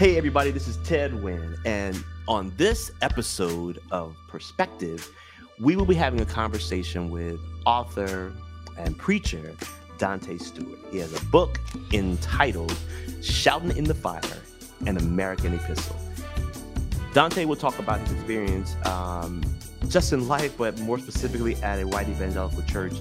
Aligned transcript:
Hey, 0.00 0.16
everybody, 0.16 0.50
this 0.50 0.66
is 0.66 0.78
Ted 0.78 1.22
Wynn, 1.22 1.58
and 1.66 2.02
on 2.26 2.54
this 2.56 2.90
episode 3.02 3.82
of 3.90 4.16
Perspective, 4.28 5.06
we 5.58 5.76
will 5.76 5.84
be 5.84 5.94
having 5.94 6.22
a 6.22 6.24
conversation 6.24 7.10
with 7.10 7.38
author 7.66 8.32
and 8.78 8.96
preacher 8.96 9.54
Dante 9.98 10.38
Stewart. 10.38 10.78
He 10.90 10.96
has 11.00 11.12
a 11.12 11.22
book 11.26 11.60
entitled 11.92 12.74
Shouting 13.20 13.76
in 13.76 13.84
the 13.84 13.92
Fire 13.92 14.22
An 14.86 14.96
American 14.96 15.52
Epistle. 15.52 15.96
Dante 17.12 17.44
will 17.44 17.54
talk 17.54 17.78
about 17.78 18.00
his 18.00 18.12
experience 18.12 18.76
um, 18.86 19.42
just 19.88 20.14
in 20.14 20.26
life, 20.26 20.56
but 20.56 20.80
more 20.80 20.98
specifically 20.98 21.56
at 21.56 21.78
a 21.78 21.86
white 21.86 22.08
evangelical 22.08 22.62
church 22.62 22.94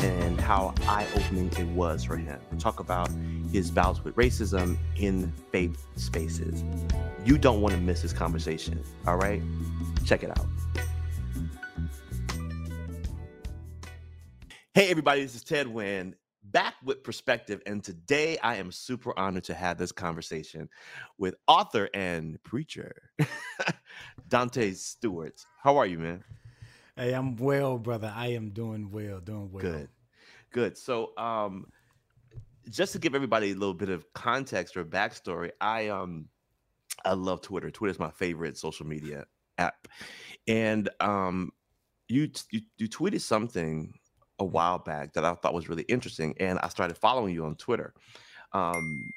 and 0.00 0.38
how 0.38 0.74
eye 0.82 1.06
opening 1.16 1.50
it 1.58 1.66
was 1.68 2.04
for 2.04 2.18
him. 2.18 2.38
Talk 2.58 2.78
about 2.78 3.08
his 3.52 3.70
bouts 3.70 4.02
with 4.02 4.16
racism 4.16 4.78
in 4.96 5.32
faith 5.50 5.86
spaces. 5.96 6.64
You 7.24 7.38
don't 7.38 7.60
want 7.60 7.74
to 7.74 7.80
miss 7.80 8.02
this 8.02 8.12
conversation, 8.12 8.82
all 9.06 9.16
right? 9.16 9.42
Check 10.04 10.22
it 10.22 10.30
out. 10.30 10.46
Hey, 14.74 14.90
everybody, 14.90 15.22
this 15.22 15.34
is 15.34 15.44
Ted 15.44 15.66
Wynn 15.66 16.16
back 16.44 16.74
with 16.84 17.02
perspective. 17.02 17.62
And 17.66 17.82
today 17.82 18.38
I 18.42 18.56
am 18.56 18.72
super 18.72 19.18
honored 19.18 19.44
to 19.44 19.54
have 19.54 19.78
this 19.78 19.92
conversation 19.92 20.68
with 21.18 21.34
author 21.46 21.88
and 21.94 22.42
preacher 22.42 23.10
Dante 24.28 24.72
Stewart. 24.72 25.44
How 25.62 25.76
are 25.76 25.86
you, 25.86 25.98
man? 25.98 26.24
Hey, 26.96 27.12
I'm 27.12 27.36
well, 27.36 27.78
brother. 27.78 28.12
I 28.14 28.28
am 28.28 28.50
doing 28.50 28.90
well, 28.90 29.20
doing 29.20 29.50
well. 29.50 29.62
Good. 29.62 29.88
Good. 30.52 30.76
So 30.76 31.16
um 31.16 31.66
just 32.68 32.92
to 32.92 32.98
give 32.98 33.14
everybody 33.14 33.52
a 33.52 33.54
little 33.54 33.74
bit 33.74 33.88
of 33.88 34.10
context 34.12 34.76
or 34.76 34.84
backstory, 34.84 35.50
I 35.60 35.88
um 35.88 36.28
I 37.04 37.14
love 37.14 37.40
Twitter. 37.40 37.70
Twitter 37.70 37.92
is 37.92 37.98
my 37.98 38.10
favorite 38.10 38.56
social 38.56 38.86
media 38.86 39.24
app. 39.58 39.88
And 40.46 40.88
um 41.00 41.52
you 42.08 42.30
you, 42.50 42.60
you 42.78 42.88
tweeted 42.88 43.20
something 43.20 43.92
a 44.38 44.44
while 44.44 44.78
back 44.78 45.14
that 45.14 45.24
I 45.24 45.34
thought 45.34 45.54
was 45.54 45.68
really 45.68 45.84
interesting, 45.84 46.34
and 46.38 46.58
I 46.58 46.68
started 46.68 46.96
following 46.96 47.34
you 47.34 47.44
on 47.44 47.54
Twitter, 47.56 47.94
um, 48.52 49.10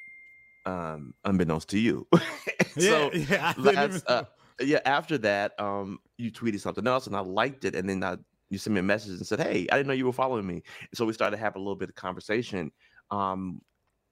um, 0.66 1.14
unbeknownst 1.26 1.70
to 1.70 1.80
you. 1.80 2.08
so 2.78 3.12
yeah, 3.14 3.54
yeah, 3.62 3.98
uh, 4.08 4.24
yeah, 4.62 4.80
after 4.86 5.18
that, 5.20 5.60
um, 5.60 6.00
you 6.18 6.32
tweeted 6.32 6.62
something 6.62 6.88
else, 6.88 7.08
and 7.08 7.16
I 7.16 7.22
liked 7.22 7.66
it, 7.66 7.76
and 7.76 7.90
then 7.90 8.04
I, 8.04 8.18
you 8.50 8.58
sent 8.58 8.74
me 8.74 8.80
a 8.80 8.84
message 8.84 9.18
and 9.18 9.28
said, 9.28 9.40
"Hey, 9.40 9.68
I 9.72 9.78
didn't 9.78 9.88
know 9.88 9.94
you 9.94 10.06
were 10.06 10.14
following 10.14 10.46
me." 10.46 10.64
so 10.94 11.06
we 11.06 11.14
started 11.14 11.36
to 11.38 11.44
have 11.44 11.56
a 11.56 11.60
little 11.60 11.76
bit 11.76 11.90
of 11.90 11.96
conversation. 11.96 12.72
Um, 13.12 13.62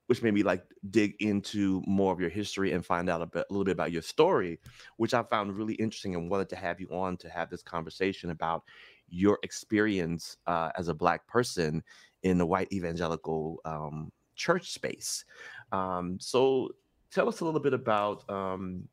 which 0.07 0.21
made 0.21 0.33
me 0.33 0.43
like 0.43 0.63
dig 0.89 1.15
into 1.21 1.81
more 1.87 2.11
of 2.11 2.19
your 2.19 2.29
history 2.29 2.73
and 2.73 2.85
find 2.85 3.09
out 3.09 3.21
a, 3.21 3.25
bit, 3.25 3.45
a 3.49 3.53
little 3.53 3.63
bit 3.63 3.71
about 3.71 3.91
your 3.91 4.01
story, 4.01 4.59
which 4.97 5.13
I 5.13 5.23
found 5.23 5.55
really 5.55 5.75
interesting 5.75 6.13
and 6.13 6.29
wanted 6.29 6.49
to 6.49 6.55
have 6.55 6.79
you 6.79 6.87
on 6.89 7.17
to 7.17 7.29
have 7.29 7.49
this 7.49 7.63
conversation 7.63 8.29
about 8.29 8.63
your 9.07 9.39
experience 9.43 10.37
uh, 10.45 10.71
as 10.77 10.87
a 10.87 10.93
black 10.93 11.25
person 11.27 11.81
in 12.23 12.37
the 12.37 12.45
white 12.45 12.71
evangelical 12.71 13.59
um, 13.65 14.11
church 14.35 14.71
space. 14.71 15.25
Um, 15.71 16.17
so 16.19 16.69
tell 17.11 17.29
us 17.29 17.39
a 17.39 17.45
little 17.45 17.59
bit 17.59 17.73
about 17.73 18.29
um, 18.29 18.87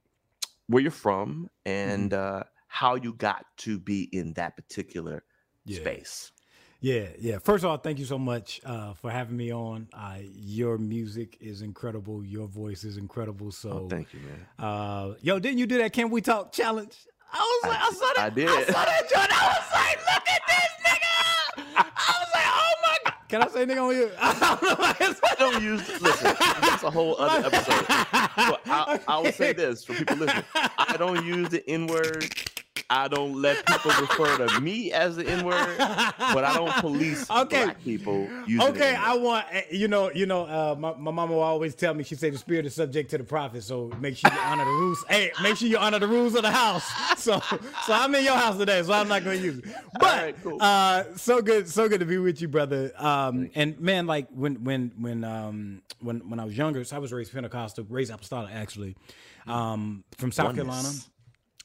where 0.69 0.83
you're 0.83 0.91
from 0.91 1.49
and 1.65 2.13
mm-hmm. 2.13 2.41
uh, 2.41 2.43
how 2.69 2.95
you 2.95 3.15
got 3.15 3.45
to 3.59 3.79
be 3.79 4.09
in 4.13 4.33
that 4.35 4.57
particular 4.57 5.25
yeah. 5.65 5.81
space. 5.81 6.33
Yeah, 6.81 7.09
yeah. 7.19 7.39
First 7.39 7.63
of 7.65 7.71
all, 7.71 7.77
thank 7.77 7.99
you 7.99 8.07
so 8.07 8.19
much 8.19 8.61
uh, 8.65 8.95
for 8.95 9.11
having 9.11 9.37
me 9.37 9.53
on. 9.53 9.89
Uh, 9.93 10.17
your 10.35 10.79
music 10.79 11.37
is 11.41 11.61
incredible. 11.61 12.25
Your 12.25 12.47
voice 12.47 12.85
is 12.85 12.97
incredible. 12.97 13.53
So, 13.53 13.83
oh, 13.85 13.89
thank 13.89 14.15
you, 14.15 14.21
man. 14.21 14.47
Uh, 14.59 15.15
yo, 15.21 15.39
didn't 15.39 15.59
you 15.59 15.67
do 15.67 15.79
that? 15.79 15.93
Can 15.93 16.09
we 16.11 16.23
talk 16.23 16.53
challenge? 16.53 16.97
I 17.33 17.39
was 17.39 17.71
like, 17.71 17.81
I, 17.81 17.87
I 17.87 17.91
saw 17.91 18.13
that. 18.17 18.19
I 18.19 18.31
did. 18.31 18.49
I 18.49 18.65
saw 18.65 18.85
that 18.85 19.11
joint. 19.11 19.43
I 19.43 19.47
was 19.47 19.73
like, 19.75 19.99
look 19.99 20.29
at 20.29 20.43
this 20.49 20.73
nigga. 20.87 21.85
I 21.97 22.17
was 22.19 22.29
like, 22.35 22.45
oh 22.47 22.75
my 22.83 22.97
god. 23.05 23.15
Can 23.29 23.43
I 23.43 23.49
say 23.49 23.67
nigga 23.67 23.89
on 23.89 23.95
you? 23.95 24.11
I 24.19 25.37
don't 25.39 25.63
use. 25.63 26.01
Listen, 26.01 26.35
that's 26.63 26.83
a 26.83 26.91
whole 26.91 27.15
other 27.19 27.47
episode. 27.47 27.87
But 27.89 28.61
I, 28.67 29.01
I 29.07 29.19
will 29.19 29.33
say 29.33 29.53
this 29.53 29.85
for 29.85 29.95
people 29.95 30.17
listening: 30.17 30.45
I 30.55 30.97
don't 30.99 31.25
use 31.25 31.51
the 31.51 31.69
N 31.69 31.87
word 31.87 32.35
I 32.91 33.07
don't 33.07 33.41
let 33.41 33.65
people 33.67 33.93
refer 34.01 34.49
to 34.49 34.61
me 34.61 34.91
as 34.91 35.15
the 35.15 35.25
N 35.25 35.45
word, 35.45 35.79
but 35.79 36.45
I 36.45 36.55
don't 36.55 36.73
police 36.81 37.31
okay. 37.31 37.65
black 37.65 37.85
people. 37.85 38.29
okay, 38.63 38.97
I 38.97 39.15
want 39.15 39.47
eh, 39.53 39.63
you 39.71 39.87
know, 39.87 40.11
you 40.11 40.27
know, 40.27 40.43
uh, 40.43 40.75
my, 40.77 40.95
my 40.95 41.13
mama 41.13 41.35
will 41.35 41.41
always 41.43 41.77
tell 41.77 41.95
me 41.95 42.03
she 42.03 42.17
said 42.17 42.35
the 42.35 42.39
spirit 42.39 42.67
is 42.67 42.75
subject 42.75 43.11
to 43.11 43.19
the 43.19 43.25
prophet, 43.25 43.63
so 43.63 43.93
make 44.01 44.17
sure 44.17 44.29
you 44.33 44.41
honor 44.41 44.65
the 44.65 44.71
rules. 44.73 45.05
hey, 45.09 45.31
make 45.41 45.57
sure 45.57 45.69
you 45.69 45.79
honor 45.79 46.01
the 46.01 46.09
rules 46.09 46.35
of 46.35 46.43
the 46.43 46.51
house. 46.51 46.89
So, 47.21 47.39
so 47.41 47.93
I'm 47.93 48.15
in 48.15 48.25
your 48.25 48.37
house 48.37 48.57
today, 48.57 48.83
so 48.83 48.95
I'm 48.95 49.07
not 49.07 49.23
going 49.25 49.39
to 49.39 49.45
use 49.45 49.59
it. 49.59 49.65
But 49.95 50.03
right, 50.03 50.43
cool. 50.43 50.57
uh, 50.59 51.05
so 51.17 51.43
good, 51.43 51.69
so 51.69 51.87
good 51.87 52.01
to 52.01 52.07
be 52.07 52.17
with 52.17 52.41
you, 52.41 52.49
brother. 52.49 52.93
Um, 52.97 53.51
and 53.55 53.79
man, 53.79 54.07
like 54.07 54.29
when 54.31 54.65
when 54.65 54.93
when 54.99 55.23
um 55.23 55.83
when 56.01 56.31
when 56.31 56.41
I 56.41 56.45
was 56.47 56.57
younger, 56.57 56.83
so 56.85 56.97
I 56.97 56.99
was 56.99 57.13
raised 57.13 57.33
Pentecostal, 57.33 57.85
raised 57.91 58.11
apostolic 58.11 58.55
actually, 58.55 58.97
um, 59.47 60.03
from 60.17 60.33
South 60.33 60.57
Oneness. 60.57 60.65
Carolina. 60.65 61.10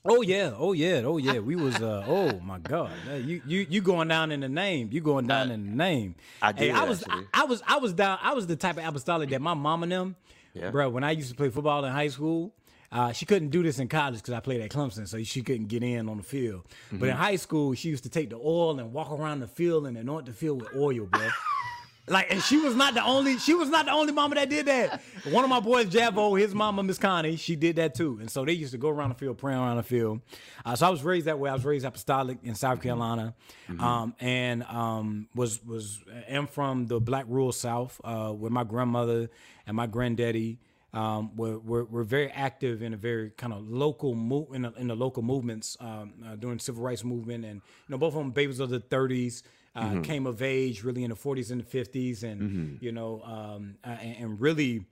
Oh 0.08 0.22
yeah, 0.22 0.54
oh 0.58 0.74
yeah, 0.74 1.02
oh 1.04 1.18
yeah. 1.18 1.40
We 1.40 1.56
was 1.56 1.76
uh 1.82 2.04
oh 2.08 2.40
my 2.40 2.60
god. 2.60 2.92
You 3.24 3.42
you 3.46 3.66
you 3.70 3.82
going 3.82 4.08
down 4.08 4.32
in 4.32 4.40
the 4.40 4.50
name. 4.50 4.90
You 4.92 5.02
going 5.02 5.28
down 5.28 5.52
in 5.52 5.66
the 5.66 5.76
name. 5.76 6.16
I 6.42 6.52
did. 6.52 6.72
Hey, 6.72 6.72
I 6.72 6.84
was 6.84 7.04
I, 7.10 7.24
I, 7.34 7.46
was 7.46 7.64
I 7.68 7.78
was 7.78 7.94
down 7.94 8.20
I 8.22 8.34
was 8.34 8.48
the 8.48 8.56
type 8.56 8.78
of 8.78 8.86
apostolic 8.86 9.30
that 9.30 9.42
my 9.42 9.56
mom 9.56 9.84
and 9.84 9.92
them, 9.92 10.16
yeah. 10.54 10.70
bro, 10.70 10.90
when 10.90 11.04
I 11.04 11.12
used 11.12 11.30
to 11.30 11.36
play 11.36 11.50
football 11.50 11.84
in 11.86 11.92
high 11.92 12.10
school, 12.10 12.54
uh, 12.92 13.12
she 13.12 13.26
couldn't 13.26 13.50
do 13.50 13.64
this 13.64 13.80
in 13.80 13.88
college 13.88 14.18
because 14.18 14.34
I 14.34 14.40
played 14.40 14.62
at 14.62 14.70
Clemson, 14.70 15.08
so 15.08 15.22
she 15.24 15.42
couldn't 15.42 15.68
get 15.68 15.84
in 15.84 16.08
on 16.08 16.18
the 16.18 16.24
field. 16.24 16.64
Mm-hmm. 16.88 17.00
But 17.00 17.10
in 17.10 17.16
high 17.16 17.36
school, 17.38 17.74
she 17.74 17.90
used 17.90 18.04
to 18.04 18.10
take 18.10 18.30
the 18.30 18.38
oil 18.38 18.80
and 18.80 18.94
walk 18.94 19.12
around 19.12 19.40
the 19.40 19.48
field 19.48 19.88
and 19.88 19.98
anoint 19.98 20.28
the 20.28 20.34
field 20.34 20.62
with 20.62 20.76
oil, 20.76 21.06
bro. 21.06 21.28
Like, 22.08 22.32
and 22.32 22.42
she 22.42 22.58
was 22.58 22.76
not 22.76 22.94
the 22.94 23.04
only. 23.04 23.40
She 23.40 23.56
was 23.56 23.70
not 23.70 23.86
the 23.86 23.92
only 23.92 24.14
mama 24.14 24.36
that 24.36 24.50
did 24.50 24.68
that. 24.68 25.02
One 25.30 25.44
of 25.44 25.50
my 25.50 25.60
boys, 25.60 25.88
Javo, 25.88 26.40
his 26.40 26.54
mama, 26.54 26.84
Miss 26.84 27.00
Connie, 27.00 27.36
she 27.36 27.56
did 27.56 27.78
that 27.78 27.96
too. 27.96 28.20
And 28.20 28.30
so 28.30 28.46
they 28.46 28.54
used 28.54 28.74
to 28.74 28.78
go 28.78 28.90
around 28.90 29.10
the 29.10 29.16
field, 29.16 29.40
praying 29.40 29.58
around 29.58 29.78
the 29.78 29.84
field. 29.84 30.22
Uh, 30.64 30.76
so 30.76 30.86
I 30.86 30.90
was 30.90 31.04
raised 31.04 31.26
that 31.26 31.40
way. 31.40 31.50
I 31.50 31.54
was 31.54 31.66
raised 31.66 31.84
apostolic 31.84 32.38
in 32.44 32.54
South 32.54 32.82
Carolina, 32.82 33.34
mm-hmm. 33.68 33.82
um, 33.84 34.16
and 34.20 34.64
um, 34.64 35.30
was 35.34 35.64
was 35.66 36.00
am 36.28 36.46
from 36.46 36.86
the 36.86 37.00
Black 37.00 37.26
rural 37.28 37.52
South, 37.52 38.00
uh, 38.04 38.30
where 38.30 38.52
my 38.52 38.64
grandmother 38.64 39.30
and 39.66 39.76
my 39.76 39.88
granddaddy. 39.88 40.60
Um, 40.94 41.36
were, 41.36 41.60
were, 41.60 41.84
were, 41.84 42.04
very 42.06 42.32
active 42.32 42.82
in 42.82 42.94
a 42.94 42.96
very 42.96 43.32
kind 43.32 43.52
of 43.52 43.68
local 43.68 44.16
move 44.16 44.48
in, 44.54 44.64
in, 44.78 44.88
the 44.88 44.96
local 44.96 45.24
movements 45.24 45.76
um, 45.82 46.14
uh, 46.26 46.38
during 46.38 46.58
civil 46.58 46.82
rights 46.82 47.04
movement, 47.04 47.44
and 47.44 47.56
you 47.56 47.90
know 47.90 47.98
both 47.98 48.14
of 48.14 48.20
them 48.20 48.32
babies 48.32 48.62
of 48.62 48.70
the 48.70 48.80
30s, 48.80 49.44
uh, 49.76 49.84
mm-hmm. 49.84 50.02
came 50.02 50.26
of 50.26 50.42
age 50.42 50.84
really 50.84 51.04
in 51.04 51.10
the 51.10 51.16
40s 51.16 51.52
and 51.52 51.62
the 51.62 51.84
50s, 51.84 52.24
and 52.24 52.42
mm-hmm. 52.42 52.76
you 52.86 52.92
know, 52.92 53.22
um, 53.24 53.76
and, 53.84 54.16
and, 54.18 54.42
really, 54.42 54.86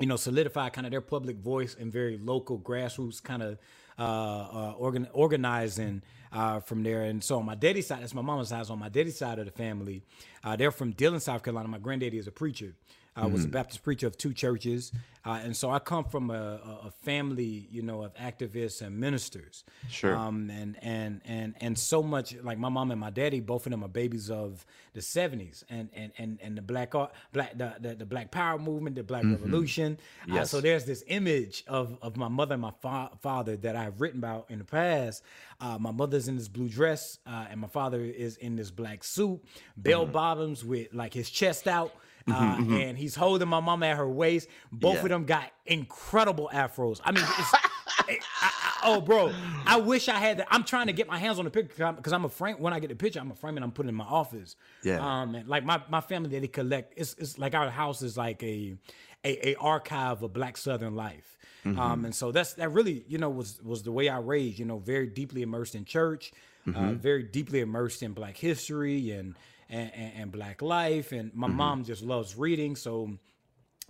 you 0.00 0.06
know, 0.06 0.16
solidify 0.16 0.70
kind 0.70 0.86
of 0.86 0.90
their 0.90 1.00
public 1.00 1.36
voice 1.36 1.76
and 1.78 1.92
very 1.92 2.18
local 2.18 2.58
grassroots 2.58 3.22
kind 3.22 3.42
of 3.42 3.58
uh, 3.98 4.02
uh, 4.02 4.74
organ- 4.76 5.08
organizing 5.12 6.02
uh, 6.32 6.60
from 6.60 6.82
there. 6.82 7.02
And 7.02 7.22
so 7.22 7.38
on 7.38 7.46
my 7.46 7.54
daddy's 7.54 7.86
side, 7.86 8.02
that's 8.02 8.14
my 8.14 8.22
mama's 8.22 8.50
house. 8.50 8.70
On 8.70 8.78
my 8.78 8.88
daddy's 8.88 9.18
side 9.18 9.38
of 9.38 9.46
the 9.46 9.52
family, 9.52 10.02
uh, 10.44 10.56
they're 10.56 10.70
from 10.70 10.92
Dillon, 10.92 11.20
South 11.20 11.42
Carolina. 11.42 11.68
My 11.68 11.78
granddaddy 11.78 12.18
is 12.18 12.26
a 12.26 12.32
preacher. 12.32 12.74
I 13.18 13.22
mm-hmm. 13.22 13.32
was 13.32 13.42
a 13.42 13.46
mm-hmm. 13.46 13.52
Baptist 13.52 13.82
preacher 13.82 14.06
of 14.06 14.16
two 14.16 14.32
churches, 14.32 14.92
uh, 15.24 15.40
and 15.42 15.56
so 15.56 15.70
I 15.70 15.78
come 15.78 16.04
from 16.04 16.30
a, 16.30 16.60
a, 16.84 16.90
family, 17.02 17.68
you 17.70 17.82
know, 17.82 18.02
of 18.02 18.14
activists 18.14 18.80
and 18.80 18.98
ministers. 18.98 19.64
Sure. 19.88 20.16
Um, 20.16 20.48
and 20.50 20.76
and 20.80 21.20
and 21.24 21.54
and 21.60 21.78
so 21.78 22.02
much 22.02 22.36
like 22.42 22.58
my 22.58 22.68
mom 22.68 22.92
and 22.92 23.00
my 23.00 23.10
daddy, 23.10 23.40
both 23.40 23.66
of 23.66 23.72
them 23.72 23.84
are 23.84 23.88
babies 23.88 24.30
of 24.30 24.64
the 24.94 25.00
'70s, 25.00 25.64
and 25.68 25.88
and 25.92 26.12
and 26.16 26.38
and 26.40 26.56
the 26.56 26.62
black 26.62 26.94
art, 26.94 27.12
black 27.32 27.58
the, 27.58 27.74
the, 27.80 27.94
the 27.96 28.06
Black 28.06 28.30
Power 28.30 28.58
movement, 28.58 28.96
the 28.96 29.02
Black 29.02 29.22
mm-hmm. 29.22 29.32
Revolution. 29.32 29.98
Uh, 30.22 30.34
yes. 30.34 30.42
Uh, 30.42 30.46
so 30.46 30.60
there's 30.60 30.84
this 30.84 31.02
image 31.08 31.64
of 31.66 31.98
of 32.00 32.16
my 32.16 32.28
mother 32.28 32.54
and 32.54 32.62
my 32.62 32.72
fa- 32.80 33.10
father 33.20 33.56
that 33.58 33.74
I've 33.74 34.00
written 34.00 34.20
about 34.20 34.46
in 34.50 34.58
the 34.58 34.64
past. 34.64 35.24
Uh, 35.60 35.76
my 35.78 35.90
mother's 35.90 36.28
in 36.28 36.36
this 36.36 36.48
blue 36.48 36.68
dress, 36.68 37.18
uh, 37.26 37.46
and 37.50 37.60
my 37.60 37.68
father 37.68 38.00
is 38.00 38.36
in 38.36 38.54
this 38.54 38.70
black 38.70 39.02
suit, 39.02 39.42
bell 39.76 40.04
mm-hmm. 40.04 40.12
bottoms 40.12 40.64
with 40.64 40.94
like 40.94 41.12
his 41.12 41.28
chest 41.28 41.66
out. 41.66 41.92
Mm-hmm, 42.28 42.32
uh, 42.32 42.56
mm-hmm. 42.56 42.74
and 42.74 42.98
he's 42.98 43.14
holding 43.14 43.48
my 43.48 43.60
mom 43.60 43.82
at 43.82 43.96
her 43.96 44.08
waist. 44.08 44.48
Both 44.70 44.96
yeah. 44.96 45.02
of 45.02 45.08
them 45.08 45.24
got 45.24 45.50
incredible 45.66 46.50
afros. 46.52 47.00
I 47.04 47.12
mean, 47.12 47.24
I, 47.26 48.18
I, 48.40 48.80
oh, 48.84 49.00
bro, 49.00 49.32
I 49.66 49.76
wish 49.78 50.08
I 50.08 50.18
had 50.18 50.38
that. 50.38 50.48
I'm 50.50 50.64
trying 50.64 50.88
to 50.88 50.92
get 50.92 51.08
my 51.08 51.18
hands 51.18 51.38
on 51.38 51.44
the 51.44 51.50
picture 51.50 51.92
because 51.92 52.12
I'm 52.12 52.24
a 52.24 52.28
frame. 52.28 52.56
When 52.58 52.72
I 52.72 52.80
get 52.80 52.88
the 52.88 52.96
picture, 52.96 53.20
I'm 53.20 53.30
a 53.30 53.34
frame 53.34 53.56
and 53.56 53.64
I'm 53.64 53.72
putting 53.72 53.88
in 53.88 53.94
my 53.94 54.04
office. 54.04 54.56
Yeah. 54.82 55.00
Um, 55.00 55.34
and 55.34 55.48
like 55.48 55.64
my, 55.64 55.82
my 55.88 56.00
family 56.00 56.30
that 56.30 56.40
they 56.40 56.48
collect, 56.48 56.94
it's 56.96 57.14
it's 57.18 57.38
like 57.38 57.54
our 57.54 57.70
house 57.70 58.02
is 58.02 58.16
like 58.16 58.42
a 58.42 58.76
a, 59.24 59.48
a 59.50 59.54
archive 59.56 60.22
of 60.22 60.32
Black 60.32 60.56
Southern 60.56 60.94
life. 60.94 61.38
Mm-hmm. 61.64 61.78
Um, 61.78 62.04
and 62.04 62.14
so 62.14 62.30
that's 62.30 62.54
that 62.54 62.70
really 62.70 63.04
you 63.08 63.18
know 63.18 63.30
was 63.30 63.60
was 63.62 63.82
the 63.82 63.92
way 63.92 64.08
I 64.08 64.18
raised. 64.18 64.58
You 64.58 64.64
know, 64.64 64.78
very 64.78 65.06
deeply 65.06 65.42
immersed 65.42 65.74
in 65.74 65.84
church, 65.84 66.32
uh, 66.66 66.70
mm-hmm. 66.70 66.88
uh, 66.88 66.92
very 66.92 67.24
deeply 67.24 67.60
immersed 67.60 68.02
in 68.02 68.12
Black 68.12 68.36
history 68.36 69.10
and 69.10 69.34
and, 69.68 69.90
and, 69.94 70.12
and 70.16 70.32
black 70.32 70.62
life. 70.62 71.12
And 71.12 71.34
my 71.34 71.46
mm-hmm. 71.48 71.56
mom 71.56 71.84
just 71.84 72.02
loves 72.02 72.36
reading. 72.36 72.76
So 72.76 73.18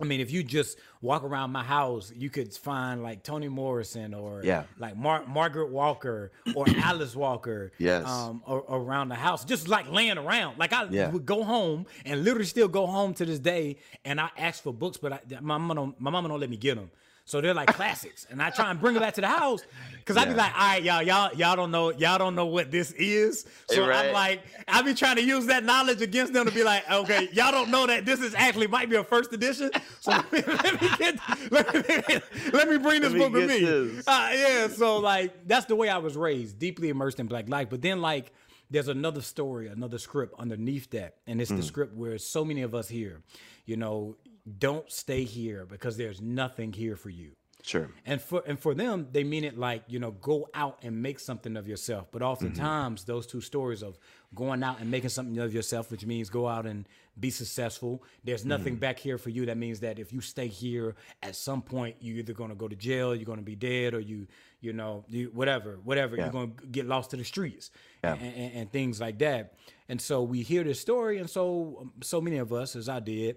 I 0.01 0.05
mean, 0.05 0.21
if 0.21 0.31
you 0.31 0.43
just 0.43 0.77
walk 1.01 1.23
around 1.23 1.51
my 1.51 1.63
house, 1.63 2.13
you 2.15 2.29
could 2.29 2.53
find 2.53 3.03
like 3.03 3.21
Toni 3.21 3.49
Morrison 3.49 4.13
or 4.13 4.41
yeah. 4.45 4.63
like 4.77 4.95
Mar- 4.95 5.25
Margaret 5.27 5.71
Walker 5.71 6.31
or 6.55 6.65
Alice 6.77 7.17
Walker 7.17 7.73
yes. 7.77 8.07
um, 8.07 8.41
or, 8.45 8.63
around 8.69 9.09
the 9.09 9.15
house, 9.15 9.43
just 9.43 9.67
like 9.67 9.91
laying 9.91 10.17
around. 10.17 10.57
Like 10.57 10.71
I 10.71 10.85
yeah. 10.85 11.09
would 11.09 11.25
go 11.25 11.43
home 11.43 11.85
and 12.05 12.23
literally 12.23 12.45
still 12.45 12.69
go 12.69 12.87
home 12.87 13.13
to 13.15 13.25
this 13.25 13.39
day 13.39 13.75
and 14.05 14.21
I 14.21 14.29
ask 14.37 14.63
for 14.63 14.73
books, 14.73 14.95
but 14.95 15.11
I, 15.11 15.19
my, 15.41 15.57
mama 15.57 15.75
don't, 15.75 15.99
my 15.99 16.11
mama 16.11 16.29
don't 16.29 16.39
let 16.39 16.49
me 16.49 16.57
get 16.57 16.75
them. 16.75 16.91
So 17.29 17.41
they're 17.41 17.53
like 17.53 17.71
classics, 17.75 18.25
and 18.31 18.41
I 18.41 18.49
try 18.49 18.71
and 18.71 18.81
bring 18.81 18.95
them 18.95 19.03
back 19.03 19.13
to 19.13 19.21
the 19.21 19.27
house 19.27 19.61
because 19.99 20.15
yeah. 20.15 20.23
I 20.23 20.25
be 20.25 20.33
like, 20.33 20.51
all 20.51 20.67
right, 20.67 20.83
y'all, 20.83 21.03
y'all, 21.03 21.31
y'all 21.35 21.55
don't 21.55 21.69
know, 21.69 21.91
y'all 21.91 22.17
don't 22.17 22.33
know 22.33 22.47
what 22.47 22.71
this 22.71 22.91
is. 22.93 23.45
So 23.69 23.87
right. 23.87 24.07
I'm 24.07 24.13
like, 24.13 24.41
I 24.67 24.81
be 24.81 24.95
trying 24.95 25.17
to 25.17 25.21
use 25.21 25.45
that 25.45 25.63
knowledge 25.63 26.01
against 26.01 26.33
them 26.33 26.47
to 26.47 26.51
be 26.51 26.63
like, 26.63 26.89
okay, 26.89 27.29
y'all 27.31 27.51
don't 27.51 27.69
know 27.69 27.85
that 27.85 28.03
this 28.03 28.19
is 28.19 28.33
actually 28.33 28.65
might 28.65 28.89
be 28.89 28.95
a 28.95 29.03
first 29.03 29.31
edition. 29.31 29.69
So 29.99 30.09
let 30.31 30.31
me, 30.31 30.41
let 30.41 30.81
me 30.81 30.89
get, 30.97 31.19
let 31.51 31.73
me, 32.09 32.19
let 32.51 32.67
me 32.67 32.77
bring 32.79 33.01
this 33.01 33.13
book 33.13 33.31
with 33.31 33.47
me. 33.47 34.01
Uh, 34.07 34.29
yeah, 34.33 34.67
so 34.67 34.97
like 34.97 35.47
that's 35.47 35.67
the 35.67 35.75
way 35.75 35.87
I 35.87 35.99
was 35.99 36.17
raised, 36.17 36.57
deeply 36.57 36.89
immersed 36.89 37.19
in 37.19 37.27
Black 37.27 37.47
life. 37.47 37.69
But 37.69 37.83
then 37.83 38.01
like 38.01 38.31
there's 38.71 38.87
another 38.87 39.21
story, 39.21 39.67
another 39.67 39.99
script 39.99 40.33
underneath 40.39 40.89
that, 40.89 41.17
and 41.27 41.39
it's 41.39 41.51
mm. 41.51 41.57
the 41.57 41.63
script 41.63 41.93
where 41.93 42.17
so 42.17 42.43
many 42.43 42.63
of 42.63 42.73
us 42.73 42.89
here, 42.89 43.21
you 43.67 43.77
know, 43.77 44.15
don't 44.57 44.91
stay 44.91 45.23
here 45.23 45.65
because 45.65 45.97
there's 45.97 46.21
nothing 46.21 46.73
here 46.73 46.95
for 46.95 47.09
you. 47.09 47.31
Sure. 47.61 47.89
And 48.05 48.21
for 48.21 48.41
and 48.47 48.57
for 48.57 48.73
them, 48.73 49.07
they 49.11 49.23
mean 49.23 49.43
it 49.43 49.57
like, 49.57 49.83
you 49.87 49.99
know, 49.99 50.11
go 50.11 50.47
out 50.53 50.79
and 50.81 51.01
make 51.01 51.19
something 51.19 51.57
of 51.57 51.67
yourself. 51.67 52.07
But 52.09 52.21
oftentimes 52.21 53.01
mm-hmm. 53.01 53.11
those 53.11 53.27
two 53.27 53.41
stories 53.41 53.83
of 53.83 53.99
going 54.33 54.63
out 54.63 54.79
and 54.79 54.89
making 54.89 55.09
something 55.09 55.37
of 55.39 55.53
yourself, 55.53 55.91
which 55.91 56.05
means 56.05 56.29
go 56.29 56.47
out 56.47 56.65
and 56.65 56.87
be 57.19 57.29
successful. 57.29 58.01
There's 58.23 58.45
nothing 58.45 58.73
mm-hmm. 58.73 58.79
back 58.79 58.99
here 58.99 59.17
for 59.17 59.29
you. 59.29 59.45
That 59.45 59.57
means 59.57 59.81
that 59.81 59.99
if 59.99 60.13
you 60.13 60.21
stay 60.21 60.47
here 60.47 60.95
at 61.21 61.35
some 61.35 61.61
point, 61.61 61.97
you're 61.99 62.19
either 62.19 62.33
gonna 62.33 62.55
go 62.55 62.69
to 62.69 62.77
jail, 62.77 63.13
you're 63.13 63.25
gonna 63.25 63.41
be 63.41 63.57
dead, 63.57 63.93
or 63.93 63.99
you, 63.99 64.27
you 64.61 64.71
know, 64.71 65.03
you 65.09 65.29
whatever, 65.33 65.79
whatever, 65.83 66.15
yeah. 66.15 66.23
you're 66.23 66.31
gonna 66.31 66.53
get 66.71 66.85
lost 66.85 67.11
to 67.11 67.17
the 67.17 67.25
streets 67.25 67.71
yeah. 68.05 68.13
and, 68.13 68.35
and, 68.35 68.53
and 68.53 68.71
things 68.71 69.01
like 69.01 69.19
that. 69.19 69.55
And 69.89 69.99
so 69.99 70.23
we 70.23 70.43
hear 70.43 70.63
this 70.63 70.79
story, 70.79 71.17
and 71.17 71.29
so 71.29 71.91
so 72.01 72.21
many 72.21 72.37
of 72.37 72.53
us, 72.53 72.77
as 72.77 72.87
I 72.87 73.01
did, 73.01 73.35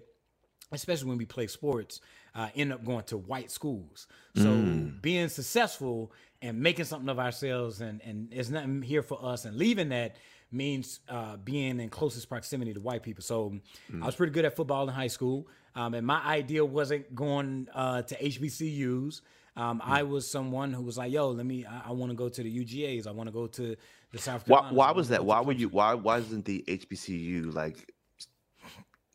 especially 0.73 1.09
when 1.09 1.17
we 1.17 1.25
play 1.25 1.47
sports, 1.47 2.01
uh, 2.35 2.49
end 2.55 2.73
up 2.73 2.83
going 2.83 3.03
to 3.05 3.17
white 3.17 3.51
schools. 3.51 4.07
So 4.35 4.45
mm. 4.45 5.01
being 5.01 5.29
successful 5.29 6.11
and 6.41 6.59
making 6.59 6.85
something 6.85 7.09
of 7.09 7.19
ourselves 7.19 7.81
and 7.81 8.01
and 8.03 8.29
it's 8.31 8.49
nothing 8.49 8.81
here 8.81 9.01
for 9.01 9.23
us 9.23 9.45
and 9.45 9.55
leaving 9.55 9.89
that 9.89 10.17
means 10.51 10.99
uh, 11.09 11.37
being 11.37 11.79
in 11.79 11.89
closest 11.89 12.29
proximity 12.29 12.73
to 12.73 12.79
white 12.79 13.03
people. 13.03 13.23
So 13.23 13.53
mm. 13.91 14.01
I 14.01 14.05
was 14.05 14.15
pretty 14.15 14.31
good 14.31 14.45
at 14.45 14.55
football 14.55 14.87
in 14.87 14.93
high 14.93 15.07
school, 15.07 15.47
um, 15.75 15.93
and 15.93 16.05
my 16.05 16.23
idea 16.23 16.63
wasn't 16.63 17.13
going 17.15 17.67
uh, 17.73 18.03
to 18.03 18.15
HBCUs. 18.15 19.21
Um, 19.55 19.79
mm. 19.79 19.83
I 19.83 20.03
was 20.03 20.29
someone 20.29 20.73
who 20.73 20.83
was 20.83 20.97
like, 20.97 21.11
"Yo, 21.11 21.29
let 21.29 21.45
me. 21.45 21.65
I, 21.65 21.89
I 21.89 21.91
want 21.91 22.11
to 22.11 22.15
go 22.15 22.29
to 22.29 22.43
the 22.43 22.65
UGA's. 22.65 23.07
I 23.07 23.11
want 23.11 23.27
to 23.27 23.33
go 23.33 23.47
to 23.47 23.75
the 24.11 24.17
South 24.17 24.45
Carolina." 24.45 24.75
Why, 24.75 24.87
why 24.87 24.91
was 24.91 25.09
that? 25.09 25.25
Why 25.25 25.41
were 25.41 25.53
you? 25.53 25.69
Why 25.69 25.93
why 25.95 26.17
wasn't 26.17 26.45
the 26.45 26.63
HBCU 26.67 27.53
like 27.53 27.92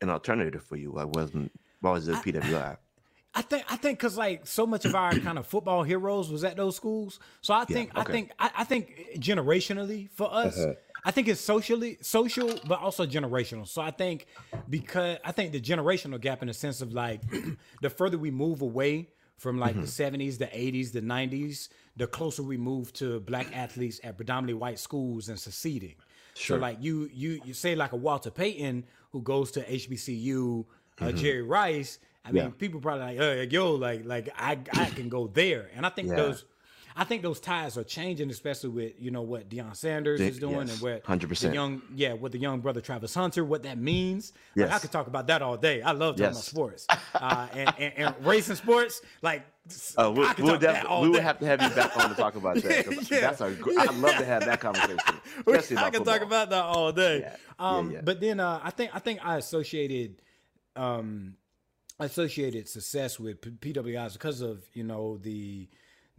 an 0.00 0.10
alternative 0.10 0.62
for 0.62 0.76
you? 0.76 0.92
Why 0.92 1.04
wasn't? 1.04 1.52
Why 1.80 1.92
was 1.92 2.08
it 2.08 2.16
PWI? 2.16 2.76
I 3.34 3.42
think 3.42 3.64
I 3.70 3.76
think 3.76 3.98
because 3.98 4.16
like 4.16 4.46
so 4.46 4.66
much 4.66 4.84
of 4.84 4.94
our 4.94 5.12
kind 5.12 5.38
of 5.38 5.46
football 5.46 5.82
heroes 5.82 6.30
was 6.30 6.44
at 6.44 6.56
those 6.56 6.74
schools. 6.74 7.20
So 7.40 7.54
I 7.54 7.64
think 7.64 7.92
yeah, 7.94 8.00
okay. 8.00 8.10
I 8.10 8.12
think 8.12 8.32
I, 8.38 8.50
I, 8.58 8.64
think 8.64 9.06
generationally 9.18 10.10
for 10.10 10.32
us, 10.32 10.58
uh-huh. 10.58 10.74
I 11.04 11.10
think 11.10 11.28
it's 11.28 11.40
socially 11.40 11.98
social, 12.00 12.58
but 12.66 12.80
also 12.80 13.06
generational. 13.06 13.68
So 13.68 13.80
I 13.80 13.92
think 13.92 14.26
because 14.68 15.18
I 15.24 15.32
think 15.32 15.52
the 15.52 15.60
generational 15.60 16.20
gap 16.20 16.42
in 16.42 16.48
the 16.48 16.54
sense 16.54 16.80
of 16.80 16.92
like 16.92 17.22
the 17.82 17.90
further 17.90 18.18
we 18.18 18.30
move 18.30 18.62
away 18.62 19.10
from 19.36 19.58
like 19.58 19.76
mm-hmm. 19.76 19.82
the 19.82 20.26
70s, 20.26 20.38
the 20.38 20.46
80s, 20.46 20.92
the 20.92 21.00
90s, 21.00 21.68
the 21.96 22.06
closer 22.08 22.42
we 22.42 22.56
move 22.56 22.92
to 22.94 23.20
black 23.20 23.56
athletes 23.56 24.00
at 24.02 24.16
predominantly 24.16 24.54
white 24.54 24.78
schools 24.80 25.28
and 25.28 25.38
succeeding. 25.38 25.94
Sure. 26.38 26.56
So 26.56 26.60
like 26.60 26.78
you 26.80 27.10
you 27.12 27.40
you 27.44 27.54
say 27.54 27.74
like 27.74 27.92
a 27.92 27.96
Walter 27.96 28.30
Payton 28.30 28.84
who 29.12 29.22
goes 29.22 29.50
to 29.52 29.62
HBCU, 29.62 30.64
uh, 31.00 31.04
mm-hmm. 31.04 31.16
Jerry 31.16 31.42
Rice 31.42 31.98
I 32.28 32.32
mean, 32.32 32.44
yeah. 32.44 32.50
people 32.58 32.80
probably 32.80 33.16
like, 33.16 33.20
uh, 33.20 33.42
yo, 33.50 33.72
like, 33.72 34.04
like 34.04 34.28
I, 34.36 34.58
I 34.72 34.86
can 34.90 35.08
go 35.08 35.28
there, 35.28 35.70
and 35.74 35.86
I 35.86 35.88
think 35.88 36.08
yeah. 36.08 36.16
those, 36.16 36.44
I 36.98 37.04
think 37.04 37.22
those 37.22 37.38
ties 37.38 37.78
are 37.78 37.84
changing, 37.84 38.28
especially 38.28 38.70
with 38.70 38.92
you 38.98 39.12
know 39.12 39.22
what 39.22 39.48
Deion 39.48 39.76
Sanders 39.76 40.20
is 40.20 40.40
doing 40.40 40.66
yes. 40.66 40.72
and 40.72 40.80
what 40.80 41.06
hundred 41.06 41.28
percent 41.28 41.54
young, 41.54 41.80
yeah, 41.94 42.12
what 42.12 42.32
the 42.32 42.38
young 42.38 42.58
brother 42.58 42.80
Travis 42.80 43.14
Hunter, 43.14 43.44
what 43.44 43.62
that 43.62 43.78
means. 43.78 44.32
Yes. 44.56 44.66
Like, 44.66 44.76
I 44.76 44.78
could 44.80 44.90
talk 44.90 45.06
about 45.06 45.28
that 45.28 45.40
all 45.40 45.56
day. 45.56 45.80
I 45.80 45.92
love 45.92 46.16
talking 46.16 46.34
yes. 46.34 46.34
about 46.34 46.44
sports 46.44 46.86
uh, 47.14 47.46
and, 47.52 47.72
and, 47.78 47.92
and 47.96 48.26
racing 48.26 48.56
sports, 48.56 49.00
like. 49.22 49.46
Uh, 49.98 50.10
we'll, 50.10 50.32
we'll 50.38 50.58
def- 50.58 50.82
we 51.02 51.10
would 51.10 51.20
have 51.20 51.38
to 51.38 51.44
have 51.44 51.60
you 51.60 51.68
back 51.68 51.94
on 51.98 52.08
to 52.08 52.14
talk 52.14 52.36
about 52.36 52.56
that. 52.56 52.86
yeah. 53.10 53.20
That's 53.20 53.42
a, 53.42 53.54
I'd 53.78 53.94
love 53.96 54.16
to 54.16 54.24
have 54.24 54.46
that 54.46 54.60
conversation. 54.60 54.98
I 55.46 55.52
can 55.52 55.62
football. 55.68 56.04
talk 56.04 56.22
about 56.22 56.48
that 56.50 56.64
all 56.64 56.90
day. 56.90 57.20
Yeah. 57.20 57.36
Um, 57.58 57.90
yeah, 57.90 58.00
but 58.02 58.18
then 58.18 58.40
uh, 58.40 58.60
I 58.62 58.70
think 58.70 58.92
I 58.94 58.98
think 58.98 59.20
I 59.22 59.36
associated 59.36 60.22
um, 60.74 61.34
associated 62.00 62.66
success 62.66 63.20
with 63.20 63.42
PWIs 63.60 64.14
because 64.14 64.40
of 64.40 64.64
you 64.72 64.84
know 64.84 65.18
the 65.18 65.68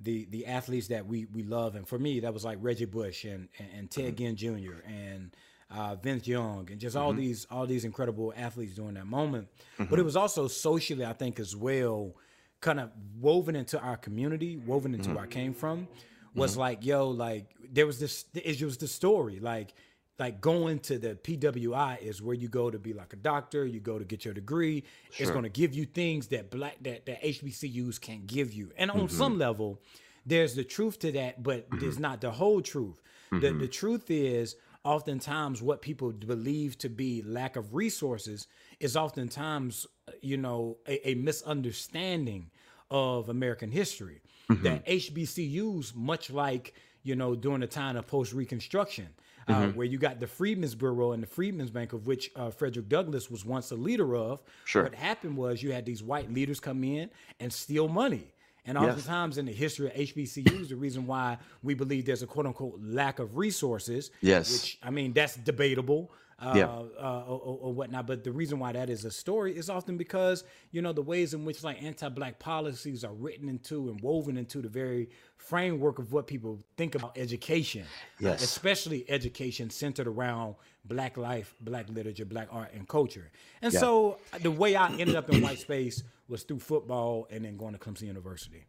the 0.01 0.25
the 0.25 0.45
athletes 0.45 0.87
that 0.87 1.05
we 1.05 1.25
we 1.25 1.43
love, 1.43 1.75
and 1.75 1.87
for 1.87 1.99
me 1.99 2.21
that 2.21 2.33
was 2.33 2.45
like 2.45 2.57
Reggie 2.61 2.85
Bush 2.85 3.25
and 3.25 3.49
and, 3.57 3.67
and 3.75 3.91
Ted 3.91 4.15
mm-hmm. 4.15 4.35
Ginn 4.35 4.63
Jr. 4.63 4.83
and 4.87 5.35
uh, 5.71 5.95
Vince 5.95 6.27
Young 6.27 6.67
and 6.71 6.79
just 6.79 6.95
all 6.95 7.11
mm-hmm. 7.11 7.19
these 7.19 7.47
all 7.51 7.65
these 7.65 7.85
incredible 7.85 8.33
athletes 8.35 8.75
during 8.75 8.95
that 8.95 9.07
moment. 9.07 9.47
Mm-hmm. 9.73 9.89
But 9.89 9.99
it 9.99 10.03
was 10.03 10.15
also 10.15 10.47
socially, 10.47 11.05
I 11.05 11.13
think, 11.13 11.39
as 11.39 11.55
well, 11.55 12.15
kind 12.61 12.79
of 12.79 12.91
woven 13.19 13.55
into 13.55 13.79
our 13.79 13.97
community, 13.97 14.57
woven 14.57 14.93
into 14.93 15.11
where 15.11 15.23
I 15.23 15.27
came 15.27 15.53
from. 15.53 15.87
Was 16.35 16.51
mm-hmm. 16.51 16.59
like, 16.59 16.85
yo, 16.85 17.09
like 17.09 17.55
there 17.71 17.85
was 17.85 17.99
this. 17.99 18.25
It 18.33 18.61
was 18.61 18.77
the 18.77 18.87
story, 18.87 19.39
like 19.39 19.73
like 20.19 20.41
going 20.41 20.79
to 20.79 20.99
the 20.99 21.15
PWI 21.15 22.01
is 22.01 22.21
where 22.21 22.35
you 22.35 22.49
go 22.49 22.69
to 22.69 22.77
be 22.77 22.93
like 22.93 23.13
a 23.13 23.15
doctor, 23.17 23.65
you 23.65 23.79
go 23.79 23.97
to 23.97 24.05
get 24.05 24.25
your 24.25 24.33
degree. 24.33 24.83
Sure. 25.11 25.23
It's 25.23 25.31
going 25.31 25.43
to 25.43 25.49
give 25.49 25.73
you 25.73 25.85
things 25.85 26.27
that 26.27 26.51
black 26.51 26.77
that 26.81 27.05
that 27.05 27.23
HBCUs 27.23 27.99
can't 27.99 28.27
give 28.27 28.53
you. 28.53 28.71
And 28.77 28.91
on 28.91 28.97
mm-hmm. 28.97 29.17
some 29.17 29.37
level, 29.37 29.81
there's 30.25 30.55
the 30.55 30.63
truth 30.63 30.99
to 30.99 31.11
that, 31.13 31.41
but 31.41 31.69
mm-hmm. 31.69 31.79
there's 31.79 31.99
not 31.99 32.21
the 32.21 32.31
whole 32.31 32.61
truth. 32.61 33.01
Mm-hmm. 33.31 33.39
The 33.39 33.65
the 33.65 33.67
truth 33.67 34.11
is 34.11 34.55
oftentimes 34.83 35.61
what 35.61 35.81
people 35.81 36.11
believe 36.11 36.77
to 36.79 36.89
be 36.89 37.21
lack 37.21 37.55
of 37.55 37.73
resources 37.73 38.47
is 38.79 38.97
oftentimes 38.97 39.87
you 40.21 40.37
know 40.37 40.77
a, 40.87 41.11
a 41.11 41.15
misunderstanding 41.15 42.51
of 42.91 43.29
American 43.29 43.71
history. 43.71 44.21
Mm-hmm. 44.51 44.63
That 44.63 44.85
HBCUs, 44.85 45.95
much 45.95 46.29
like 46.29 46.73
you 47.03 47.15
know 47.15 47.35
during 47.35 47.61
the 47.61 47.67
time 47.67 47.95
of 47.95 48.05
post 48.05 48.33
Reconstruction 48.33 49.07
uh, 49.49 49.53
mm-hmm. 49.53 49.77
where 49.77 49.87
you 49.87 49.97
got 49.97 50.19
the 50.19 50.27
Freedmen's 50.27 50.75
Bureau 50.75 51.11
and 51.11 51.23
the 51.23 51.27
Freedmen's 51.27 51.71
Bank, 51.71 51.93
of 51.93 52.07
which 52.07 52.31
uh, 52.35 52.49
Frederick 52.49 52.89
Douglass 52.89 53.29
was 53.29 53.43
once 53.43 53.71
a 53.71 53.75
leader 53.75 54.15
of. 54.15 54.39
Sure. 54.65 54.83
What 54.83 54.95
happened 54.95 55.37
was 55.37 55.63
you 55.63 55.71
had 55.71 55.85
these 55.85 56.03
white 56.03 56.31
leaders 56.31 56.59
come 56.59 56.83
in 56.83 57.09
and 57.39 57.51
steal 57.51 57.87
money. 57.87 58.31
And 58.65 58.77
oftentimes 58.77 59.35
yes. 59.35 59.37
in 59.39 59.45
the 59.45 59.53
history 59.53 59.87
of 59.87 59.93
HBCUs, 59.93 60.69
the 60.69 60.75
reason 60.75 61.07
why 61.07 61.37
we 61.63 61.73
believe 61.73 62.05
there's 62.05 62.21
a 62.21 62.27
quote 62.27 62.45
unquote 62.45 62.79
lack 62.83 63.17
of 63.19 63.37
resources, 63.37 64.11
yes, 64.21 64.51
which 64.51 64.77
I 64.83 64.91
mean 64.91 65.13
that's 65.13 65.35
debatable 65.37 66.11
uh, 66.41 66.53
yeah. 66.55 66.65
uh, 66.65 67.23
or, 67.27 67.57
or, 67.61 67.73
whatnot. 67.73 68.07
But 68.07 68.23
the 68.23 68.31
reason 68.31 68.59
why 68.59 68.71
that 68.71 68.89
is 68.89 69.05
a 69.05 69.11
story 69.11 69.57
is 69.57 69.69
often 69.69 69.97
because 69.97 70.43
you 70.71 70.81
know 70.81 70.93
the 70.93 71.01
ways 71.01 71.33
in 71.33 71.45
which 71.45 71.63
like 71.63 71.81
anti-black 71.83 72.39
policies 72.39 73.03
are 73.03 73.13
written 73.13 73.49
into 73.49 73.89
and 73.89 73.99
woven 74.01 74.37
into 74.37 74.61
the 74.61 74.69
very 74.69 75.09
framework 75.37 75.99
of 75.99 76.13
what 76.13 76.27
people 76.27 76.59
think 76.77 76.95
about 76.95 77.17
education. 77.17 77.85
Yes, 78.19 78.41
uh, 78.41 78.43
especially 78.43 79.09
education 79.09 79.69
centered 79.69 80.07
around 80.07 80.55
black 80.85 81.17
life, 81.17 81.55
black 81.61 81.87
literature, 81.89 82.25
black 82.25 82.47
art, 82.51 82.71
and 82.73 82.87
culture. 82.87 83.31
And 83.61 83.73
yeah. 83.73 83.79
so 83.79 84.17
the 84.41 84.51
way 84.51 84.75
I 84.75 84.89
ended 84.91 85.15
up 85.15 85.29
in 85.29 85.41
white 85.41 85.59
space 85.59 86.03
was 86.27 86.43
through 86.43 86.59
football 86.59 87.27
and 87.29 87.43
then 87.43 87.57
going 87.57 87.73
to 87.73 87.79
Clemson 87.79 88.03
University. 88.03 88.65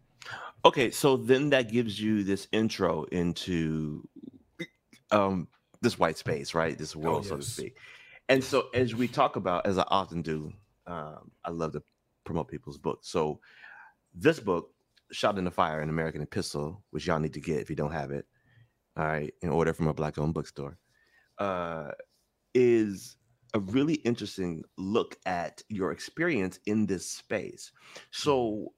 Okay, 0.65 0.91
so 0.91 1.17
then 1.17 1.51
that 1.51 1.71
gives 1.71 2.01
you 2.01 2.25
this 2.25 2.49
intro 2.53 3.05
into 3.05 4.07
um 5.11 5.49
this 5.83 5.99
white 5.99 6.19
space, 6.19 6.55
right? 6.55 6.77
This 6.77 6.95
oh, 6.97 7.01
world, 7.01 7.17
oh, 7.17 7.21
yes. 7.21 7.29
so 7.29 7.37
to 7.37 7.43
speak. 7.43 7.77
And 8.29 8.43
so, 8.43 8.69
as 8.75 8.95
we 8.95 9.09
talk 9.09 9.37
about, 9.37 9.67
as 9.67 9.79
I 9.79 9.85
often 9.89 10.23
do, 10.23 10.53
um, 10.87 11.31
I 11.45 11.51
love 11.51 11.73
to 11.73 11.83
promote 12.25 12.49
people's 12.49 12.79
books. 12.79 13.09
So, 13.09 13.41
this 14.15 14.39
book, 14.39 14.73
"Shouting 15.11 15.39
in 15.39 15.45
the 15.45 15.51
Fire," 15.51 15.81
an 15.81 15.89
American 15.89 16.23
Epistle, 16.23 16.83
which 16.91 17.07
y'all 17.07 17.19
need 17.19 17.35
to 17.35 17.41
get 17.41 17.61
if 17.61 17.71
you 17.71 17.77
don't 17.77 17.93
have 17.93 18.13
it, 18.13 18.27
all 18.97 19.05
right, 19.05 19.35
in 19.43 19.49
order 19.49 19.73
from 19.73 19.89
a 19.89 19.95
black-owned 19.95 20.35
bookstore, 20.35 20.79
uh, 21.39 21.91
is 22.55 23.17
a 23.55 23.59
really 23.59 23.95
interesting 23.95 24.63
look 24.79 25.19
at 25.27 25.63
your 25.69 25.91
experience 25.91 26.61
in 26.67 26.87
this 26.87 27.11
space. 27.11 27.73
So, 28.13 28.75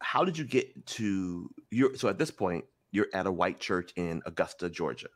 how 0.00 0.24
did 0.24 0.38
you 0.38 0.44
get 0.44 0.86
to 0.86 1.50
your? 1.70 1.96
So 1.96 2.08
at 2.08 2.18
this 2.18 2.30
point, 2.30 2.66
you're 2.92 3.08
at 3.14 3.26
a 3.26 3.32
white 3.32 3.58
church 3.58 3.92
in 3.96 4.22
Augusta, 4.26 4.70
Georgia 4.70 5.08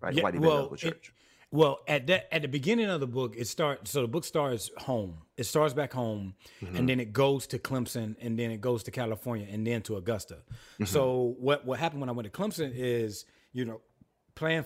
right? 0.00 0.14
Yeah, 0.14 0.22
White 0.22 0.40
well, 0.40 0.74
Church. 0.76 1.12
Well, 1.52 1.80
at 1.88 2.06
that 2.06 2.32
at 2.32 2.42
the 2.42 2.48
beginning 2.48 2.88
of 2.90 3.00
the 3.00 3.08
book, 3.08 3.34
it 3.36 3.48
starts. 3.48 3.90
So 3.90 4.02
the 4.02 4.08
book 4.08 4.24
starts 4.24 4.70
home. 4.78 5.16
It 5.36 5.44
starts 5.44 5.74
back 5.74 5.92
home, 5.92 6.34
mm-hmm. 6.62 6.76
and 6.76 6.88
then 6.88 7.00
it 7.00 7.12
goes 7.12 7.46
to 7.48 7.58
Clemson, 7.58 8.14
and 8.20 8.38
then 8.38 8.52
it 8.52 8.60
goes 8.60 8.84
to 8.84 8.92
California, 8.92 9.48
and 9.50 9.66
then 9.66 9.82
to 9.82 9.96
Augusta. 9.96 10.34
Mm-hmm. 10.34 10.84
So 10.84 11.34
what 11.40 11.66
what 11.66 11.80
happened 11.80 12.00
when 12.00 12.08
I 12.08 12.12
went 12.12 12.32
to 12.32 12.40
Clemson 12.40 12.72
is, 12.72 13.24
you 13.52 13.64
know, 13.64 13.80
playing 14.36 14.64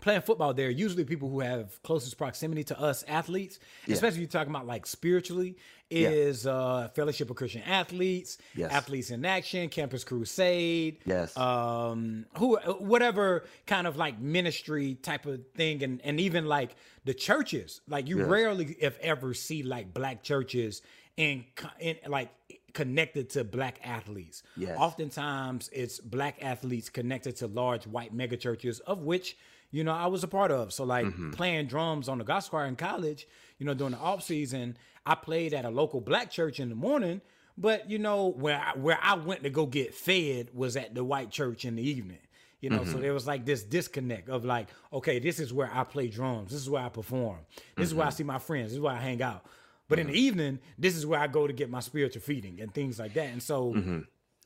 playing 0.00 0.22
football 0.22 0.54
there, 0.54 0.70
usually 0.70 1.04
people 1.04 1.28
who 1.28 1.40
have 1.40 1.82
closest 1.82 2.18
proximity 2.18 2.64
to 2.64 2.80
us 2.80 3.04
athletes, 3.08 3.58
yeah. 3.86 3.94
especially 3.94 4.18
if 4.18 4.20
you're 4.22 4.40
talking 4.40 4.54
about 4.54 4.66
like 4.66 4.86
spiritually, 4.86 5.56
is 5.90 6.44
yeah. 6.44 6.52
uh, 6.52 6.88
Fellowship 6.88 7.30
of 7.30 7.36
Christian 7.36 7.62
Athletes, 7.62 8.38
yes. 8.54 8.72
Athletes 8.72 9.10
in 9.10 9.24
Action, 9.24 9.68
Campus 9.68 10.04
Crusade, 10.04 10.98
yes, 11.04 11.36
um, 11.36 12.26
who 12.38 12.56
whatever 12.78 13.44
kind 13.66 13.86
of 13.86 13.96
like 13.96 14.18
ministry 14.18 14.94
type 14.94 15.26
of 15.26 15.40
thing, 15.54 15.82
and 15.82 16.00
and 16.02 16.20
even 16.20 16.46
like 16.46 16.76
the 17.04 17.14
churches, 17.14 17.80
like 17.88 18.08
you 18.08 18.18
yes. 18.18 18.26
rarely 18.26 18.76
if 18.80 18.98
ever 19.00 19.34
see 19.34 19.62
like 19.62 19.92
black 19.92 20.22
churches 20.22 20.82
in 21.16 21.44
in 21.78 21.96
like 22.08 22.30
connected 22.72 23.30
to 23.30 23.44
black 23.44 23.78
athletes. 23.84 24.42
Yes. 24.56 24.76
Oftentimes 24.78 25.70
it's 25.72 26.00
black 26.00 26.42
athletes 26.42 26.88
connected 26.88 27.36
to 27.36 27.46
large 27.46 27.86
white 27.86 28.14
megachurches, 28.14 28.80
of 28.80 29.02
which 29.02 29.36
you 29.74 29.82
know, 29.82 29.92
I 29.92 30.06
was 30.06 30.22
a 30.22 30.28
part 30.28 30.52
of. 30.52 30.72
So 30.72 30.84
like 30.84 31.04
mm-hmm. 31.04 31.32
playing 31.32 31.66
drums 31.66 32.08
on 32.08 32.18
the 32.18 32.24
gospel 32.24 32.58
choir 32.58 32.66
in 32.66 32.76
college, 32.76 33.26
you 33.58 33.66
know, 33.66 33.74
during 33.74 33.90
the 33.90 33.98
off 33.98 34.22
season, 34.22 34.76
I 35.04 35.16
played 35.16 35.52
at 35.52 35.64
a 35.64 35.68
local 35.68 36.00
black 36.00 36.30
church 36.30 36.60
in 36.60 36.68
the 36.68 36.76
morning. 36.76 37.20
But 37.58 37.90
you 37.90 37.98
know, 37.98 38.28
where 38.28 38.60
I, 38.60 38.78
where 38.78 38.98
I 39.02 39.14
went 39.14 39.42
to 39.42 39.50
go 39.50 39.66
get 39.66 39.92
fed 39.92 40.50
was 40.54 40.76
at 40.76 40.94
the 40.94 41.02
white 41.02 41.30
church 41.30 41.64
in 41.64 41.74
the 41.74 41.82
evening. 41.82 42.18
You 42.60 42.70
know, 42.70 42.80
mm-hmm. 42.80 42.92
so 42.92 42.98
there 42.98 43.12
was 43.12 43.26
like 43.26 43.44
this 43.44 43.64
disconnect 43.64 44.28
of 44.28 44.44
like, 44.44 44.68
okay, 44.92 45.18
this 45.18 45.40
is 45.40 45.52
where 45.52 45.70
I 45.72 45.82
play 45.82 46.06
drums. 46.06 46.52
This 46.52 46.60
is 46.60 46.70
where 46.70 46.82
I 46.82 46.88
perform. 46.88 47.40
This 47.48 47.64
mm-hmm. 47.64 47.82
is 47.82 47.94
where 47.94 48.06
I 48.06 48.10
mm-hmm. 48.10 48.16
see 48.16 48.24
my 48.24 48.38
friends. 48.38 48.66
This 48.68 48.74
is 48.74 48.80
where 48.80 48.94
I 48.94 49.00
hang 49.00 49.22
out. 49.22 49.44
But 49.88 49.98
in 49.98 50.06
the 50.06 50.12
mm-hmm. 50.12 50.20
evening, 50.20 50.58
this 50.78 50.96
is 50.96 51.04
where 51.04 51.18
I 51.18 51.26
go 51.26 51.48
to 51.48 51.52
get 51.52 51.68
my 51.68 51.80
spiritual 51.80 52.22
feeding 52.22 52.60
and 52.60 52.72
things 52.72 53.00
like 53.00 53.14
that. 53.14 53.26
And 53.26 53.42
so 53.42 53.74
mm-hmm. 53.74 54.00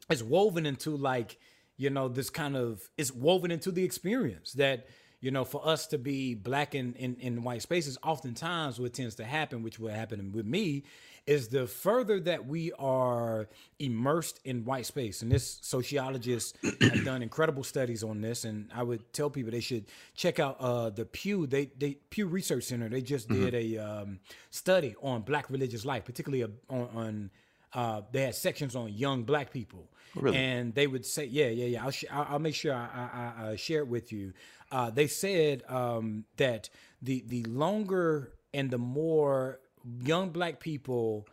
it's 0.09 0.23
woven 0.23 0.65
into 0.65 0.97
like, 0.97 1.39
you 1.77 1.91
know, 1.91 2.09
this 2.09 2.31
kind 2.31 2.57
of 2.57 2.83
it's 2.97 3.13
woven 3.13 3.51
into 3.51 3.71
the 3.71 3.85
experience 3.85 4.53
that 4.55 4.87
you 5.21 5.31
know, 5.31 5.45
for 5.45 5.67
us 5.67 5.87
to 5.89 5.99
be 5.99 6.35
black 6.35 6.75
in, 6.75 6.95
in, 6.95 7.17
in 7.21 7.43
white 7.43 7.63
spaces, 7.63 7.99
oftentimes 8.03 8.79
what 8.79 8.95
tends 8.95 9.17
to 9.17 9.25
happen, 9.25 9.63
which 9.63 9.79
will 9.79 9.91
happen 9.91 10.33
with 10.33 10.47
me, 10.47 10.85
is 11.27 11.49
the 11.49 11.67
further 11.67 12.21
that 12.21 12.47
we 12.47 12.73
are 12.79 13.49
immersed 13.79 14.41
in 14.45 14.65
white 14.65 14.87
space. 14.87 15.21
And 15.21 15.31
this 15.31 15.59
sociologist 15.61 16.57
have 16.81 17.05
done 17.05 17.23
incredible 17.29 17.65
studies 17.65 18.03
on 18.03 18.21
this. 18.21 18.45
And 18.45 18.71
I 18.75 18.83
would 18.83 19.13
tell 19.13 19.29
people 19.29 19.51
they 19.51 19.61
should 19.61 19.87
check 20.15 20.39
out 20.39 20.57
uh, 20.61 20.89
the 20.91 21.05
Pew, 21.05 21.47
they, 21.47 21.67
they 21.77 21.99
Pew 22.09 22.27
Research 22.27 22.65
Center. 22.65 22.89
They 22.89 23.03
just 23.03 23.29
mm-hmm. 23.29 23.45
did 23.45 23.55
a 23.55 23.77
um, 23.79 24.21
study 24.51 24.95
on 25.03 25.23
black 25.23 25.51
religious 25.51 25.85
life, 25.85 26.05
particularly 26.05 26.45
on, 26.45 26.89
on 26.95 27.31
uh, 27.75 28.03
they 28.13 28.23
had 28.23 28.35
sections 28.35 28.75
on 28.75 28.93
young 28.93 29.25
black 29.25 29.53
people. 29.53 29.89
Oh, 30.17 30.21
really? 30.23 30.37
And 30.39 30.75
they 30.75 30.87
would 30.87 31.05
say, 31.05 31.27
yeah, 31.27 31.49
yeah, 31.49 31.67
yeah. 31.67 31.85
I'll, 31.85 31.91
sh- 31.91 32.05
I'll 32.11 32.39
make 32.39 32.55
sure 32.55 32.73
I, 32.73 33.33
I, 33.39 33.51
I, 33.51 33.57
share 33.57 33.81
it 33.81 33.89
with 33.89 34.13
you. 34.13 34.33
Uh, 34.71 34.91
they 34.91 35.07
said 35.07 35.63
um, 35.69 36.25
that 36.37 36.69
the 37.01 37.25
the 37.27 37.43
longer 37.45 38.33
and 38.53 38.71
the 38.71 38.79
more 38.79 39.61
young 40.03 40.31
black 40.31 40.61
people 40.61 41.27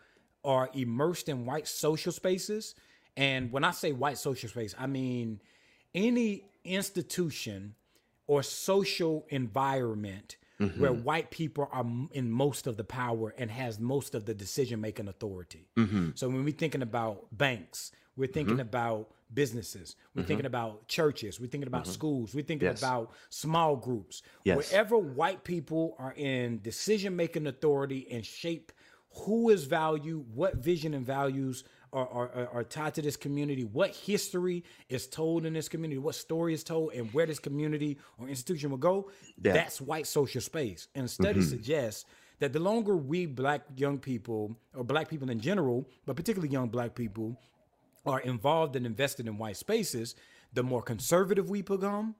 are 0.44 0.70
immersed 0.74 1.28
in 1.28 1.46
white 1.46 1.68
social 1.68 2.12
spaces, 2.12 2.76
and 3.18 3.52
when 3.52 3.64
I 3.64 3.72
say 3.72 3.92
white 3.92 4.18
social 4.18 4.50
space, 4.50 4.76
I 4.78 4.88
mean 4.88 5.42
any 5.94 6.46
institution 6.64 7.76
or 8.28 8.44
social 8.44 9.26
environment 9.30 10.38
mm-hmm. 10.60 10.80
where 10.80 10.92
white 10.92 11.32
people 11.32 11.70
are 11.72 11.86
in 12.12 12.32
most 12.32 12.68
of 12.68 12.78
the 12.78 12.84
power 12.84 13.34
and 13.38 13.52
has 13.52 13.80
most 13.80 14.16
of 14.16 14.26
the 14.26 14.34
decision 14.34 14.82
making 14.82 15.08
authority. 15.08 15.68
Mm-hmm. 15.78 16.12
So 16.16 16.28
when 16.28 16.44
we're 16.44 16.54
thinking 16.54 16.82
about 16.82 17.28
banks, 17.32 17.92
we're 18.16 18.28
thinking 18.28 18.56
mm-hmm. 18.56 18.62
about 18.62 19.12
businesses. 19.34 19.96
We're 20.14 20.22
mm-hmm. 20.22 20.28
thinking 20.28 20.46
about 20.46 20.88
churches. 20.88 21.40
We're 21.40 21.48
thinking 21.48 21.68
about 21.68 21.84
mm-hmm. 21.84 21.94
schools. 21.94 22.36
We're 22.36 22.44
thinking 22.44 22.68
yes. 22.68 22.80
about 22.80 23.12
small 23.30 23.76
groups. 23.76 24.22
Yes. 24.44 24.58
Wherever 24.58 24.98
white 24.98 25.44
people 25.44 25.96
are 26.00 26.14
in 26.16 26.62
decision 26.62 27.16
making 27.16 27.48
authority 27.48 28.08
and 28.12 28.26
shape 28.26 28.72
who 29.24 29.50
is 29.50 29.64
value, 29.64 30.26
what 30.34 30.56
vision 30.56 30.94
and 30.94 31.06
values 31.06 31.64
are, 31.94 32.08
are, 32.08 32.50
are, 32.54 32.64
tied 32.64 32.94
to 32.96 33.02
this 33.02 33.16
community, 33.16 33.64
what 33.64 33.96
history 33.96 34.66
is 34.90 35.08
told 35.08 35.46
in 35.46 35.54
this 35.54 35.70
community, 35.70 35.98
what 35.98 36.16
story 36.16 36.54
is 36.54 36.64
told, 36.64 36.92
and 36.94 37.14
where 37.14 37.26
this 37.26 37.40
community 37.40 37.98
or 38.18 38.28
institution 38.28 38.70
will 38.70 38.78
go, 38.78 39.10
yeah. 39.42 39.54
that's 39.54 39.80
white 39.80 40.06
social 40.06 40.42
space. 40.42 40.90
And 40.94 41.10
studies 41.10 41.46
mm-hmm. 41.46 41.58
suggest 41.58 42.06
that 42.40 42.52
the 42.52 42.60
longer 42.60 42.98
we 42.98 43.26
black 43.26 43.62
young 43.78 43.98
people, 43.98 44.58
or 44.76 44.84
black 44.84 45.08
people 45.08 45.30
in 45.30 45.40
general, 45.40 45.88
but 46.06 46.18
particularly 46.18 46.52
young 46.52 46.68
black 46.68 46.96
people, 46.96 47.40
are 48.06 48.20
involved 48.20 48.76
and 48.76 48.86
invested 48.86 49.28
in 49.28 49.38
white 49.38 49.58
spaces, 49.58 50.16
the 50.54 50.64
more 50.64 50.82
conservative 50.82 51.50
we 51.50 51.62
become, 51.62 52.16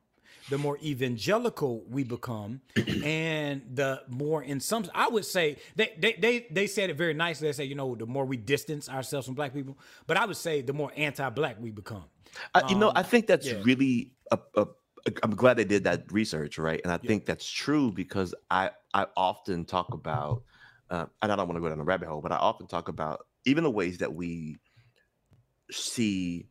the 0.50 0.58
more 0.58 0.78
evangelical 0.84 1.84
we 1.90 2.04
become, 2.04 2.62
and 3.04 3.62
the 3.74 4.02
more 4.08 4.44
in 4.44 4.60
some 4.60 4.86
I 4.94 5.08
would 5.08 5.26
say 5.26 5.58
they 5.76 5.94
they 5.98 6.14
they, 6.14 6.48
they 6.52 6.68
said 6.68 6.90
it 6.90 6.98
very 6.98 7.14
nicely. 7.14 7.48
They 7.48 7.54
say, 7.54 7.66
you 7.66 7.76
know, 7.76 7.96
the 7.96 8.06
more 8.06 8.26
we 8.26 8.38
distance 8.38 8.90
ourselves 8.90 9.26
from 9.26 9.36
black 9.36 9.54
people, 9.54 9.78
but 10.08 10.18
I 10.18 10.26
would 10.26 10.38
say 10.38 10.62
the 10.62 10.74
more 10.74 10.92
anti-black 10.96 11.58
we 11.60 11.72
become. 11.72 12.06
Uh, 12.54 12.62
you 12.68 12.76
um, 12.76 12.82
know, 12.82 12.92
I 12.96 13.04
think 13.04 13.28
that's 13.28 13.48
yeah. 13.48 13.62
really 13.64 14.12
a, 14.32 14.40
a, 14.56 14.68
I'm 15.24 15.36
glad 15.36 15.58
they 15.58 15.64
did 15.66 15.84
that 15.86 16.12
research, 16.12 16.58
right? 16.58 16.82
And 16.84 16.92
I 16.92 17.00
yeah. 17.02 17.08
think 17.08 17.26
that's 17.26 17.50
true 17.50 17.92
because 17.92 18.36
I 18.50 18.72
I 18.94 19.08
often 19.16 19.66
talk 19.66 19.94
about, 19.94 20.44
uh, 20.90 21.06
and 21.22 21.32
I 21.32 21.36
don't 21.36 21.48
want 21.48 21.58
to 21.58 21.62
go 21.62 21.70
down 21.70 21.80
a 21.80 21.84
rabbit 21.84 22.08
hole, 22.08 22.22
but 22.22 22.32
I 22.32 22.38
often 22.38 22.68
talk 22.68 22.88
about 22.88 23.26
even 23.46 23.64
the 23.64 23.72
ways 23.72 24.00
that 24.00 24.14
we 24.14 24.58
see 25.72 26.48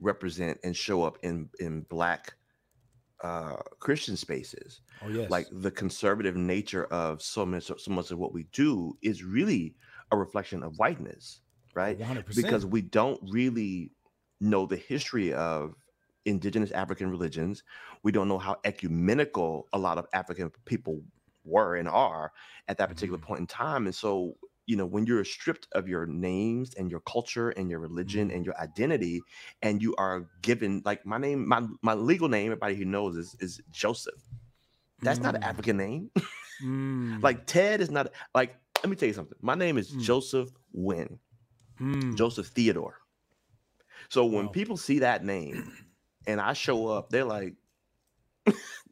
represent 0.00 0.58
and 0.64 0.76
show 0.76 1.04
up 1.04 1.18
in 1.22 1.48
in 1.60 1.82
black 1.82 2.34
uh, 3.22 3.56
Christian 3.78 4.16
spaces. 4.16 4.80
Oh 5.02 5.08
yes, 5.08 5.30
like 5.30 5.46
the 5.50 5.70
conservative 5.70 6.36
nature 6.36 6.84
of 6.86 7.22
so 7.22 7.46
much 7.46 7.70
so 7.76 7.90
much 7.90 8.10
of 8.10 8.18
what 8.18 8.32
we 8.32 8.44
do 8.52 8.96
is 9.02 9.22
really 9.22 9.74
a 10.10 10.16
reflection 10.16 10.62
of 10.62 10.76
whiteness, 10.78 11.40
right? 11.74 11.98
100%. 11.98 12.36
Because 12.36 12.66
we 12.66 12.82
don't 12.82 13.18
really 13.30 13.92
know 14.40 14.66
the 14.66 14.76
history 14.76 15.32
of 15.32 15.74
indigenous 16.26 16.70
African 16.72 17.10
religions. 17.10 17.62
We 18.02 18.12
don't 18.12 18.28
know 18.28 18.38
how 18.38 18.58
ecumenical 18.64 19.68
a 19.72 19.78
lot 19.78 19.98
of 19.98 20.06
African 20.12 20.50
people 20.66 21.00
were 21.44 21.76
and 21.76 21.88
are 21.88 22.32
at 22.68 22.78
that 22.78 22.88
particular 22.88 23.18
mm-hmm. 23.18 23.26
point 23.26 23.40
in 23.40 23.46
time, 23.46 23.86
and 23.86 23.94
so 23.94 24.36
you 24.66 24.76
know 24.76 24.86
when 24.86 25.06
you're 25.06 25.24
stripped 25.24 25.66
of 25.72 25.88
your 25.88 26.06
names 26.06 26.74
and 26.74 26.90
your 26.90 27.00
culture 27.00 27.50
and 27.50 27.70
your 27.70 27.78
religion 27.78 28.28
mm-hmm. 28.28 28.36
and 28.36 28.46
your 28.46 28.58
identity 28.60 29.20
and 29.62 29.82
you 29.82 29.94
are 29.96 30.28
given 30.42 30.82
like 30.84 31.04
my 31.04 31.18
name 31.18 31.48
my 31.48 31.62
my 31.82 31.94
legal 31.94 32.28
name 32.28 32.46
everybody 32.46 32.74
who 32.74 32.84
knows 32.84 33.16
is 33.16 33.36
is 33.40 33.60
joseph 33.70 34.22
that's 35.00 35.18
mm. 35.18 35.24
not 35.24 35.34
an 35.34 35.42
mm. 35.42 35.46
african 35.48 35.76
name 35.76 36.10
mm. 36.64 37.22
like 37.22 37.46
ted 37.46 37.80
is 37.80 37.90
not 37.90 38.08
like 38.34 38.56
let 38.82 38.90
me 38.90 38.96
tell 38.96 39.08
you 39.08 39.14
something 39.14 39.38
my 39.42 39.54
name 39.54 39.78
is 39.78 39.90
mm. 39.90 40.00
joseph 40.00 40.50
wynn 40.72 41.18
mm. 41.80 42.16
joseph 42.16 42.46
theodore 42.48 42.98
so 44.08 44.24
when 44.24 44.46
wow. 44.46 44.52
people 44.52 44.76
see 44.76 45.00
that 45.00 45.24
name 45.24 45.72
and 46.26 46.40
i 46.40 46.52
show 46.52 46.86
up 46.86 47.10
they're 47.10 47.24
like 47.24 47.54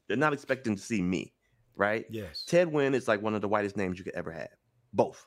they're 0.08 0.16
not 0.16 0.32
expecting 0.32 0.74
to 0.74 0.82
see 0.82 1.00
me 1.00 1.32
right 1.76 2.06
yes 2.10 2.44
ted 2.46 2.70
wynn 2.70 2.94
is 2.94 3.06
like 3.06 3.22
one 3.22 3.34
of 3.34 3.40
the 3.40 3.48
whitest 3.48 3.76
names 3.76 3.98
you 3.98 4.04
could 4.04 4.14
ever 4.14 4.32
have 4.32 4.48
both 4.92 5.26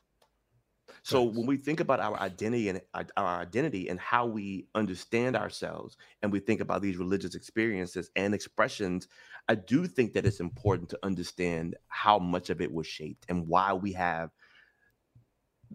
so 1.04 1.22
when 1.22 1.46
we 1.46 1.58
think 1.58 1.82
about 1.82 2.00
our 2.00 2.18
identity 2.18 2.70
and 2.70 2.80
our 2.94 3.42
identity 3.42 3.90
and 3.90 4.00
how 4.00 4.26
we 4.26 4.68
understand 4.74 5.36
ourselves, 5.36 5.98
and 6.22 6.32
we 6.32 6.40
think 6.40 6.62
about 6.62 6.82
these 6.82 6.96
religious 6.96 7.36
experiences 7.36 8.10
and 8.16 8.34
expressions, 8.34 9.10
I 9.50 9.56
do 9.56 9.86
think 9.86 10.14
that 10.14 10.26
it's 10.26 10.40
important 10.40 10.90
to 10.90 11.00
understand 11.04 11.76
how 11.90 12.20
much 12.20 12.50
of 12.50 12.62
it 12.62 12.72
was 12.72 12.88
shaped 12.88 13.26
and 13.28 13.50
why 13.50 13.74
we 13.74 13.92
have 13.94 14.30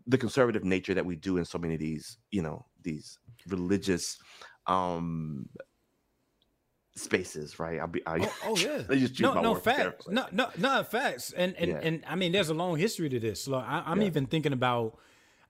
the 0.07 0.17
conservative 0.17 0.65
nature 0.65 0.95
that 0.95 1.05
we 1.05 1.15
do 1.15 1.37
in 1.37 1.45
so 1.45 1.59
many 1.59 1.75
of 1.75 1.81
these, 1.81 2.17
you 2.31 2.41
know, 2.41 2.65
these 2.83 3.19
religious 3.49 4.19
um 4.67 5.47
spaces, 6.95 7.59
right? 7.59 7.79
I'll 7.81 7.87
be. 7.87 8.01
I, 8.07 8.19
oh, 8.21 8.35
oh 8.45 8.57
yeah. 8.57 9.09
no, 9.21 9.43
no 9.43 9.55
facts. 9.57 10.09
No, 10.09 10.27
no, 10.33 10.49
no 10.57 10.83
facts. 10.85 11.33
And 11.33 11.55
and 11.57 11.71
yeah. 11.71 11.81
and 11.83 12.03
I 12.09 12.15
mean, 12.17 12.33
there's 12.33 12.49
a 12.49 12.55
long 12.55 12.79
history 12.79 13.11
to 13.11 13.21
this. 13.21 13.43
So 13.43 13.57
I, 13.57 13.93
am 13.93 14.01
yeah. 14.01 14.07
even 14.07 14.27
thinking 14.27 14.55
about 14.55 14.99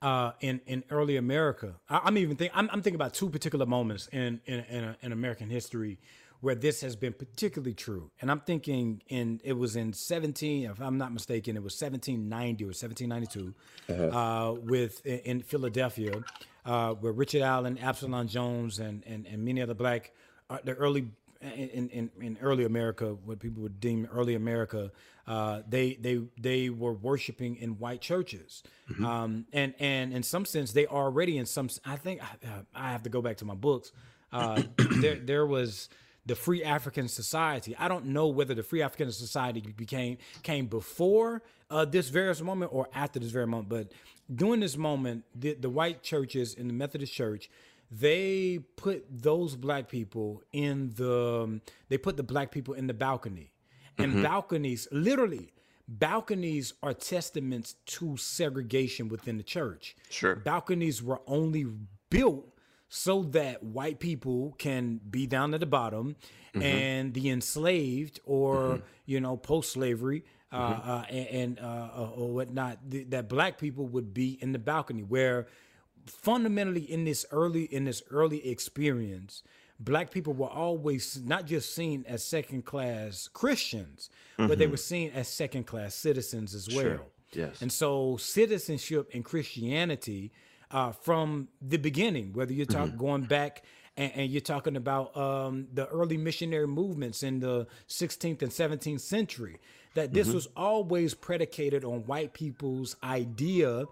uh, 0.02 0.32
in 0.40 0.60
in 0.66 0.84
early 0.90 1.16
America. 1.16 1.74
I, 1.88 2.08
am 2.08 2.18
even 2.18 2.36
think 2.36 2.52
I'm, 2.54 2.68
I'm, 2.72 2.82
thinking 2.82 2.96
about 2.96 3.14
two 3.14 3.30
particular 3.30 3.66
moments 3.66 4.08
in 4.12 4.40
in 4.46 4.60
in, 4.60 4.96
in, 5.02 5.12
American 5.12 5.50
history 5.50 5.98
where 6.40 6.54
this 6.54 6.80
has 6.82 6.94
been 6.94 7.12
particularly 7.12 7.74
true. 7.74 8.10
And 8.20 8.30
I'm 8.30 8.40
thinking 8.40 9.02
in 9.08 9.40
it 9.42 9.54
was 9.54 9.74
in 9.74 9.92
17, 9.92 10.70
if 10.70 10.80
I'm 10.80 10.96
not 10.96 11.12
mistaken, 11.12 11.56
it 11.56 11.62
was 11.62 11.80
1790 11.80 12.64
or 12.64 12.68
1792 12.68 13.54
uh-huh. 13.88 14.18
uh, 14.18 14.52
with 14.52 15.04
in, 15.04 15.18
in 15.18 15.42
Philadelphia, 15.42 16.22
uh, 16.64 16.94
where 16.94 17.12
Richard 17.12 17.42
Allen, 17.42 17.78
Absalom 17.78 18.28
Jones, 18.28 18.78
and 18.78 19.02
and 19.06 19.26
and 19.26 19.44
many 19.44 19.60
other 19.60 19.74
black 19.74 20.12
uh, 20.50 20.58
the 20.64 20.74
early 20.74 21.08
in, 21.40 21.88
in, 21.90 22.10
in 22.20 22.38
early 22.40 22.64
America, 22.64 23.16
what 23.24 23.38
people 23.38 23.62
would 23.62 23.80
deem 23.80 24.08
early 24.12 24.34
America, 24.34 24.90
uh, 25.28 25.60
they 25.68 25.94
they 26.00 26.20
they 26.40 26.70
were 26.70 26.94
worshiping 26.94 27.56
in 27.56 27.78
white 27.78 28.00
churches, 28.00 28.62
mm-hmm. 28.90 29.04
um, 29.04 29.46
and 29.52 29.74
and 29.78 30.14
in 30.14 30.22
some 30.22 30.46
sense 30.46 30.72
they 30.72 30.86
already 30.86 31.36
in 31.36 31.44
some. 31.44 31.68
I 31.84 31.96
think 31.96 32.22
I, 32.22 32.62
I 32.74 32.92
have 32.92 33.02
to 33.02 33.10
go 33.10 33.20
back 33.20 33.36
to 33.38 33.44
my 33.44 33.54
books. 33.54 33.92
Uh, 34.32 34.62
there 35.00 35.16
there 35.16 35.46
was 35.46 35.90
the 36.24 36.34
Free 36.34 36.64
African 36.64 37.08
Society. 37.08 37.76
I 37.78 37.88
don't 37.88 38.06
know 38.06 38.28
whether 38.28 38.54
the 38.54 38.62
Free 38.62 38.80
African 38.80 39.12
Society 39.12 39.60
became 39.60 40.16
came 40.42 40.66
before 40.66 41.42
uh, 41.70 41.84
this 41.84 42.08
various 42.08 42.40
moment 42.40 42.72
or 42.72 42.88
after 42.94 43.20
this 43.20 43.30
very 43.30 43.46
moment, 43.46 43.68
but 43.68 43.92
during 44.34 44.60
this 44.60 44.78
moment, 44.78 45.24
the, 45.34 45.54
the 45.54 45.70
white 45.70 46.02
churches 46.02 46.54
in 46.54 46.68
the 46.68 46.74
Methodist 46.74 47.12
Church 47.12 47.50
they 47.90 48.58
put 48.76 49.06
those 49.10 49.56
black 49.56 49.88
people 49.88 50.42
in 50.52 50.90
the 50.96 51.60
they 51.88 51.96
put 51.96 52.16
the 52.18 52.22
black 52.22 52.50
people 52.50 52.74
in 52.74 52.86
the 52.86 52.92
balcony 52.92 53.50
and 53.98 54.12
mm-hmm. 54.12 54.22
balconies 54.22 54.88
literally 54.90 55.52
balconies 55.86 56.74
are 56.82 56.92
testaments 56.92 57.74
to 57.86 58.16
segregation 58.16 59.08
within 59.08 59.36
the 59.36 59.42
church 59.42 59.96
sure 60.10 60.36
balconies 60.36 61.02
were 61.02 61.20
only 61.26 61.66
built 62.10 62.48
so 62.88 63.22
that 63.22 63.62
white 63.62 63.98
people 63.98 64.54
can 64.58 65.00
be 65.10 65.26
down 65.26 65.52
at 65.54 65.60
the 65.60 65.66
bottom 65.66 66.16
mm-hmm. 66.54 66.62
and 66.62 67.14
the 67.14 67.28
enslaved 67.28 68.20
or 68.24 68.56
mm-hmm. 68.56 68.82
you 69.06 69.20
know 69.20 69.36
post-slavery 69.36 70.24
uh, 70.50 70.74
mm-hmm. 70.74 70.90
uh, 70.90 71.02
and, 71.02 71.60
uh, 71.60 72.10
or 72.16 72.32
whatnot 72.32 72.78
th- 72.90 73.10
that 73.10 73.28
black 73.28 73.58
people 73.58 73.86
would 73.86 74.14
be 74.14 74.38
in 74.40 74.52
the 74.52 74.58
balcony 74.58 75.02
where 75.02 75.46
fundamentally 76.06 76.90
in 76.90 77.04
this 77.04 77.26
early 77.30 77.64
in 77.64 77.84
this 77.84 78.02
early 78.10 78.48
experience 78.48 79.42
black 79.80 80.10
people 80.10 80.32
were 80.32 80.48
always 80.48 81.20
not 81.24 81.46
just 81.46 81.74
seen 81.74 82.04
as 82.08 82.24
second 82.24 82.64
class 82.64 83.28
christians 83.32 84.10
mm-hmm. 84.38 84.48
but 84.48 84.58
they 84.58 84.64
mm-hmm. 84.64 84.72
were 84.72 84.76
seen 84.76 85.10
as 85.12 85.28
second 85.28 85.64
class 85.64 85.94
citizens 85.94 86.54
as 86.54 86.68
well 86.68 86.82
sure. 86.82 87.00
yes 87.32 87.62
and 87.62 87.72
so 87.72 88.16
citizenship 88.16 89.08
in 89.12 89.22
christianity 89.22 90.32
uh, 90.70 90.92
from 90.92 91.48
the 91.62 91.78
beginning 91.78 92.32
whether 92.32 92.52
you're 92.52 92.66
talking 92.66 92.92
mm-hmm. 92.92 92.98
going 92.98 93.22
back 93.22 93.64
and, 93.96 94.12
and, 94.14 94.30
you're 94.30 94.40
talking 94.40 94.76
about 94.76 95.16
um, 95.16 95.66
the 95.72 95.86
early 95.88 96.16
missionary 96.16 96.68
movements 96.68 97.22
in 97.22 97.40
the 97.40 97.66
16th 97.88 98.42
and 98.42 98.52
17th 98.52 99.00
century 99.00 99.58
that 99.94 100.12
this 100.12 100.28
mm-hmm. 100.28 100.36
was 100.36 100.48
always 100.56 101.14
predicated 101.14 101.84
on 101.84 102.06
white 102.06 102.32
people's 102.32 102.94
idea 103.02 103.84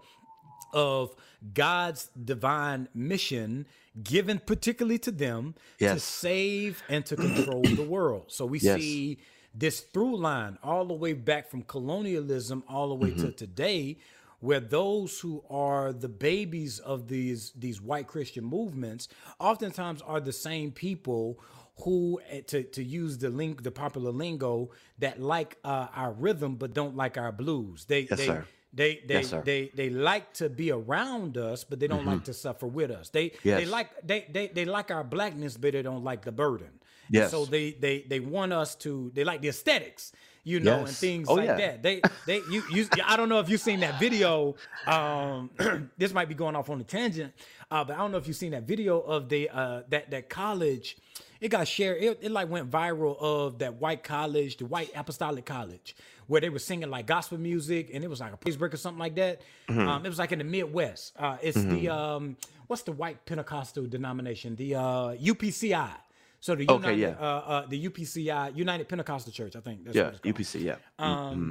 of 0.73 1.15
God's 1.53 2.09
divine 2.23 2.87
mission 2.93 3.65
given 4.03 4.39
particularly 4.45 4.99
to 4.99 5.11
them 5.11 5.55
yes. 5.79 5.93
to 5.93 5.99
save 5.99 6.83
and 6.89 7.05
to 7.05 7.15
control 7.15 7.63
the 7.63 7.83
world. 7.83 8.25
So 8.27 8.45
we 8.45 8.59
yes. 8.59 8.79
see 8.79 9.19
this 9.53 9.81
through 9.81 10.17
line 10.17 10.57
all 10.63 10.85
the 10.85 10.93
way 10.93 11.13
back 11.13 11.49
from 11.49 11.63
colonialism 11.63 12.63
all 12.67 12.89
the 12.89 12.95
way 12.95 13.09
mm-hmm. 13.09 13.25
to 13.25 13.31
today 13.31 13.97
where 14.39 14.59
those 14.59 15.19
who 15.19 15.43
are 15.49 15.91
the 15.91 16.09
babies 16.09 16.79
of 16.79 17.07
these 17.07 17.51
these 17.55 17.81
white 17.81 18.07
Christian 18.07 18.43
movements 18.43 19.07
oftentimes 19.39 20.01
are 20.03 20.19
the 20.19 20.33
same 20.33 20.71
people 20.71 21.39
who 21.81 22.19
eh, 22.29 22.41
to 22.47 22.63
to 22.63 22.83
use 22.83 23.17
the 23.17 23.29
link 23.29 23.63
the 23.63 23.71
popular 23.71 24.11
lingo 24.11 24.69
that 24.99 25.21
like 25.21 25.57
uh, 25.63 25.87
our 25.95 26.11
rhythm 26.11 26.55
but 26.55 26.73
don't 26.73 26.95
like 26.95 27.17
our 27.17 27.31
blues. 27.31 27.85
They 27.85 28.01
yes, 28.01 28.19
they 28.19 28.25
sir. 28.27 28.45
They 28.73 29.01
they 29.07 29.21
yes, 29.21 29.33
they 29.45 29.71
they 29.73 29.89
like 29.89 30.33
to 30.35 30.49
be 30.49 30.71
around 30.71 31.37
us, 31.37 31.63
but 31.63 31.79
they 31.79 31.87
don't 31.87 32.01
mm-hmm. 32.01 32.09
like 32.09 32.25
to 32.25 32.33
suffer 32.33 32.67
with 32.67 32.91
us. 32.91 33.09
They 33.09 33.31
yes. 33.43 33.59
they 33.59 33.65
like 33.65 33.89
they, 34.05 34.27
they 34.29 34.47
they 34.47 34.65
like 34.65 34.91
our 34.91 35.03
blackness, 35.03 35.57
but 35.57 35.73
they 35.73 35.81
don't 35.81 36.03
like 36.03 36.25
the 36.25 36.31
burden. 36.31 36.69
Yes. 37.09 37.23
And 37.23 37.31
so 37.31 37.45
they 37.45 37.71
they 37.71 38.01
they 38.07 38.19
want 38.19 38.53
us 38.53 38.75
to 38.75 39.11
they 39.15 39.23
like 39.23 39.41
the 39.41 39.47
aesthetics, 39.47 40.11
you 40.43 40.59
know, 40.59 40.79
yes. 40.79 40.89
and 40.89 40.97
things 40.97 41.27
oh, 41.29 41.35
like 41.35 41.47
yeah. 41.47 41.57
that. 41.57 41.83
They 41.83 42.01
they 42.25 42.41
you 42.51 42.63
you 42.69 42.87
I 43.05 43.15
don't 43.15 43.29
know 43.29 43.39
if 43.39 43.49
you've 43.49 43.61
seen 43.61 43.79
that 43.79 43.99
video. 43.99 44.55
Um 44.85 45.49
this 45.97 46.13
might 46.13 46.27
be 46.27 46.35
going 46.35 46.55
off 46.55 46.69
on 46.69 46.81
a 46.81 46.83
tangent, 46.83 47.33
uh, 47.71 47.83
but 47.83 47.95
I 47.95 47.99
don't 47.99 48.11
know 48.11 48.17
if 48.17 48.27
you've 48.27 48.35
seen 48.35 48.51
that 48.51 48.63
video 48.63 48.99
of 48.99 49.29
the 49.29 49.49
uh 49.49 49.83
that 49.89 50.11
that 50.11 50.29
college 50.29 50.97
it 51.39 51.49
got 51.49 51.67
shared. 51.67 52.01
It, 52.01 52.19
it 52.21 52.31
like 52.31 52.49
went 52.49 52.69
viral 52.69 53.17
of 53.19 53.59
that 53.59 53.75
white 53.75 54.03
college, 54.03 54.57
the 54.57 54.65
white 54.65 54.89
apostolic 54.95 55.45
college, 55.45 55.95
where 56.27 56.41
they 56.41 56.49
were 56.49 56.59
singing 56.59 56.89
like 56.89 57.07
gospel 57.07 57.37
music, 57.37 57.89
and 57.93 58.03
it 58.03 58.09
was 58.09 58.19
like 58.19 58.33
a 58.33 58.37
praise 58.37 58.57
break 58.57 58.73
or 58.73 58.77
something 58.77 58.99
like 58.99 59.15
that. 59.15 59.41
Mm-hmm. 59.69 59.87
Um, 59.87 60.05
it 60.05 60.09
was 60.09 60.19
like 60.19 60.31
in 60.31 60.39
the 60.39 60.45
Midwest. 60.45 61.13
Uh, 61.17 61.37
it's 61.41 61.57
mm-hmm. 61.57 61.75
the 61.75 61.89
um, 61.89 62.37
what's 62.67 62.83
the 62.83 62.91
white 62.91 63.25
Pentecostal 63.25 63.87
denomination? 63.87 64.55
The 64.55 64.75
uh, 64.75 64.81
UPCI. 65.15 65.91
So 66.39 66.55
the 66.55 66.65
United, 66.65 66.85
okay, 66.85 66.95
yeah. 66.95 67.15
uh, 67.19 67.23
uh, 67.23 67.65
the 67.65 67.89
UPCI 67.89 68.55
United 68.55 68.87
Pentecostal 68.87 69.33
Church, 69.33 69.55
I 69.55 69.59
think. 69.59 69.81
yeah, 69.91 70.11
UPC, 70.23 70.63
yeah. 70.63 70.75
Um, 70.99 71.09
mm-hmm. 71.09 71.49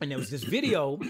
and 0.00 0.10
there 0.12 0.18
was 0.18 0.30
this 0.30 0.44
video 0.44 1.00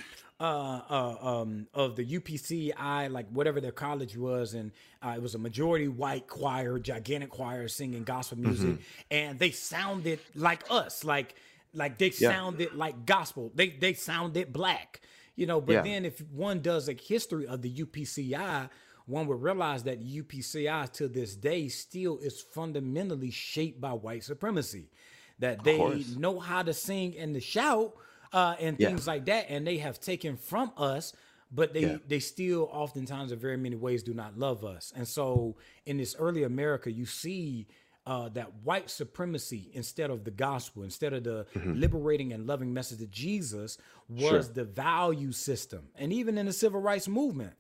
uh, 0.41 0.81
uh, 0.91 1.17
um, 1.21 1.67
of 1.73 1.95
the 1.95 2.05
UPCI, 2.05 3.13
like 3.13 3.29
whatever 3.31 3.61
their 3.61 3.71
college 3.71 4.17
was, 4.17 4.55
and 4.55 4.73
uh, 5.01 5.15
it 5.15 5.23
was 5.23 5.35
a 5.35 5.39
majority 5.39 5.89
white 5.89 6.27
choir, 6.27 6.79
gigantic 6.79 7.31
choir 7.31 7.69
singing 7.69 8.03
gospel 8.03 8.39
music, 8.39 8.71
mm-hmm. 8.71 8.83
and 9.11 9.39
they 9.39 9.51
sounded 9.51 10.19
like 10.35 10.65
us, 10.69 11.05
like 11.05 11.37
like 11.75 11.99
they 11.99 12.13
yeah. 12.19 12.31
sounded 12.31 12.75
like 12.75 13.07
gospel. 13.07 13.51
They 13.55 13.71
they 13.71 13.95
sounded 13.95 14.53
black, 14.53 15.01
you 15.37 15.47
know. 15.47 15.61
But 15.61 15.73
yeah. 15.73 15.83
then 15.83 16.05
if 16.05 16.21
one 16.31 16.61
does 16.61 16.89
a 16.89 16.95
history 16.95 17.47
of 17.47 17.63
the 17.63 17.73
UPCI, 17.73 18.71
one 19.07 19.27
would 19.27 19.43
realize 19.43 19.85
that 19.85 20.05
UPCI 20.05 20.93
to 20.93 21.09
this 21.09 21.35
day 21.35 21.69
still 21.69 22.19
is 22.19 22.41
fundamentally 22.41 23.31
shaped 23.31 23.81
by 23.81 23.93
white 23.93 24.25
supremacy. 24.25 24.91
That 25.39 25.65
they 25.65 26.05
know 26.17 26.39
how 26.39 26.63
to 26.63 26.73
sing 26.73 27.17
and 27.19 27.35
to 27.35 27.41
shout 27.41 27.95
uh, 28.33 28.55
and 28.61 28.79
things 28.79 29.07
yeah. 29.07 29.13
like 29.13 29.25
that, 29.27 29.47
and 29.49 29.67
they 29.67 29.79
have 29.79 29.99
taken 30.01 30.37
from 30.37 30.73
us 30.77 31.13
but 31.55 31.75
they 31.75 31.83
yeah. 31.83 31.97
they 32.09 32.19
still 32.19 32.69
oftentimes 32.73 33.31
in 33.31 33.39
very 33.39 33.57
many 33.57 33.77
ways 33.77 34.03
do 34.03 34.15
not 34.15 34.39
love 34.39 34.65
us 34.65 34.93
and 34.97 35.07
so 35.07 35.55
in 35.85 35.99
this 35.99 36.17
early 36.19 36.43
america 36.43 36.91
you 36.91 37.05
see 37.05 37.67
uh, 38.07 38.29
that 38.31 38.53
white 38.65 38.91
supremacy 38.91 39.71
instead 39.75 40.11
of 40.11 40.25
the 40.25 40.31
gospel, 40.31 40.83
instead 40.83 41.13
of 41.13 41.25
the 41.25 41.47
mm-hmm. 41.55 41.75
liberating 41.75 42.33
and 42.33 42.47
loving 42.47 42.73
message 42.75 43.01
of 43.01 43.11
Jesus, 43.11 43.79
was 44.09 44.47
sure. 44.47 44.55
the 44.55 44.65
value 44.65 45.33
system. 45.33 45.89
And 45.95 46.13
even 46.13 46.37
in 46.37 46.47
the 46.47 46.53
civil 46.53 46.81
rights 46.81 47.07
movement, 47.07 47.55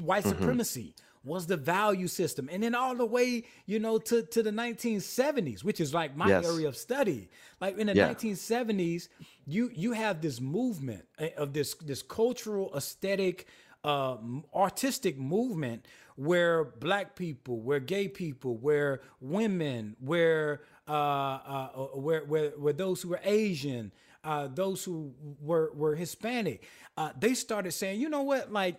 white 0.00 0.24
mm-hmm. 0.24 0.30
supremacy 0.30 0.94
was 1.26 1.46
the 1.46 1.56
value 1.56 2.06
system. 2.06 2.48
And 2.50 2.62
then 2.62 2.74
all 2.74 2.94
the 2.94 3.04
way, 3.04 3.44
you 3.66 3.78
know, 3.78 3.98
to, 3.98 4.22
to 4.22 4.42
the 4.42 4.50
1970s, 4.50 5.64
which 5.64 5.80
is 5.80 5.92
like 5.92 6.16
my 6.16 6.28
yes. 6.28 6.46
area 6.46 6.68
of 6.68 6.76
study. 6.76 7.28
Like 7.60 7.78
in 7.78 7.88
the 7.88 7.94
yeah. 7.94 8.12
1970s, 8.12 9.08
you 9.46 9.70
you 9.74 9.92
have 9.92 10.20
this 10.20 10.40
movement 10.40 11.04
eh, 11.18 11.30
of 11.36 11.52
this 11.52 11.74
this 11.74 12.02
cultural 12.02 12.72
aesthetic 12.76 13.46
uh, 13.82 14.16
artistic 14.54 15.18
movement 15.18 15.86
where 16.16 16.64
black 16.64 17.14
people, 17.14 17.60
where 17.60 17.80
gay 17.80 18.08
people, 18.08 18.56
where 18.56 19.00
women, 19.20 19.96
where 20.00 20.62
uh, 20.88 20.92
uh, 20.92 21.68
uh, 21.74 21.80
where, 21.98 22.24
where 22.24 22.50
where 22.50 22.72
those 22.72 23.02
who 23.02 23.10
were 23.10 23.20
Asian, 23.24 23.92
uh, 24.24 24.48
those 24.52 24.84
who 24.84 25.12
were 25.40 25.72
were 25.74 25.94
Hispanic, 25.94 26.64
uh, 26.96 27.10
they 27.18 27.34
started 27.34 27.72
saying, 27.72 28.00
you 28.00 28.08
know 28.08 28.22
what, 28.22 28.52
like 28.52 28.76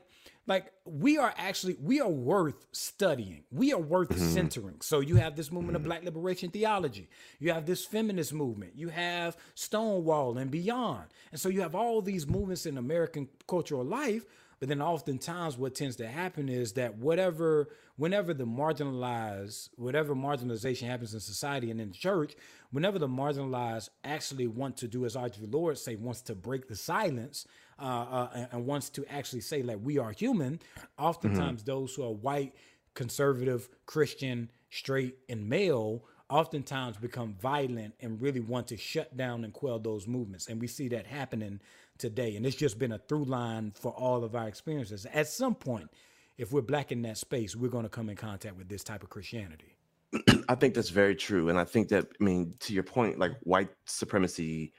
like 0.47 0.71
we 0.85 1.17
are 1.17 1.33
actually 1.37 1.77
we 1.81 2.01
are 2.01 2.09
worth 2.09 2.65
studying. 2.71 3.43
We 3.51 3.73
are 3.73 3.79
worth 3.79 4.09
mm-hmm. 4.09 4.33
centering. 4.33 4.81
So 4.81 5.01
you 5.01 5.15
have 5.17 5.35
this 5.35 5.51
movement 5.51 5.77
mm-hmm. 5.77 5.83
of 5.83 5.83
black 5.83 6.03
liberation 6.03 6.49
theology. 6.49 7.09
You 7.39 7.51
have 7.51 7.65
this 7.65 7.85
feminist 7.85 8.33
movement. 8.33 8.73
You 8.75 8.89
have 8.89 9.37
stonewall 9.55 10.37
and 10.37 10.49
beyond. 10.49 11.07
And 11.31 11.39
so 11.39 11.49
you 11.49 11.61
have 11.61 11.75
all 11.75 12.01
these 12.01 12.25
movements 12.27 12.65
in 12.65 12.77
american 12.77 13.27
cultural 13.47 13.83
life 13.83 14.25
but 14.59 14.69
then 14.69 14.81
oftentimes 14.81 15.57
what 15.57 15.75
tends 15.75 15.95
to 15.97 16.07
happen 16.07 16.49
is 16.49 16.73
that 16.73 16.97
whatever, 16.97 17.69
whenever 17.95 18.33
the 18.33 18.45
marginalized, 18.45 19.69
whatever 19.75 20.15
marginalization 20.15 20.87
happens 20.87 21.13
in 21.13 21.19
society 21.19 21.69
and 21.69 21.79
in 21.79 21.89
the 21.89 21.95
church, 21.95 22.35
whenever 22.71 22.97
the 22.97 23.07
marginalized 23.07 23.89
actually 24.03 24.47
want 24.47 24.77
to 24.77 24.87
do 24.87 25.05
as 25.05 25.15
our 25.15 25.29
Lord 25.49 25.77
say, 25.77 25.95
wants 25.95 26.21
to 26.23 26.35
break 26.35 26.67
the 26.67 26.75
silence 26.75 27.45
uh, 27.79 27.83
uh, 27.83 28.29
and, 28.33 28.47
and, 28.51 28.65
wants 28.65 28.89
to 28.89 29.05
actually 29.13 29.41
say 29.41 29.61
like 29.61 29.77
we 29.83 29.99
are 29.99 30.11
human, 30.11 30.59
oftentimes 30.97 31.61
mm-hmm. 31.61 31.71
those 31.71 31.93
who 31.93 32.03
are 32.03 32.13
white, 32.13 32.55
conservative, 32.95 33.69
Christian, 33.85 34.49
straight, 34.71 35.17
and 35.29 35.47
male 35.47 36.03
oftentimes 36.29 36.97
become 36.97 37.35
violent 37.39 37.93
and 38.01 38.21
really 38.21 38.39
want 38.39 38.67
to 38.67 38.77
shut 38.77 39.15
down 39.15 39.43
and 39.43 39.53
quell 39.53 39.79
those 39.79 40.07
movements. 40.07 40.47
And 40.47 40.59
we 40.59 40.67
see 40.67 40.89
that 40.89 41.05
happening 41.05 41.61
today. 41.97 42.35
And 42.35 42.45
it's 42.45 42.55
just 42.55 42.79
been 42.79 42.91
a 42.91 42.97
through 42.97 43.25
line 43.25 43.71
for 43.75 43.91
all 43.91 44.23
of 44.23 44.35
our 44.35 44.47
experiences. 44.47 45.05
At 45.13 45.27
some 45.27 45.55
point, 45.55 45.89
if 46.37 46.51
we're 46.51 46.61
black 46.61 46.91
in 46.91 47.01
that 47.03 47.17
space, 47.17 47.55
we're 47.55 47.69
going 47.69 47.83
to 47.83 47.89
come 47.89 48.09
in 48.09 48.15
contact 48.15 48.57
with 48.57 48.69
this 48.69 48.83
type 48.83 49.03
of 49.03 49.09
Christianity. 49.09 49.75
I 50.49 50.55
think 50.55 50.73
that's 50.73 50.89
very 50.89 51.15
true. 51.15 51.49
And 51.49 51.59
I 51.59 51.63
think 51.63 51.89
that, 51.89 52.07
I 52.19 52.23
mean, 52.23 52.53
to 52.61 52.73
your 52.73 52.83
point, 52.83 53.19
like 53.19 53.33
white 53.41 53.69
supremacy 53.85 54.73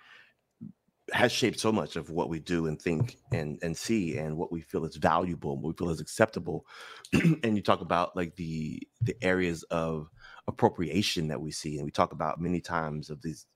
has 1.12 1.32
shaped 1.32 1.58
so 1.58 1.72
much 1.72 1.96
of 1.96 2.10
what 2.10 2.28
we 2.28 2.38
do 2.38 2.66
and 2.66 2.80
think 2.80 3.16
and 3.32 3.58
and 3.62 3.76
see 3.76 4.18
and 4.18 4.36
what 4.36 4.52
we 4.52 4.60
feel 4.60 4.84
is 4.84 4.96
valuable 4.96 5.54
and 5.54 5.62
what 5.62 5.68
we 5.68 5.84
feel 5.84 5.90
is 5.90 6.00
acceptable 6.00 6.66
and 7.12 7.56
you 7.56 7.62
talk 7.62 7.80
about 7.80 8.14
like 8.14 8.36
the 8.36 8.82
the 9.00 9.16
areas 9.22 9.62
of 9.70 10.10
appropriation 10.48 11.28
that 11.28 11.40
we 11.40 11.50
see 11.50 11.76
and 11.76 11.84
we 11.84 11.90
talk 11.90 12.12
about 12.12 12.40
many 12.40 12.60
times 12.60 13.08
of 13.10 13.22
these 13.22 13.46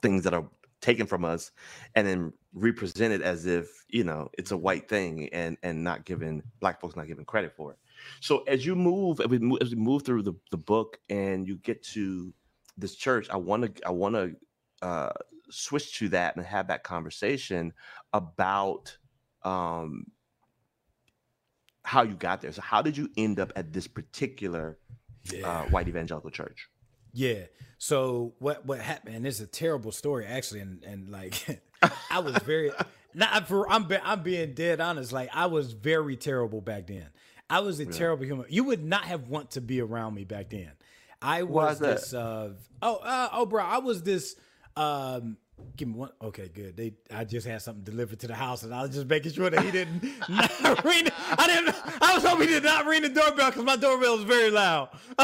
things 0.00 0.22
that 0.22 0.34
are 0.34 0.48
taken 0.82 1.06
from 1.06 1.24
us 1.24 1.50
and 1.94 2.06
then 2.06 2.32
represented 2.52 3.22
as 3.22 3.46
if 3.46 3.84
you 3.88 4.04
know 4.04 4.28
it's 4.36 4.50
a 4.50 4.56
white 4.56 4.88
thing 4.88 5.28
and 5.32 5.56
and 5.62 5.82
not 5.82 6.04
given 6.04 6.42
black 6.60 6.80
folks 6.80 6.96
not 6.96 7.06
given 7.06 7.24
credit 7.24 7.54
for 7.56 7.72
it. 7.72 7.78
So 8.20 8.42
as 8.48 8.66
you 8.66 8.74
move 8.74 9.20
as 9.20 9.28
we 9.28 9.38
move, 9.38 9.58
as 9.62 9.70
we 9.70 9.76
move 9.76 10.02
through 10.02 10.22
the, 10.22 10.34
the 10.50 10.58
book 10.58 10.98
and 11.08 11.46
you 11.46 11.56
get 11.56 11.82
to 11.84 12.34
this 12.78 12.94
church 12.94 13.28
i 13.30 13.36
want 13.36 13.62
to 13.62 13.86
i 13.86 13.90
want 13.90 14.14
to 14.14 14.34
uh 14.80 15.12
switch 15.50 15.98
to 15.98 16.08
that 16.08 16.34
and 16.36 16.44
have 16.44 16.68
that 16.68 16.82
conversation 16.82 17.72
about 18.12 18.96
um 19.42 20.06
how 21.84 22.02
you 22.02 22.14
got 22.14 22.40
there. 22.40 22.52
So 22.52 22.62
how 22.62 22.82
did 22.82 22.96
you 22.96 23.10
end 23.16 23.40
up 23.40 23.52
at 23.56 23.72
this 23.72 23.86
particular 23.86 24.78
uh, 25.32 25.36
yeah. 25.36 25.48
uh, 25.48 25.64
white 25.66 25.88
evangelical 25.88 26.30
church 26.30 26.68
yeah. 27.12 27.44
So 27.78 28.34
what 28.38 28.64
what 28.66 28.80
happened? 28.80 29.16
And 29.16 29.26
it's 29.26 29.40
a 29.40 29.46
terrible 29.46 29.92
story 29.92 30.26
actually, 30.26 30.60
and 30.60 30.82
and 30.84 31.08
like 31.10 31.60
I 32.10 32.20
was 32.20 32.36
very 32.38 32.70
not 33.14 33.48
for 33.48 33.70
I'm 33.70 33.86
I'm 34.04 34.22
being 34.22 34.54
dead 34.54 34.80
honest. 34.80 35.12
Like 35.12 35.30
I 35.34 35.46
was 35.46 35.72
very 35.72 36.16
terrible 36.16 36.60
back 36.60 36.86
then. 36.86 37.06
I 37.50 37.60
was 37.60 37.80
a 37.80 37.86
terrible 37.86 38.24
human. 38.24 38.46
You 38.48 38.64
would 38.64 38.82
not 38.82 39.04
have 39.04 39.28
want 39.28 39.52
to 39.52 39.60
be 39.60 39.82
around 39.82 40.14
me 40.14 40.24
back 40.24 40.48
then. 40.48 40.70
I 41.20 41.42
was 41.42 41.78
this. 41.78 42.14
Uh, 42.14 42.52
oh, 42.80 42.96
uh, 42.96 43.28
oh, 43.32 43.46
bro. 43.46 43.62
I 43.62 43.78
was 43.78 44.02
this. 44.02 44.36
Um, 44.74 45.36
Give 45.76 45.88
me 45.88 45.94
one. 45.94 46.10
Okay, 46.20 46.50
good. 46.52 46.76
They, 46.76 46.94
I 47.14 47.24
just 47.24 47.46
had 47.46 47.62
something 47.62 47.84
delivered 47.84 48.20
to 48.20 48.26
the 48.26 48.34
house, 48.34 48.62
and 48.62 48.74
I 48.74 48.82
was 48.82 48.90
just 48.90 49.06
making 49.06 49.32
sure 49.32 49.48
that 49.48 49.62
he 49.62 49.70
didn't 49.70 50.02
not 50.28 50.84
ring. 50.84 51.08
I 51.38 51.46
didn't. 51.46 52.02
I 52.02 52.14
was 52.14 52.24
hoping 52.24 52.48
he 52.48 52.54
did 52.54 52.64
not 52.64 52.84
ring 52.86 53.02
the 53.02 53.08
doorbell 53.08 53.50
because 53.50 53.64
my 53.64 53.76
doorbell 53.76 54.16
was 54.16 54.24
very 54.24 54.50
loud. 54.50 54.90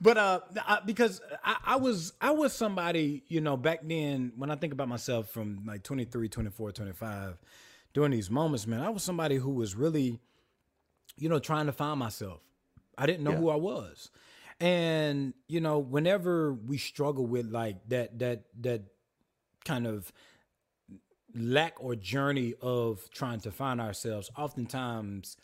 but 0.00 0.18
uh, 0.18 0.40
I, 0.66 0.80
because 0.84 1.20
I, 1.42 1.56
I, 1.64 1.76
was, 1.76 2.12
I 2.20 2.32
was 2.32 2.52
somebody, 2.52 3.22
you 3.28 3.40
know, 3.40 3.56
back 3.56 3.80
then. 3.82 4.32
When 4.36 4.50
I 4.50 4.56
think 4.56 4.72
about 4.72 4.88
myself 4.88 5.30
from 5.30 5.64
like 5.66 5.82
23, 5.82 6.28
24, 6.28 6.72
25, 6.72 7.38
during 7.92 8.10
these 8.10 8.30
moments, 8.30 8.66
man, 8.66 8.80
I 8.80 8.90
was 8.90 9.02
somebody 9.02 9.36
who 9.36 9.50
was 9.50 9.74
really, 9.74 10.18
you 11.16 11.28
know, 11.28 11.38
trying 11.38 11.66
to 11.66 11.72
find 11.72 11.98
myself. 11.98 12.40
I 12.98 13.06
didn't 13.06 13.24
know 13.24 13.32
yeah. 13.32 13.38
who 13.38 13.50
I 13.50 13.56
was. 13.56 14.10
And 14.60 15.34
you 15.48 15.60
know, 15.60 15.78
whenever 15.78 16.52
we 16.52 16.78
struggle 16.78 17.26
with 17.26 17.46
like 17.46 17.88
that 17.88 18.18
that 18.20 18.44
that 18.60 18.82
kind 19.64 19.86
of 19.86 20.12
lack 21.34 21.74
or 21.82 21.96
journey 21.96 22.54
of 22.60 23.10
trying 23.10 23.40
to 23.40 23.50
find 23.50 23.80
ourselves, 23.80 24.30
oftentimes 24.36 25.36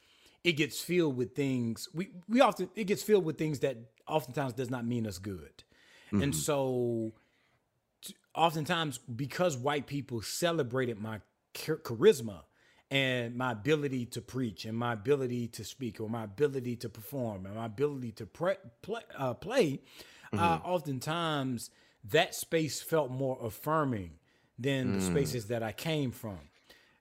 it 0.44 0.52
gets 0.52 0.80
filled 0.80 1.16
with 1.16 1.34
things 1.34 1.88
we 1.92 2.10
we 2.28 2.40
often 2.40 2.70
it 2.74 2.84
gets 2.84 3.02
filled 3.02 3.24
with 3.24 3.36
things 3.36 3.58
that 3.60 3.76
oftentimes 4.06 4.52
does 4.54 4.70
not 4.70 4.86
mean 4.86 5.06
us 5.06 5.18
good. 5.18 5.64
Mm-hmm. 6.06 6.22
And 6.22 6.36
so 6.36 7.12
oftentimes 8.34 8.98
because 8.98 9.56
white 9.56 9.86
people 9.86 10.22
celebrated 10.22 10.98
my 11.00 11.20
charisma 11.54 12.42
and 12.90 13.36
my 13.36 13.52
ability 13.52 14.04
to 14.04 14.20
preach 14.20 14.64
and 14.64 14.76
my 14.76 14.94
ability 14.94 15.46
to 15.46 15.64
speak 15.64 16.00
or 16.00 16.08
my 16.08 16.24
ability 16.24 16.76
to 16.76 16.88
perform 16.88 17.46
and 17.46 17.54
my 17.54 17.66
ability 17.66 18.10
to 18.12 18.26
pre- 18.26 18.56
play, 18.82 19.02
uh, 19.16 19.32
play 19.34 19.80
mm-hmm. 20.32 20.38
uh, 20.38 20.58
oftentimes 20.64 21.70
that 22.10 22.34
space 22.34 22.82
felt 22.82 23.10
more 23.10 23.38
affirming 23.42 24.12
than 24.58 24.88
mm. 24.88 24.94
the 24.94 25.00
spaces 25.00 25.46
that 25.46 25.62
I 25.62 25.72
came 25.72 26.10
from. 26.10 26.38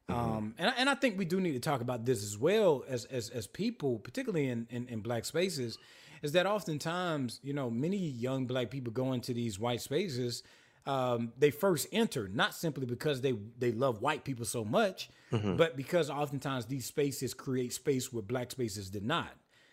Mm-hmm. 0.10 0.14
Um, 0.14 0.56
and, 0.58 0.74
and 0.78 0.90
I 0.90 0.96
think 0.96 1.18
we 1.18 1.26
do 1.26 1.42
need 1.42 1.54
to 1.54 1.60
talk 1.60 1.82
about 1.82 2.06
this 2.06 2.24
as 2.24 2.38
well 2.38 2.84
as 2.88 3.06
as, 3.06 3.30
as 3.30 3.48
people, 3.48 4.00
particularly 4.00 4.48
in, 4.48 4.68
in, 4.70 4.88
in 4.88 5.00
black 5.02 5.26
spaces, 5.26 5.78
is 6.22 6.34
that 6.34 6.46
oftentimes, 6.46 7.40
you 7.44 7.54
know, 7.54 7.70
many 7.70 7.98
young 7.98 8.46
black 8.46 8.70
people 8.70 8.92
go 8.92 9.14
into 9.14 9.34
these 9.34 9.60
white 9.60 9.82
spaces 9.82 10.44
um, 10.86 11.34
they 11.38 11.52
first 11.52 11.88
enter, 11.92 12.28
not 12.28 12.54
simply 12.54 12.86
because 12.86 13.22
they 13.22 13.34
they 13.58 13.72
love 13.72 14.02
white 14.02 14.24
people 14.24 14.46
so 14.46 14.64
much, 14.64 15.10
mm-hmm. 15.32 15.56
but 15.56 15.76
because 15.76 16.10
oftentimes 16.10 16.66
these 16.66 16.86
spaces 16.86 17.34
create 17.34 17.74
space 17.74 18.12
where 18.12 18.24
black 18.24 18.52
spaces 18.52 18.90
did 18.90 19.04
not. 19.04 19.30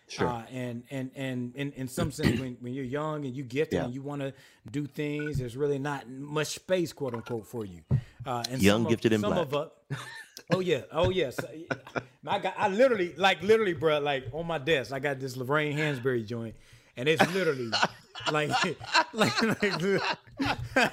Sure. 0.09 0.27
Uh, 0.27 0.43
and 0.51 0.83
and 0.89 1.11
and 1.15 1.55
in, 1.55 1.71
in 1.73 1.87
some 1.87 2.11
sense, 2.11 2.39
when, 2.39 2.55
when 2.61 2.73
you're 2.73 2.85
young 2.85 3.25
and 3.25 3.35
you 3.35 3.43
get 3.43 3.73
yeah. 3.73 3.83
and 3.83 3.93
you 3.93 4.01
want 4.01 4.21
to 4.21 4.33
do 4.71 4.87
things, 4.87 5.37
there's 5.37 5.57
really 5.57 5.79
not 5.79 6.09
much 6.09 6.47
space, 6.47 6.93
quote 6.93 7.13
unquote, 7.13 7.45
for 7.45 7.65
you. 7.65 7.81
Uh, 8.25 8.43
and 8.49 8.61
young, 8.61 8.85
gifted, 8.85 9.11
and 9.11 9.21
black. 9.21 9.47
Oh 10.53 10.61
yeah, 10.61 10.81
oh 10.91 11.09
yes. 11.09 11.37
I 12.25 12.39
got, 12.39 12.55
I 12.57 12.67
literally, 12.67 13.13
like 13.17 13.41
literally, 13.41 13.73
bro, 13.73 13.99
like 13.99 14.25
on 14.33 14.47
my 14.47 14.57
desk, 14.57 14.91
I 14.93 14.99
got 14.99 15.19
this 15.19 15.35
Lorraine 15.35 15.77
Hansberry 15.77 16.25
joint, 16.25 16.55
and 16.95 17.07
it's 17.09 17.25
literally 17.33 17.71
like, 18.31 18.49
like, 19.13 19.41
like, 19.41 19.81
yeah, 19.81 20.91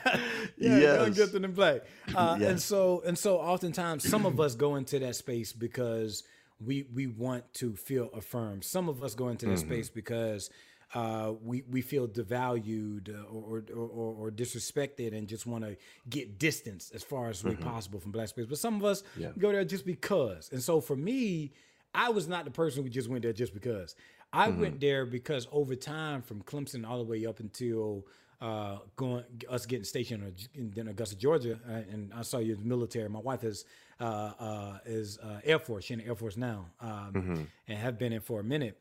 yes. 0.57 1.01
young, 1.01 1.13
gifted, 1.13 1.45
and 1.45 1.55
black. 1.55 1.83
Uh, 2.15 2.37
yes. 2.39 2.51
And 2.51 2.61
so, 2.61 3.03
and 3.07 3.19
so, 3.19 3.39
oftentimes, 3.39 4.09
some 4.09 4.27
of 4.27 4.41
us 4.41 4.55
go 4.55 4.77
into 4.77 4.99
that 5.01 5.17
space 5.17 5.53
because 5.53 6.25
we 6.65 6.87
we 6.95 7.07
want 7.07 7.53
to 7.55 7.77
feel 7.77 8.11
affirmed. 8.15 8.65
Some 8.65 8.89
of 8.89 9.03
us 9.03 9.15
go 9.15 9.29
into 9.29 9.47
that 9.47 9.53
mm-hmm. 9.53 9.69
space 9.69 9.89
because 9.89 10.51
uh, 10.95 11.33
we 11.43 11.63
we 11.71 11.81
feel 11.81 12.07
devalued 12.07 13.09
or 13.33 13.63
or, 13.73 13.89
or, 13.89 14.15
or 14.27 14.31
disrespected 14.31 15.17
and 15.17 15.27
just 15.27 15.47
want 15.47 15.65
to 15.65 15.77
get 16.09 16.39
distance 16.39 16.93
as 16.95 17.03
far 17.03 17.29
as 17.29 17.43
mm-hmm. 17.43 17.63
possible 17.63 18.01
from 18.01 18.13
black 18.13 18.29
space. 18.29 18.47
But 18.47 18.59
some 18.59 18.77
of 18.77 18.85
us 18.85 19.03
yeah. 19.17 19.31
go 19.39 19.53
there 19.53 19.65
just 19.65 19.85
because. 19.85 20.51
And 20.53 20.63
so 20.63 20.81
for 20.81 20.97
me, 20.97 21.53
I 21.95 22.11
was 22.11 22.29
not 22.29 22.45
the 22.45 22.51
person 22.51 22.83
who 22.83 22.89
just 22.89 23.09
went 23.09 23.23
there 23.23 23.33
just 23.33 23.55
because. 23.55 23.95
I 24.35 24.49
mm-hmm. 24.49 24.61
went 24.61 24.81
there 24.81 25.07
because 25.07 25.47
over 25.53 25.77
time, 25.77 26.21
from 26.21 26.43
Clemson 26.43 26.87
all 26.87 26.99
the 26.99 27.05
way 27.05 27.25
up 27.25 27.39
until 27.39 28.05
uh, 28.41 28.79
going 28.97 29.25
us 29.49 29.65
getting 29.65 29.85
stationed 29.85 30.35
in 30.55 30.89
Augusta, 30.89 31.17
Georgia, 31.17 31.59
uh, 31.69 31.73
and 31.73 32.13
I 32.13 32.23
saw 32.23 32.39
you 32.39 32.55
in 32.55 32.59
the 32.59 32.67
military. 32.67 33.09
My 33.09 33.21
wife 33.21 33.45
is 33.45 33.65
uh, 34.01 34.33
uh 34.39 34.79
is 34.85 35.19
uh, 35.19 35.41
Air 35.45 35.61
Force. 35.61 35.85
She's 35.85 35.93
in 35.93 35.99
the 36.01 36.07
Air 36.07 36.17
Force 36.17 36.37
now, 36.37 36.67
um, 36.81 37.13
mm-hmm. 37.15 37.43
and 37.69 37.79
have 37.79 37.97
been 37.97 38.13
in 38.13 38.21
for 38.21 38.41
a 38.41 38.45
minute. 38.45 38.77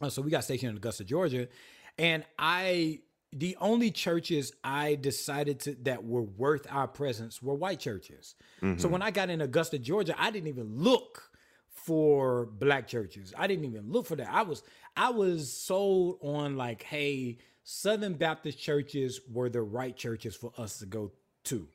Uh, 0.00 0.08
so 0.08 0.22
we 0.22 0.30
got 0.30 0.44
stationed 0.44 0.70
in 0.70 0.76
Augusta, 0.76 1.02
Georgia, 1.02 1.48
and 1.98 2.24
I 2.38 3.00
the 3.32 3.56
only 3.60 3.90
churches 3.90 4.52
I 4.62 4.94
decided 4.94 5.58
to 5.60 5.74
that 5.82 6.04
were 6.04 6.22
worth 6.22 6.66
our 6.70 6.86
presence 6.86 7.42
were 7.42 7.54
white 7.54 7.80
churches. 7.80 8.36
Mm-hmm. 8.62 8.80
So 8.80 8.88
when 8.88 9.02
I 9.02 9.10
got 9.10 9.30
in 9.30 9.40
Augusta, 9.40 9.80
Georgia, 9.80 10.14
I 10.16 10.30
didn't 10.30 10.48
even 10.48 10.76
look 10.76 11.32
for 11.86 12.46
black 12.46 12.88
churches. 12.88 13.32
I 13.38 13.46
didn't 13.46 13.64
even 13.64 13.92
look 13.92 14.06
for 14.06 14.16
that. 14.16 14.28
I 14.28 14.42
was 14.42 14.64
I 14.96 15.10
was 15.10 15.52
sold 15.52 16.18
on 16.20 16.56
like, 16.56 16.82
hey, 16.82 17.38
Southern 17.62 18.14
Baptist 18.14 18.58
churches 18.58 19.20
were 19.32 19.48
the 19.48 19.62
right 19.62 19.96
churches 19.96 20.34
for 20.34 20.52
us 20.58 20.80
to 20.80 20.86
go 20.86 21.12
to. 21.44 21.68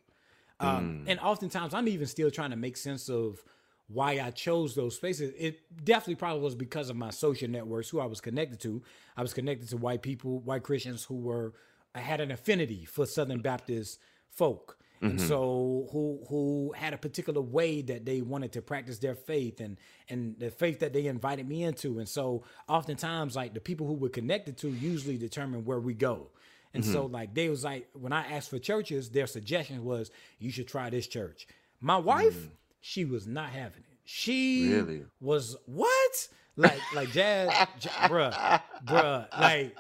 Um, 0.59 1.03
mm. 1.05 1.11
And 1.11 1.19
oftentimes, 1.21 1.73
I'm 1.73 1.87
even 1.87 2.07
still 2.07 2.29
trying 2.29 2.49
to 2.49 2.57
make 2.57 2.75
sense 2.75 3.07
of 3.07 3.41
why 3.87 4.19
I 4.19 4.31
chose 4.31 4.75
those 4.75 4.97
spaces. 4.97 5.33
It 5.37 5.61
definitely 5.83 6.15
probably 6.15 6.41
was 6.41 6.55
because 6.55 6.89
of 6.89 6.97
my 6.97 7.09
social 7.09 7.49
networks, 7.49 7.89
who 7.89 8.01
I 8.01 8.05
was 8.05 8.19
connected 8.19 8.59
to. 8.61 8.81
I 9.15 9.21
was 9.21 9.33
connected 9.33 9.69
to 9.69 9.77
white 9.77 10.01
people, 10.01 10.39
white 10.39 10.63
Christians 10.63 11.05
who 11.05 11.15
were 11.15 11.53
had 11.95 12.19
an 12.19 12.31
affinity 12.31 12.83
for 12.83 13.05
Southern 13.05 13.41
Baptist 13.41 13.97
folk 14.29 14.77
and 15.01 15.17
mm-hmm. 15.17 15.27
so 15.27 15.87
who 15.91 16.19
who 16.29 16.73
had 16.75 16.93
a 16.93 16.97
particular 16.97 17.41
way 17.41 17.81
that 17.81 18.05
they 18.05 18.21
wanted 18.21 18.51
to 18.51 18.61
practice 18.61 18.99
their 18.99 19.15
faith 19.15 19.59
and 19.59 19.77
and 20.09 20.35
the 20.39 20.51
faith 20.51 20.79
that 20.79 20.93
they 20.93 21.07
invited 21.07 21.47
me 21.47 21.63
into 21.63 21.99
and 21.99 22.07
so 22.07 22.43
oftentimes 22.67 23.35
like 23.35 23.53
the 23.53 23.59
people 23.59 23.87
who 23.87 23.93
were 23.93 24.09
connected 24.09 24.57
to 24.57 24.69
usually 24.69 25.17
determine 25.17 25.65
where 25.65 25.79
we 25.79 25.93
go 25.93 26.27
and 26.73 26.83
mm-hmm. 26.83 26.93
so 26.93 27.05
like 27.05 27.33
they 27.33 27.49
was 27.49 27.63
like 27.63 27.89
when 27.93 28.13
i 28.13 28.25
asked 28.31 28.49
for 28.49 28.59
churches 28.59 29.09
their 29.09 29.27
suggestion 29.27 29.83
was 29.83 30.11
you 30.39 30.51
should 30.51 30.67
try 30.67 30.89
this 30.89 31.07
church 31.07 31.47
my 31.79 31.97
wife 31.97 32.37
mm. 32.37 32.49
she 32.79 33.05
was 33.05 33.25
not 33.25 33.49
having 33.49 33.81
it 33.81 33.97
she 34.03 34.69
really? 34.69 35.05
was 35.19 35.55
what 35.65 36.27
like 36.57 36.79
like 36.93 37.11
jazz, 37.11 37.49
jazz 37.79 38.09
bruh 38.09 38.61
bruh 38.85 39.27
like 39.39 39.75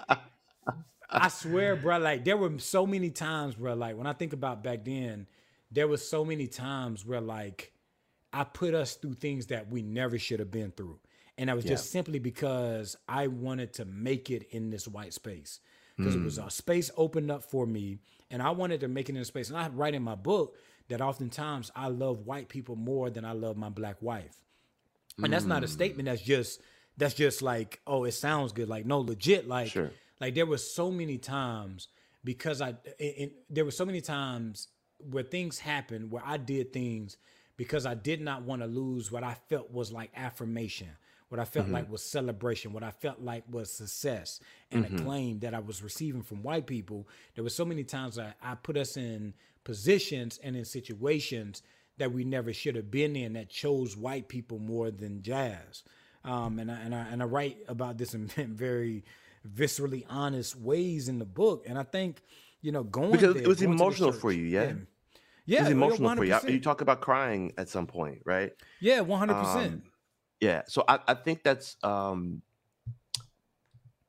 I 1.11 1.27
swear, 1.27 1.75
bro, 1.75 1.97
like 1.97 2.23
there 2.23 2.37
were 2.37 2.57
so 2.59 2.87
many 2.87 3.09
times, 3.09 3.55
bro, 3.55 3.73
like 3.73 3.97
when 3.97 4.07
I 4.07 4.13
think 4.13 4.33
about 4.33 4.63
back 4.63 4.85
then, 4.85 5.27
there 5.71 5.87
was 5.87 6.07
so 6.07 6.23
many 6.23 6.47
times 6.47 7.05
where 7.05 7.21
like 7.21 7.73
I 8.31 8.43
put 8.43 8.73
us 8.73 8.95
through 8.95 9.15
things 9.15 9.47
that 9.47 9.69
we 9.69 9.81
never 9.81 10.17
should 10.17 10.39
have 10.39 10.51
been 10.51 10.71
through. 10.71 10.99
And 11.37 11.49
that 11.49 11.55
was 11.55 11.65
yeah. 11.65 11.71
just 11.71 11.91
simply 11.91 12.19
because 12.19 12.95
I 13.07 13.27
wanted 13.27 13.73
to 13.73 13.85
make 13.85 14.29
it 14.29 14.47
in 14.51 14.69
this 14.69 14.87
white 14.87 15.13
space. 15.13 15.59
Because 15.97 16.15
mm. 16.15 16.21
it 16.21 16.23
was 16.23 16.37
a 16.37 16.49
space 16.49 16.89
opened 16.95 17.29
up 17.29 17.43
for 17.43 17.65
me 17.65 17.99
and 18.29 18.41
I 18.41 18.51
wanted 18.51 18.79
to 18.81 18.87
make 18.87 19.09
it 19.09 19.15
in 19.15 19.21
a 19.21 19.25
space. 19.25 19.49
And 19.49 19.57
I 19.57 19.67
write 19.69 19.93
in 19.93 20.03
my 20.03 20.15
book 20.15 20.55
that 20.87 21.01
oftentimes 21.01 21.71
I 21.75 21.89
love 21.89 22.25
white 22.25 22.47
people 22.47 22.75
more 22.75 23.09
than 23.09 23.25
I 23.25 23.33
love 23.33 23.57
my 23.57 23.69
black 23.69 24.01
wife. 24.01 24.37
And 25.21 25.33
that's 25.33 25.45
not 25.45 25.63
a 25.63 25.67
mm. 25.67 25.69
statement 25.69 26.05
that's 26.07 26.21
just 26.21 26.61
that's 26.97 27.13
just 27.13 27.41
like, 27.41 27.81
oh, 27.85 28.05
it 28.05 28.13
sounds 28.13 28.53
good. 28.53 28.69
Like, 28.69 28.85
no, 28.85 28.99
legit, 28.99 29.47
like 29.47 29.67
sure 29.67 29.91
like 30.21 30.35
there 30.35 30.45
were 30.45 30.59
so 30.59 30.91
many 30.91 31.17
times 31.17 31.87
because 32.23 32.61
I, 32.61 32.75
there 33.49 33.65
were 33.65 33.71
so 33.71 33.85
many 33.85 34.01
times 34.01 34.67
where 35.09 35.23
things 35.23 35.57
happened 35.57 36.11
where 36.11 36.21
I 36.23 36.37
did 36.37 36.71
things 36.71 37.17
because 37.57 37.87
I 37.87 37.95
did 37.95 38.21
not 38.21 38.43
want 38.43 38.61
to 38.61 38.67
lose 38.67 39.11
what 39.11 39.23
I 39.23 39.33
felt 39.49 39.71
was 39.71 39.91
like 39.91 40.11
affirmation, 40.15 40.89
what 41.29 41.39
I 41.39 41.45
felt 41.45 41.65
mm-hmm. 41.65 41.73
like 41.73 41.91
was 41.91 42.03
celebration, 42.03 42.71
what 42.71 42.83
I 42.83 42.91
felt 42.91 43.19
like 43.19 43.43
was 43.49 43.71
success 43.71 44.39
and 44.69 44.85
mm-hmm. 44.85 44.95
acclaim 44.95 45.39
that 45.39 45.55
I 45.55 45.59
was 45.59 45.81
receiving 45.81 46.21
from 46.21 46.43
white 46.43 46.67
people. 46.67 47.07
There 47.33 47.43
were 47.43 47.49
so 47.49 47.65
many 47.65 47.83
times 47.83 48.19
I, 48.19 48.35
I 48.43 48.53
put 48.55 48.77
us 48.77 48.97
in 48.97 49.33
positions 49.63 50.39
and 50.43 50.55
in 50.55 50.65
situations 50.65 51.63
that 51.97 52.13
we 52.13 52.23
never 52.23 52.53
should 52.53 52.75
have 52.75 52.91
been 52.91 53.15
in 53.15 53.33
that 53.33 53.49
chose 53.49 53.97
white 53.97 54.27
people 54.27 54.59
more 54.59 54.91
than 54.91 55.23
jazz. 55.23 55.83
Um, 56.23 56.59
and 56.59 56.71
I, 56.71 56.79
and 56.81 56.93
I 56.93 56.99
and 57.11 57.23
I 57.23 57.25
write 57.25 57.57
about 57.67 57.97
this 57.97 58.13
in 58.13 58.27
very 58.37 59.03
viscerally 59.47 60.05
honest 60.09 60.55
ways 60.55 61.07
in 61.07 61.19
the 61.19 61.25
book. 61.25 61.65
And 61.67 61.77
I 61.77 61.83
think 61.83 62.21
you 62.61 62.71
know 62.71 62.83
going 62.83 63.11
because 63.11 63.33
there, 63.35 63.43
it 63.43 63.47
was 63.47 63.61
emotional 63.61 64.11
for 64.11 64.31
you, 64.31 64.45
yeah. 64.45 64.63
yeah. 64.63 64.73
Yeah, 65.47 65.59
it 65.59 65.63
was 65.63 65.71
emotional 65.71 66.09
100%. 66.11 66.15
for 66.17 66.47
you. 66.47 66.53
You 66.53 66.59
talk 66.61 66.81
about 66.81 67.01
crying 67.01 67.51
at 67.57 67.67
some 67.67 67.87
point, 67.87 68.21
right? 68.25 68.53
Yeah, 68.79 69.01
one 69.01 69.19
hundred 69.19 69.35
percent. 69.35 69.73
Um, 69.73 69.83
yeah, 70.39 70.61
so 70.67 70.83
I, 70.87 70.99
I 71.07 71.13
think 71.13 71.43
that's 71.43 71.77
um 71.83 72.41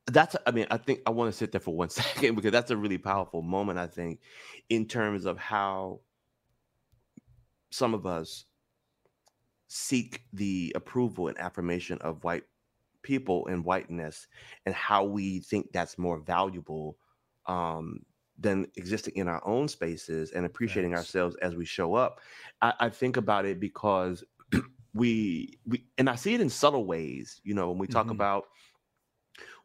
that's 0.07 0.37
I 0.47 0.51
mean 0.51 0.66
I 0.71 0.79
think 0.79 1.01
I 1.07 1.11
want 1.11 1.33
to 1.33 1.37
sit 1.37 1.53
there 1.53 1.61
for 1.61 1.75
one 1.75 1.88
second 1.90 2.35
because 2.35 2.53
that's 2.53 2.71
a 2.71 2.77
really 2.77 2.99
powerful 2.99 3.42
moment 3.42 3.79
I 3.79 3.87
think 3.87 4.21
in 4.68 4.87
terms 4.87 5.27
of 5.27 5.38
how 5.38 6.01
some 7.71 7.95
of 7.95 8.07
us 8.07 8.45
seek 9.68 10.23
the 10.33 10.73
approval 10.75 11.29
and 11.29 11.38
affirmation 11.38 11.99
of 12.03 12.23
white 12.25 12.45
people 13.03 13.47
in 13.47 13.62
whiteness 13.62 14.27
and 14.67 14.75
how 14.75 15.05
we 15.05 15.41
think 15.41 15.69
that's 15.73 15.99
more 15.99 16.19
valuable 16.19 16.97
um, 17.47 18.01
than 18.38 18.67
existing 18.77 19.15
in 19.17 19.29
our 19.29 19.47
own 19.47 19.69
spaces 19.69 20.33
and 20.33 20.47
appreciating 20.47 20.93
Thanks. 20.93 21.09
ourselves 21.09 21.37
as 21.43 21.55
we 21.55 21.65
show 21.65 21.95
up. 21.95 22.21
I, 22.61 22.73
I 22.81 22.88
think 22.88 23.17
about 23.17 23.45
it 23.45 23.61
because 23.61 24.25
we 24.95 25.59
we 25.67 25.85
and 25.99 26.09
I 26.09 26.17
see 26.17 26.35
it 26.35 26.41
in 26.41 26.51
subtle 26.51 26.87
ways. 26.87 27.41
You 27.45 27.55
know, 27.55 27.71
when 27.71 27.79
we 27.79 27.87
talk 27.87 28.05
mm-hmm. 28.05 28.12
about 28.12 28.45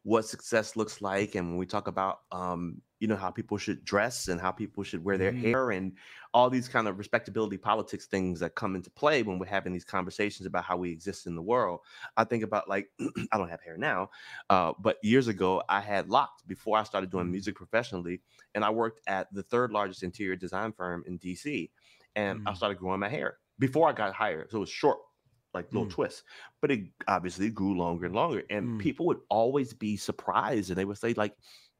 what 0.04 0.26
success 0.26 0.76
looks 0.76 1.02
like 1.02 1.36
and 1.36 1.50
when 1.50 1.58
we 1.58 1.65
talk 1.65 1.88
about 1.88 2.19
um, 2.32 2.82
you 2.99 3.07
know 3.07 3.15
how 3.15 3.29
people 3.29 3.57
should 3.57 3.83
dress 3.83 4.27
and 4.27 4.41
how 4.41 4.51
people 4.51 4.83
should 4.83 5.03
wear 5.03 5.17
their 5.17 5.31
mm. 5.31 5.41
hair 5.41 5.71
and 5.71 5.93
all 6.33 6.49
these 6.49 6.67
kind 6.67 6.88
of 6.88 6.97
respectability 6.97 7.57
politics 7.57 8.05
things 8.05 8.39
that 8.39 8.55
come 8.55 8.75
into 8.75 8.89
play 8.89 9.23
when 9.23 9.39
we're 9.39 9.45
having 9.45 9.73
these 9.73 9.86
conversations 9.86 10.45
about 10.45 10.63
how 10.63 10.75
we 10.75 10.91
exist 10.91 11.27
in 11.27 11.36
the 11.36 11.41
world 11.41 11.79
i 12.17 12.23
think 12.23 12.43
about 12.43 12.67
like 12.67 12.89
i 13.31 13.38
don't 13.38 13.49
have 13.49 13.62
hair 13.62 13.77
now 13.77 14.10
uh, 14.49 14.73
but 14.79 14.97
years 15.03 15.27
ago 15.27 15.62
i 15.69 15.79
had 15.79 16.10
locks 16.10 16.43
before 16.43 16.77
i 16.77 16.83
started 16.83 17.10
doing 17.10 17.27
mm. 17.27 17.31
music 17.31 17.55
professionally 17.55 18.21
and 18.55 18.63
i 18.63 18.69
worked 18.69 19.01
at 19.07 19.31
the 19.33 19.43
third 19.43 19.71
largest 19.71 20.03
interior 20.03 20.36
design 20.36 20.71
firm 20.71 21.03
in 21.07 21.19
dc 21.19 21.69
and 22.15 22.39
mm. 22.39 22.43
i 22.47 22.53
started 22.53 22.77
growing 22.77 22.99
my 22.99 23.10
hair 23.10 23.38
before 23.60 23.88
i 23.88 23.93
got 23.93 24.13
hired 24.13 24.49
so 24.49 24.57
it 24.57 24.62
was 24.62 24.69
short 24.69 24.97
like 25.53 25.71
little 25.73 25.88
mm. 25.88 25.91
twists 25.91 26.23
but 26.62 26.71
it 26.71 26.81
obviously 27.07 27.49
grew 27.49 27.75
longer 27.77 28.05
and 28.05 28.15
longer 28.15 28.43
and 28.49 28.67
mm. 28.67 28.79
people 28.79 29.05
would 29.05 29.19
always 29.29 29.73
be 29.73 29.95
surprised 29.97 30.69
and 30.69 30.77
they 30.77 30.86
would 30.86 30.97
say 30.97 31.13
like 31.13 31.33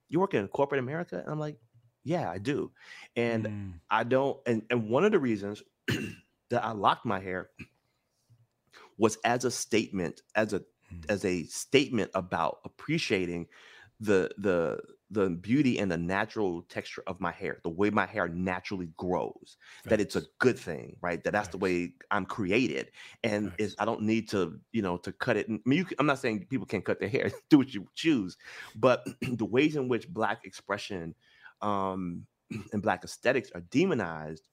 you 0.10 0.20
work 0.20 0.34
in 0.34 0.48
corporate 0.48 0.80
America? 0.80 1.20
And 1.20 1.30
I'm 1.30 1.39
like, 1.39 1.58
yeah, 2.04 2.30
I 2.30 2.38
do. 2.38 2.72
And 3.15 3.46
mm. 3.46 3.74
I 3.89 4.04
don't, 4.04 4.38
and, 4.46 4.63
and 4.70 4.89
one 4.89 5.04
of 5.04 5.12
the 5.12 5.20
reasons 5.20 5.62
that 6.50 6.63
I 6.63 6.72
locked 6.72 7.06
my 7.06 7.20
hair 7.20 7.50
was 8.98 9.17
as 9.26 9.46
a 9.46 9.52
statement, 9.52 10.22
as 10.36 10.54
a 10.54 10.60
mm. 10.60 11.10
as 11.10 11.26
a 11.26 11.43
statement 11.43 12.12
about 12.13 12.60
appreciating 12.63 13.48
the 14.00 14.32
the 14.38 14.80
the 15.10 15.30
beauty 15.30 15.80
and 15.80 15.89
the 15.89 15.98
natural 15.98 16.63
texture 16.63 17.04
of 17.08 17.22
my 17.22 17.32
hair, 17.32 17.60
the 17.63 17.70
way 17.70 17.89
my 17.89 18.06
hair 18.06 18.28
naturally 18.28 18.89
grows, 18.98 19.58
that 19.86 20.02
it's 20.02 20.15
a 20.15 20.24
good 20.39 20.60
thing, 20.60 20.98
right? 21.02 21.24
That 21.24 21.32
that's 21.32 21.48
the 21.48 21.58
way 21.58 21.93
I'm 22.12 22.26
created, 22.26 22.91
and 23.24 23.54
is 23.58 23.76
I 23.80 23.86
don't 23.86 24.02
need 24.02 24.30
to, 24.30 24.60
you 24.72 24.82
know, 24.82 24.98
to 24.98 25.12
cut 25.13 25.38
it. 25.38 25.48
I 25.50 25.60
mean, 25.65 25.80
you, 25.80 25.86
I'm 26.00 26.06
not 26.06 26.20
saying 26.20 26.48
people 26.50 26.65
can 26.65 26.82
cut 26.82 27.00
their 27.00 27.10
hair, 27.10 27.32
do 27.50 27.58
what 27.58 27.74
you 27.74 27.88
choose, 27.96 28.38
but 28.76 29.08
the 29.22 29.46
ways 29.46 29.76
in 29.76 29.88
which 29.88 30.10
Black 30.10 30.46
expression 30.46 31.15
um, 31.62 32.26
and 32.74 32.82
Black 32.82 33.04
aesthetics 33.04 33.52
are 33.56 33.62
demonized 33.62 34.48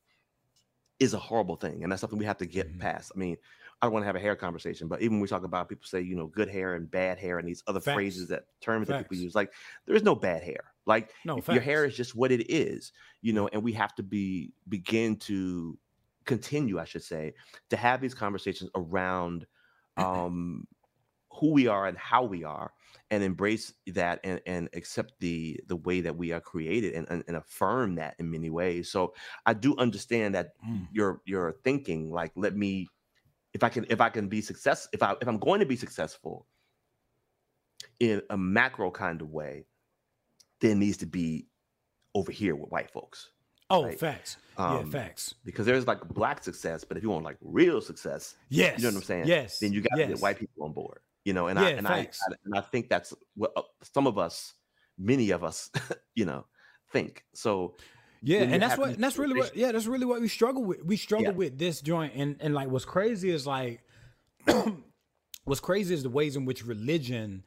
is 1.00 1.14
a 1.14 1.18
horrible 1.18 1.56
thing, 1.56 1.82
and 1.82 1.90
that's 1.90 2.00
something 2.00 2.18
we 2.18 2.24
have 2.24 2.38
to 2.38 2.46
get 2.46 2.68
mm-hmm. 2.68 2.80
past. 2.80 3.10
I 3.14 3.18
mean, 3.18 3.36
I 3.84 3.86
don't 3.86 3.92
want 3.92 4.04
to 4.04 4.06
have 4.06 4.16
a 4.16 4.20
hair 4.20 4.34
conversation, 4.34 4.88
but 4.88 5.02
even 5.02 5.16
when 5.16 5.20
we 5.20 5.28
talk 5.28 5.44
about 5.44 5.68
people 5.68 5.84
say, 5.86 6.00
you 6.00 6.16
know, 6.16 6.26
good 6.26 6.48
hair 6.48 6.74
and 6.74 6.90
bad 6.90 7.18
hair 7.18 7.38
and 7.38 7.46
these 7.46 7.62
other 7.66 7.80
facts. 7.80 7.94
phrases 7.94 8.28
that 8.28 8.44
terms 8.62 8.88
facts. 8.88 8.98
that 8.98 9.04
people 9.04 9.22
use, 9.22 9.34
like 9.34 9.52
there 9.84 9.94
is 9.94 10.02
no 10.02 10.14
bad 10.14 10.42
hair. 10.42 10.72
Like 10.86 11.10
no, 11.26 11.38
your 11.48 11.60
hair 11.60 11.84
is 11.84 11.94
just 11.94 12.14
what 12.14 12.32
it 12.32 12.50
is, 12.50 12.92
you 13.20 13.34
know, 13.34 13.46
and 13.48 13.62
we 13.62 13.72
have 13.72 13.94
to 13.96 14.02
be 14.02 14.54
begin 14.70 15.16
to 15.16 15.78
continue, 16.24 16.78
I 16.78 16.84
should 16.84 17.02
say, 17.02 17.34
to 17.68 17.76
have 17.76 18.00
these 18.00 18.14
conversations 18.14 18.70
around 18.74 19.46
um 19.98 20.66
who 21.30 21.52
we 21.52 21.66
are 21.66 21.86
and 21.86 21.98
how 21.98 22.22
we 22.22 22.44
are 22.44 22.72
and 23.10 23.22
embrace 23.22 23.72
that 23.88 24.20
and, 24.24 24.40
and 24.46 24.68
accept 24.72 25.12
the 25.20 25.60
the 25.66 25.76
way 25.76 26.00
that 26.00 26.16
we 26.16 26.32
are 26.32 26.40
created 26.40 26.94
and, 26.94 27.06
and, 27.10 27.24
and 27.26 27.36
affirm 27.36 27.94
that 27.96 28.14
in 28.18 28.30
many 28.30 28.50
ways 28.50 28.90
so 28.90 29.12
i 29.46 29.52
do 29.52 29.76
understand 29.78 30.34
that 30.34 30.52
mm. 30.66 30.86
you're 30.92 31.20
you're 31.24 31.54
thinking 31.64 32.10
like 32.10 32.30
let 32.36 32.56
me 32.56 32.86
if 33.54 33.62
I 33.62 33.68
can 33.68 33.86
if 33.88 34.00
I 34.00 34.10
can 34.10 34.28
be 34.28 34.40
success 34.42 34.88
if 34.92 35.02
I 35.02 35.14
if 35.22 35.28
I'm 35.28 35.38
going 35.38 35.60
to 35.60 35.66
be 35.66 35.76
successful 35.76 36.46
in 38.00 38.20
a 38.30 38.36
macro 38.36 38.90
kind 38.90 39.22
of 39.22 39.30
way, 39.30 39.66
then 40.60 40.80
needs 40.80 40.96
to 40.98 41.06
be 41.06 41.46
over 42.14 42.32
here 42.32 42.56
with 42.56 42.70
white 42.70 42.90
folks. 42.90 43.30
Oh, 43.70 43.84
right? 43.84 43.98
facts. 43.98 44.36
Um, 44.56 44.76
yeah, 44.76 44.84
facts. 44.84 45.34
Because 45.44 45.66
there's 45.66 45.86
like 45.86 46.06
black 46.08 46.42
success, 46.42 46.84
but 46.84 46.96
if 46.96 47.02
you 47.02 47.10
want 47.10 47.24
like 47.24 47.38
real 47.40 47.80
success, 47.80 48.36
yes, 48.48 48.78
you 48.78 48.84
know 48.84 48.90
what 48.90 48.96
I'm 48.96 49.02
saying. 49.02 49.26
Yes, 49.26 49.58
then 49.58 49.72
you 49.72 49.80
got 49.80 49.94
to 49.94 50.00
yes. 50.00 50.08
get 50.08 50.20
white 50.20 50.38
people 50.38 50.64
on 50.64 50.72
board. 50.72 50.98
You 51.24 51.32
know, 51.32 51.46
and 51.46 51.58
yeah, 51.58 51.66
I 51.66 51.70
and. 51.70 51.88
I 51.88 52.08
and 52.44 52.54
I 52.54 52.60
think 52.60 52.88
that's 52.88 53.14
what 53.34 53.52
uh, 53.56 53.62
some 53.82 54.06
of 54.06 54.18
us, 54.18 54.54
many 54.98 55.30
of 55.30 55.42
us, 55.42 55.70
you 56.14 56.26
know, 56.26 56.44
think. 56.92 57.24
So 57.32 57.76
yeah, 58.24 58.40
and 58.40 58.62
that's 58.62 58.78
what 58.78 58.90
and 58.90 59.04
that's 59.04 59.18
really 59.18 59.38
what 59.38 59.54
yeah, 59.54 59.72
that's 59.72 59.86
really 59.86 60.06
what 60.06 60.20
we 60.20 60.28
struggle 60.28 60.64
with. 60.64 60.84
We 60.84 60.96
struggle 60.96 61.26
yeah. 61.26 61.32
with 61.32 61.58
this 61.58 61.80
joint 61.80 62.14
and 62.16 62.36
and 62.40 62.54
like 62.54 62.68
what's 62.68 62.86
crazy 62.86 63.30
is 63.30 63.46
like 63.46 63.80
what's 65.44 65.60
crazy 65.60 65.92
is 65.92 66.02
the 66.02 66.10
ways 66.10 66.34
in 66.34 66.46
which 66.46 66.64
religion 66.64 67.44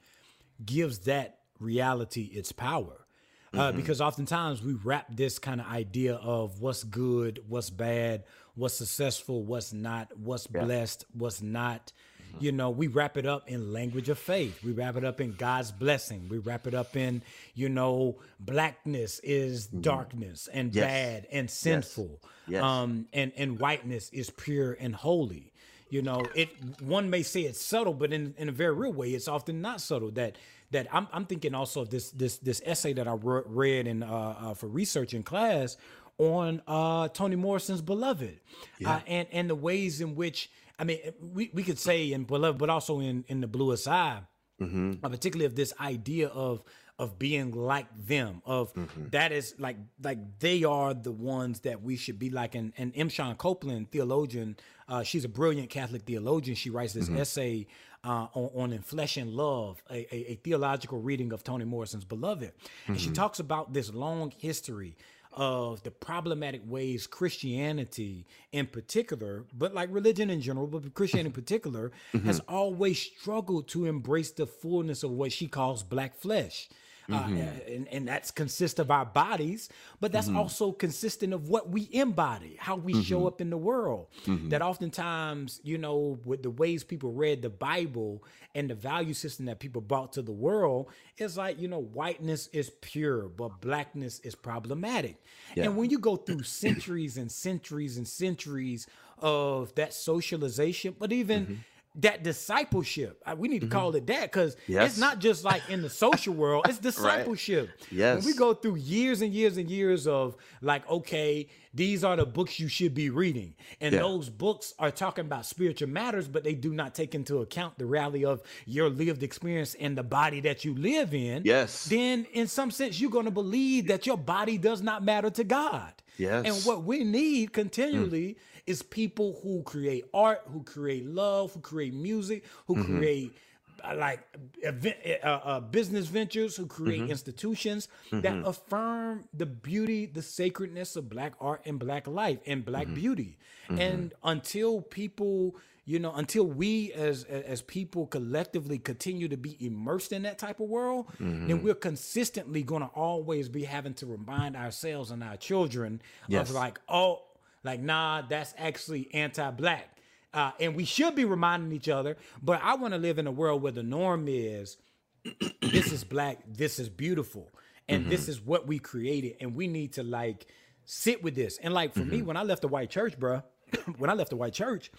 gives 0.64 1.00
that 1.00 1.40
reality 1.60 2.24
its 2.34 2.52
power. 2.52 3.06
Uh, 3.54 3.70
mm-hmm. 3.70 3.78
because 3.78 4.02
oftentimes 4.02 4.62
we 4.62 4.74
wrap 4.74 5.08
this 5.10 5.40
kind 5.40 5.62
of 5.62 5.68
idea 5.68 6.16
of 6.16 6.60
what's 6.60 6.84
good, 6.84 7.40
what's 7.48 7.70
bad, 7.70 8.26
what's 8.56 8.76
successful, 8.76 9.42
what's 9.44 9.72
not, 9.72 10.16
what's 10.18 10.48
yeah. 10.54 10.64
blessed, 10.66 11.06
what's 11.14 11.42
not, 11.42 11.94
you 12.40 12.52
know, 12.52 12.70
we 12.70 12.88
wrap 12.88 13.18
it 13.18 13.26
up 13.26 13.50
in 13.50 13.74
language 13.74 14.10
of 14.10 14.18
faith. 14.18 14.64
We 14.64 14.72
wrap 14.72 14.96
it 14.96 15.04
up 15.04 15.22
in 15.22 15.34
God's 15.34 15.72
blessing. 15.72 16.28
We 16.30 16.38
wrap 16.38 16.68
it 16.68 16.74
up 16.74 16.96
in, 16.96 17.22
you 17.56 17.70
know, 17.70 18.18
blackness 18.40 19.20
is 19.24 19.68
mm-hmm. 19.68 19.82
darkness 19.82 20.48
and 20.52 20.74
yes. 20.74 20.86
bad 20.86 21.28
and 21.32 21.50
sinful. 21.50 22.10
Yes. 22.12 22.32
Yes. 22.50 22.64
Um, 22.64 23.08
and, 23.14 23.32
and 23.36 23.60
whiteness 23.60 24.10
is 24.12 24.30
pure 24.30 24.74
and 24.80 24.96
holy. 24.96 25.52
You 25.90 26.02
know, 26.02 26.26
it 26.36 26.50
one 26.82 27.10
may 27.10 27.24
say 27.24 27.42
it's 27.44 27.62
subtle, 27.62 27.94
but 27.94 28.12
in, 28.12 28.34
in 28.38 28.50
a 28.50 28.52
very 28.52 28.74
real 28.74 28.92
way, 28.92 29.12
it's 29.12 29.30
often 29.30 29.62
not 29.62 29.80
subtle. 29.80 30.12
That 30.12 30.38
that 30.72 30.88
I'm, 30.92 31.08
I'm 31.14 31.26
thinking 31.26 31.56
also 31.56 31.82
of 31.82 31.90
this 31.90 32.12
this 32.12 32.38
this 32.40 32.62
essay 32.66 32.92
that 32.94 33.08
I 33.08 33.14
read 33.14 33.88
in 33.88 34.04
uh, 34.04 34.36
uh, 34.40 34.54
for 34.54 34.68
research 34.68 35.14
in 35.14 35.24
class 35.24 35.78
on 36.18 36.62
uh, 36.68 37.08
Toni 37.10 37.38
Morrison's 37.38 37.82
Beloved, 37.82 38.38
yeah. 38.80 38.96
uh, 38.96 39.00
and 39.08 39.28
and 39.32 39.50
the 39.50 39.56
ways 39.56 40.02
in 40.02 40.16
which 40.16 40.50
I 40.80 40.84
mean, 40.84 41.00
we, 41.20 41.50
we 41.54 41.64
could 41.64 41.80
say 41.80 42.12
in 42.12 42.26
beloved, 42.26 42.60
but 42.60 42.70
also 42.70 43.00
in 43.00 43.26
in 43.28 43.42
the 43.42 43.48
bluest 43.48 43.88
eye, 43.88 44.22
mm-hmm. 44.62 44.94
Uh, 45.04 45.10
particularly 45.10 45.46
of 45.46 45.56
this 45.56 45.74
idea 45.80 46.28
of 46.28 46.64
of 47.00 47.20
being 47.20 47.52
like 47.52 47.88
them, 48.08 48.42
of 48.46 48.74
mm-hmm. 48.74 49.10
that 49.10 49.32
is 49.32 49.56
like 49.60 49.78
like 50.04 50.40
they 50.40 50.64
are 50.64 50.94
the 50.94 51.12
ones 51.12 51.62
that 51.62 51.82
we 51.82 51.96
should 51.96 52.20
be 52.20 52.30
like. 52.30 52.56
And 52.56 52.74
and 52.78 52.92
M. 52.96 53.10
Shawn 53.10 53.36
Copeland, 53.36 53.92
theologian, 53.92 54.58
uh, 54.88 55.04
she's 55.04 55.26
a 55.26 55.30
brilliant 55.30 55.70
Catholic 55.70 56.04
theologian. 56.04 56.56
She 56.56 56.70
writes 56.70 56.94
this 56.94 57.06
mm-hmm. 57.06 57.18
essay 57.18 57.68
uh, 58.04 58.28
on, 58.34 58.72
on 58.72 58.78
Enfleshing 58.78 59.36
Love, 59.36 59.84
a, 59.90 60.16
a, 60.16 60.32
a, 60.32 60.36
theological 60.36 61.00
reading 61.00 61.34
of 61.34 61.44
Toni 61.44 61.66
Morrison's 61.66 62.06
Beloved, 62.06 62.52
and 62.88 63.00
she 63.00 63.08
mm-hmm. 63.08 63.14
talks 63.14 63.40
about 63.40 63.74
this 63.74 63.94
long 63.94 64.32
history 64.38 64.96
of 65.34 65.84
the 65.84 65.92
problematic 65.92 66.62
ways 66.66 67.08
Christianity 67.08 68.26
in 68.52 68.68
particular, 68.68 69.46
but 69.54 69.74
like 69.74 69.90
religion 69.92 70.30
in 70.30 70.42
general, 70.42 70.68
but 70.68 70.94
Christianity 70.94 71.28
in 71.28 71.34
particular, 71.44 71.92
mm-hmm. 72.14 72.26
has 72.26 72.40
always 72.48 73.00
struggled 73.00 73.68
to 73.70 73.86
embrace 73.86 74.32
the 74.32 74.48
fullness 74.48 75.04
of 75.04 75.12
what 75.12 75.32
she 75.32 75.48
calls 75.48 75.84
black 75.84 76.16
flesh. 76.16 76.70
Uh, 77.10 77.24
mm-hmm. 77.24 77.72
and, 77.72 77.88
and 77.88 78.08
that's 78.08 78.32
consist 78.32 78.80
of 78.80 78.92
our 78.92 79.06
bodies, 79.06 79.70
but 80.02 80.12
that's 80.12 80.28
mm-hmm. 80.28 80.38
also 80.38 80.72
consistent 80.74 81.34
of 81.34 81.48
what 81.48 81.70
we 81.70 81.88
embody, 81.92 82.58
how 82.60 82.76
we 82.76 82.94
mm-hmm. 82.94 83.02
show 83.02 83.28
up 83.28 83.40
in 83.40 83.50
the 83.50 83.58
world. 83.58 84.08
Mm-hmm. 84.26 84.50
That 84.50 84.62
oftentimes, 84.62 85.62
you 85.64 85.78
know, 85.78 86.20
with 86.26 86.44
the 86.44 86.50
ways 86.50 86.84
people 86.84 87.14
read 87.14 87.42
the 87.42 87.50
Bible 87.50 88.24
and 88.56 88.70
the 88.70 88.76
value 88.76 89.14
system 89.14 89.46
that 89.46 89.60
people 89.60 89.82
brought 89.82 90.14
to 90.14 90.22
the 90.22 90.34
world, 90.34 90.88
it's 91.18 91.38
like 91.38 91.62
you 91.62 91.70
know, 91.70 91.80
whiteness 91.82 92.48
is 92.52 92.72
pure, 92.82 93.30
but 93.30 93.62
blackness 93.62 94.20
is 94.20 94.36
problematic. 94.36 95.16
Yeah. 95.56 95.66
And 95.66 95.78
when 95.78 95.90
you 95.90 96.00
go 96.00 96.18
through 96.18 96.44
centuries 96.44 97.18
and 97.18 97.32
centuries 97.32 97.98
and 97.98 98.08
centuries 98.08 98.86
of 99.20 99.74
that 99.76 99.94
socialization, 99.94 100.96
but 101.00 101.14
even 101.14 101.44
mm-hmm 101.46 101.54
that 101.98 102.24
discipleship. 102.24 103.22
We 103.38 103.48
need 103.48 103.60
to 103.60 103.66
mm-hmm. 103.66 103.78
call 103.78 103.96
it 103.96 104.08
that 104.08 104.32
because 104.32 104.56
yes. 104.68 104.92
it's 104.92 105.00
not 105.00 105.20
just 105.20 105.44
like 105.44 105.68
in 105.70 105.82
the 105.82 105.90
social 105.90 106.34
world, 106.34 106.66
it's 106.70 106.78
discipleship. 106.80 107.70
right. 107.70 107.92
Yes. 107.92 108.18
When 108.18 108.26
we 108.26 108.38
go 108.38 108.54
through 108.54 108.76
years 108.76 109.22
and 109.22 109.34
years 109.34 109.58
and 109.58 109.70
years 109.70 110.08
of 110.08 110.38
like, 110.62 110.88
okay, 110.90 111.48
these 111.74 112.04
are 112.04 112.16
the 112.16 112.26
books 112.26 112.60
you 112.60 112.68
should 112.68 112.94
be 112.94 113.10
reading. 113.10 113.56
And 113.82 113.94
yeah. 113.94 114.00
those 114.00 114.30
books 114.30 114.74
are 114.78 114.92
talking 114.92 115.26
about 115.26 115.46
spiritual 115.46 115.90
matters, 115.90 116.28
but 116.28 116.44
they 116.44 116.54
do 116.54 116.72
not 116.72 116.94
take 116.94 117.16
into 117.16 117.40
account 117.40 117.78
the 117.78 117.86
reality 117.86 118.26
of 118.26 118.42
your 118.66 118.90
lived 118.90 119.24
experience 119.24 119.76
and 119.80 119.98
the 119.98 120.04
body 120.04 120.40
that 120.42 120.64
you 120.66 120.76
live 120.76 121.14
in. 121.14 121.44
Yes. 121.46 121.86
Then 121.86 122.28
in 122.34 122.48
some 122.48 122.70
sense, 122.70 123.02
you're 123.02 123.12
going 123.12 123.26
to 123.26 123.32
believe 123.32 123.88
that 123.88 124.06
your 124.06 124.18
body 124.18 124.58
does 124.58 124.82
not 124.82 125.04
matter 125.04 125.32
to 125.32 125.44
God. 125.44 125.94
Yes. 126.18 126.46
And 126.46 126.66
what 126.66 126.84
we 126.84 127.04
need 127.04 127.54
continually 127.54 128.34
mm 128.34 128.38
is 128.68 128.84
people 128.84 129.40
who 129.42 129.64
create 129.64 130.06
art, 130.14 130.42
who 130.52 130.62
create 130.64 131.06
love, 131.06 131.54
who 131.54 131.62
create 131.62 131.94
music, 131.94 132.44
who 132.68 132.76
mm-hmm. 132.76 132.98
create 132.98 133.38
uh, 133.84 133.96
like 133.96 134.20
event, 134.62 134.98
uh, 135.24 135.28
uh, 135.28 135.60
business 135.60 136.08
ventures, 136.08 136.56
who 136.56 136.66
create 136.66 137.02
mm-hmm. 137.02 137.12
institutions 137.12 137.88
mm-hmm. 138.12 138.22
that 138.22 138.48
affirm 138.48 139.24
the 139.34 139.46
beauty, 139.46 140.06
the 140.06 140.22
sacredness 140.22 140.96
of 140.96 141.10
Black 141.10 141.34
art 141.40 141.62
and 141.66 141.80
Black 141.80 142.08
life 142.08 142.40
and 142.46 142.66
Black 142.66 142.86
mm-hmm. 142.86 142.96
beauty. 142.96 143.38
Mm-hmm. 143.70 143.82
And 143.82 144.14
until 144.24 144.82
people 144.82 145.56
you 145.88 146.00
know 146.00 146.14
until 146.14 146.46
we 146.46 146.92
as 146.94 147.24
as 147.24 147.62
people 147.62 148.06
collectively 148.08 148.78
continue 148.78 149.28
to 149.30 149.38
be 149.38 149.58
immersed 149.66 150.12
in 150.12 150.24
that 150.24 150.38
type 150.38 150.60
of 150.60 150.68
world 150.68 151.08
mm-hmm. 151.14 151.48
then 151.48 151.64
we're 151.64 151.74
consistently 151.74 152.62
going 152.62 152.82
to 152.82 152.90
always 152.90 153.48
be 153.48 153.64
having 153.64 153.94
to 153.94 154.06
remind 154.06 154.56
ourselves 154.56 155.12
and 155.12 155.24
our 155.24 155.38
children 155.38 156.02
yes. 156.28 156.50
of 156.50 156.56
like 156.56 156.80
oh 156.90 157.22
like, 157.68 157.82
nah, 157.82 158.24
that's 158.24 158.54
actually 158.58 159.14
anti-black. 159.14 159.98
Uh, 160.34 160.52
and 160.60 160.76
we 160.76 160.86
should 160.86 161.16
be 161.16 161.26
reminding 161.26 161.72
each 161.72 161.90
other. 161.90 162.18
But 162.42 162.62
I 162.64 162.76
want 162.76 162.94
to 162.94 162.98
live 162.98 163.20
in 163.20 163.28
a 163.28 163.32
world 163.32 163.62
where 163.62 163.72
the 163.72 163.84
norm 163.84 164.26
is 164.28 164.78
this 165.62 165.92
is 165.92 166.04
black, 166.04 166.40
this 166.48 166.80
is 166.80 166.90
beautiful, 166.90 167.50
and 167.90 168.02
mm-hmm. 168.02 168.10
this 168.10 168.30
is 168.30 168.42
what 168.42 168.68
we 168.68 168.80
created, 168.80 169.36
and 169.42 169.56
we 169.56 169.68
need 169.68 169.94
to 169.94 170.04
like 170.04 170.48
sit 170.86 171.24
with 171.24 171.36
this. 171.36 171.58
And 171.58 171.74
like 171.74 171.94
for 171.94 172.02
mm-hmm. 172.02 172.10
me, 172.10 172.22
when 172.22 172.38
I 172.38 172.44
left 172.44 172.62
the 172.62 172.68
white 172.68 172.90
church, 172.90 173.20
bro, 173.20 173.44
when 173.98 174.10
I 174.10 174.14
left 174.14 174.30
the 174.30 174.38
white 174.38 174.54
church, 174.54 174.92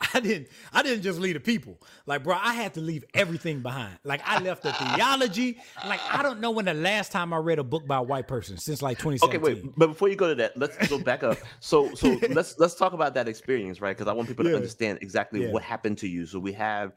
I 0.14 0.20
didn't 0.20 0.48
I 0.72 0.82
didn't 0.82 1.02
just 1.02 1.18
leave 1.18 1.34
the 1.34 1.40
people. 1.40 1.78
Like, 2.06 2.24
bro, 2.24 2.34
I 2.34 2.54
had 2.54 2.74
to 2.74 2.80
leave 2.80 3.04
everything 3.14 3.60
behind. 3.60 3.98
Like 4.04 4.22
I 4.24 4.40
left 4.40 4.62
the 4.62 4.72
theology. 4.72 5.58
Like, 5.86 6.00
I 6.10 6.22
don't 6.22 6.40
know 6.40 6.50
when 6.50 6.64
the 6.64 6.74
last 6.74 7.12
time 7.12 7.32
I 7.32 7.36
read 7.36 7.58
a 7.58 7.64
book 7.64 7.86
by 7.86 7.98
a 7.98 8.02
white 8.02 8.26
person 8.26 8.56
since 8.56 8.82
like 8.82 8.98
2017. 8.98 9.40
Okay, 9.40 9.62
wait, 9.62 9.74
but 9.76 9.88
before 9.88 10.08
you 10.08 10.16
go 10.16 10.28
to 10.28 10.34
that, 10.36 10.56
let's 10.56 10.88
go 10.88 10.98
back 10.98 11.22
up. 11.22 11.38
So 11.60 11.94
so 11.94 12.18
let's 12.30 12.58
let's 12.58 12.74
talk 12.74 12.92
about 12.92 13.14
that 13.14 13.28
experience, 13.28 13.80
right? 13.80 13.96
Because 13.96 14.08
I 14.08 14.12
want 14.12 14.28
people 14.28 14.44
to 14.44 14.50
yeah. 14.50 14.56
understand 14.56 14.98
exactly 15.02 15.44
yeah. 15.44 15.50
what 15.50 15.62
happened 15.62 15.98
to 15.98 16.08
you. 16.08 16.26
So 16.26 16.38
we 16.38 16.52
have 16.54 16.92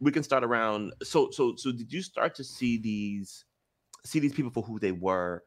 we 0.00 0.12
can 0.12 0.22
start 0.22 0.44
around 0.44 0.92
so 1.02 1.30
so 1.30 1.54
so 1.56 1.72
did 1.72 1.92
you 1.92 2.02
start 2.02 2.34
to 2.34 2.44
see 2.44 2.78
these 2.78 3.44
see 4.04 4.18
these 4.18 4.32
people 4.32 4.50
for 4.50 4.62
who 4.62 4.78
they 4.78 4.92
were 4.92 5.42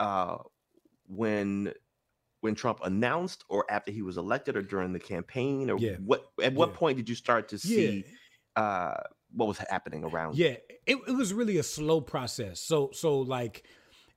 uh 0.00 0.36
when 1.06 1.72
when 2.40 2.54
Trump 2.54 2.80
announced 2.84 3.44
or 3.48 3.64
after 3.70 3.90
he 3.90 4.02
was 4.02 4.16
elected 4.16 4.56
or 4.56 4.62
during 4.62 4.92
the 4.92 4.98
campaign 4.98 5.70
or 5.70 5.78
yeah. 5.78 5.96
what 6.04 6.30
at 6.42 6.54
what 6.54 6.70
yeah. 6.70 6.76
point 6.76 6.96
did 6.96 7.08
you 7.08 7.14
start 7.14 7.48
to 7.48 7.58
see 7.58 8.04
yeah. 8.56 8.62
uh 8.62 9.00
what 9.32 9.46
was 9.46 9.58
happening 9.58 10.04
around 10.04 10.36
yeah 10.36 10.56
it, 10.86 10.96
it 11.06 11.16
was 11.16 11.34
really 11.34 11.58
a 11.58 11.62
slow 11.62 12.00
process 12.00 12.60
so 12.60 12.90
so 12.92 13.18
like 13.20 13.64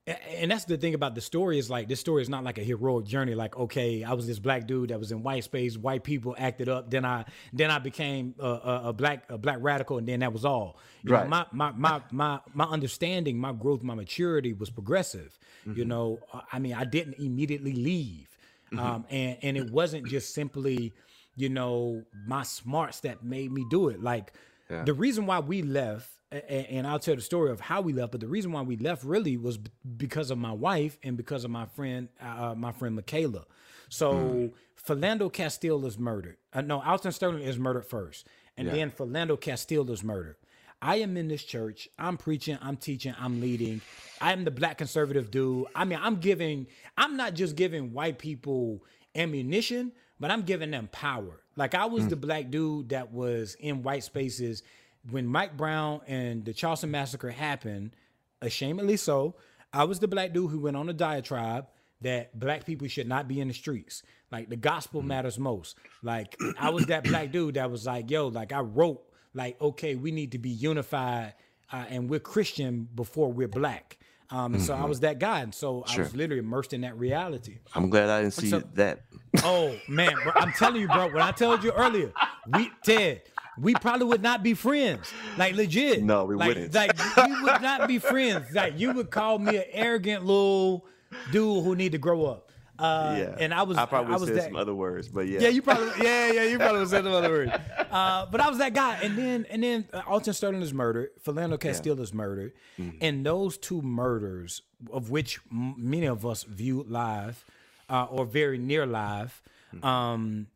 and 0.08 0.50
that's 0.50 0.66
the 0.66 0.78
thing 0.78 0.96
about 0.96 1.14
the 1.14 1.22
story 1.22 1.60
is 1.60 1.70
like 1.70 1.88
this 1.88 2.00
story 2.00 2.24
is 2.24 2.30
not 2.30 2.44
like 2.44 2.58
a 2.58 2.64
heroic 2.64 3.06
journey 3.06 3.36
like 3.36 3.56
okay 3.56 4.04
i 4.04 4.14
was 4.14 4.26
this 4.26 4.40
black 4.40 4.66
dude 4.66 4.90
that 4.90 5.00
was 5.00 5.12
in 5.12 5.22
white 5.22 5.44
space 5.44 5.78
white 5.78 6.04
people 6.04 6.36
acted 6.40 6.68
up 6.68 6.90
then 6.90 7.06
i 7.06 7.24
then 7.54 7.70
i 7.70 7.78
became 7.78 8.34
a, 8.40 8.48
a, 8.48 8.82
a 8.86 8.94
black 8.94 9.24
a 9.30 9.38
black 9.38 9.58
radical 9.62 10.00
and 10.00 10.08
then 10.08 10.22
that 10.22 10.34
was 10.34 10.44
all 10.44 10.78
you 11.04 11.14
right. 11.14 11.24
know, 11.24 11.30
my, 11.30 11.46
my 11.52 11.72
my 11.72 12.02
my 12.12 12.40
my 12.54 12.66
understanding 12.66 13.38
my 13.38 13.52
growth 13.52 13.84
my 13.84 13.94
maturity 13.94 14.54
was 14.54 14.72
progressive 14.72 15.38
mm-hmm. 15.68 15.78
you 15.78 15.86
know 15.86 16.20
i 16.52 16.58
mean 16.58 16.74
i 16.74 16.84
didn't 16.84 17.14
immediately 17.20 17.74
leave 17.74 18.28
mm-hmm. 18.74 18.80
um 18.80 19.06
and 19.12 19.38
and 19.44 19.56
it 19.56 19.70
wasn't 19.70 20.06
just 20.08 20.34
simply 20.34 20.92
you 21.36 21.48
know 21.48 22.04
my 22.26 22.42
smarts 22.42 23.02
that 23.02 23.24
made 23.24 23.52
me 23.52 23.64
do 23.70 23.90
it 23.90 24.02
like 24.02 24.34
yeah. 24.70 24.84
the 24.84 24.94
reason 24.94 25.28
why 25.28 25.40
we 25.40 25.62
left 25.62 26.10
and 26.32 26.88
I'll 26.88 27.00
tell 27.00 27.16
the 27.16 27.22
story 27.22 27.52
of 27.52 27.60
how 27.60 27.82
we 27.82 27.94
left. 27.94 28.12
But 28.12 28.22
the 28.22 28.28
reason 28.28 28.52
why 28.52 28.62
we 28.62 28.78
left 28.78 29.04
really 29.04 29.38
was 29.38 29.60
because 29.98 30.32
of 30.32 30.38
my 30.38 30.52
wife 30.52 30.98
and 31.04 31.18
because 31.18 31.44
of 31.44 31.52
my 31.52 31.66
friend, 31.66 32.08
uh, 32.22 32.56
my 32.56 32.72
friend 32.72 32.96
Michaela. 32.96 33.46
So 33.90 34.14
mm. 34.14 34.52
Philando 34.88 35.32
Castile 35.32 35.86
is 35.86 35.98
murdered. 35.98 36.38
Uh, 36.54 36.62
no, 36.62 36.82
Alton 36.82 37.12
Sterling 37.12 37.44
is 37.44 37.60
murdered 37.60 37.86
first, 37.86 38.28
and 38.58 38.68
yeah. 38.68 38.74
then 38.74 38.92
Philando 38.92 39.40
Castile 39.40 39.90
is 39.92 40.04
murdered. 40.04 40.38
I 40.82 40.96
am 40.96 41.16
in 41.16 41.28
this 41.28 41.44
church. 41.44 41.88
I'm 42.00 42.18
preaching. 42.18 42.58
I'm 42.62 42.76
teaching. 42.76 43.14
I'm 43.20 43.40
leading. 43.40 43.82
I 44.20 44.34
am 44.34 44.46
the 44.46 44.52
black 44.52 44.80
conservative 44.80 45.30
dude. 45.30 45.68
I 45.76 45.86
mean, 45.86 46.00
I'm 46.02 46.16
giving. 46.16 46.68
I'm 46.98 47.18
not 47.18 47.34
just 47.34 47.56
giving 47.56 47.94
white 47.94 48.18
people 48.18 48.84
ammunition, 49.16 49.92
but 50.20 50.32
I'm 50.32 50.42
giving 50.44 50.72
them 50.72 50.90
power. 50.92 51.42
Like 51.56 51.76
I 51.76 51.86
was 51.86 52.06
mm. 52.06 52.10
the 52.10 52.16
black 52.16 52.50
dude 52.50 52.90
that 52.90 53.12
was 53.12 53.56
in 53.56 53.84
white 53.84 54.04
spaces 54.06 54.64
when 55.10 55.26
Mike 55.26 55.58
Brown 55.58 56.02
and 56.08 56.46
the 56.46 56.54
Charleston 56.54 56.92
massacre 56.92 57.32
happened, 57.32 57.96
ashamedly 58.42 59.00
so, 59.00 59.36
I 59.74 59.86
was 59.86 60.00
the 60.00 60.08
black 60.08 60.34
dude 60.34 60.52
who 60.52 60.60
went 60.60 60.78
on 60.78 60.90
a 60.90 60.94
diatribe 60.94 61.68
that 62.02 62.38
black 62.38 62.66
people 62.66 62.88
should 62.88 63.08
not 63.08 63.28
be 63.28 63.40
in 63.40 63.48
the 63.48 63.54
streets. 63.54 64.04
Like 64.32 64.50
the 64.50 64.56
gospel 64.56 65.02
matters 65.02 65.38
most. 65.38 65.78
Like 66.02 66.36
I 66.60 66.70
was 66.70 66.88
that 66.88 67.04
black 67.04 67.32
dude 67.32 67.56
that 67.56 67.70
was 67.70 67.86
like, 67.86 68.10
yo, 68.10 68.28
like 68.28 68.52
I 68.52 68.62
wrote, 68.62 69.02
like, 69.34 69.60
okay, 69.62 69.96
we 69.96 70.12
need 70.12 70.34
to 70.34 70.38
be 70.38 70.50
unified 70.50 71.34
uh, 71.72 71.86
and 71.90 72.10
we're 72.10 72.20
Christian 72.20 72.88
before 72.94 73.32
we're 73.32 73.48
black. 73.48 73.98
Um, 74.30 74.54
mm-hmm. 74.54 74.62
so 74.62 74.74
I 74.74 74.78
mm-hmm. 74.78 74.90
was 74.90 75.02
that 75.02 75.20
guy, 75.20 75.42
and 75.42 75.54
so 75.54 75.84
sure. 75.88 76.04
I 76.04 76.04
was 76.06 76.16
literally 76.16 76.40
immersed 76.40 76.72
in 76.72 76.82
that 76.82 76.98
reality. 76.98 77.58
I'm 77.76 77.90
glad 77.90 78.10
I 78.10 78.22
didn't 78.22 78.34
see 78.34 78.50
so, 78.50 78.62
that. 78.76 79.02
oh 79.44 79.76
man, 79.90 80.14
bro, 80.24 80.32
I'm 80.36 80.54
telling 80.54 80.80
you, 80.80 80.88
bro. 80.88 81.08
What 81.08 81.22
I 81.22 81.32
told 81.32 81.66
you 81.66 81.74
earlier, 81.74 82.14
we 82.48 82.72
Ted, 82.82 83.24
we 83.62 83.76
probably 83.76 84.08
would 84.08 84.24
not 84.24 84.44
be 84.44 84.54
friends. 84.54 85.14
Like 85.38 85.56
legit. 85.56 86.04
No, 86.04 86.26
we 86.26 86.36
like, 86.36 86.48
wouldn't. 86.50 86.74
Like 86.74 86.92
we 87.18 87.42
would 87.44 87.62
not 87.62 87.88
be 87.88 88.00
friends. 88.00 88.54
Like 88.54 88.80
you 88.80 88.94
would 88.94 89.12
call 89.12 89.40
me 89.40 89.58
an 89.58 89.66
arrogant 89.72 90.26
little 90.26 90.86
dude 91.32 91.64
who 91.64 91.76
need 91.76 91.92
to 91.92 91.98
grow 91.98 92.26
up. 92.26 92.52
Uh, 92.80 93.16
yeah, 93.16 93.36
and 93.40 93.54
I 93.54 93.62
was 93.62 93.78
I 93.78 93.86
probably 93.86 94.14
I 94.14 94.18
was 94.18 94.28
said 94.28 94.38
that, 94.38 94.44
some 94.46 94.56
other 94.56 94.74
words, 94.74 95.08
but 95.08 95.28
yeah, 95.28 95.42
yeah, 95.42 95.50
you 95.50 95.62
probably 95.62 95.92
yeah 96.04 96.32
yeah 96.32 96.44
you 96.46 96.58
probably 96.58 96.84
said 96.88 97.04
some 97.04 97.14
other 97.14 97.30
words. 97.30 97.52
Uh, 97.92 98.26
but 98.28 98.40
I 98.40 98.48
was 98.48 98.58
that 98.60 98.74
guy, 98.74 98.98
and 99.04 99.18
then 99.18 99.46
and 99.50 99.62
then 99.62 99.86
uh, 99.92 100.02
Alton 100.08 100.34
Sterling 100.34 100.62
is 100.62 100.74
murdered, 100.74 101.10
Philando 101.26 101.60
Castile 101.60 101.98
yeah. 101.98 102.04
is 102.04 102.14
murdered, 102.14 102.54
mm-hmm. 102.80 102.98
and 103.02 103.26
those 103.26 103.58
two 103.58 103.82
murders, 103.82 104.62
of 104.94 105.10
which 105.10 105.42
m- 105.52 105.76
many 105.78 106.06
of 106.06 106.26
us 106.26 106.44
viewed 106.44 106.90
live 106.90 107.44
uh, 107.90 108.06
or 108.06 108.24
very 108.24 108.58
near 108.58 108.86
live, 108.86 109.42
mm-hmm. 109.76 109.86
um, 109.86 110.48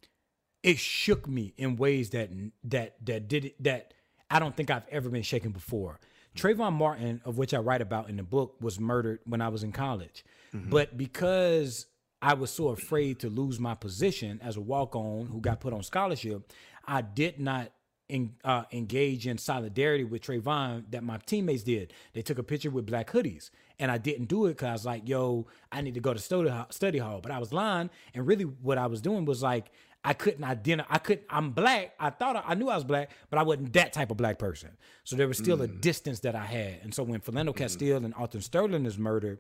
it 0.66 0.80
shook 0.80 1.28
me 1.28 1.54
in 1.58 1.76
ways 1.76 2.10
that 2.10 2.32
that 2.64 2.96
that 3.06 3.28
did 3.28 3.46
it 3.46 3.64
that 3.64 3.94
I 4.32 4.40
don't 4.40 4.58
think 4.58 4.72
I've 4.72 4.88
ever 4.90 5.10
been 5.10 5.22
shaken 5.22 5.52
before. 5.52 6.00
Trayvon 6.36 6.74
Martin, 6.74 7.22
of 7.24 7.38
which 7.38 7.54
I 7.54 7.60
write 7.60 7.82
about 7.82 8.10
in 8.10 8.18
the 8.18 8.24
book, 8.24 8.56
was 8.60 8.80
murdered 8.80 9.20
when 9.26 9.42
I 9.42 9.48
was 9.50 9.64
in 9.64 9.72
college. 9.72 10.26
Mm-hmm. 10.54 10.72
But 10.72 10.98
because 10.98 11.86
I 12.22 12.34
was 12.34 12.50
so 12.50 12.70
afraid 12.70 13.20
to 13.20 13.30
lose 13.30 13.60
my 13.60 13.76
position 13.76 14.42
as 14.44 14.58
a 14.58 14.62
walk 14.62 14.96
on 14.96 15.28
who 15.28 15.40
got 15.40 15.60
put 15.60 15.72
on 15.72 15.84
scholarship, 15.84 16.52
I 16.86 17.02
did 17.02 17.40
not 17.40 17.72
in, 18.10 18.34
uh, 18.44 18.64
engage 18.72 19.28
in 19.28 19.38
solidarity 19.38 20.04
with 20.04 20.24
Trayvon 20.24 20.86
that 20.90 21.04
my 21.04 21.20
teammates 21.26 21.64
did. 21.64 21.94
They 22.14 22.24
took 22.24 22.40
a 22.40 22.44
picture 22.44 22.72
with 22.72 22.88
black 22.88 23.12
hoodies, 23.12 23.52
and 23.80 23.92
I 23.92 24.00
didn't 24.00 24.26
do 24.26 24.48
it 24.48 24.54
because 24.54 24.68
I 24.68 24.74
was 24.74 24.86
like, 24.86 25.08
"Yo, 25.08 25.46
I 25.72 25.82
need 25.82 25.94
to 25.94 26.02
go 26.02 26.14
to 26.14 26.20
study 26.20 26.52
study 26.72 26.98
hall." 26.98 27.22
But 27.22 27.32
I 27.32 27.38
was 27.38 27.54
lying, 27.54 27.92
and 28.16 28.26
really, 28.26 28.46
what 28.46 28.80
I 28.80 28.88
was 28.88 29.02
doing 29.02 29.26
was 29.26 29.44
like 29.44 29.72
I 30.06 30.14
couldn't 30.14 30.44
identify. 30.44 30.94
I 30.94 31.00
couldn't. 31.00 31.26
I'm 31.32 31.50
black. 31.50 31.96
I 32.00 32.12
thought 32.12 32.36
I, 32.36 32.44
I, 32.46 32.54
knew 32.54 32.70
I 32.70 32.76
was 32.76 32.84
black, 32.84 33.10
but 33.32 33.40
I 33.40 33.44
wasn't 33.44 33.74
that 33.74 33.92
type 33.92 34.12
of 34.12 34.18
black 34.18 34.38
person. 34.38 34.70
So 35.04 35.16
there 35.16 35.28
was 35.28 35.40
still 35.40 35.58
mm. 35.58 35.64
a 35.64 35.68
distance 35.68 36.20
that 36.20 36.36
I 36.36 36.46
had. 36.46 36.80
And 36.84 36.94
so 36.94 37.02
when 37.02 37.22
Philando 37.22 37.50
mm. 37.50 37.56
Castile 37.56 37.98
and 37.98 38.14
Alton 38.14 38.42
Sterling 38.42 38.86
is 38.86 39.00
murdered, 39.00 39.40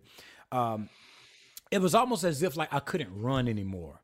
um, 0.51 0.89
it 1.69 1.81
was 1.81 1.93
almost 1.93 2.23
as 2.23 2.41
if 2.41 2.57
like 2.57 2.73
I 2.73 2.79
couldn't 2.79 3.15
run 3.15 3.47
anymore. 3.47 4.01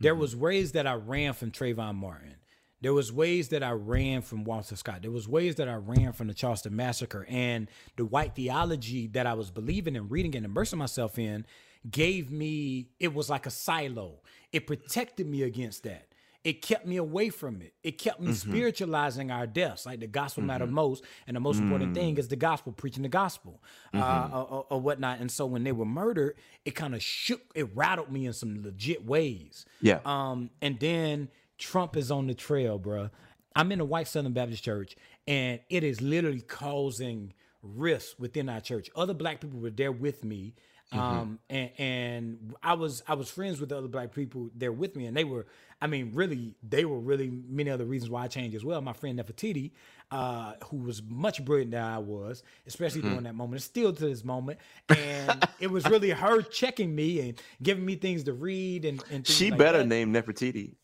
There 0.00 0.12
mm-hmm. 0.12 0.20
was 0.20 0.34
ways 0.34 0.72
that 0.72 0.88
I 0.88 0.94
ran 0.94 1.34
from 1.34 1.52
Trayvon 1.52 1.94
Martin. 1.94 2.34
There 2.80 2.92
was 2.92 3.12
ways 3.12 3.48
that 3.50 3.62
I 3.62 3.70
ran 3.70 4.22
from 4.22 4.42
Walter 4.42 4.74
Scott. 4.74 5.02
There 5.02 5.12
was 5.12 5.28
ways 5.28 5.54
that 5.54 5.68
I 5.68 5.74
ran 5.74 6.12
from 6.14 6.26
the 6.26 6.34
Charleston 6.34 6.74
massacre 6.74 7.24
and 7.28 7.68
the 7.96 8.04
white 8.04 8.34
theology 8.34 9.06
that 9.08 9.24
I 9.24 9.34
was 9.34 9.52
believing 9.52 9.96
and 9.96 10.10
reading 10.10 10.34
and 10.34 10.44
immersing 10.44 10.80
myself 10.80 11.16
in 11.16 11.46
gave 11.88 12.32
me 12.32 12.88
it 12.98 13.14
was 13.14 13.30
like 13.30 13.46
a 13.46 13.50
silo. 13.50 14.21
It 14.52 14.66
protected 14.66 15.26
me 15.26 15.42
against 15.42 15.84
that. 15.84 16.06
It 16.44 16.60
kept 16.60 16.86
me 16.86 16.96
away 16.96 17.30
from 17.30 17.62
it. 17.62 17.72
It 17.84 17.98
kept 17.98 18.20
me 18.20 18.32
mm-hmm. 18.32 18.50
spiritualizing 18.50 19.30
our 19.30 19.46
deaths, 19.46 19.86
like 19.86 20.00
the 20.00 20.08
gospel 20.08 20.40
mm-hmm. 20.40 20.48
mattered 20.48 20.72
most, 20.72 21.04
and 21.28 21.36
the 21.36 21.40
most 21.40 21.56
mm-hmm. 21.56 21.66
important 21.66 21.94
thing 21.94 22.18
is 22.18 22.26
the 22.26 22.36
gospel, 22.36 22.72
preaching 22.72 23.04
the 23.04 23.08
gospel, 23.08 23.62
uh, 23.94 23.98
mm-hmm. 23.98 24.34
or, 24.34 24.66
or, 24.68 24.80
whatnot. 24.80 25.20
And 25.20 25.30
so 25.30 25.46
when 25.46 25.62
they 25.62 25.70
were 25.70 25.84
murdered, 25.84 26.34
it 26.64 26.72
kind 26.72 26.96
of 26.96 27.02
shook, 27.02 27.42
it 27.54 27.68
rattled 27.76 28.10
me 28.10 28.26
in 28.26 28.32
some 28.32 28.60
legit 28.60 29.06
ways. 29.06 29.66
Yeah. 29.80 30.00
Um, 30.04 30.50
and 30.60 30.80
then 30.80 31.28
Trump 31.58 31.96
is 31.96 32.10
on 32.10 32.26
the 32.26 32.34
trail, 32.34 32.76
bro. 32.76 33.10
I'm 33.54 33.70
in 33.70 33.80
a 33.80 33.84
white 33.84 34.08
Southern 34.08 34.32
Baptist 34.32 34.64
church, 34.64 34.96
and 35.28 35.60
it 35.70 35.84
is 35.84 36.00
literally 36.00 36.40
causing 36.40 37.34
rifts 37.62 38.16
within 38.18 38.48
our 38.48 38.60
church. 38.60 38.90
Other 38.96 39.14
black 39.14 39.40
people 39.40 39.60
were 39.60 39.70
there 39.70 39.92
with 39.92 40.24
me. 40.24 40.54
Mm-hmm. 40.92 41.00
Um, 41.00 41.38
and, 41.48 41.70
and 41.78 42.54
I 42.62 42.74
was 42.74 43.02
I 43.08 43.14
was 43.14 43.30
friends 43.30 43.60
with 43.60 43.70
the 43.70 43.78
other 43.78 43.88
black 43.88 44.14
people 44.14 44.50
there 44.54 44.72
with 44.72 44.94
me, 44.94 45.06
and 45.06 45.16
they 45.16 45.24
were 45.24 45.46
I 45.82 45.88
mean, 45.88 46.12
really, 46.14 46.54
they 46.62 46.84
were 46.84 47.00
really 47.00 47.28
many 47.48 47.68
other 47.68 47.84
reasons 47.84 48.08
why 48.08 48.22
I 48.22 48.28
changed 48.28 48.54
as 48.54 48.64
well. 48.64 48.80
My 48.80 48.92
friend 48.92 49.18
Nefertiti, 49.18 49.72
uh, 50.12 50.52
who 50.66 50.76
was 50.76 51.02
much 51.02 51.44
brilliant 51.44 51.72
than 51.72 51.82
I 51.82 51.98
was, 51.98 52.44
especially 52.68 53.00
mm-hmm. 53.00 53.08
during 53.08 53.24
that 53.24 53.34
moment, 53.34 53.62
still 53.62 53.92
to 53.92 54.04
this 54.06 54.24
moment. 54.24 54.60
And 54.88 55.48
it 55.58 55.72
was 55.72 55.84
really 55.86 56.10
her 56.10 56.40
checking 56.40 56.94
me 56.94 57.28
and 57.28 57.42
giving 57.60 57.84
me 57.84 57.96
things 57.96 58.22
to 58.24 58.32
read 58.32 58.84
and, 58.84 59.02
and 59.10 59.26
she 59.26 59.50
like 59.50 59.58
better 59.58 59.78
that. 59.78 59.88
name 59.88 60.12
Nefertiti. 60.12 60.76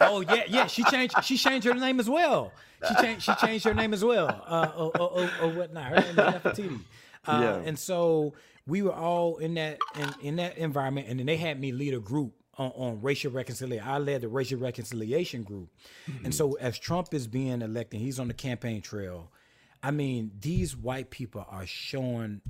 oh 0.00 0.22
yeah, 0.22 0.42
yeah. 0.48 0.66
She 0.66 0.82
changed. 0.82 1.14
She 1.22 1.36
changed 1.36 1.64
her 1.68 1.74
name 1.74 2.00
as 2.00 2.10
well. 2.10 2.52
She 2.88 2.94
changed. 2.96 3.22
She 3.22 3.34
changed 3.36 3.64
her 3.66 3.74
name 3.74 3.94
as 3.94 4.04
well, 4.04 4.26
uh, 4.48 4.72
or, 4.76 5.00
or, 5.00 5.20
or, 5.20 5.30
or 5.42 5.48
whatnot. 5.50 5.84
Her 5.84 5.94
name 6.00 6.06
is 6.06 6.16
Nefertiti. 6.16 6.80
Uh, 7.24 7.40
yeah. 7.40 7.68
And 7.68 7.78
so 7.78 8.32
we 8.66 8.82
were 8.82 8.94
all 8.94 9.38
in 9.38 9.54
that 9.54 9.78
in, 9.96 10.14
in 10.22 10.36
that 10.36 10.58
environment, 10.58 11.08
and 11.08 11.18
then 11.18 11.26
they 11.26 11.36
had 11.36 11.60
me 11.60 11.72
lead 11.72 11.94
a 11.94 12.00
group 12.00 12.34
on, 12.58 12.72
on 12.76 13.02
racial 13.02 13.32
reconciliation. 13.32 13.88
I 13.88 13.98
led 13.98 14.20
the 14.20 14.28
racial 14.28 14.58
reconciliation 14.58 15.42
group. 15.42 15.68
Mm-hmm. 16.08 16.26
And 16.26 16.34
so 16.34 16.54
as 16.54 16.78
Trump 16.78 17.14
is 17.14 17.26
being 17.26 17.62
elected, 17.62 18.00
he's 18.00 18.18
on 18.18 18.28
the 18.28 18.34
campaign 18.34 18.82
trail. 18.82 19.30
I 19.82 19.90
mean, 19.90 20.32
these 20.40 20.76
white 20.76 21.10
people 21.10 21.44
are 21.48 21.66
showing 21.66 22.42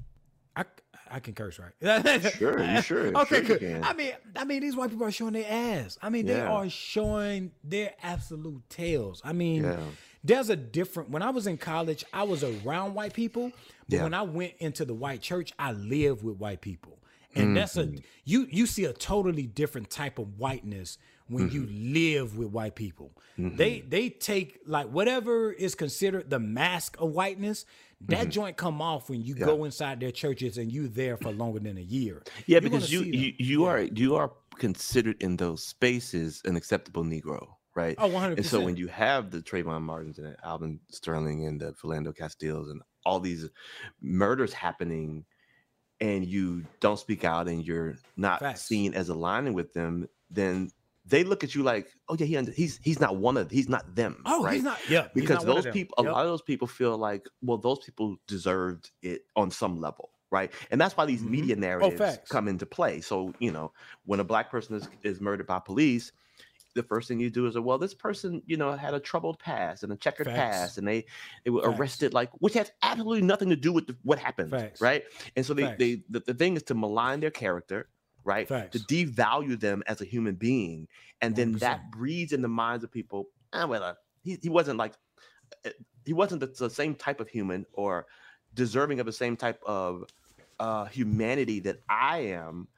I, 0.56 0.64
I 1.10 1.20
can 1.20 1.34
curse, 1.34 1.58
right? 1.58 2.22
sure, 2.32 2.62
you 2.62 2.82
sure. 2.82 3.06
okay, 3.18 3.44
sure 3.44 3.58
good. 3.58 3.82
I 3.82 3.92
mean, 3.92 4.12
I 4.36 4.44
mean, 4.44 4.60
these 4.60 4.76
white 4.76 4.90
people 4.90 5.06
are 5.06 5.12
showing 5.12 5.32
their 5.34 5.46
ass. 5.48 5.98
I 6.02 6.08
mean, 6.10 6.26
yeah. 6.26 6.34
they 6.34 6.40
are 6.40 6.68
showing 6.68 7.52
their 7.62 7.94
absolute 8.02 8.68
tails. 8.68 9.22
I 9.24 9.32
mean, 9.32 9.64
yeah. 9.64 9.76
There's 10.22 10.50
a 10.50 10.56
different. 10.56 11.10
When 11.10 11.22
I 11.22 11.30
was 11.30 11.46
in 11.46 11.56
college, 11.56 12.04
I 12.12 12.24
was 12.24 12.44
around 12.44 12.94
white 12.94 13.14
people, 13.14 13.52
but 13.88 13.96
yeah. 13.96 14.02
when 14.02 14.14
I 14.14 14.22
went 14.22 14.54
into 14.58 14.84
the 14.84 14.94
white 14.94 15.22
church, 15.22 15.52
I 15.58 15.72
lived 15.72 16.22
with 16.22 16.38
white 16.38 16.60
people 16.60 17.00
and 17.34 17.46
mm-hmm. 17.46 17.54
that's 17.54 17.76
a 17.76 17.90
you 18.24 18.46
you 18.50 18.66
see 18.66 18.84
a 18.84 18.92
totally 18.92 19.46
different 19.46 19.90
type 19.90 20.18
of 20.18 20.38
whiteness 20.38 20.98
when 21.28 21.48
mm-hmm. 21.48 21.54
you 21.54 21.92
live 21.92 22.36
with 22.36 22.48
white 22.48 22.74
people. 22.74 23.12
Mm-hmm. 23.38 23.56
They 23.56 23.80
they 23.80 24.08
take 24.08 24.60
like 24.66 24.88
whatever 24.88 25.52
is 25.52 25.74
considered 25.74 26.30
the 26.30 26.40
mask 26.40 26.96
of 27.00 27.10
whiteness. 27.10 27.66
That 28.06 28.20
mm-hmm. 28.20 28.30
joint 28.30 28.56
come 28.56 28.80
off 28.80 29.10
when 29.10 29.22
you 29.22 29.34
yeah. 29.36 29.44
go 29.44 29.64
inside 29.64 30.00
their 30.00 30.10
churches 30.10 30.56
and 30.56 30.72
you 30.72 30.88
there 30.88 31.18
for 31.18 31.30
longer 31.32 31.60
than 31.60 31.76
a 31.76 31.82
year. 31.82 32.22
Yeah, 32.46 32.54
You're 32.54 32.62
because 32.62 32.90
you 32.90 33.02
you, 33.02 33.34
you 33.38 33.64
yeah. 33.64 33.70
are 33.70 33.82
you 33.82 34.16
are 34.16 34.32
considered 34.56 35.22
in 35.22 35.36
those 35.36 35.62
spaces 35.62 36.42
an 36.44 36.56
acceptable 36.56 37.04
Negro 37.04 37.46
right? 37.80 37.94
Oh, 37.98 38.08
100 38.08 38.38
And 38.38 38.46
so 38.46 38.60
when 38.60 38.76
you 38.76 38.88
have 38.88 39.30
the 39.30 39.38
Trayvon 39.38 39.82
Martins 39.82 40.18
and 40.18 40.36
Alton 40.42 40.80
Sterling 40.90 41.46
and 41.46 41.60
the 41.60 41.72
Philando 41.72 42.16
Castiles 42.16 42.70
and 42.70 42.82
all 43.04 43.20
these 43.20 43.48
murders 44.00 44.52
happening 44.52 45.24
and 46.00 46.24
you 46.24 46.64
don't 46.80 46.98
speak 46.98 47.24
out 47.24 47.48
and 47.48 47.64
you're 47.64 47.96
not 48.16 48.40
Facts. 48.40 48.62
seen 48.62 48.94
as 48.94 49.08
aligning 49.08 49.54
with 49.54 49.72
them, 49.72 50.08
then 50.30 50.70
they 51.04 51.24
look 51.24 51.44
at 51.44 51.54
you 51.54 51.62
like, 51.62 51.88
oh 52.08 52.16
yeah, 52.18 52.26
he 52.26 52.52
he's 52.52 52.78
he's 52.82 53.00
not 53.00 53.16
one 53.16 53.36
of 53.36 53.50
he's 53.50 53.68
not 53.68 53.94
them. 53.94 54.22
Oh, 54.26 54.44
right? 54.44 54.54
he's 54.54 54.62
not. 54.62 54.78
Yeah, 54.88 55.08
because 55.14 55.44
those 55.44 55.66
people, 55.66 55.94
yep. 55.98 56.08
a 56.08 56.12
lot 56.12 56.24
of 56.24 56.30
those 56.30 56.42
people 56.42 56.68
feel 56.68 56.96
like, 56.96 57.26
well, 57.42 57.58
those 57.58 57.80
people 57.80 58.16
deserved 58.26 58.90
it 59.02 59.22
on 59.34 59.50
some 59.50 59.80
level, 59.80 60.10
right? 60.30 60.52
And 60.70 60.80
that's 60.80 60.96
why 60.96 61.06
these 61.06 61.20
mm-hmm. 61.20 61.30
media 61.30 61.56
oh, 61.56 61.60
narratives 61.60 62.00
oh, 62.00 62.24
come 62.28 62.48
into 62.48 62.66
play. 62.66 63.00
So 63.00 63.34
you 63.38 63.50
know, 63.50 63.72
when 64.04 64.20
a 64.20 64.24
black 64.24 64.50
person 64.50 64.76
is 64.76 64.88
is 65.02 65.20
murdered 65.20 65.46
by 65.46 65.58
police, 65.58 66.12
the 66.74 66.82
first 66.82 67.08
thing 67.08 67.20
you 67.20 67.30
do 67.30 67.46
is, 67.46 67.58
well, 67.58 67.78
this 67.78 67.94
person, 67.94 68.42
you 68.46 68.56
know, 68.56 68.72
had 68.72 68.94
a 68.94 69.00
troubled 69.00 69.38
past 69.38 69.82
and 69.82 69.92
a 69.92 69.96
checkered 69.96 70.26
Facts. 70.26 70.38
past, 70.38 70.78
and 70.78 70.86
they 70.86 71.04
they 71.44 71.50
were 71.50 71.62
Facts. 71.62 71.78
arrested, 71.78 72.14
like 72.14 72.30
which 72.38 72.54
has 72.54 72.70
absolutely 72.82 73.22
nothing 73.22 73.50
to 73.50 73.56
do 73.56 73.72
with 73.72 73.86
the, 73.86 73.96
what 74.02 74.18
happened, 74.18 74.50
Facts. 74.50 74.80
right? 74.80 75.04
And 75.36 75.44
so 75.44 75.54
they 75.54 75.74
they 75.78 76.02
the, 76.08 76.20
the 76.20 76.34
thing 76.34 76.56
is 76.56 76.62
to 76.64 76.74
malign 76.74 77.20
their 77.20 77.30
character, 77.30 77.88
right? 78.24 78.48
To 78.48 78.78
devalue 78.78 79.58
them 79.58 79.82
as 79.86 80.00
a 80.00 80.04
human 80.04 80.34
being, 80.34 80.88
and 81.20 81.34
then 81.34 81.54
100%. 81.54 81.58
that 81.60 81.90
breeds 81.90 82.32
in 82.32 82.42
the 82.42 82.48
minds 82.48 82.84
of 82.84 82.90
people. 82.90 83.28
Ah, 83.52 83.66
well, 83.66 83.82
uh, 83.82 83.94
he 84.22 84.38
he 84.42 84.48
wasn't 84.48 84.78
like 84.78 84.94
uh, 85.64 85.70
he 86.04 86.12
wasn't 86.12 86.40
the, 86.40 86.46
the, 86.46 86.70
same 86.70 86.94
type 86.94 87.20
of 87.20 87.28
human 87.28 87.66
or 87.72 88.06
deserving 88.54 89.00
of 89.00 89.06
the 89.06 89.12
same 89.12 89.36
type 89.36 89.60
of 89.66 90.04
uh, 90.58 90.86
humanity 90.86 91.60
that 91.60 91.80
I 91.88 92.18
am 92.18 92.68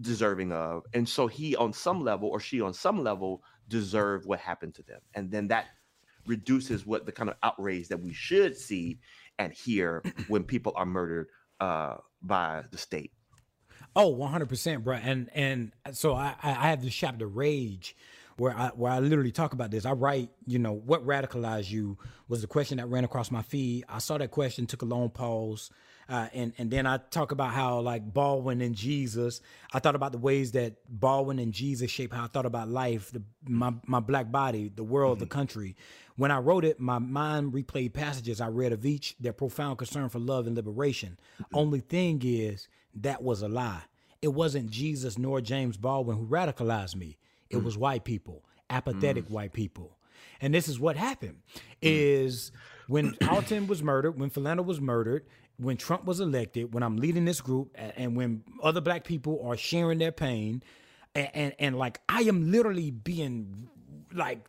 deserving 0.00 0.52
of. 0.52 0.84
And 0.94 1.08
so 1.08 1.26
he 1.26 1.56
on 1.56 1.72
some 1.72 2.02
level 2.02 2.28
or 2.28 2.40
she 2.40 2.60
on 2.60 2.74
some 2.74 3.02
level 3.02 3.42
deserve 3.68 4.26
what 4.26 4.40
happened 4.40 4.74
to 4.76 4.82
them. 4.82 5.00
And 5.14 5.30
then 5.30 5.48
that 5.48 5.66
reduces 6.26 6.86
what 6.86 7.06
the 7.06 7.12
kind 7.12 7.28
of 7.30 7.36
outrage 7.42 7.88
that 7.88 8.00
we 8.00 8.12
should 8.12 8.56
see 8.56 8.98
and 9.38 9.52
hear 9.52 10.02
when 10.28 10.44
people 10.44 10.72
are 10.76 10.86
murdered 10.86 11.28
uh, 11.60 11.96
by 12.22 12.62
the 12.70 12.78
state. 12.78 13.12
Oh, 13.94 14.14
100%, 14.14 14.84
bro. 14.84 14.96
And 14.96 15.28
and 15.34 15.72
so 15.92 16.14
I 16.14 16.34
I 16.42 16.70
have 16.70 16.82
this 16.82 16.94
chapter 16.94 17.26
Rage 17.26 17.94
where 18.38 18.56
I 18.56 18.68
where 18.68 18.90
I 18.90 19.00
literally 19.00 19.32
talk 19.32 19.52
about 19.52 19.70
this. 19.70 19.84
I 19.84 19.92
write, 19.92 20.30
you 20.46 20.58
know, 20.58 20.72
what 20.72 21.06
radicalized 21.06 21.70
you 21.70 21.98
was 22.28 22.40
the 22.40 22.46
question 22.46 22.78
that 22.78 22.88
ran 22.88 23.04
across 23.04 23.30
my 23.30 23.42
feed. 23.42 23.84
I 23.88 23.98
saw 23.98 24.16
that 24.18 24.30
question, 24.30 24.66
took 24.66 24.82
a 24.82 24.86
long 24.86 25.10
pause, 25.10 25.70
uh, 26.12 26.28
and 26.34 26.52
and 26.58 26.70
then 26.70 26.86
I 26.86 26.98
talk 26.98 27.32
about 27.32 27.52
how 27.52 27.80
like 27.80 28.12
Baldwin 28.12 28.60
and 28.60 28.74
Jesus. 28.74 29.40
I 29.72 29.78
thought 29.78 29.94
about 29.94 30.12
the 30.12 30.18
ways 30.18 30.52
that 30.52 30.74
Baldwin 30.86 31.38
and 31.38 31.54
Jesus 31.54 31.90
shape 31.90 32.12
how 32.12 32.24
I 32.24 32.26
thought 32.26 32.44
about 32.44 32.68
life, 32.68 33.10
the, 33.12 33.22
my 33.48 33.72
my 33.86 34.00
black 34.00 34.30
body, 34.30 34.70
the 34.74 34.84
world, 34.84 35.16
mm-hmm. 35.16 35.24
the 35.24 35.28
country. 35.28 35.74
When 36.16 36.30
I 36.30 36.36
wrote 36.36 36.66
it, 36.66 36.78
my 36.78 36.98
mind 36.98 37.54
replayed 37.54 37.94
passages 37.94 38.42
I 38.42 38.48
read 38.48 38.72
of 38.72 38.84
each, 38.84 39.16
their 39.20 39.32
profound 39.32 39.78
concern 39.78 40.10
for 40.10 40.18
love 40.18 40.46
and 40.46 40.54
liberation. 40.54 41.18
Mm-hmm. 41.40 41.56
Only 41.56 41.80
thing 41.80 42.20
is 42.22 42.68
that 42.96 43.22
was 43.22 43.40
a 43.40 43.48
lie. 43.48 43.84
It 44.20 44.28
wasn't 44.28 44.70
Jesus 44.70 45.16
nor 45.16 45.40
James 45.40 45.78
Baldwin 45.78 46.18
who 46.18 46.26
radicalized 46.26 46.94
me. 46.94 47.16
It 47.48 47.56
mm-hmm. 47.56 47.64
was 47.64 47.78
white 47.78 48.04
people, 48.04 48.44
apathetic 48.68 49.28
mm. 49.28 49.30
white 49.30 49.54
people. 49.54 49.96
And 50.42 50.52
this 50.52 50.68
is 50.68 50.78
what 50.78 50.98
happened: 50.98 51.38
mm. 51.54 51.62
is 51.80 52.52
when 52.86 53.16
Alton 53.30 53.66
was 53.66 53.82
murdered, 53.82 54.20
when 54.20 54.28
Philando 54.28 54.62
was 54.62 54.78
murdered, 54.78 55.24
when 55.62 55.76
Trump 55.76 56.04
was 56.04 56.20
elected, 56.20 56.74
when 56.74 56.82
I'm 56.82 56.96
leading 56.96 57.24
this 57.24 57.40
group, 57.40 57.74
and 57.74 58.16
when 58.16 58.42
other 58.62 58.80
black 58.80 59.04
people 59.04 59.42
are 59.44 59.56
sharing 59.56 59.98
their 59.98 60.12
pain, 60.12 60.62
and, 61.14 61.28
and, 61.34 61.54
and 61.58 61.78
like 61.78 62.00
I 62.08 62.22
am 62.22 62.50
literally 62.50 62.90
being 62.90 63.68
like 64.14 64.46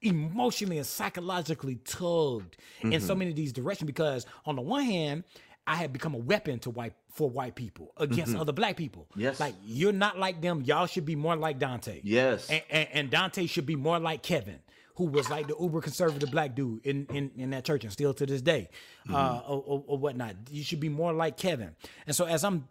emotionally 0.00 0.78
and 0.78 0.86
psychologically 0.86 1.76
tugged 1.76 2.56
mm-hmm. 2.78 2.92
in 2.92 3.00
so 3.00 3.12
mm-hmm. 3.12 3.18
many 3.20 3.30
of 3.30 3.36
these 3.36 3.52
directions 3.52 3.86
because 3.86 4.26
on 4.44 4.56
the 4.56 4.62
one 4.62 4.84
hand, 4.84 5.24
I 5.66 5.76
have 5.76 5.92
become 5.92 6.14
a 6.14 6.18
weapon 6.18 6.58
to 6.60 6.70
white 6.70 6.94
for 7.12 7.30
white 7.30 7.54
people 7.54 7.92
against 7.98 8.32
mm-hmm. 8.32 8.40
other 8.40 8.52
black 8.52 8.76
people. 8.76 9.06
Yes, 9.14 9.38
like 9.38 9.54
you're 9.64 9.92
not 9.92 10.18
like 10.18 10.40
them. 10.40 10.62
Y'all 10.62 10.86
should 10.86 11.04
be 11.04 11.14
more 11.14 11.36
like 11.36 11.58
Dante. 11.58 12.00
Yes, 12.02 12.50
and, 12.50 12.62
and, 12.68 12.88
and 12.92 13.10
Dante 13.10 13.46
should 13.46 13.66
be 13.66 13.76
more 13.76 14.00
like 14.00 14.22
Kevin 14.22 14.58
who 14.96 15.06
was 15.06 15.30
like 15.30 15.48
the 15.48 15.56
uber 15.58 15.80
conservative 15.80 16.30
black 16.30 16.54
dude 16.54 16.84
in, 16.84 17.06
in, 17.06 17.30
in 17.36 17.50
that 17.50 17.64
church 17.64 17.84
and 17.84 17.92
still 17.92 18.12
to 18.14 18.26
this 18.26 18.42
day, 18.42 18.68
mm-hmm. 19.06 19.14
uh, 19.14 19.40
or, 19.40 19.62
or, 19.66 19.84
or, 19.86 19.98
whatnot. 19.98 20.36
You 20.50 20.62
should 20.62 20.80
be 20.80 20.88
more 20.88 21.12
like 21.12 21.36
Kevin. 21.36 21.74
And 22.06 22.14
so 22.14 22.24
as 22.26 22.44
I'm 22.44 22.68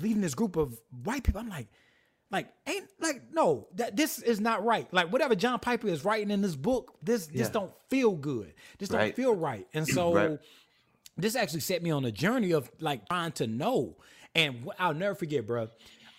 leading 0.00 0.20
this 0.20 0.34
group 0.34 0.56
of 0.56 0.78
white 1.04 1.24
people, 1.24 1.40
I'm 1.40 1.48
like, 1.48 1.68
like 2.30 2.48
ain't 2.66 2.86
like 3.00 3.22
no 3.32 3.68
that 3.76 3.96
this 3.96 4.20
is 4.20 4.38
not 4.38 4.64
right. 4.64 4.92
Like 4.92 5.10
whatever 5.10 5.34
John 5.34 5.58
Piper 5.58 5.88
is 5.88 6.04
writing 6.04 6.30
in 6.30 6.42
this 6.42 6.56
book, 6.56 6.94
this 7.02 7.28
yeah. 7.32 7.38
this 7.38 7.48
don't 7.48 7.72
feel 7.88 8.12
good. 8.12 8.52
This 8.78 8.90
don't 8.90 9.14
feel 9.14 9.34
right. 9.34 9.66
And 9.72 9.86
so 9.88 10.14
right. 10.14 10.38
this 11.16 11.34
actually 11.34 11.60
set 11.60 11.82
me 11.82 11.90
on 11.90 12.04
a 12.04 12.12
journey 12.12 12.52
of 12.52 12.70
like 12.80 13.08
trying 13.08 13.32
to 13.32 13.46
know. 13.46 13.96
And 14.34 14.68
I'll 14.78 14.94
never 14.94 15.14
forget, 15.14 15.46
bro 15.46 15.68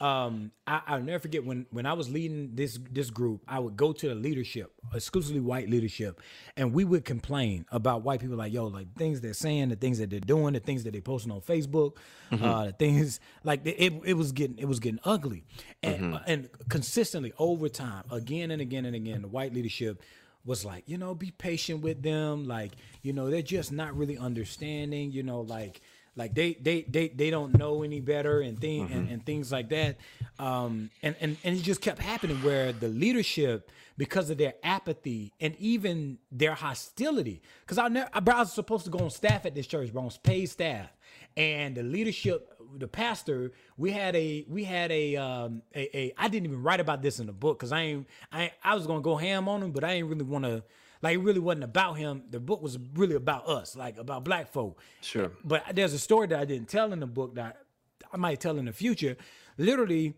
um, 0.01 0.51
I, 0.65 0.95
will 0.95 1.03
never 1.03 1.19
forget 1.19 1.43
when 1.43 1.65
when 1.71 1.85
I 1.85 1.93
was 1.93 2.09
leading 2.09 2.55
this 2.55 2.79
this 2.89 3.09
group. 3.09 3.41
I 3.47 3.59
would 3.59 3.75
go 3.75 3.91
to 3.91 4.07
the 4.07 4.15
leadership, 4.15 4.71
exclusively 4.93 5.41
white 5.41 5.69
leadership, 5.69 6.21
and 6.55 6.73
we 6.73 6.85
would 6.85 7.03
complain 7.03 7.65
about 7.69 8.03
white 8.03 8.21
people, 8.21 8.37
like 8.37 8.53
yo, 8.53 8.67
like 8.67 8.93
things 8.95 9.19
they're 9.19 9.33
saying, 9.33 9.69
the 9.69 9.75
things 9.75 9.97
that 9.99 10.09
they're 10.09 10.21
doing, 10.21 10.53
the 10.53 10.61
things 10.61 10.85
that 10.85 10.91
they're 10.91 11.01
posting 11.01 11.33
on 11.33 11.41
Facebook, 11.41 11.97
mm-hmm. 12.31 12.43
uh, 12.43 12.65
the 12.67 12.71
things 12.71 13.19
like 13.43 13.65
it, 13.65 13.93
it 14.05 14.13
was 14.13 14.31
getting 14.31 14.57
it 14.57 14.65
was 14.65 14.79
getting 14.79 15.01
ugly, 15.03 15.43
and 15.83 16.01
mm-hmm. 16.01 16.13
uh, 16.13 16.19
and 16.27 16.49
consistently 16.69 17.33
over 17.37 17.67
time, 17.67 18.05
again 18.09 18.51
and 18.51 18.61
again 18.61 18.85
and 18.85 18.95
again, 18.95 19.21
the 19.21 19.27
white 19.27 19.53
leadership 19.53 20.01
was 20.45 20.63
like, 20.63 20.83
you 20.87 20.97
know, 20.97 21.13
be 21.13 21.31
patient 21.31 21.81
with 21.81 22.01
them. 22.01 22.45
Like, 22.45 22.71
you 23.01 23.11
know, 23.11 23.29
they're 23.29 23.41
just 23.41 23.71
not 23.71 23.95
really 23.97 24.17
understanding, 24.17 25.11
you 25.11 25.23
know, 25.23 25.41
like 25.41 25.81
like 26.19 26.35
they 26.35 26.53
they 26.61 26.83
they 26.83 27.07
they 27.07 27.29
don't 27.29 27.57
know 27.57 27.81
any 27.81 28.01
better 28.01 28.41
and 28.41 28.59
thing 28.59 28.85
mm-hmm. 28.85 28.93
and, 28.93 29.09
and, 29.09 29.25
things 29.25 29.51
like 29.51 29.69
that. 29.69 29.97
Um 30.37 30.91
and, 31.01 31.15
and 31.21 31.37
and 31.43 31.57
it 31.57 31.61
just 31.63 31.81
kept 31.81 31.99
happening 31.99 32.37
where 32.43 32.73
the 32.73 32.89
leadership, 32.89 33.71
because 33.97 34.29
of 34.29 34.37
their 34.37 34.53
apathy 34.63 35.33
and 35.39 35.55
even 35.57 36.19
their 36.31 36.53
hostility, 36.53 37.41
because 37.61 37.77
I 37.77 37.87
never 37.87 38.09
I 38.13 38.19
was 38.19 38.53
supposed 38.53 38.83
to 38.85 38.91
go 38.91 38.99
on 38.99 39.09
staff 39.09 39.45
at 39.45 39.55
this 39.55 39.65
church, 39.65 39.91
but 39.93 40.01
on 40.01 40.11
paid 40.21 40.47
staff. 40.47 40.89
And 41.37 41.75
the 41.75 41.83
leadership 41.83 42.53
the 42.77 42.87
pastor, 42.87 43.53
we 43.77 43.91
had 43.91 44.15
a 44.15 44.45
we 44.47 44.63
had 44.63 44.91
a 44.91 45.15
um 45.15 45.61
a, 45.73 45.97
a 45.97 46.13
I 46.17 46.27
didn't 46.27 46.47
even 46.47 46.61
write 46.61 46.81
about 46.81 47.01
this 47.01 47.19
in 47.19 47.27
the 47.27 47.33
book 47.33 47.57
because 47.57 47.71
I 47.71 47.81
ain't 47.81 48.07
I 48.31 48.51
I 48.63 48.75
was 48.75 48.85
gonna 48.85 49.01
go 49.01 49.15
ham 49.15 49.47
on 49.47 49.63
him, 49.63 49.71
but 49.71 49.83
I 49.83 49.93
ain't 49.93 50.07
really 50.07 50.23
want 50.23 50.45
to 50.45 50.63
like 51.01 51.15
it 51.15 51.19
really 51.19 51.39
wasn't 51.39 51.63
about 51.63 51.93
him. 51.93 52.23
The 52.29 52.39
book 52.39 52.61
was 52.61 52.77
really 52.95 53.15
about 53.15 53.47
us, 53.47 53.75
like 53.75 53.97
about 53.97 54.23
black 54.23 54.51
folk. 54.51 54.79
Sure. 55.01 55.31
But 55.43 55.63
there's 55.73 55.93
a 55.93 55.99
story 55.99 56.27
that 56.27 56.39
I 56.39 56.45
didn't 56.45 56.67
tell 56.67 56.91
in 56.91 56.99
the 56.99 57.07
book 57.07 57.35
that 57.35 57.57
I 58.11 58.17
might 58.17 58.39
tell 58.39 58.57
in 58.57 58.65
the 58.65 58.73
future. 58.73 59.15
Literally, 59.57 60.15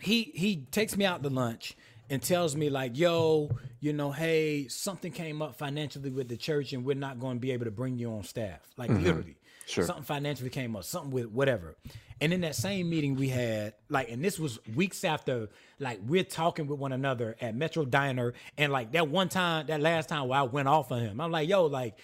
he 0.00 0.32
he 0.34 0.66
takes 0.70 0.96
me 0.96 1.04
out 1.04 1.22
to 1.22 1.28
lunch 1.28 1.76
and 2.10 2.22
tells 2.22 2.56
me 2.56 2.70
like, 2.70 2.96
"Yo, 2.96 3.50
you 3.80 3.92
know, 3.92 4.10
hey, 4.10 4.68
something 4.68 5.12
came 5.12 5.42
up 5.42 5.56
financially 5.56 6.10
with 6.10 6.28
the 6.28 6.36
church, 6.36 6.72
and 6.72 6.84
we're 6.84 6.94
not 6.94 7.20
going 7.20 7.36
to 7.36 7.40
be 7.40 7.52
able 7.52 7.64
to 7.64 7.70
bring 7.70 7.98
you 7.98 8.12
on 8.12 8.22
staff." 8.22 8.60
Like 8.76 8.90
mm-hmm. 8.90 9.04
literally, 9.04 9.36
Sure. 9.68 9.84
Something 9.84 10.04
financially 10.04 10.48
came 10.48 10.74
up, 10.76 10.84
something 10.84 11.10
with 11.10 11.26
whatever. 11.26 11.76
And 12.22 12.32
in 12.32 12.40
that 12.40 12.54
same 12.54 12.88
meeting 12.88 13.16
we 13.16 13.28
had, 13.28 13.74
like, 13.90 14.10
and 14.10 14.24
this 14.24 14.38
was 14.38 14.58
weeks 14.74 15.04
after, 15.04 15.50
like, 15.78 16.00
we're 16.06 16.24
talking 16.24 16.66
with 16.66 16.78
one 16.78 16.92
another 16.92 17.36
at 17.38 17.54
Metro 17.54 17.84
Diner. 17.84 18.32
And 18.56 18.72
like 18.72 18.92
that 18.92 19.08
one 19.08 19.28
time, 19.28 19.66
that 19.66 19.82
last 19.82 20.08
time 20.08 20.26
where 20.26 20.40
I 20.40 20.44
went 20.44 20.68
off 20.68 20.90
on 20.90 21.00
him, 21.00 21.20
I'm 21.20 21.30
like, 21.30 21.50
yo, 21.50 21.66
like, 21.66 21.98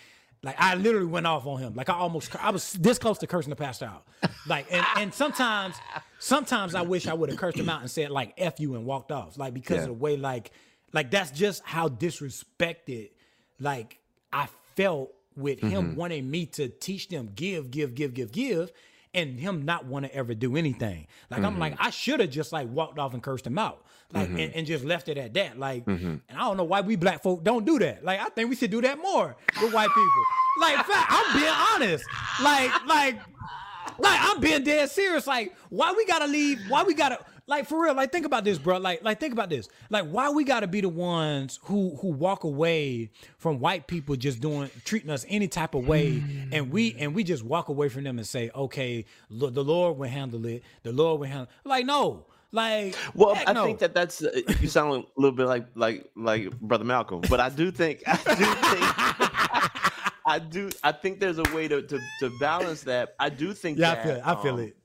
like 0.45 0.57
I 0.59 0.75
literally 0.75 1.07
went 1.07 1.27
off 1.27 1.47
on 1.47 1.59
him. 1.59 1.75
Like 1.75 1.89
I 1.89 1.95
almost, 1.95 2.37
I 2.43 2.51
was 2.51 2.75
this 2.75 2.99
close 2.99 3.19
to 3.19 3.27
cursing 3.27 3.51
the 3.51 3.57
pastor 3.57 3.87
out. 3.87 4.07
Like, 4.47 4.67
and, 4.71 4.85
and 4.97 5.15
sometimes, 5.15 5.75
sometimes 6.19 6.75
I 6.75 6.83
wish 6.83 7.07
I 7.07 7.15
would 7.15 7.31
have 7.31 7.39
cursed 7.39 7.57
him 7.57 7.69
out 7.69 7.81
and 7.81 7.91
said 7.91 8.11
like 8.11 8.35
"f 8.37 8.61
you" 8.61 8.75
and 8.75 8.85
walked 8.85 9.11
off. 9.11 9.39
Like 9.39 9.55
because 9.55 9.77
yeah. 9.77 9.83
of 9.83 9.89
the 9.89 9.95
way, 9.95 10.17
like, 10.19 10.51
like 10.93 11.11
that's 11.11 11.31
just 11.31 11.63
how 11.65 11.89
disrespected, 11.89 13.11
like 13.59 13.99
I 14.33 14.49
felt 14.77 15.15
with 15.35 15.59
mm-hmm. 15.59 15.69
him 15.69 15.97
wanting 15.97 16.31
me 16.31 16.47
to 16.47 16.69
teach 16.69 17.09
them 17.09 17.31
give, 17.35 17.71
give, 17.71 17.95
give, 17.95 18.13
give, 18.13 18.31
give, 18.31 18.71
and 19.15 19.39
him 19.39 19.65
not 19.65 19.87
want 19.87 20.05
to 20.07 20.15
ever 20.15 20.35
do 20.35 20.57
anything. 20.57 21.07
Like 21.31 21.39
mm-hmm. 21.41 21.47
I'm 21.47 21.59
like, 21.59 21.77
I 21.79 21.91
should 21.91 22.21
have 22.21 22.31
just 22.31 22.53
like 22.53 22.69
walked 22.69 22.99
off 22.99 23.15
and 23.15 23.23
cursed 23.23 23.47
him 23.47 23.59
out. 23.59 23.85
Like 24.13 24.29
mm-hmm. 24.29 24.39
and, 24.39 24.55
and, 24.55 24.67
just 24.67 24.85
left 24.85 25.09
it 25.09 25.19
at 25.19 25.35
that. 25.35 25.59
Like 25.59 25.85
mm-hmm. 25.87 26.07
and 26.29 26.39
I 26.39 26.41
don't 26.41 26.57
know 26.57 26.65
why 26.65 26.83
we 26.83 26.97
black 26.97 27.23
folk 27.23 27.43
don't 27.43 27.65
do 27.65 27.79
that. 27.79 28.05
Like 28.05 28.21
I 28.21 28.27
think 28.27 28.51
we 28.51 28.57
should 28.57 28.71
do 28.71 28.81
that 28.83 28.99
more 28.99 29.35
with 29.61 29.73
white 29.73 29.89
people. 29.89 30.23
Like 30.61 30.77
fact, 30.87 31.07
I'm 31.11 31.37
being 31.37 31.55
honest. 31.75 32.05
Like, 32.43 32.87
like 32.87 33.19
like 33.99 34.19
I'm 34.23 34.41
being 34.41 34.65
dead 34.65 34.91
serious. 34.91 35.27
Like, 35.27 35.55
why 35.69 35.93
we 35.97 36.07
gotta 36.07 36.27
leave? 36.27 36.61
Why 36.69 36.83
we 36.83 36.95
gotta 36.95 37.19
like 37.47 37.67
for 37.67 37.83
real, 37.83 37.95
like 37.95 38.11
think 38.11 38.25
about 38.25 38.45
this, 38.45 38.59
bro. 38.59 38.79
Like, 38.79 39.03
like 39.03 39.21
think 39.21 39.33
about 39.33 39.51
this. 39.51 39.69
Like, 39.91 40.09
why 40.09 40.31
we 40.31 40.45
gotta 40.45 40.67
be 40.67 40.81
the 40.81 40.89
ones 40.89 41.61
who 41.65 41.97
who 42.01 42.09
walk 42.09 42.45
away 42.45 43.11
from 43.37 43.61
white 43.61 43.87
people 43.87 44.17
just 44.17 44.41
doing 44.41 44.71
treating 44.85 45.11
us 45.11 45.27
any 45.29 45.49
type 45.49 45.75
of 45.75 45.87
way, 45.87 46.23
and 46.53 46.71
we 46.71 46.95
and 46.99 47.15
we 47.15 47.23
just 47.23 47.45
walk 47.45 47.69
away 47.69 47.89
from 47.89 48.05
them 48.05 48.19
and 48.19 48.27
say, 48.27 48.51
okay, 48.55 49.05
the 49.31 49.65
Lord 49.65 49.99
will 49.99 50.09
handle 50.09 50.45
it. 50.47 50.63
The 50.85 50.93
Lord 50.93 51.21
will 51.21 51.29
handle. 51.29 51.49
Like, 51.65 51.85
no. 51.87 52.27
Like, 52.51 52.95
well, 53.15 53.37
I 53.49 53.53
no. 53.53 53.65
think 53.65 53.81
that 53.81 53.95
that's 53.95 54.23
uh, 54.23 54.31
you 54.61 54.69
sound 54.69 54.93
a 54.93 55.21
little 55.21 55.37
bit 55.37 55.47
like 55.47 55.67
like 55.75 56.09
like 56.15 56.51
brother 56.61 56.85
Malcolm, 56.85 57.21
but 57.29 57.41
I 57.41 57.49
do 57.49 57.73
think 57.73 58.03
I 58.07 58.17
do 58.17 58.45
think 58.45 60.21
I 60.27 60.39
do 60.39 60.71
I 60.85 60.93
think 60.93 61.19
there's 61.19 61.39
a 61.39 61.43
way 61.53 61.67
to 61.67 61.83
to, 61.83 62.01
to 62.21 62.31
balance 62.39 62.83
that. 62.85 63.17
I 63.19 63.29
do 63.29 63.53
think 63.55 63.79
yeah, 63.79 63.97
that, 63.97 64.01
I 64.05 64.05
feel 64.05 64.15
it. 64.15 64.23
I 64.25 64.43
feel 64.43 64.55
um, 64.55 64.61
it 64.61 64.77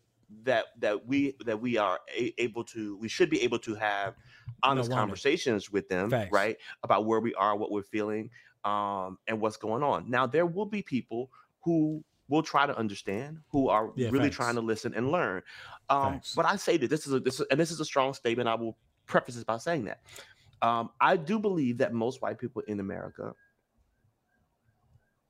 that 0.43 0.65
that 0.79 1.05
we 1.05 1.35
that 1.45 1.59
we 1.59 1.77
are 1.77 1.99
a, 2.15 2.33
able 2.37 2.63
to 2.63 2.97
we 2.97 3.07
should 3.07 3.29
be 3.29 3.41
able 3.41 3.59
to 3.59 3.75
have 3.75 4.15
honest 4.63 4.89
no 4.89 4.95
conversations 4.95 5.71
with 5.71 5.87
them 5.89 6.09
Facts. 6.09 6.31
right 6.31 6.57
about 6.83 7.05
where 7.05 7.19
we 7.19 7.33
are 7.35 7.55
what 7.55 7.71
we're 7.71 7.83
feeling 7.83 8.29
um 8.65 9.17
and 9.27 9.39
what's 9.39 9.57
going 9.57 9.83
on. 9.83 10.09
Now 10.09 10.27
there 10.27 10.45
will 10.45 10.65
be 10.65 10.81
people 10.81 11.29
who 11.63 12.03
will 12.27 12.43
try 12.43 12.65
to 12.65 12.77
understand 12.77 13.39
who 13.49 13.69
are 13.69 13.91
yeah, 13.95 14.09
really 14.09 14.29
trying 14.29 14.55
to 14.55 14.61
listen 14.61 14.93
and 14.93 15.11
learn. 15.11 15.41
Um 15.89 16.21
but 16.35 16.45
i 16.45 16.55
say 16.55 16.77
that 16.77 16.89
this 16.89 17.07
is 17.07 17.13
a 17.13 17.19
this 17.19 17.39
is, 17.39 17.45
and 17.49 17.59
this 17.59 17.71
is 17.71 17.79
a 17.79 17.85
strong 17.85 18.13
statement 18.13 18.47
i 18.47 18.55
will 18.55 18.77
preface 19.05 19.35
this 19.35 19.43
by 19.43 19.57
saying 19.57 19.85
that. 19.85 20.01
Um 20.61 20.89
i 20.99 21.15
do 21.15 21.39
believe 21.39 21.77
that 21.79 21.93
most 21.93 22.21
white 22.21 22.37
people 22.37 22.61
in 22.67 22.79
america 22.79 23.33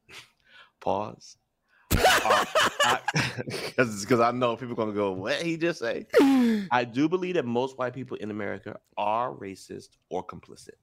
pause 0.80 1.38
because 3.77 4.19
I, 4.19 4.29
I 4.29 4.31
know 4.31 4.55
people 4.55 4.75
gonna 4.75 4.93
go, 4.93 5.11
what 5.11 5.41
he 5.41 5.57
just 5.57 5.79
say? 5.79 6.05
I 6.71 6.85
do 6.85 7.07
believe 7.09 7.35
that 7.35 7.45
most 7.45 7.77
white 7.77 7.93
people 7.93 8.17
in 8.17 8.31
America 8.31 8.79
are 8.97 9.33
racist 9.33 9.89
or 10.09 10.25
complicit. 10.25 10.75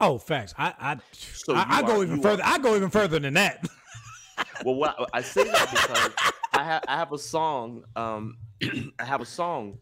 Oh, 0.00 0.18
facts. 0.18 0.54
I 0.58 0.74
I, 0.78 0.96
so 1.12 1.54
I, 1.54 1.78
I 1.78 1.82
go 1.82 2.02
even 2.02 2.20
further. 2.20 2.42
Are, 2.42 2.54
I 2.54 2.58
go 2.58 2.74
even 2.76 2.90
further 2.90 3.18
than 3.18 3.34
that. 3.34 3.66
well, 4.64 4.74
what 4.74 4.96
I, 4.98 5.18
I 5.18 5.22
say 5.22 5.44
that 5.44 5.70
because 5.70 6.32
I 6.52 6.64
have 6.64 6.82
I 6.88 6.96
have 6.96 7.12
a 7.12 7.18
song. 7.18 7.84
Um, 7.94 8.38
I 8.98 9.04
have 9.04 9.20
a 9.20 9.26
song. 9.26 9.78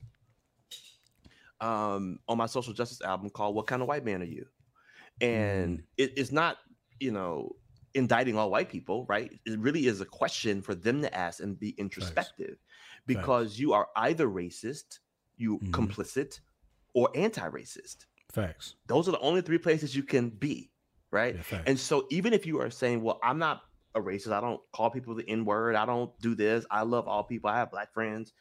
Um, 1.62 2.20
on 2.26 2.38
my 2.38 2.46
social 2.46 2.72
justice 2.72 3.02
album 3.02 3.28
called 3.28 3.54
"What 3.54 3.66
Kind 3.66 3.82
of 3.82 3.88
White 3.88 4.04
Man 4.04 4.22
Are 4.22 4.26
You," 4.26 4.46
and 5.20 5.78
mm. 5.78 5.82
it, 5.98 6.12
it's 6.16 6.32
not 6.32 6.56
you 6.98 7.10
know 7.10 7.56
indicting 7.94 8.38
all 8.38 8.50
white 8.50 8.68
people, 8.68 9.06
right? 9.08 9.32
It 9.44 9.58
really 9.58 9.86
is 9.86 10.00
a 10.00 10.06
question 10.06 10.62
for 10.62 10.74
them 10.74 11.02
to 11.02 11.14
ask 11.14 11.40
and 11.40 11.58
be 11.58 11.70
introspective 11.70 12.56
because 13.06 13.58
you 13.58 13.72
are 13.72 13.88
either 13.96 14.28
racist, 14.28 15.00
you 15.36 15.58
mm-hmm. 15.58 15.70
complicit, 15.70 16.40
or 16.94 17.10
anti-racist. 17.14 18.06
Facts. 18.32 18.74
Those 18.86 19.08
are 19.08 19.12
the 19.12 19.20
only 19.20 19.42
three 19.42 19.58
places 19.58 19.94
you 19.94 20.02
can 20.02 20.28
be, 20.28 20.70
right? 21.10 21.36
Yeah, 21.50 21.62
and 21.66 21.78
so 21.78 22.06
even 22.10 22.32
if 22.32 22.46
you 22.46 22.60
are 22.60 22.70
saying, 22.70 23.02
well, 23.02 23.18
I'm 23.22 23.38
not 23.38 23.62
a 23.94 24.00
racist, 24.00 24.32
I 24.32 24.40
don't 24.40 24.60
call 24.72 24.90
people 24.90 25.14
the 25.14 25.28
N-word, 25.28 25.74
I 25.74 25.84
don't 25.84 26.16
do 26.20 26.34
this, 26.34 26.64
I 26.70 26.82
love 26.82 27.08
all 27.08 27.24
people, 27.24 27.50
I 27.50 27.56
have 27.58 27.70
black 27.70 27.92
friends. 27.92 28.32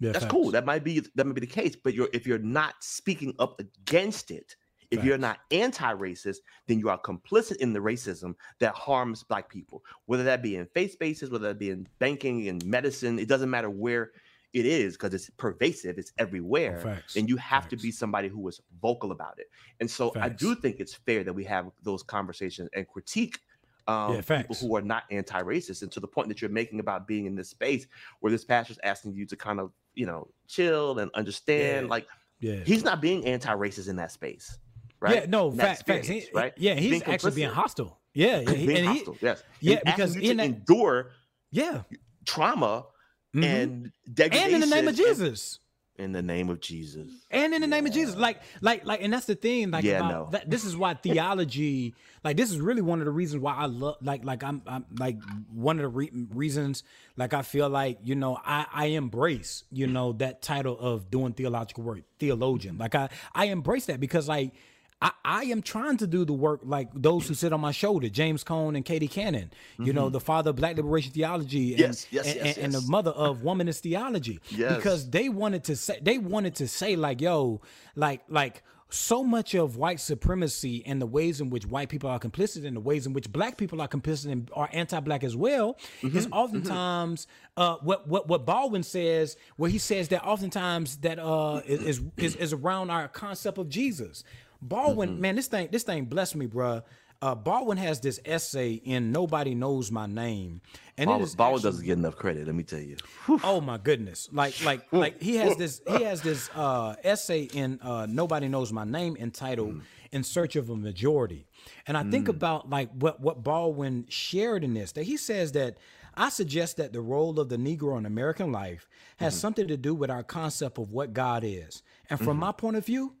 Yeah, 0.00 0.12
that's 0.12 0.24
facts. 0.24 0.32
cool. 0.32 0.50
That 0.52 0.64
might 0.64 0.84
be 0.84 1.00
that 1.16 1.26
might 1.26 1.34
be 1.34 1.40
the 1.40 1.46
case, 1.46 1.74
but 1.74 1.92
you're 1.92 2.08
if 2.12 2.24
you're 2.24 2.38
not 2.38 2.74
speaking 2.80 3.34
up 3.40 3.60
against 3.60 4.30
it, 4.30 4.54
if 4.90 5.04
you're 5.04 5.18
not 5.18 5.40
anti-racist, 5.50 6.38
then 6.66 6.78
you 6.78 6.88
are 6.88 6.98
complicit 6.98 7.56
in 7.56 7.72
the 7.72 7.78
racism 7.78 8.34
that 8.58 8.74
harms 8.74 9.22
black 9.22 9.48
people, 9.48 9.84
whether 10.06 10.24
that 10.24 10.42
be 10.42 10.56
in 10.56 10.66
faith 10.66 10.92
spaces, 10.92 11.30
whether 11.30 11.48
that 11.48 11.58
be 11.58 11.70
in 11.70 11.86
banking 11.98 12.48
and 12.48 12.64
medicine. 12.64 13.18
It 13.18 13.28
doesn't 13.28 13.50
matter 13.50 13.70
where 13.70 14.12
it 14.54 14.64
is 14.64 14.96
because 14.96 15.12
it's 15.12 15.30
pervasive, 15.36 15.98
it's 15.98 16.12
everywhere. 16.18 16.80
Facts. 16.80 17.16
And 17.16 17.28
you 17.28 17.36
have 17.36 17.64
Facts. 17.64 17.70
to 17.70 17.76
be 17.76 17.90
somebody 17.90 18.28
who 18.28 18.46
is 18.48 18.60
vocal 18.80 19.12
about 19.12 19.38
it. 19.38 19.50
And 19.80 19.90
so 19.90 20.10
Facts. 20.10 20.24
I 20.24 20.28
do 20.30 20.54
think 20.54 20.80
it's 20.80 20.94
fair 20.94 21.22
that 21.24 21.32
we 21.32 21.44
have 21.44 21.70
those 21.82 22.02
conversations 22.02 22.68
and 22.74 22.88
critique 22.88 23.38
um, 23.86 24.14
yeah, 24.14 24.20
people 24.20 24.56
who 24.56 24.76
are 24.76 24.82
not 24.82 25.04
anti-racist. 25.10 25.82
And 25.82 25.92
to 25.92 26.00
the 26.00 26.08
point 26.08 26.28
that 26.28 26.40
you're 26.40 26.50
making 26.50 26.80
about 26.80 27.06
being 27.06 27.26
in 27.26 27.34
this 27.34 27.50
space 27.50 27.86
where 28.20 28.30
this 28.30 28.44
pastor's 28.44 28.78
asking 28.82 29.14
you 29.14 29.26
to 29.26 29.36
kind 29.36 29.60
of, 29.60 29.72
you 29.94 30.06
know, 30.06 30.28
chill 30.46 30.98
and 30.98 31.10
understand, 31.14 31.86
yeah. 31.86 31.90
like 31.90 32.06
yeah. 32.40 32.60
he's 32.64 32.84
not 32.84 33.00
being 33.00 33.24
anti-racist 33.26 33.88
in 33.88 33.96
that 33.96 34.12
space 34.12 34.58
right? 35.00 35.14
Yeah, 35.14 35.26
no, 35.28 35.50
fact, 35.50 35.86
facts. 35.86 36.08
He, 36.08 36.26
right? 36.32 36.52
Yeah, 36.56 36.74
he's 36.74 36.90
being 36.90 37.02
actually 37.04 37.32
being 37.32 37.50
hostile. 37.50 37.98
Yeah, 38.14 38.40
yeah, 38.40 38.52
being 38.52 38.76
and 38.78 38.86
hostile. 38.86 39.14
He, 39.14 39.26
yes, 39.26 39.42
yeah, 39.60 39.80
because 39.84 40.16
in 40.16 40.38
that, 40.38 40.46
endure, 40.46 41.10
yeah, 41.50 41.82
trauma 42.24 42.86
mm-hmm. 43.34 43.44
and 43.44 43.92
degradation, 44.12 44.54
and 44.54 44.64
in 44.64 44.68
the 44.68 44.74
name 44.74 44.88
of 44.88 44.96
Jesus. 44.96 45.60
In 45.96 46.12
the 46.12 46.22
name 46.22 46.48
of 46.48 46.60
Jesus, 46.60 47.10
and 47.28 47.52
in 47.52 47.60
the 47.60 47.66
yeah. 47.66 47.74
name 47.74 47.86
of 47.86 47.92
Jesus, 47.92 48.14
like, 48.14 48.40
like, 48.60 48.84
like, 48.86 49.02
and 49.02 49.12
that's 49.12 49.26
the 49.26 49.34
thing. 49.34 49.72
Like, 49.72 49.82
yeah, 49.82 49.98
no. 49.98 50.28
That, 50.30 50.48
this 50.48 50.64
is 50.64 50.76
why 50.76 50.94
theology, 51.02 51.92
like, 52.22 52.36
this 52.36 52.52
is 52.52 52.60
really 52.60 52.82
one 52.82 53.00
of 53.00 53.06
the 53.06 53.10
reasons 53.10 53.42
why 53.42 53.54
I 53.54 53.66
love, 53.66 53.96
like, 54.00 54.24
like, 54.24 54.44
I'm, 54.44 54.62
I'm, 54.64 54.86
like, 54.96 55.16
one 55.52 55.80
of 55.80 55.82
the 55.82 55.88
re- 55.88 56.12
reasons, 56.32 56.84
like, 57.16 57.34
I 57.34 57.42
feel 57.42 57.68
like, 57.68 57.98
you 58.04 58.14
know, 58.14 58.38
I, 58.44 58.66
I 58.72 58.86
embrace, 58.86 59.64
you 59.72 59.88
know, 59.88 60.12
that 60.12 60.40
title 60.40 60.78
of 60.78 61.10
doing 61.10 61.32
theological 61.32 61.82
work, 61.82 62.02
theologian. 62.20 62.78
Like, 62.78 62.94
I, 62.94 63.08
I 63.34 63.46
embrace 63.46 63.86
that 63.86 63.98
because, 63.98 64.28
like, 64.28 64.52
I, 65.00 65.12
I 65.24 65.44
am 65.44 65.62
trying 65.62 65.96
to 65.98 66.06
do 66.06 66.24
the 66.24 66.32
work 66.32 66.60
like 66.64 66.88
those 66.92 67.28
who 67.28 67.34
sit 67.34 67.52
on 67.52 67.60
my 67.60 67.70
shoulder, 67.70 68.08
James 68.08 68.42
Cone 68.42 68.74
and 68.74 68.84
Katie 68.84 69.08
Cannon, 69.08 69.52
you 69.78 69.86
mm-hmm. 69.86 69.94
know, 69.94 70.08
the 70.08 70.20
father 70.20 70.50
of 70.50 70.56
Black 70.56 70.76
Liberation 70.76 71.12
Theology 71.12 71.72
and, 71.72 71.80
yes, 71.80 72.06
yes, 72.10 72.26
and, 72.26 72.36
yes, 72.36 72.56
and, 72.56 72.64
and, 72.66 72.74
the 72.74 72.80
mother 72.90 73.12
of 73.12 73.42
Womanist 73.42 73.80
Theology. 73.80 74.40
Yes. 74.50 74.76
Because 74.76 75.08
they 75.10 75.28
wanted 75.28 75.64
to 75.64 75.76
say 75.76 75.98
they 76.02 76.18
wanted 76.18 76.56
to 76.56 76.68
say 76.68 76.96
like, 76.96 77.20
yo, 77.20 77.60
like 77.94 78.22
like 78.28 78.62
so 78.90 79.22
much 79.22 79.54
of 79.54 79.76
white 79.76 80.00
supremacy 80.00 80.82
and 80.86 81.00
the 81.00 81.06
ways 81.06 81.40
in 81.40 81.50
which 81.50 81.66
white 81.66 81.90
people 81.90 82.08
are 82.08 82.18
complicit 82.18 82.64
and 82.64 82.74
the 82.74 82.80
ways 82.80 83.06
in 83.06 83.12
which 83.12 83.30
black 83.30 83.58
people 83.58 83.82
are 83.82 83.88
complicit 83.88 84.32
and 84.32 84.50
are 84.54 84.68
anti-black 84.72 85.22
as 85.22 85.36
well 85.36 85.76
mm-hmm, 86.00 86.16
is 86.16 86.26
oftentimes 86.32 87.26
mm-hmm. 87.26 87.62
uh, 87.62 87.76
what 87.82 88.08
what 88.08 88.28
what 88.28 88.46
Baldwin 88.46 88.82
says, 88.82 89.36
where 89.56 89.70
he 89.70 89.78
says 89.78 90.08
that 90.08 90.24
oftentimes 90.24 90.96
that 90.98 91.18
uh, 91.18 91.60
is, 91.66 92.00
is 92.16 92.36
is 92.36 92.52
around 92.52 92.90
our 92.90 93.08
concept 93.08 93.58
of 93.58 93.68
Jesus. 93.68 94.24
Baldwin, 94.60 95.10
mm-hmm. 95.10 95.20
man, 95.20 95.36
this 95.36 95.46
thing, 95.46 95.68
this 95.70 95.82
thing 95.82 96.04
blessed 96.04 96.36
me, 96.36 96.46
bruh. 96.46 96.82
Uh, 97.20 97.34
Baldwin 97.34 97.78
has 97.78 98.00
this 98.00 98.20
essay 98.24 98.74
in 98.74 99.10
"Nobody 99.10 99.54
Knows 99.54 99.90
My 99.90 100.06
Name," 100.06 100.60
and 100.96 101.08
Baldwin, 101.08 101.20
it 101.20 101.24
is 101.24 101.34
Baldwin 101.34 101.58
actually, 101.58 101.70
doesn't 101.70 101.86
get 101.86 101.98
enough 101.98 102.16
credit. 102.16 102.46
Let 102.46 102.54
me 102.54 102.62
tell 102.62 102.78
you. 102.78 102.96
Oh 103.42 103.60
my 103.60 103.76
goodness! 103.76 104.28
Like, 104.30 104.64
like, 104.64 104.92
like 104.92 105.20
he 105.20 105.34
has 105.36 105.56
this. 105.56 105.80
He 105.88 106.04
has 106.04 106.22
this 106.22 106.48
uh, 106.54 106.94
essay 107.02 107.42
in 107.52 107.80
uh, 107.82 108.06
"Nobody 108.08 108.46
Knows 108.46 108.72
My 108.72 108.84
Name" 108.84 109.16
entitled 109.16 109.74
mm. 109.74 109.82
"In 110.12 110.22
Search 110.22 110.54
of 110.54 110.70
a 110.70 110.76
Majority," 110.76 111.48
and 111.88 111.96
I 111.96 112.04
mm. 112.04 112.12
think 112.12 112.28
about 112.28 112.70
like 112.70 112.90
what 112.92 113.20
what 113.20 113.42
Baldwin 113.42 114.06
shared 114.08 114.62
in 114.62 114.74
this. 114.74 114.92
That 114.92 115.04
he 115.04 115.16
says 115.16 115.50
that 115.52 115.76
I 116.14 116.28
suggest 116.28 116.76
that 116.76 116.92
the 116.92 117.00
role 117.00 117.40
of 117.40 117.48
the 117.48 117.56
Negro 117.56 117.98
in 117.98 118.06
American 118.06 118.52
life 118.52 118.88
has 119.16 119.34
mm-hmm. 119.34 119.40
something 119.40 119.68
to 119.68 119.76
do 119.76 119.92
with 119.92 120.10
our 120.10 120.22
concept 120.22 120.78
of 120.78 120.92
what 120.92 121.12
God 121.12 121.42
is, 121.44 121.82
and 122.08 122.18
from 122.18 122.28
mm-hmm. 122.28 122.40
my 122.40 122.52
point 122.52 122.76
of 122.76 122.86
view, 122.86 123.14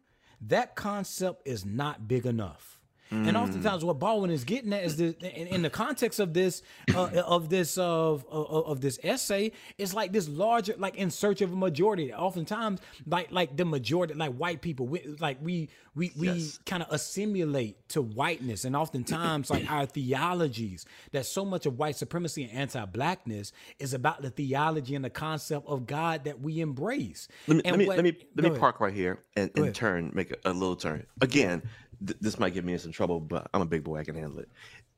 that 0.46 0.76
concept 0.76 1.46
is 1.46 1.64
not 1.64 2.06
big 2.06 2.26
enough. 2.26 2.77
Mm. 3.10 3.28
And 3.28 3.36
oftentimes, 3.36 3.84
what 3.84 3.98
Baldwin 3.98 4.30
is 4.30 4.44
getting 4.44 4.72
at 4.72 4.84
is 4.84 4.96
the 4.96 5.16
in, 5.20 5.46
in 5.48 5.62
the 5.62 5.70
context 5.70 6.20
of 6.20 6.34
this 6.34 6.62
uh, 6.94 7.22
of 7.24 7.48
this 7.48 7.78
of, 7.78 8.26
of, 8.30 8.66
of 8.66 8.80
this 8.80 8.98
essay, 9.02 9.52
it's 9.78 9.94
like 9.94 10.12
this 10.12 10.28
larger, 10.28 10.74
like 10.76 10.96
in 10.96 11.10
search 11.10 11.40
of 11.40 11.52
a 11.52 11.56
majority. 11.56 12.12
Oftentimes, 12.12 12.80
like 13.06 13.32
like 13.32 13.56
the 13.56 13.64
majority, 13.64 14.14
like 14.14 14.34
white 14.34 14.60
people, 14.60 14.86
we, 14.86 15.16
like 15.18 15.38
we 15.42 15.70
we 15.94 16.12
we 16.18 16.28
yes. 16.28 16.58
kind 16.66 16.82
of 16.82 16.92
assimilate 16.92 17.88
to 17.88 18.02
whiteness, 18.02 18.64
and 18.64 18.76
oftentimes, 18.76 19.50
like 19.50 19.70
our 19.70 19.86
theologies, 19.86 20.84
that 21.12 21.24
so 21.24 21.44
much 21.44 21.66
of 21.66 21.78
white 21.78 21.96
supremacy 21.96 22.44
and 22.44 22.52
anti-blackness 22.52 23.52
is 23.78 23.94
about 23.94 24.22
the 24.22 24.30
theology 24.30 24.94
and 24.94 25.04
the 25.04 25.10
concept 25.10 25.66
of 25.66 25.86
God 25.86 26.24
that 26.24 26.40
we 26.40 26.60
embrace. 26.60 27.28
Let 27.46 27.56
me 27.56 27.62
and 27.64 27.72
let 27.72 27.78
me 27.78 27.86
what, 27.86 27.96
let 27.96 28.04
me, 28.04 28.16
let 28.36 28.52
me 28.52 28.58
park 28.58 28.80
right 28.80 28.92
here 28.92 29.20
and, 29.34 29.50
and 29.56 29.74
turn, 29.74 30.10
make 30.14 30.30
a, 30.30 30.36
a 30.44 30.52
little 30.52 30.76
turn 30.76 31.06
again 31.20 31.62
th- 32.06 32.18
this 32.20 32.38
might 32.38 32.54
get 32.54 32.64
me 32.64 32.72
in 32.72 32.78
some 32.78 32.92
trouble, 32.92 33.20
but 33.20 33.48
I'm 33.52 33.62
a 33.62 33.66
big 33.66 33.84
boy. 33.84 33.98
I 33.98 34.04
can 34.04 34.14
handle 34.14 34.38
it. 34.38 34.48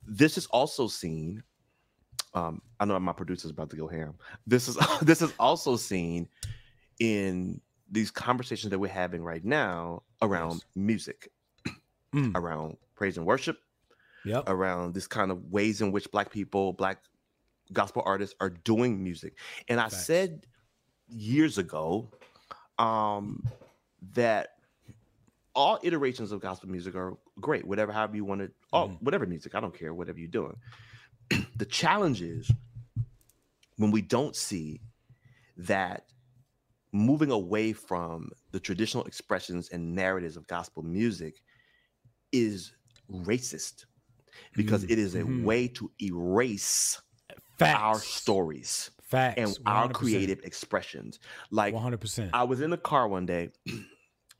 This 0.06 0.38
is 0.38 0.46
also 0.46 0.88
seen. 0.88 1.42
Um, 2.34 2.62
I 2.78 2.84
know 2.84 2.98
my 3.00 3.12
producer's 3.12 3.50
about 3.50 3.70
to 3.70 3.76
go 3.76 3.88
ham. 3.88 4.14
This 4.46 4.68
is 4.68 4.76
this 5.02 5.22
is 5.22 5.32
also 5.38 5.76
seen 5.76 6.28
in 7.00 7.60
these 7.90 8.10
conversations 8.10 8.70
that 8.70 8.78
we're 8.78 8.88
having 8.88 9.22
right 9.22 9.44
now 9.44 10.02
around 10.22 10.52
yes. 10.52 10.62
music, 10.76 11.32
mm. 12.14 12.32
around 12.36 12.76
praise 12.94 13.16
and 13.16 13.26
worship, 13.26 13.58
yep. 14.24 14.44
around 14.46 14.94
this 14.94 15.06
kind 15.06 15.30
of 15.30 15.50
ways 15.50 15.80
in 15.80 15.90
which 15.90 16.10
black 16.10 16.30
people, 16.30 16.72
black 16.72 16.98
gospel 17.72 18.02
artists 18.06 18.36
are 18.40 18.50
doing 18.50 19.02
music. 19.02 19.38
And 19.68 19.80
I 19.80 19.88
Thanks. 19.88 20.06
said 20.06 20.46
years 21.08 21.58
ago 21.58 22.08
um, 22.78 23.44
that 24.14 24.59
all 25.54 25.78
iterations 25.82 26.32
of 26.32 26.40
gospel 26.40 26.68
music 26.68 26.94
are 26.94 27.16
great. 27.40 27.66
Whatever, 27.66 27.92
however 27.92 28.16
you 28.16 28.24
want 28.24 28.40
to, 28.40 28.50
oh, 28.72 28.84
mm-hmm. 28.84 29.04
whatever 29.04 29.26
music, 29.26 29.54
I 29.54 29.60
don't 29.60 29.76
care. 29.76 29.92
Whatever 29.94 30.18
you're 30.18 30.28
doing. 30.28 30.56
the 31.56 31.64
challenge 31.64 32.22
is 32.22 32.50
when 33.76 33.90
we 33.90 34.02
don't 34.02 34.36
see 34.36 34.80
that 35.56 36.04
moving 36.92 37.30
away 37.30 37.72
from 37.72 38.30
the 38.50 38.60
traditional 38.60 39.04
expressions 39.04 39.68
and 39.70 39.94
narratives 39.94 40.36
of 40.36 40.46
gospel 40.46 40.82
music 40.82 41.42
is 42.32 42.72
racist 43.10 43.86
because 44.54 44.82
mm-hmm. 44.82 44.92
it 44.92 44.98
is 44.98 45.14
a 45.14 45.20
mm-hmm. 45.20 45.44
way 45.44 45.68
to 45.68 45.90
erase 46.02 47.00
Facts. 47.58 47.80
our 47.80 47.98
stories 47.98 48.90
Facts. 49.04 49.38
and 49.38 49.48
100%. 49.48 49.60
our 49.66 49.88
creative 49.88 50.40
expressions. 50.44 51.18
Like 51.50 51.74
100%. 51.74 52.30
I 52.32 52.44
was 52.44 52.60
in 52.60 52.70
the 52.70 52.78
car 52.78 53.08
one 53.08 53.26
day 53.26 53.50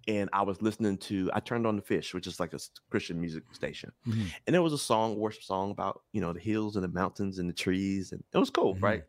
and 0.09 0.31
I 0.33 0.43
was 0.43 0.61
listening 0.63 0.97
to 0.99 1.31
I 1.35 1.41
turned 1.41 1.67
on 1.67 1.77
the 1.77 1.83
fish, 1.83 2.15
which 2.15 2.27
is 2.27 2.41
like 2.41 2.55
a 2.55 2.59
Christian 2.91 3.21
music 3.21 3.45
station. 3.53 3.93
Mm-hmm. 4.07 4.27
And 4.47 4.55
there 4.55 4.63
was 4.63 4.73
a 4.73 4.79
song, 4.79 5.17
worship 5.17 5.43
song 5.43 5.71
about, 5.71 6.03
you 6.13 6.21
know, 6.21 6.33
the 6.33 6.41
hills 6.41 6.77
and 6.77 6.85
the 6.85 6.89
mountains 6.89 7.39
and 7.39 7.49
the 7.49 7.55
trees. 7.55 8.13
And 8.13 8.23
it 8.33 8.39
was 8.39 8.51
cool, 8.51 8.75
mm-hmm. 8.75 8.85
right? 8.85 9.05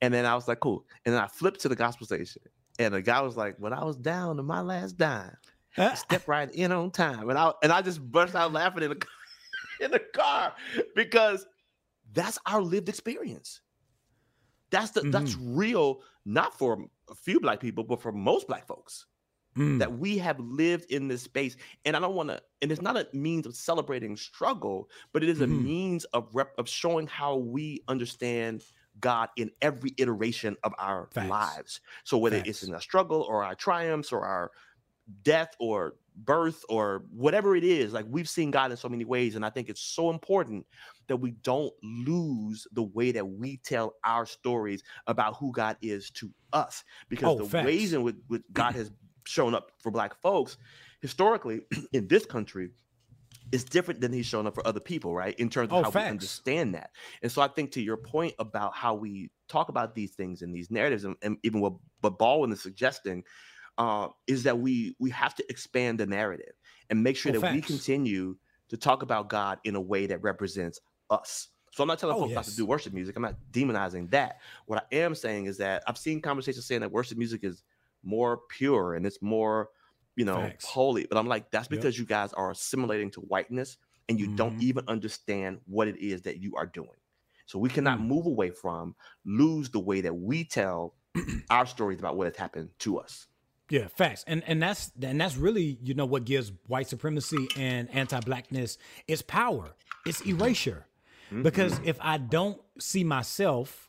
And 0.00 0.12
then 0.12 0.26
I 0.26 0.34
was 0.34 0.46
like, 0.46 0.60
cool. 0.60 0.84
And 1.04 1.14
then 1.14 1.22
I 1.22 1.26
flipped 1.26 1.60
to 1.60 1.68
the 1.68 1.76
gospel 1.76 2.06
station. 2.06 2.42
And 2.78 2.94
the 2.94 3.02
guy 3.02 3.20
was 3.20 3.36
like, 3.36 3.56
when 3.58 3.72
I 3.72 3.84
was 3.84 3.96
down 3.96 4.36
to 4.36 4.42
my 4.42 4.60
last 4.60 4.96
dime, 4.96 5.36
I 5.76 5.94
stepped 5.96 6.28
right 6.28 6.50
in 6.52 6.72
on 6.72 6.90
time. 6.90 7.30
And 7.30 7.38
I 7.38 7.52
and 7.62 7.72
I 7.72 7.82
just 7.82 8.02
burst 8.02 8.34
out 8.34 8.52
laughing 8.52 8.82
in 8.82 8.90
the 8.90 9.06
in 9.84 9.90
the 9.90 10.00
car 10.00 10.52
because 10.94 11.46
that's 12.12 12.38
our 12.46 12.60
lived 12.60 12.88
experience. 12.88 13.60
That's 14.70 14.90
the 14.90 15.00
mm-hmm. 15.00 15.10
that's 15.10 15.36
real, 15.36 16.02
not 16.26 16.56
for 16.56 16.84
a 17.10 17.14
few 17.14 17.40
black 17.40 17.60
people, 17.60 17.84
but 17.84 18.02
for 18.02 18.12
most 18.12 18.46
black 18.46 18.66
folks 18.66 19.06
mm. 19.58 19.78
that 19.78 19.98
we 19.98 20.18
have 20.18 20.38
lived 20.38 20.90
in 20.90 21.08
this 21.08 21.22
space. 21.22 21.56
And 21.84 21.96
I 21.96 22.00
don't 22.00 22.14
want 22.14 22.30
to, 22.30 22.40
and 22.62 22.70
it's 22.70 22.82
not 22.82 22.96
a 22.96 23.06
means 23.12 23.46
of 23.46 23.54
celebrating 23.54 24.16
struggle, 24.16 24.88
but 25.12 25.22
it 25.22 25.28
is 25.28 25.38
mm-hmm. 25.38 25.52
a 25.52 25.62
means 25.62 26.04
of 26.06 26.28
rep, 26.32 26.52
of 26.58 26.68
showing 26.68 27.06
how 27.06 27.36
we 27.36 27.82
understand 27.88 28.62
God 29.00 29.28
in 29.36 29.50
every 29.62 29.94
iteration 29.98 30.56
of 30.64 30.72
our 30.78 31.08
Facts. 31.12 31.28
lives. 31.28 31.80
So 32.04 32.18
whether 32.18 32.36
Facts. 32.36 32.48
it's 32.48 32.62
in 32.64 32.74
a 32.74 32.80
struggle 32.80 33.22
or 33.22 33.44
our 33.44 33.54
triumphs 33.54 34.12
or 34.12 34.24
our 34.24 34.50
death 35.22 35.54
or 35.58 35.94
birth 36.16 36.64
or 36.68 37.04
whatever 37.12 37.54
it 37.54 37.64
is, 37.64 37.92
like 37.92 38.06
we've 38.08 38.28
seen 38.28 38.50
God 38.50 38.70
in 38.70 38.76
so 38.76 38.88
many 38.88 39.04
ways. 39.04 39.36
And 39.36 39.44
I 39.44 39.50
think 39.50 39.68
it's 39.68 39.80
so 39.80 40.10
important 40.10 40.66
that 41.06 41.16
we 41.16 41.30
don't 41.42 41.72
lose 41.82 42.66
the 42.72 42.82
way 42.82 43.12
that 43.12 43.26
we 43.26 43.58
tell 43.58 43.94
our 44.04 44.26
stories 44.26 44.82
about 45.06 45.36
who 45.36 45.52
God 45.52 45.76
is 45.80 46.10
to 46.12 46.30
us. 46.52 46.84
Because 47.08 47.28
oh, 47.28 47.44
the 47.44 47.48
facts. 47.48 47.66
ways 47.66 47.92
in 47.92 48.02
which, 48.02 48.16
which 48.26 48.42
God 48.52 48.74
has 48.74 48.90
shown 49.28 49.54
up 49.54 49.72
for 49.80 49.90
black 49.90 50.20
folks 50.20 50.56
historically 51.00 51.60
in 51.92 52.08
this 52.08 52.26
country 52.26 52.70
is 53.50 53.64
different 53.64 54.00
than 54.00 54.12
he's 54.12 54.26
shown 54.26 54.46
up 54.46 54.54
for 54.54 54.66
other 54.66 54.80
people, 54.80 55.14
right? 55.14 55.34
In 55.38 55.48
terms 55.48 55.68
of 55.70 55.74
oh, 55.74 55.82
how 55.84 55.90
facts. 55.90 56.04
we 56.04 56.10
understand 56.10 56.74
that. 56.74 56.90
And 57.22 57.32
so 57.32 57.40
I 57.40 57.48
think 57.48 57.72
to 57.72 57.82
your 57.82 57.96
point 57.96 58.34
about 58.38 58.74
how 58.74 58.94
we 58.94 59.30
talk 59.48 59.70
about 59.70 59.94
these 59.94 60.12
things 60.12 60.42
and 60.42 60.54
these 60.54 60.70
narratives, 60.70 61.04
and, 61.04 61.16
and 61.22 61.38
even 61.42 61.60
what, 61.60 61.74
what 62.00 62.18
Baldwin 62.18 62.52
is 62.52 62.60
suggesting, 62.60 63.24
uh, 63.78 64.08
is 64.26 64.42
that 64.42 64.58
we 64.58 64.96
we 64.98 65.08
have 65.10 65.34
to 65.36 65.44
expand 65.48 66.00
the 66.00 66.06
narrative 66.06 66.52
and 66.90 67.02
make 67.02 67.16
sure 67.16 67.30
oh, 67.30 67.34
that 67.34 67.40
facts. 67.40 67.54
we 67.54 67.62
continue 67.62 68.36
to 68.68 68.76
talk 68.76 69.02
about 69.02 69.30
God 69.30 69.58
in 69.64 69.76
a 69.76 69.80
way 69.80 70.06
that 70.06 70.20
represents 70.20 70.80
us. 71.10 71.48
So 71.72 71.82
I'm 71.82 71.88
not 71.88 72.00
telling 72.00 72.16
oh, 72.16 72.20
folks 72.20 72.30
yes. 72.30 72.36
not 72.36 72.44
to 72.46 72.56
do 72.56 72.66
worship 72.66 72.92
music. 72.92 73.14
I'm 73.14 73.22
not 73.22 73.36
demonizing 73.52 74.10
that. 74.10 74.38
What 74.66 74.84
I 74.90 74.96
am 74.96 75.14
saying 75.14 75.46
is 75.46 75.58
that 75.58 75.84
I've 75.86 75.96
seen 75.96 76.20
conversations 76.20 76.66
saying 76.66 76.80
that 76.80 76.90
worship 76.90 77.16
music 77.16 77.44
is 77.44 77.62
more 78.02 78.40
pure 78.48 78.94
and 78.94 79.06
it's 79.06 79.20
more, 79.22 79.70
you 80.16 80.24
know, 80.24 80.50
holy. 80.64 81.06
But 81.08 81.18
I'm 81.18 81.26
like, 81.26 81.50
that's 81.50 81.68
because 81.68 81.96
yep. 81.96 82.00
you 82.00 82.06
guys 82.06 82.32
are 82.32 82.50
assimilating 82.50 83.10
to 83.12 83.20
whiteness 83.20 83.76
and 84.08 84.18
you 84.18 84.26
mm-hmm. 84.26 84.36
don't 84.36 84.62
even 84.62 84.84
understand 84.88 85.58
what 85.66 85.88
it 85.88 85.98
is 85.98 86.22
that 86.22 86.38
you 86.42 86.56
are 86.56 86.66
doing. 86.66 86.88
So 87.46 87.58
we 87.58 87.68
cannot 87.70 87.98
mm-hmm. 87.98 88.08
move 88.08 88.26
away 88.26 88.50
from, 88.50 88.94
lose 89.24 89.70
the 89.70 89.80
way 89.80 90.00
that 90.02 90.14
we 90.14 90.44
tell 90.44 90.94
our 91.50 91.66
stories 91.66 91.98
about 91.98 92.16
what 92.16 92.26
has 92.26 92.36
happened 92.36 92.70
to 92.80 92.98
us. 92.98 93.26
Yeah, 93.70 93.88
facts, 93.88 94.24
and 94.26 94.42
and 94.46 94.62
that's 94.62 94.90
and 95.02 95.20
that's 95.20 95.36
really 95.36 95.78
you 95.82 95.92
know 95.92 96.06
what 96.06 96.24
gives 96.24 96.52
white 96.68 96.88
supremacy 96.88 97.48
and 97.54 97.90
anti-blackness 97.94 98.78
its 99.06 99.20
power, 99.20 99.74
its 100.06 100.22
erasure. 100.22 100.86
Mm-hmm. 101.26 101.42
Because 101.42 101.78
if 101.84 101.98
I 102.00 102.16
don't 102.16 102.58
see 102.78 103.04
myself 103.04 103.87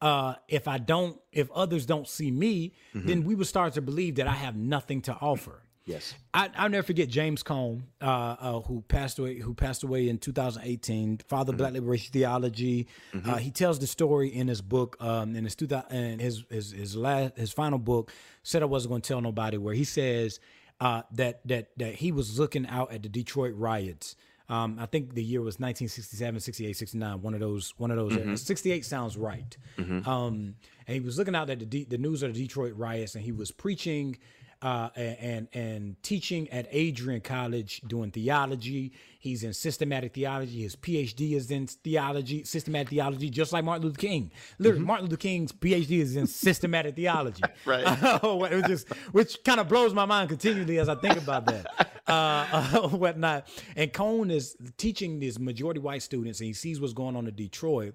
uh, 0.00 0.34
if 0.48 0.68
I 0.68 0.78
don't, 0.78 1.20
if 1.32 1.50
others 1.52 1.86
don't 1.86 2.08
see 2.08 2.30
me, 2.30 2.74
mm-hmm. 2.94 3.06
then 3.06 3.24
we 3.24 3.34
would 3.34 3.46
start 3.46 3.74
to 3.74 3.82
believe 3.82 4.16
that 4.16 4.26
I 4.26 4.34
have 4.34 4.56
nothing 4.56 5.02
to 5.02 5.14
offer. 5.14 5.62
Yes, 5.86 6.14
I, 6.32 6.48
will 6.62 6.68
never 6.68 6.82
forget 6.84 7.08
James 7.08 7.42
Cone, 7.42 7.84
uh, 8.00 8.04
uh, 8.04 8.60
who 8.60 8.82
passed 8.82 9.18
away, 9.18 9.38
who 9.38 9.54
passed 9.54 9.82
away 9.82 10.08
in 10.08 10.18
2018. 10.18 11.18
Father 11.26 11.52
mm-hmm. 11.52 11.58
Black 11.58 11.72
Liberation 11.72 12.12
Theology. 12.12 12.86
Mm-hmm. 13.12 13.28
Uh, 13.28 13.36
he 13.36 13.50
tells 13.50 13.78
the 13.78 13.86
story 13.86 14.28
in 14.28 14.46
his 14.46 14.60
book, 14.60 14.96
um, 15.00 15.34
in 15.34 15.44
his 15.44 15.56
2000, 15.56 15.90
and 15.90 16.20
his 16.20 16.44
his 16.48 16.70
his 16.70 16.96
last 16.96 17.36
his 17.36 17.52
final 17.52 17.78
book. 17.78 18.12
Said 18.42 18.62
I 18.62 18.66
wasn't 18.66 18.90
going 18.90 19.02
to 19.02 19.08
tell 19.08 19.20
nobody. 19.20 19.56
Where 19.56 19.74
he 19.74 19.84
says 19.84 20.38
uh, 20.80 21.02
that 21.12 21.40
that 21.48 21.70
that 21.78 21.96
he 21.96 22.12
was 22.12 22.38
looking 22.38 22.66
out 22.66 22.92
at 22.92 23.02
the 23.02 23.08
Detroit 23.08 23.54
riots 23.56 24.16
um, 24.50 24.78
I 24.80 24.86
think 24.86 25.14
the 25.14 25.22
year 25.22 25.40
was 25.40 25.60
1967, 25.60 26.40
68, 26.40 26.76
69. 26.76 27.22
One 27.22 27.34
of 27.34 27.40
those. 27.40 27.72
One 27.78 27.92
of 27.92 27.96
those. 27.96 28.12
Mm-hmm. 28.12 28.34
68 28.34 28.84
sounds 28.84 29.16
right. 29.16 29.56
Mm-hmm. 29.78 30.08
Um, 30.08 30.56
and 30.86 30.94
he 30.94 31.00
was 31.00 31.16
looking 31.16 31.36
out 31.36 31.48
at 31.50 31.60
the 31.60 31.66
D, 31.66 31.84
the 31.84 31.98
news 31.98 32.24
of 32.24 32.34
the 32.34 32.40
Detroit 32.40 32.74
riots, 32.76 33.14
and 33.14 33.24
he 33.24 33.30
was 33.30 33.52
preaching 33.52 34.18
uh, 34.62 34.90
and 34.94 35.48
and 35.52 36.02
teaching 36.02 36.48
at 36.50 36.66
Adrian 36.70 37.20
College 37.20 37.80
doing 37.86 38.10
theology. 38.10 38.92
He's 39.18 39.42
in 39.42 39.52
systematic 39.52 40.14
theology. 40.14 40.62
His 40.62 40.76
PhD 40.76 41.32
is 41.32 41.50
in 41.50 41.66
theology, 41.66 42.44
systematic 42.44 42.88
theology, 42.88 43.28
just 43.28 43.52
like 43.52 43.64
Martin 43.64 43.86
Luther 43.86 43.98
King. 43.98 44.30
Literally, 44.58 44.78
mm-hmm. 44.78 44.86
Martin 44.86 45.06
Luther 45.06 45.18
King's 45.18 45.52
PhD 45.52 46.00
is 46.00 46.16
in 46.16 46.26
systematic 46.26 46.96
theology. 46.96 47.42
right. 47.66 48.22
which, 48.22 48.66
just, 48.66 48.88
which 49.12 49.44
kind 49.44 49.60
of 49.60 49.68
blows 49.68 49.92
my 49.92 50.06
mind 50.06 50.30
continually 50.30 50.78
as 50.78 50.88
I 50.88 50.94
think 50.94 51.16
about 51.16 51.46
that. 51.46 51.66
Uh, 52.10 52.44
uh, 52.52 52.88
whatnot. 52.88 53.46
And 53.76 53.92
Cone 53.92 54.32
is 54.32 54.56
teaching 54.76 55.20
these 55.20 55.38
majority 55.38 55.78
white 55.78 56.02
students, 56.02 56.40
and 56.40 56.48
he 56.48 56.52
sees 56.52 56.80
what's 56.80 56.92
going 56.92 57.14
on 57.14 57.28
in 57.28 57.36
Detroit, 57.36 57.94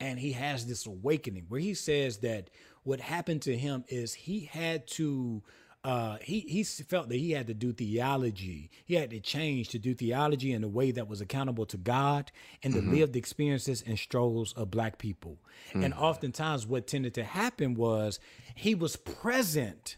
and 0.00 0.18
he 0.18 0.32
has 0.32 0.66
this 0.66 0.84
awakening 0.86 1.44
where 1.48 1.60
he 1.60 1.72
says 1.74 2.18
that 2.18 2.50
what 2.82 2.98
happened 2.98 3.42
to 3.42 3.56
him 3.56 3.84
is 3.86 4.14
he 4.14 4.40
had 4.40 4.88
to 4.88 5.44
uh, 5.84 6.16
he 6.22 6.40
he 6.40 6.62
felt 6.62 7.08
that 7.08 7.16
he 7.16 7.32
had 7.32 7.48
to 7.48 7.54
do 7.54 7.72
theology. 7.72 8.70
He 8.84 8.94
had 8.94 9.10
to 9.10 9.20
change 9.20 9.68
to 9.70 9.78
do 9.78 9.94
theology 9.94 10.52
in 10.52 10.62
a 10.62 10.68
way 10.68 10.92
that 10.92 11.08
was 11.08 11.20
accountable 11.20 11.66
to 11.66 11.76
God 11.76 12.30
and 12.62 12.72
mm-hmm. 12.72 12.90
to 12.90 12.96
live 12.96 13.12
the 13.12 13.18
experiences 13.18 13.82
and 13.84 13.98
struggles 13.98 14.52
of 14.52 14.70
Black 14.70 14.98
people. 14.98 15.38
Mm-hmm. 15.70 15.84
And 15.84 15.94
oftentimes, 15.94 16.66
what 16.66 16.86
tended 16.86 17.14
to 17.14 17.24
happen 17.24 17.74
was 17.74 18.20
he 18.54 18.74
was 18.74 18.94
present 18.96 19.96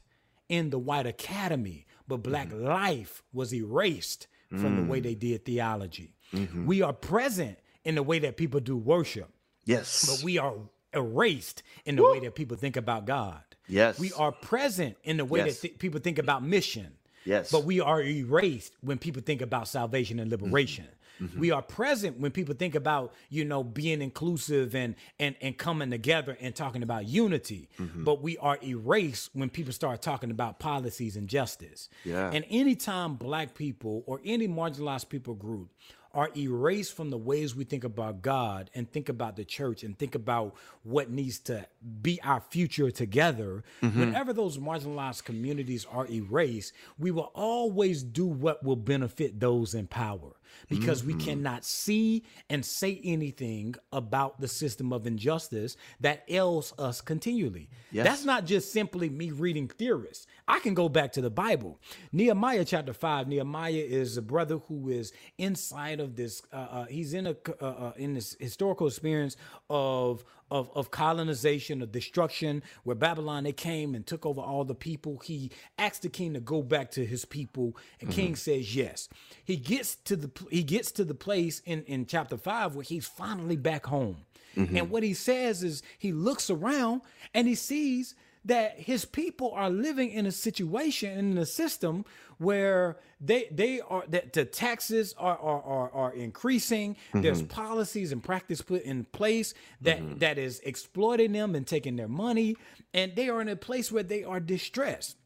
in 0.49 0.71
the 0.71 0.79
white 0.79 1.07
academy, 1.07 1.87
but 2.09 2.23
Black 2.23 2.49
mm-hmm. 2.49 2.65
life 2.65 3.23
was 3.33 3.53
erased 3.55 4.27
from 4.51 4.77
the 4.77 4.85
way 4.85 5.01
mm. 5.01 5.03
they 5.03 5.15
did 5.17 5.45
theology. 5.45 6.15
Mm-hmm. 6.33 6.67
We 6.67 6.81
are 6.83 6.93
present 6.93 7.59
in 7.85 7.97
the 7.97 8.03
way 8.03 8.21
that 8.21 8.37
people 8.37 8.61
do 8.61 8.77
worship. 8.77 9.31
Yes. 9.65 10.07
But 10.09 10.25
we 10.25 10.39
are 10.39 10.55
erased 10.93 11.63
in 11.85 11.97
the 11.97 12.03
Woo. 12.03 12.13
way 12.13 12.21
that 12.21 12.35
people 12.35 12.57
think 12.57 12.77
about 12.77 13.05
God. 13.05 13.43
Yes. 13.69 13.99
We 13.99 14.13
are 14.13 14.33
present 14.33 14.97
in 15.05 15.17
the 15.17 15.25
way 15.25 15.41
yes. 15.41 15.61
that 15.61 15.69
th- 15.69 15.79
people 15.79 16.01
think 16.01 16.19
about 16.19 16.43
mission. 16.43 16.93
Yes. 17.25 17.51
But 17.51 17.65
we 17.65 17.81
are 17.81 18.03
erased 18.03 18.73
when 18.83 18.99
people 18.99 19.23
think 19.23 19.41
about 19.41 19.69
salvation 19.69 20.21
and 20.21 20.31
liberation. 20.31 20.87
Mm-hmm. 21.23 21.39
We 21.39 21.51
are 21.53 21.63
present 21.63 22.19
when 22.19 22.33
people 22.33 22.55
think 22.55 22.75
about, 22.75 23.15
you 23.31 23.45
know, 23.45 23.63
being 23.63 24.03
inclusive 24.03 24.75
and 24.75 24.97
and 25.19 25.37
and 25.41 25.57
coming 25.57 25.91
together 25.91 26.37
and 26.41 26.55
talking 26.55 26.83
about 26.83 27.07
unity. 27.07 27.69
Mm-hmm. 27.79 28.05
But 28.05 28.21
we 28.21 28.37
are 28.39 28.59
erased 28.63 29.31
when 29.33 29.49
people 29.49 29.73
start 29.73 30.03
talking 30.03 30.31
about 30.31 30.59
policies 30.59 31.17
and 31.17 31.29
justice. 31.29 31.89
Yeah. 32.05 32.31
And 32.33 32.45
anytime 32.51 33.15
black 33.15 33.55
people 33.55 34.03
or 34.07 34.21
any 34.25 34.49
marginalized 34.49 35.09
people 35.09 35.35
group 35.35 35.71
are 36.15 36.31
erased 36.37 36.97
from 36.97 37.11
the 37.11 37.19
ways 37.19 37.55
we 37.55 37.65
think 37.65 37.85
about 37.85 38.23
God 38.23 38.71
and 38.75 38.91
think 38.91 39.09
about 39.09 39.37
the 39.37 39.45
church 39.45 39.83
and 39.83 39.99
think 39.99 40.15
about 40.15 40.55
what 40.83 41.11
needs 41.11 41.39
to 41.41 41.67
be 42.01 42.21
our 42.23 42.41
future 42.41 42.91
together. 42.91 43.65
Mm-hmm. 43.83 44.01
Whenever 44.01 44.33
those 44.33 44.59
marginalized 44.59 45.25
communities 45.25 45.87
are 45.91 46.07
erased, 46.07 46.73
we 46.99 47.11
will 47.11 47.33
always 47.35 48.03
do 48.03 48.27
what 48.27 48.63
will 48.63 48.77
benefit 48.77 49.41
those 49.41 49.75
in 49.75 49.87
power 49.87 50.37
because 50.69 51.03
mm-hmm. 51.03 51.19
we 51.19 51.25
cannot 51.25 51.65
see 51.65 52.25
and 52.51 52.65
say 52.65 53.01
anything 53.05 53.75
about 53.93 54.41
the 54.41 54.49
system 54.49 54.93
of 54.93 55.07
injustice 55.07 55.77
that 56.01 56.25
ails 56.29 56.73
us 56.79 57.01
continually. 57.01 57.69
Yes. 57.91 58.07
That's 58.07 58.25
not 58.25 58.45
just 58.45 58.73
simply 58.73 59.09
me 59.09 59.31
reading 59.31 59.69
theorists. 59.69 60.27
I 60.47 60.59
can 60.59 60.75
go 60.75 60.89
back 60.89 61.13
to 61.13 61.21
the 61.21 61.31
Bible. 61.31 61.81
Nehemiah 62.13 62.65
chapter 62.65 62.93
5, 62.93 63.29
Nehemiah 63.29 63.73
is 63.73 64.17
a 64.17 64.23
brother 64.23 64.59
who 64.59 64.89
is 64.89 65.13
inside 65.39 66.01
of 66.01 66.17
this 66.17 66.43
uh, 66.53 66.57
uh, 66.57 66.85
he's 66.87 67.15
in 67.15 67.27
a 67.27 67.37
uh, 67.61 67.65
uh 67.65 67.93
in 67.97 68.15
this 68.15 68.37
historical 68.39 68.87
experience 68.87 69.37
of 69.71 70.25
of, 70.51 70.71
of 70.75 70.91
colonization, 70.91 71.83
of 71.83 71.93
destruction, 71.93 72.63
where 72.83 72.97
Babylon 72.97 73.45
they 73.45 73.53
came 73.53 73.95
and 73.95 74.07
took 74.07 74.25
over 74.27 74.41
all 74.41 74.65
the 74.65 74.75
people. 74.75 75.19
He 75.25 75.51
asked 75.79 76.03
the 76.03 76.09
king 76.09 76.35
to 76.35 76.41
go 76.41 76.63
back 76.63 76.91
to 76.93 77.05
his 77.05 77.25
people, 77.25 77.77
and 78.01 78.11
mm-hmm. 78.11 78.21
king 78.21 78.37
says 78.37 78.75
yes. 78.75 79.09
He 79.45 79.57
gets 79.57 79.95
to 79.97 80.17
the 80.17 80.31
he 80.51 80.63
gets 80.63 80.93
to 80.93 81.05
the 81.05 81.15
place 81.15 81.61
in 81.65 81.83
in 81.85 82.07
chapter 82.07 82.37
five 82.37 82.75
where 82.75 82.85
he's 82.85 83.07
finally 83.07 83.57
back 83.57 83.87
home. 83.87 84.19
Mm-hmm. 84.57 84.77
And 84.77 84.91
what 84.91 85.03
he 85.03 85.15
says 85.15 85.63
is 85.65 85.83
he 85.99 86.13
looks 86.13 86.49
around 86.49 87.03
and 87.33 87.49
he 87.49 87.55
sees 87.55 88.15
that 88.45 88.79
his 88.79 89.05
people 89.05 89.53
are 89.53 89.71
living 89.71 90.11
in 90.11 90.27
a 90.27 90.33
situation 90.33 91.19
in 91.19 91.39
a 91.39 91.47
system 91.47 92.05
where 92.39 92.99
they 93.21 93.49
they 93.51 93.81
are 93.81 94.05
that 94.09 94.33
the 94.33 94.45
taxes 94.45 95.15
are 95.17 95.39
are 95.39 95.63
are, 95.63 95.91
are 95.93 96.13
increasing. 96.13 96.95
Mm-hmm. 96.95 97.23
There's 97.23 97.43
policies 97.43 98.13
and 98.13 98.23
practice 98.23 98.61
put 98.61 98.83
in 98.83 99.05
place 99.05 99.55
that, 99.81 99.99
mm-hmm. 100.01 100.19
that 100.19 100.39
is 100.39 100.61
exploiting 100.65 101.33
them 101.33 101.55
and 101.55 101.67
taking 101.67 101.97
their 101.97 102.09
money, 102.09 102.57
and 102.93 103.15
they 103.17 103.29
are 103.29 103.41
in 103.41 103.49
a 103.49 103.57
place 103.57 103.91
where 103.91 104.03
they 104.03 104.25
are 104.25 104.41
distressed. 104.41 105.17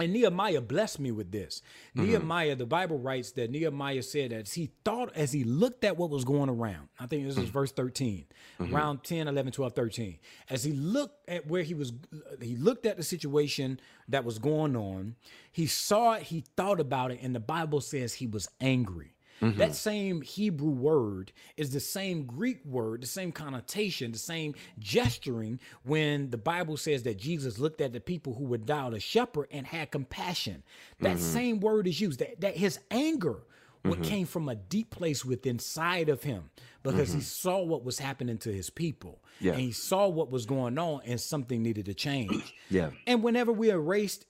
And 0.00 0.12
Nehemiah 0.12 0.60
blessed 0.60 1.00
me 1.00 1.10
with 1.10 1.30
this. 1.30 1.62
Mm-hmm. 1.96 2.06
Nehemiah, 2.06 2.56
the 2.56 2.66
Bible 2.66 2.98
writes 2.98 3.32
that 3.32 3.50
Nehemiah 3.50 4.02
said 4.02 4.32
as 4.32 4.54
he 4.54 4.70
thought, 4.84 5.14
as 5.14 5.32
he 5.32 5.44
looked 5.44 5.84
at 5.84 5.96
what 5.96 6.10
was 6.10 6.24
going 6.24 6.48
around, 6.48 6.88
I 6.98 7.06
think 7.06 7.26
this 7.26 7.36
is 7.36 7.44
mm-hmm. 7.44 7.52
verse 7.52 7.72
13, 7.72 8.24
mm-hmm. 8.60 8.74
around 8.74 9.04
10, 9.04 9.28
11, 9.28 9.52
12, 9.52 9.72
13. 9.74 10.18
As 10.48 10.64
he 10.64 10.72
looked 10.72 11.28
at 11.28 11.46
where 11.46 11.62
he 11.62 11.74
was, 11.74 11.92
he 12.40 12.56
looked 12.56 12.86
at 12.86 12.96
the 12.96 13.02
situation 13.02 13.80
that 14.08 14.24
was 14.24 14.38
going 14.38 14.76
on. 14.76 15.16
He 15.52 15.66
saw 15.66 16.14
it, 16.14 16.22
he 16.22 16.44
thought 16.56 16.80
about 16.80 17.10
it, 17.10 17.20
and 17.22 17.34
the 17.34 17.40
Bible 17.40 17.80
says 17.80 18.14
he 18.14 18.26
was 18.26 18.48
angry. 18.60 19.14
Mm-hmm. 19.42 19.58
That 19.58 19.74
same 19.74 20.20
Hebrew 20.20 20.70
word 20.70 21.32
is 21.56 21.70
the 21.70 21.80
same 21.80 22.24
Greek 22.24 22.64
word, 22.64 23.02
the 23.02 23.06
same 23.06 23.32
connotation, 23.32 24.12
the 24.12 24.18
same 24.18 24.54
gesturing 24.78 25.60
when 25.82 26.30
the 26.30 26.38
Bible 26.38 26.76
says 26.76 27.02
that 27.04 27.18
Jesus 27.18 27.58
looked 27.58 27.80
at 27.80 27.92
the 27.92 28.00
people 28.00 28.34
who 28.34 28.44
were 28.44 28.50
without 28.50 28.94
a 28.94 29.00
shepherd 29.00 29.48
and 29.50 29.66
had 29.66 29.90
compassion. 29.90 30.62
That 31.00 31.16
mm-hmm. 31.16 31.24
same 31.24 31.60
word 31.60 31.86
is 31.86 32.00
used, 32.00 32.20
that, 32.20 32.40
that 32.40 32.56
his 32.56 32.78
anger 32.90 33.42
what 33.82 34.00
mm-hmm. 34.00 34.10
came 34.10 34.26
from 34.26 34.48
a 34.48 34.54
deep 34.54 34.90
place 34.90 35.24
within 35.24 35.50
inside 35.50 36.08
of 36.08 36.22
him 36.22 36.50
because 36.82 37.08
mm-hmm. 37.08 37.18
he 37.18 37.24
saw 37.24 37.62
what 37.62 37.84
was 37.84 37.98
happening 37.98 38.38
to 38.38 38.52
his 38.52 38.68
people 38.70 39.22
yeah. 39.40 39.52
and 39.52 39.60
he 39.60 39.72
saw 39.72 40.06
what 40.06 40.30
was 40.30 40.46
going 40.46 40.78
on 40.78 41.00
and 41.06 41.20
something 41.20 41.62
needed 41.62 41.86
to 41.86 41.94
change 41.94 42.54
yeah 42.70 42.90
and 43.06 43.22
whenever 43.22 43.52
we 43.52 43.70
erased 43.70 44.26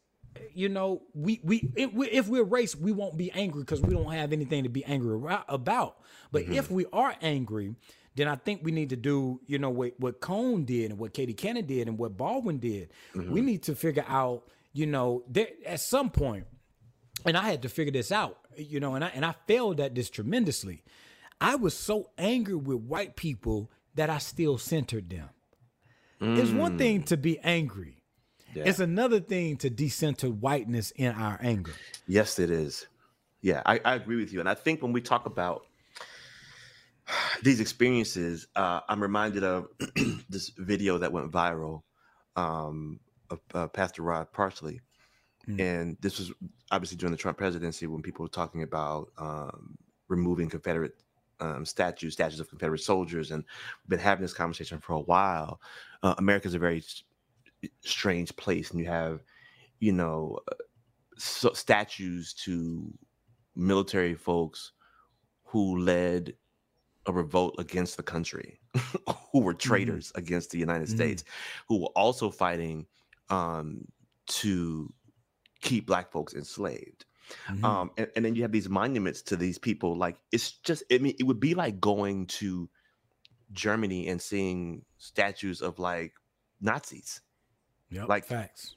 you 0.55 0.69
know, 0.69 1.03
we 1.15 1.41
we 1.43 1.71
if, 1.75 1.93
we, 1.93 2.09
if 2.09 2.29
we're 2.29 2.45
race, 2.45 2.77
we 2.77 2.93
won't 2.93 3.17
be 3.17 3.31
angry 3.33 3.63
because 3.63 3.81
we 3.81 3.95
don't 3.95 4.13
have 4.13 4.33
anything 4.33 4.63
to 4.65 4.69
be 4.69 4.85
angry 4.85 5.19
about. 5.49 5.99
But 6.33 6.45
mm-hmm. 6.45 6.55
if 6.55 6.71
we 6.71 6.87
are 6.93 7.15
angry, 7.21 7.75
then 8.15 8.29
I 8.29 8.37
think 8.37 8.61
we 8.63 8.73
need 8.73 8.91
to 8.91 8.97
do, 8.97 9.41
you 9.47 9.59
know, 9.59 9.71
what 9.71 9.95
what 9.99 10.21
Cone 10.21 10.65
did 10.65 10.91
and 10.91 10.99
what 10.99 11.15
Katie 11.15 11.35
Cannon 11.35 11.67
did 11.67 11.89
and 11.89 11.99
what 11.99 12.17
Baldwin 12.17 12.59
did. 12.59 12.91
Mm-hmm. 13.15 13.33
We 13.33 13.41
need 13.41 13.63
to 13.65 13.75
figure 13.75 14.05
out, 14.09 14.49
you 14.73 14.87
know, 14.87 15.25
there 15.29 15.49
at 15.67 15.81
some 15.81 16.11
point, 16.11 16.47
and 17.25 17.37
I 17.37 17.43
had 17.43 17.63
to 17.63 17.69
figure 17.69 17.93
this 17.93 18.13
out, 18.13 18.39
you 18.57 18.81
know, 18.81 18.95
and 18.95 19.05
I 19.05 19.09
and 19.09 19.25
I 19.25 19.35
failed 19.47 19.81
at 19.81 19.95
this 19.95 20.11
tremendously. 20.11 20.83
I 21.41 21.55
was 21.55 21.75
so 21.75 22.11
angry 22.19 22.55
with 22.55 22.79
white 22.79 23.17
people 23.17 23.71
that 23.95 24.11
I 24.11 24.19
still 24.19 24.59
centered 24.59 25.09
them. 25.09 25.31
Mm. 26.21 26.39
It's 26.39 26.51
one 26.51 26.77
thing 26.77 27.03
to 27.05 27.17
be 27.17 27.39
angry 27.39 28.00
yeah. 28.55 28.65
It's 28.67 28.81
another 28.81 29.21
thing 29.21 29.57
to 29.59 29.71
decenter 29.71 30.29
whiteness 30.29 30.91
in 30.93 31.13
our 31.13 31.39
anger. 31.43 31.73
Yes, 32.07 32.39
it 32.39 32.51
is. 32.51 32.87
Yeah, 33.43 33.63
I, 33.65 33.81
I 33.85 33.95
agree 33.95 34.17
with 34.17 34.33
you. 34.33 34.41
And 34.41 34.49
I 34.49 34.55
think 34.55 34.83
when 34.83 34.93
we 34.93 35.01
talk 35.01 35.27
about 35.27 35.67
these 37.43 37.61
experiences, 37.61 38.47
uh, 38.57 38.81
I'm 38.89 39.03
reminded 39.03 39.45
of 39.45 39.69
this 40.29 40.51
video 40.51 40.99
that 40.99 41.13
went 41.13 41.31
viral 41.31 41.83
um, 42.37 43.01
of 43.31 43.41
uh, 43.55 43.67
Pastor 43.69 44.03
Rod 44.03 44.33
Parsley. 44.33 44.81
Mm. 45.49 45.61
And 45.61 45.97
this 46.01 46.19
was 46.19 46.33
obviously 46.71 46.97
during 46.97 47.13
the 47.13 47.19
Trump 47.19 47.39
presidency 47.39 47.87
when 47.87 48.03
people 48.03 48.25
were 48.25 48.31
talking 48.31 48.63
about 48.63 49.11
um, 49.19 49.77
removing 50.09 50.49
Confederate 50.49 50.95
um, 51.41 51.65
statues, 51.65 52.13
statues 52.13 52.41
of 52.41 52.49
Confederate 52.49 52.81
soldiers, 52.81 53.31
and 53.31 53.45
we've 53.83 53.91
been 53.91 53.99
having 53.99 54.23
this 54.23 54.35
conversation 54.35 54.79
for 54.79 54.93
a 54.93 55.01
while. 55.01 55.61
Uh, 56.03 56.15
America's 56.19 56.55
a 56.55 56.59
very 56.59 56.83
strange 57.85 58.35
place, 58.37 58.71
and 58.71 58.81
you 58.81 58.87
have, 58.87 59.23
you 59.79 59.93
know, 59.93 60.39
so 61.17 61.53
statues 61.53 62.33
to 62.35 62.93
military 63.55 64.15
folks 64.15 64.73
who 65.45 65.79
led 65.79 66.35
a 67.07 67.13
revolt 67.13 67.57
against 67.59 67.97
the 67.97 68.03
country, 68.03 68.61
who 69.33 69.41
were 69.41 69.53
mm-hmm. 69.53 69.59
traitors 69.59 70.09
mm-hmm. 70.09 70.19
against 70.19 70.51
the 70.51 70.59
United 70.59 70.87
mm-hmm. 70.89 70.97
States, 70.97 71.25
who 71.69 71.81
were 71.81 71.93
also 71.97 72.31
fighting 72.31 72.87
um, 73.29 73.87
to 74.27 74.93
keep 75.61 75.87
black 75.87 76.11
folks 76.11 76.35
enslaved. 76.35 77.05
Mm-hmm. 77.49 77.65
Um, 77.65 77.91
and, 77.97 78.09
and, 78.17 78.25
then 78.25 78.35
you 78.35 78.43
have 78.43 78.51
these 78.51 78.69
monuments 78.69 79.23
to 79.23 79.37
these 79.37 79.59
people. 79.59 79.97
Like 79.97 80.17
it's 80.33 80.53
just, 80.53 80.83
I 80.91 80.99
mean, 80.99 81.15
it 81.19 81.25
would 81.25 81.39
be 81.39 81.55
like 81.55 81.81
going 81.81 82.27
to 82.27 82.69
Germany 83.53 84.09
and 84.09 84.21
seeing 84.21 84.85
statues 84.99 85.63
of 85.63 85.79
like 85.79 86.13
Nazis. 86.61 87.21
Yep, 87.91 88.09
like 88.09 88.25
facts. 88.25 88.77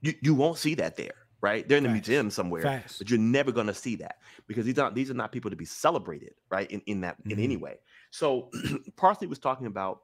You 0.00 0.14
you 0.20 0.34
won't 0.34 0.58
see 0.58 0.74
that 0.76 0.96
there, 0.96 1.14
right? 1.40 1.68
They're 1.68 1.78
in 1.78 1.84
the 1.84 1.90
museum 1.90 2.30
somewhere, 2.30 2.62
facts. 2.62 2.98
but 2.98 3.10
you're 3.10 3.18
never 3.18 3.52
gonna 3.52 3.74
see 3.74 3.96
that 3.96 4.16
because 4.46 4.66
these 4.66 4.78
are 4.78 4.90
these 4.90 5.10
are 5.10 5.14
not 5.14 5.32
people 5.32 5.50
to 5.50 5.56
be 5.56 5.64
celebrated, 5.64 6.34
right? 6.50 6.70
In 6.70 6.80
in 6.86 7.00
that 7.02 7.18
mm-hmm. 7.20 7.32
in 7.32 7.38
any 7.40 7.54
mm-hmm. 7.54 7.64
way. 7.64 7.80
So 8.10 8.50
Parsley 8.96 9.26
was 9.26 9.38
talking 9.38 9.66
about 9.66 10.00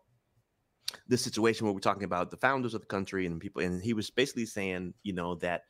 this 1.09 1.23
situation 1.23 1.67
where 1.67 1.75
we're 1.75 1.81
talking 1.81 2.05
about 2.05 2.31
the 2.31 2.37
founders 2.37 2.75
of 2.75 2.81
the 2.81 2.87
country 2.87 3.27
and 3.27 3.41
people, 3.41 3.63
and 3.63 3.83
he 3.83 3.93
was 3.93 4.11
basically 4.11 4.47
saying, 4.47 4.95
you 5.03 5.13
know, 5.13 5.35
that 5.37 5.63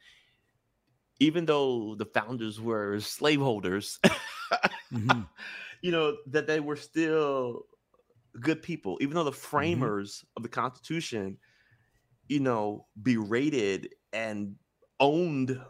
even 1.21 1.47
though 1.47 1.95
the 1.95 2.07
founders 2.07 2.61
were 2.61 2.99
slaveholders, 3.01 3.99
mm-hmm. 4.93 5.21
you 5.83 5.91
know, 5.91 6.17
that 6.27 6.47
they 6.47 6.61
were 6.61 6.77
still 6.77 7.63
good 8.41 8.63
people, 8.63 8.99
even 9.01 9.15
though 9.15 9.25
the 9.25 9.31
mm-hmm. 9.31 9.39
framers 9.39 10.19
mm-hmm. 10.19 10.39
of 10.39 10.43
the 10.43 10.49
Constitution 10.49 11.39
you 12.29 12.41
know, 12.41 12.87
berated 13.03 13.91
and 14.13 14.57
owned 15.01 15.61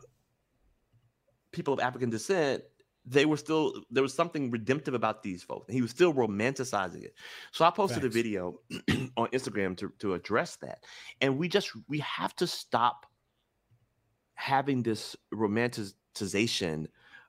people 1.53 1.75
of 1.75 1.81
African 1.81 2.11
descent, 2.11 2.63
they 3.07 3.27
were 3.27 3.37
still 3.37 3.75
there 3.91 4.03
was 4.03 4.15
something 4.15 4.51
redemptive 4.51 4.95
about 4.95 5.23
these 5.23 5.43
folks. 5.43 5.69
And 5.69 5.75
he 5.75 5.83
was 5.83 5.91
still 5.91 6.15
romanticizing 6.15 7.05
it. 7.05 7.15
So 7.53 7.65
I 7.65 7.71
posted 7.71 8.03
Thanks. 8.03 8.15
a 8.15 8.19
video 8.19 8.61
on 9.17 9.29
Instagram 9.29 9.77
to, 9.79 9.93
to 9.99 10.15
address 10.15 10.57
that. 10.57 10.85
And 11.21 11.39
we 11.39 11.49
just 11.49 11.71
we 11.89 11.99
have 11.99 12.35
to 12.37 12.47
stop 12.47 13.07
having 14.35 14.83
this 14.83 15.17
romanticization 15.33 16.87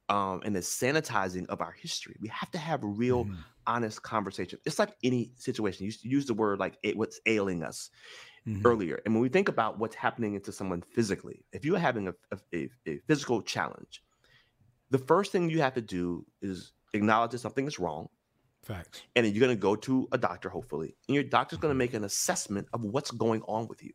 um, 0.09 0.41
and 0.45 0.55
the 0.55 0.59
sanitizing 0.59 1.47
of 1.47 1.61
our 1.61 1.71
history. 1.71 2.15
We 2.21 2.27
have 2.29 2.51
to 2.51 2.57
have 2.57 2.83
a 2.83 2.87
real, 2.87 3.25
mm. 3.25 3.35
honest 3.65 4.01
conversation. 4.03 4.59
It's 4.65 4.79
like 4.79 4.95
any 5.03 5.31
situation. 5.35 5.85
You 5.85 5.91
use 6.03 6.25
the 6.25 6.33
word 6.33 6.59
like 6.59 6.77
it, 6.83 6.95
what's 6.95 7.19
ailing 7.25 7.63
us 7.63 7.89
mm-hmm. 8.47 8.65
earlier. 8.65 9.01
And 9.05 9.13
when 9.13 9.21
we 9.21 9.29
think 9.29 9.49
about 9.49 9.79
what's 9.79 9.95
happening 9.95 10.39
to 10.39 10.51
someone 10.51 10.81
physically, 10.81 11.45
if 11.51 11.65
you're 11.65 11.79
having 11.79 12.07
a, 12.07 12.13
a, 12.53 12.69
a 12.87 12.99
physical 13.07 13.41
challenge, 13.41 14.03
the 14.91 14.97
first 14.97 15.31
thing 15.31 15.49
you 15.49 15.61
have 15.61 15.73
to 15.75 15.81
do 15.81 16.25
is 16.41 16.73
acknowledge 16.93 17.31
that 17.31 17.39
something 17.39 17.67
is 17.67 17.79
wrong. 17.79 18.09
Facts. 18.63 19.03
And 19.15 19.25
then 19.25 19.33
you're 19.33 19.45
going 19.45 19.55
to 19.55 19.61
go 19.61 19.75
to 19.75 20.07
a 20.11 20.17
doctor, 20.17 20.49
hopefully, 20.49 20.95
and 21.07 21.15
your 21.15 21.23
doctor's 21.23 21.59
going 21.59 21.69
to 21.69 21.73
mm-hmm. 21.73 21.79
make 21.79 21.93
an 21.93 22.03
assessment 22.03 22.67
of 22.73 22.81
what's 22.81 23.11
going 23.11 23.41
on 23.43 23.67
with 23.67 23.83
you 23.83 23.93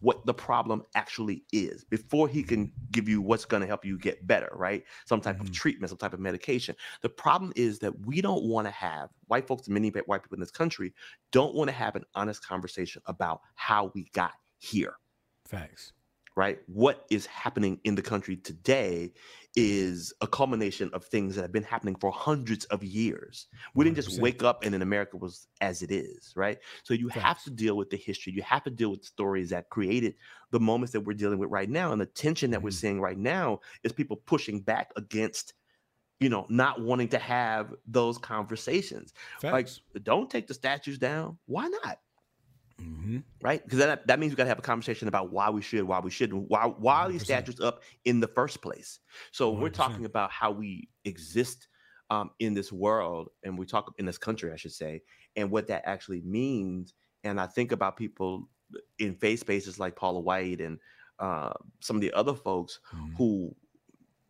what 0.00 0.24
the 0.26 0.34
problem 0.34 0.82
actually 0.94 1.44
is 1.52 1.84
before 1.84 2.28
he 2.28 2.42
can 2.42 2.72
give 2.90 3.08
you 3.08 3.20
what's 3.20 3.44
going 3.44 3.60
to 3.60 3.66
help 3.66 3.84
you 3.84 3.98
get 3.98 4.26
better, 4.26 4.50
right? 4.54 4.84
Some 5.06 5.20
type 5.20 5.36
mm-hmm. 5.36 5.46
of 5.46 5.52
treatment, 5.52 5.90
some 5.90 5.98
type 5.98 6.14
of 6.14 6.20
medication. 6.20 6.74
The 7.02 7.08
problem 7.08 7.52
is 7.54 7.78
that 7.80 8.06
we 8.06 8.20
don't 8.20 8.44
want 8.44 8.66
to 8.66 8.72
have 8.72 9.10
white 9.28 9.46
folks, 9.46 9.68
many 9.68 9.90
white 9.90 10.22
people 10.22 10.36
in 10.36 10.40
this 10.40 10.50
country, 10.50 10.92
don't 11.32 11.54
want 11.54 11.68
to 11.68 11.76
have 11.76 11.96
an 11.96 12.04
honest 12.14 12.46
conversation 12.46 13.02
about 13.06 13.40
how 13.54 13.92
we 13.94 14.08
got 14.12 14.32
here. 14.58 14.94
Facts 15.46 15.92
right? 16.40 16.58
What 16.68 17.04
is 17.10 17.26
happening 17.26 17.78
in 17.84 17.94
the 17.96 18.00
country 18.00 18.34
today 18.34 19.12
is 19.56 20.10
a 20.22 20.26
culmination 20.26 20.88
of 20.94 21.04
things 21.04 21.34
that 21.34 21.42
have 21.42 21.52
been 21.52 21.62
happening 21.62 21.96
for 21.96 22.10
hundreds 22.10 22.64
of 22.66 22.82
years. 22.82 23.48
We 23.74 23.84
didn't 23.84 23.96
just 23.96 24.18
100%. 24.18 24.22
wake 24.22 24.42
up 24.42 24.64
and 24.64 24.72
then 24.72 24.80
America 24.80 25.18
was 25.18 25.48
as 25.60 25.82
it 25.82 25.90
is, 25.90 26.32
right? 26.34 26.56
So 26.82 26.94
you 26.94 27.08
have 27.08 27.42
to 27.42 27.50
deal 27.50 27.76
with 27.76 27.90
the 27.90 27.98
history. 27.98 28.32
You 28.32 28.40
have 28.40 28.62
to 28.62 28.70
deal 28.70 28.90
with 28.90 29.04
stories 29.04 29.50
that 29.50 29.68
created 29.68 30.14
the 30.50 30.60
moments 30.60 30.92
that 30.94 31.02
we're 31.02 31.12
dealing 31.12 31.38
with 31.38 31.50
right 31.50 31.68
now. 31.68 31.92
And 31.92 32.00
the 32.00 32.06
tension 32.06 32.52
that 32.52 32.56
mm-hmm. 32.56 32.64
we're 32.64 32.70
seeing 32.70 33.02
right 33.02 33.18
now 33.18 33.60
is 33.84 33.92
people 33.92 34.16
pushing 34.16 34.60
back 34.60 34.92
against 34.96 35.52
you 36.20 36.28
know, 36.28 36.46
not 36.50 36.82
wanting 36.82 37.08
to 37.08 37.18
have 37.18 37.74
those 37.86 38.18
conversations. 38.18 39.14
Facts. 39.40 39.80
Like, 39.94 40.04
don't 40.04 40.28
take 40.28 40.46
the 40.46 40.52
statues 40.52 40.98
down. 40.98 41.38
Why 41.46 41.66
not? 41.66 41.98
Mm-hmm. 42.80 43.18
Right? 43.42 43.62
Because 43.62 43.78
that, 43.78 44.06
that 44.06 44.18
means 44.18 44.32
we 44.32 44.36
got 44.36 44.44
to 44.44 44.48
have 44.48 44.58
a 44.58 44.62
conversation 44.62 45.08
about 45.08 45.32
why 45.32 45.50
we 45.50 45.62
should, 45.62 45.84
why 45.84 46.00
we 46.00 46.10
shouldn't, 46.10 46.48
why 46.48 46.64
why 46.64 47.02
are 47.02 47.10
these 47.10 47.22
statues 47.22 47.60
up 47.60 47.82
in 48.04 48.20
the 48.20 48.28
first 48.28 48.62
place? 48.62 49.00
So 49.32 49.52
100%. 49.52 49.60
we're 49.60 49.68
talking 49.70 50.04
about 50.04 50.30
how 50.30 50.50
we 50.50 50.88
exist 51.04 51.68
um, 52.10 52.30
in 52.40 52.54
this 52.54 52.72
world, 52.72 53.30
and 53.44 53.58
we 53.58 53.66
talk 53.66 53.94
in 53.98 54.04
this 54.04 54.18
country, 54.18 54.52
I 54.52 54.56
should 54.56 54.72
say, 54.72 55.02
and 55.36 55.50
what 55.50 55.68
that 55.68 55.82
actually 55.86 56.22
means. 56.22 56.94
And 57.22 57.40
I 57.40 57.46
think 57.46 57.72
about 57.72 57.96
people 57.96 58.48
in 58.98 59.14
faith 59.14 59.40
spaces 59.40 59.78
like 59.78 59.96
Paula 59.96 60.20
White 60.20 60.60
and 60.60 60.78
uh, 61.18 61.52
some 61.80 61.96
of 61.96 62.02
the 62.02 62.12
other 62.12 62.34
folks 62.34 62.80
mm-hmm. 62.94 63.14
who, 63.16 63.54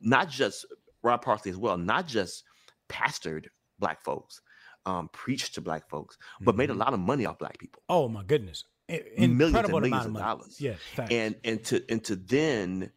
not 0.00 0.28
just 0.28 0.66
Rod 1.02 1.18
Parsley 1.18 1.50
as 1.50 1.56
well, 1.56 1.78
not 1.78 2.06
just 2.06 2.44
pastored 2.88 3.46
black 3.78 4.02
folks, 4.02 4.42
um, 4.86 5.08
preached 5.12 5.54
to 5.54 5.60
black 5.60 5.88
folks, 5.88 6.16
but 6.40 6.52
mm-hmm. 6.52 6.58
made 6.58 6.70
a 6.70 6.72
mm-hmm. 6.72 6.80
lot 6.80 6.94
of 6.94 7.00
money 7.00 7.26
off 7.26 7.38
black 7.38 7.58
people. 7.58 7.82
Oh 7.88 8.08
my 8.08 8.22
goodness, 8.22 8.64
In- 8.88 9.36
millions 9.36 9.58
and 9.58 9.68
millions 9.68 10.06
of, 10.06 10.16
of 10.16 10.20
dollars. 10.20 10.60
Yeah, 10.60 10.74
and 11.10 11.36
and 11.44 11.62
to 11.64 11.82
and 11.90 12.02
to 12.04 12.16
then 12.16 12.90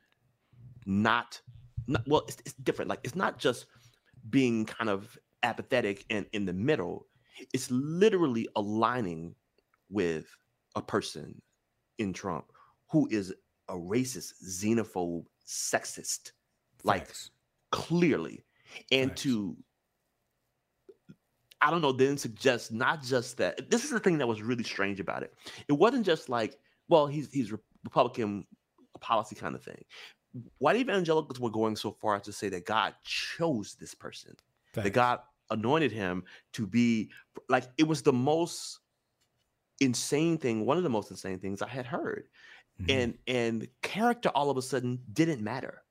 not, 0.86 1.42
not 1.88 2.08
well, 2.08 2.24
it's, 2.28 2.38
it's 2.46 2.54
different. 2.56 2.90
Like 2.90 3.00
it's 3.04 3.16
not 3.16 3.38
just 3.38 3.66
being 4.30 4.66
kind 4.66 4.90
of 4.90 5.18
apathetic 5.44 6.06
and 6.10 6.26
in 6.34 6.46
the 6.46 6.54
middle. 6.54 7.08
It's 7.54 7.70
literally 7.72 8.48
aligning 8.56 9.36
with 9.90 10.28
a 10.76 10.82
person 10.82 11.42
in 11.98 12.14
Trump 12.14 12.52
who 12.92 13.08
is 13.10 13.34
a 13.70 13.74
racist, 13.74 14.34
xenophobe, 14.46 15.26
sexist, 15.48 16.32
Facts. 16.84 16.84
like 16.84 17.10
clearly, 17.72 18.46
and 18.92 19.12
Facts. 19.12 19.22
to 19.24 19.58
I 21.64 21.72
don't 21.72 21.82
know, 21.82 21.94
then 21.94 22.18
suggest 22.18 22.74
not 22.74 23.02
just 23.02 23.38
that. 23.38 23.72
This 23.72 23.86
is 23.86 23.92
the 23.92 24.00
thing 24.00 24.18
that 24.18 24.28
was 24.28 24.42
really 24.42 24.66
strange 24.66 25.00
about 25.00 25.24
it. 25.24 25.34
It 25.70 25.74
wasn't 25.74 26.06
just 26.06 26.28
like, 26.28 26.60
well, 26.90 27.08
he's 27.08 27.32
he's 27.32 27.54
Republican 27.86 28.46
policy 29.00 29.36
kind 29.36 29.56
of 29.56 29.64
thing. 29.64 29.82
White 30.58 30.76
evangelicals 30.76 31.40
were 31.40 31.50
going 31.50 31.78
so 31.78 31.92
far 31.92 32.18
as 32.18 32.24
to 32.24 32.34
say 32.34 32.50
that 32.50 32.66
God 32.66 32.94
chose 33.06 33.78
this 33.80 33.96
person, 33.96 34.36
Thanks. 34.74 34.86
that 34.86 34.94
God 34.94 35.20
anointed 35.52 35.94
him 35.94 36.26
to 36.54 36.68
be 36.68 37.12
like 37.48 37.64
it 37.78 37.88
was 37.88 38.02
the 38.02 38.14
most 38.14 38.80
insane 39.80 40.38
thing, 40.38 40.66
one 40.66 40.76
of 40.76 40.84
the 40.84 40.90
most 40.90 41.12
insane 41.12 41.40
things 41.40 41.62
I 41.62 41.70
had 41.70 41.86
heard. 41.86 42.28
Mm-hmm. 42.82 42.92
And 42.92 43.18
and 43.26 43.68
character 43.82 44.30
all 44.36 44.50
of 44.50 44.58
a 44.58 44.62
sudden 44.62 45.00
didn't 45.14 45.42
matter. 45.42 45.84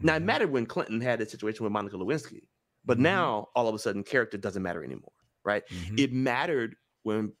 Mm-hmm. 0.00 0.06
Now 0.06 0.14
it 0.14 0.16
mm-hmm. 0.18 0.26
mattered 0.26 0.50
when 0.50 0.66
Clinton 0.66 1.00
had 1.00 1.22
a 1.22 1.28
situation 1.28 1.64
with 1.64 1.72
Monica 1.72 1.96
Lewinsky, 1.96 2.48
but 2.84 2.98
mm-hmm. 2.98 3.04
now 3.04 3.48
all 3.54 3.68
of 3.68 3.74
a 3.74 3.78
sudden 3.78 4.02
character 4.02 4.36
doesn't 4.36 4.62
matter 4.62 4.84
anymore 4.84 5.13
right? 5.44 5.62
Mm-hmm. 5.68 5.98
It 5.98 6.12
mattered 6.12 6.76
when 7.02 7.32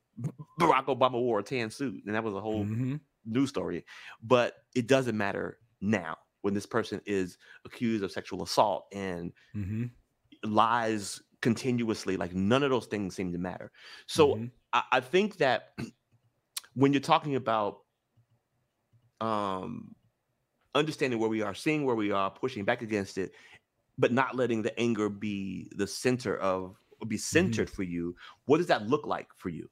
Barack 0.60 0.86
Obama 0.86 1.12
wore 1.12 1.40
a 1.40 1.42
tan 1.42 1.70
suit, 1.70 2.02
and 2.06 2.14
that 2.14 2.24
was 2.24 2.34
a 2.34 2.40
whole 2.40 2.64
mm-hmm. 2.64 2.96
news 3.24 3.48
story. 3.48 3.84
But 4.22 4.54
it 4.74 4.86
doesn't 4.86 5.16
matter 5.16 5.58
now 5.80 6.16
when 6.42 6.54
this 6.54 6.66
person 6.66 7.00
is 7.06 7.38
accused 7.64 8.04
of 8.04 8.12
sexual 8.12 8.42
assault 8.42 8.86
and 8.92 9.32
mm-hmm. 9.56 9.84
lies 10.44 11.20
continuously. 11.40 12.16
Like 12.16 12.34
none 12.34 12.62
of 12.62 12.70
those 12.70 12.86
things 12.86 13.16
seem 13.16 13.32
to 13.32 13.38
matter. 13.38 13.70
So 14.06 14.34
mm-hmm. 14.34 14.44
I, 14.72 14.82
I 14.92 15.00
think 15.00 15.38
that 15.38 15.70
when 16.74 16.92
you're 16.92 17.00
talking 17.00 17.36
about 17.36 17.78
um 19.20 19.94
understanding 20.74 21.18
where 21.18 21.30
we 21.30 21.42
are, 21.42 21.54
seeing 21.54 21.84
where 21.84 21.96
we 21.96 22.10
are, 22.10 22.30
pushing 22.30 22.64
back 22.64 22.82
against 22.82 23.16
it, 23.16 23.32
but 23.96 24.12
not 24.12 24.34
letting 24.34 24.62
the 24.62 24.78
anger 24.78 25.08
be 25.08 25.70
the 25.76 25.86
center 25.86 26.36
of 26.36 26.76
be 27.06 27.16
mm-hmm. 27.16 27.20
centered 27.20 27.68
mm-hmm. 27.68 27.76
for 27.76 27.82
you 27.82 28.14
what 28.46 28.58
does 28.58 28.66
that 28.66 28.88
look 28.88 29.06
like 29.06 29.28
for 29.36 29.48
you 29.48 29.68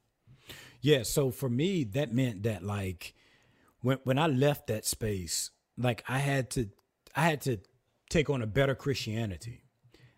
yeah 0.80 1.02
so 1.02 1.30
for 1.30 1.48
me 1.48 1.84
that 1.84 2.12
meant 2.12 2.42
that 2.42 2.62
like 2.62 3.14
when 3.80 3.98
when 4.04 4.18
i 4.18 4.26
left 4.26 4.66
that 4.66 4.84
space 4.84 5.50
like 5.76 6.04
i 6.08 6.18
had 6.18 6.50
to 6.50 6.68
i 7.14 7.22
had 7.22 7.40
to 7.40 7.58
take 8.10 8.28
on 8.30 8.42
a 8.42 8.46
better 8.46 8.74
christianity 8.74 9.62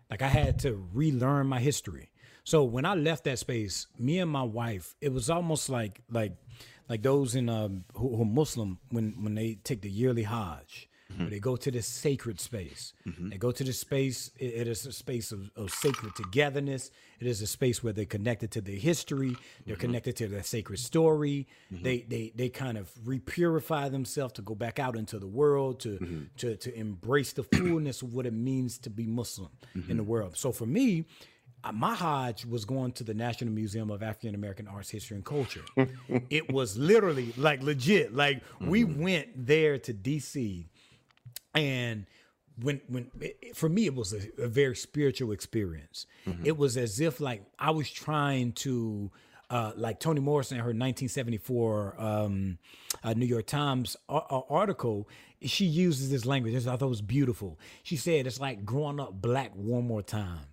like 0.09 0.21
i 0.21 0.27
had 0.27 0.59
to 0.59 0.87
relearn 0.93 1.47
my 1.47 1.59
history 1.59 2.11
so 2.43 2.63
when 2.63 2.85
i 2.85 2.93
left 2.93 3.23
that 3.23 3.39
space 3.39 3.87
me 3.97 4.19
and 4.19 4.31
my 4.31 4.43
wife 4.43 4.95
it 5.01 5.11
was 5.11 5.29
almost 5.29 5.69
like 5.69 6.01
like 6.11 6.33
like 6.89 7.01
those 7.01 7.35
in 7.35 7.49
um 7.49 7.83
who, 7.93 8.15
who 8.15 8.21
are 8.23 8.25
muslim 8.25 8.79
when 8.89 9.15
when 9.23 9.35
they 9.35 9.55
take 9.63 9.81
the 9.81 9.89
yearly 9.89 10.23
hajj 10.23 10.89
Mm-hmm. 11.13 11.29
They 11.29 11.39
go 11.39 11.55
to 11.55 11.69
this 11.69 11.85
sacred 11.85 12.39
space. 12.39 12.93
Mm-hmm. 13.07 13.29
They 13.29 13.37
go 13.37 13.51
to 13.51 13.63
this 13.63 13.79
space. 13.79 14.31
It, 14.39 14.45
it 14.45 14.67
is 14.67 14.85
a 14.87 14.91
space 14.91 15.31
of, 15.31 15.51
of, 15.55 15.69
sacred 15.69 16.15
togetherness. 16.15 16.89
It 17.19 17.27
is 17.27 17.41
a 17.41 17.47
space 17.47 17.83
where 17.83 17.93
they're 17.93 18.05
connected 18.05 18.49
to 18.51 18.61
their 18.61 18.75
history. 18.75 19.35
They're 19.65 19.75
mm-hmm. 19.75 19.81
connected 19.81 20.15
to 20.17 20.27
their 20.27 20.41
sacred 20.41 20.79
story. 20.79 21.47
Mm-hmm. 21.71 21.83
They 21.83 21.97
they 22.07 22.31
they 22.35 22.49
kind 22.49 22.77
of 22.77 22.91
repurify 23.05 23.91
themselves 23.91 24.33
to 24.33 24.41
go 24.41 24.55
back 24.55 24.79
out 24.79 24.95
into 24.95 25.19
the 25.19 25.27
world 25.27 25.79
to 25.81 25.99
mm-hmm. 25.99 26.23
to 26.37 26.55
to 26.55 26.75
embrace 26.75 27.33
the 27.33 27.43
fullness 27.43 28.01
of 28.01 28.13
what 28.13 28.25
it 28.25 28.33
means 28.33 28.79
to 28.79 28.89
be 28.89 29.05
Muslim 29.05 29.49
in 29.75 29.81
the 29.81 29.93
mm-hmm. 29.93 30.05
world. 30.05 30.37
So 30.37 30.51
for 30.51 30.65
me, 30.65 31.05
uh, 31.63 31.71
my 31.71 31.93
Hajj 31.93 32.45
was 32.45 32.65
going 32.65 32.91
to 32.93 33.03
the 33.03 33.13
National 33.13 33.51
Museum 33.51 33.91
of 33.91 34.01
African 34.01 34.33
American 34.33 34.67
Arts, 34.67 34.89
History, 34.89 35.15
and 35.15 35.25
Culture. 35.25 35.63
it 36.29 36.51
was 36.51 36.77
literally 36.77 37.33
like 37.37 37.61
legit. 37.61 38.15
Like 38.15 38.37
mm-hmm. 38.37 38.69
we 38.69 38.83
went 38.83 39.47
there 39.47 39.77
to 39.77 39.93
DC 39.93 40.65
and 41.55 42.05
when 42.61 42.81
when 42.87 43.09
it, 43.19 43.55
for 43.55 43.67
me 43.67 43.85
it 43.85 43.95
was 43.95 44.13
a, 44.13 44.43
a 44.43 44.47
very 44.47 44.75
spiritual 44.75 45.31
experience 45.31 46.05
mm-hmm. 46.27 46.45
it 46.45 46.57
was 46.57 46.77
as 46.77 46.99
if 46.99 47.19
like 47.19 47.43
i 47.59 47.71
was 47.71 47.89
trying 47.89 48.51
to 48.51 49.11
uh, 49.49 49.71
like 49.75 49.99
Toni 49.99 50.21
Morrison, 50.21 50.57
in 50.57 50.61
her 50.61 50.69
1974 50.69 51.95
um, 52.01 52.57
uh, 53.03 53.13
New 53.13 53.25
York 53.25 53.45
Times 53.45 53.95
a- 54.09 54.13
a- 54.13 54.43
article, 54.49 55.07
she 55.41 55.65
uses 55.65 56.09
this 56.09 56.25
language. 56.25 56.55
I 56.55 56.59
thought 56.59 56.81
it 56.81 56.87
was 56.87 57.01
beautiful. 57.01 57.59
She 57.83 57.95
said 57.95 58.25
it's 58.25 58.39
like 58.39 58.65
growing 58.65 58.99
up 58.99 59.21
black 59.21 59.51
one 59.55 59.85
more 59.85 60.01
time. 60.01 60.47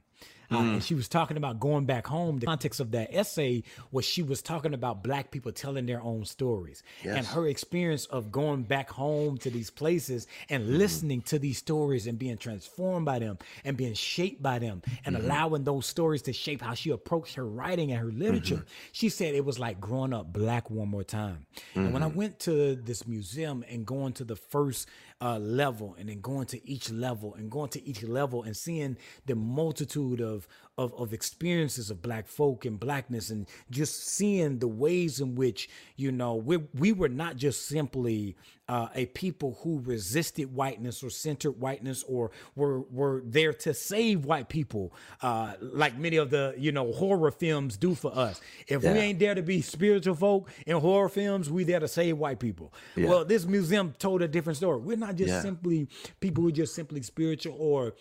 Uh, 0.53 0.59
mm. 0.59 0.73
and 0.75 0.85
she 0.85 0.95
was 0.95 1.09
talking 1.09 1.37
about 1.37 1.61
going 1.61 1.85
back 1.85 2.07
home. 2.07 2.39
The 2.39 2.47
context 2.47 2.81
of 2.81 2.91
that 2.93 3.15
essay 3.15 3.63
was 3.91 4.05
she 4.05 4.23
was 4.23 4.43
talking 4.43 4.75
about 4.75 5.03
black 5.03 5.31
people 5.31 5.53
telling 5.53 5.87
their 5.87 6.03
own 6.03 6.25
stories 6.25 6.83
yes. 7.05 7.17
and 7.17 7.27
her 7.27 7.47
experience 7.49 8.07
of 8.07 8.31
going 8.31 8.63
back 8.63 8.91
home 8.91 9.39
to 9.39 9.51
these 9.51 9.71
places 9.71 10.27
and 10.49 10.65
mm-hmm. 10.65 10.77
listening 10.77 11.23
to 11.23 11.39
these 11.39 11.59
stories 11.59 12.07
and 12.07 12.19
being 12.19 12.37
transformed 12.37 13.07
by 13.07 13.19
them 13.19 13.39
and 13.65 13.77
being 13.77 13.95
shaped 13.95 14.43
by 14.43 14.59
them 14.59 14.83
and 15.05 15.17
mm-hmm. 15.17 15.25
allowing 15.25 15.65
those 15.65 15.87
stories 15.87 16.23
to 16.23 16.33
shape 16.33 16.61
how 16.61 16.75
she 16.75 16.91
approached 16.91 17.35
her 17.35 17.47
writing 17.47 17.91
and 17.93 18.01
her 18.01 18.13
literature. 18.13 18.57
Mm-hmm. 18.57 18.91
She 18.93 19.09
said 19.09 19.35
it 19.35 19.45
was 19.45 19.59
like 19.59 19.81
growing 19.81 20.13
up 20.13 20.33
black 20.33 20.71
one 20.71 20.89
more 20.89 21.05
time. 21.05 21.47
And 21.75 21.93
when 21.93 22.03
I 22.03 22.09
mm-hmm. 22.09 22.19
went 22.19 22.39
to 22.41 22.77
this 22.77 23.07
museum 23.07 23.65
and 23.69 23.87
going 23.87 24.13
to 24.15 24.25
the 24.25 24.37
first 24.37 24.89
uh, 25.23 25.39
level 25.39 25.95
and 25.99 26.09
then 26.09 26.21
going 26.21 26.47
to 26.47 26.69
each 26.69 26.91
level 26.91 27.35
and 27.35 27.51
going 27.51 27.69
to 27.71 27.89
each 27.89 28.03
level 28.03 28.43
and 28.43 28.57
seeing 28.57 28.97
the 29.27 29.37
multitude 29.37 30.21
of 30.21 30.42
of 30.43 30.49
of, 30.79 30.95
of 30.95 31.13
experiences 31.13 31.91
of 31.91 32.01
black 32.01 32.27
folk 32.27 32.65
and 32.65 32.81
blackness 32.81 33.29
and 33.29 33.47
just 33.71 34.09
seeing 34.09 34.59
the 34.59 34.69
ways 34.69 35.21
in 35.21 35.35
which 35.35 35.69
you 35.97 36.11
know 36.11 36.35
we 36.35 36.57
we 36.75 36.93
were 36.93 37.11
not 37.11 37.37
just 37.37 37.67
simply 37.67 38.35
uh, 38.69 38.89
a 38.95 39.05
people 39.07 39.59
who 39.63 39.81
resisted 39.81 40.55
whiteness 40.55 41.03
or 41.03 41.11
centered 41.11 41.61
whiteness 41.61 42.03
or 42.05 42.31
were 42.55 42.81
were 42.91 43.23
there 43.27 43.53
to 43.53 43.75
save 43.75 44.25
white 44.25 44.49
people 44.49 44.95
uh, 45.21 45.53
like 45.61 45.99
many 45.99 46.17
of 46.17 46.31
the 46.31 46.55
you 46.57 46.73
know 46.73 46.91
horror 46.93 47.31
films 47.31 47.77
do 47.77 47.95
for 47.95 48.17
us 48.17 48.41
if 48.67 48.83
yeah. 48.83 48.95
we 48.95 48.99
ain't 48.99 49.19
there 49.19 49.35
to 49.35 49.43
be 49.43 49.61
spiritual 49.61 50.15
folk 50.15 50.51
in 50.67 50.77
horror 50.79 51.11
films 51.11 51.51
we 51.51 51.65
there 51.65 51.81
to 51.81 51.89
save 51.89 52.17
white 52.17 52.39
people 52.39 52.73
yeah. 52.97 53.09
well 53.09 53.25
this 53.27 53.45
museum 53.45 53.93
told 53.99 54.23
a 54.23 54.29
different 54.29 54.57
story 54.57 54.79
we're 54.79 54.97
not 54.97 55.17
just 55.17 55.29
yeah. 55.29 55.43
simply 55.43 55.87
people 56.21 56.43
who 56.43 56.49
are 56.49 56.53
just 56.53 56.75
simply 56.75 57.03
spiritual 57.03 57.55
or 57.59 57.93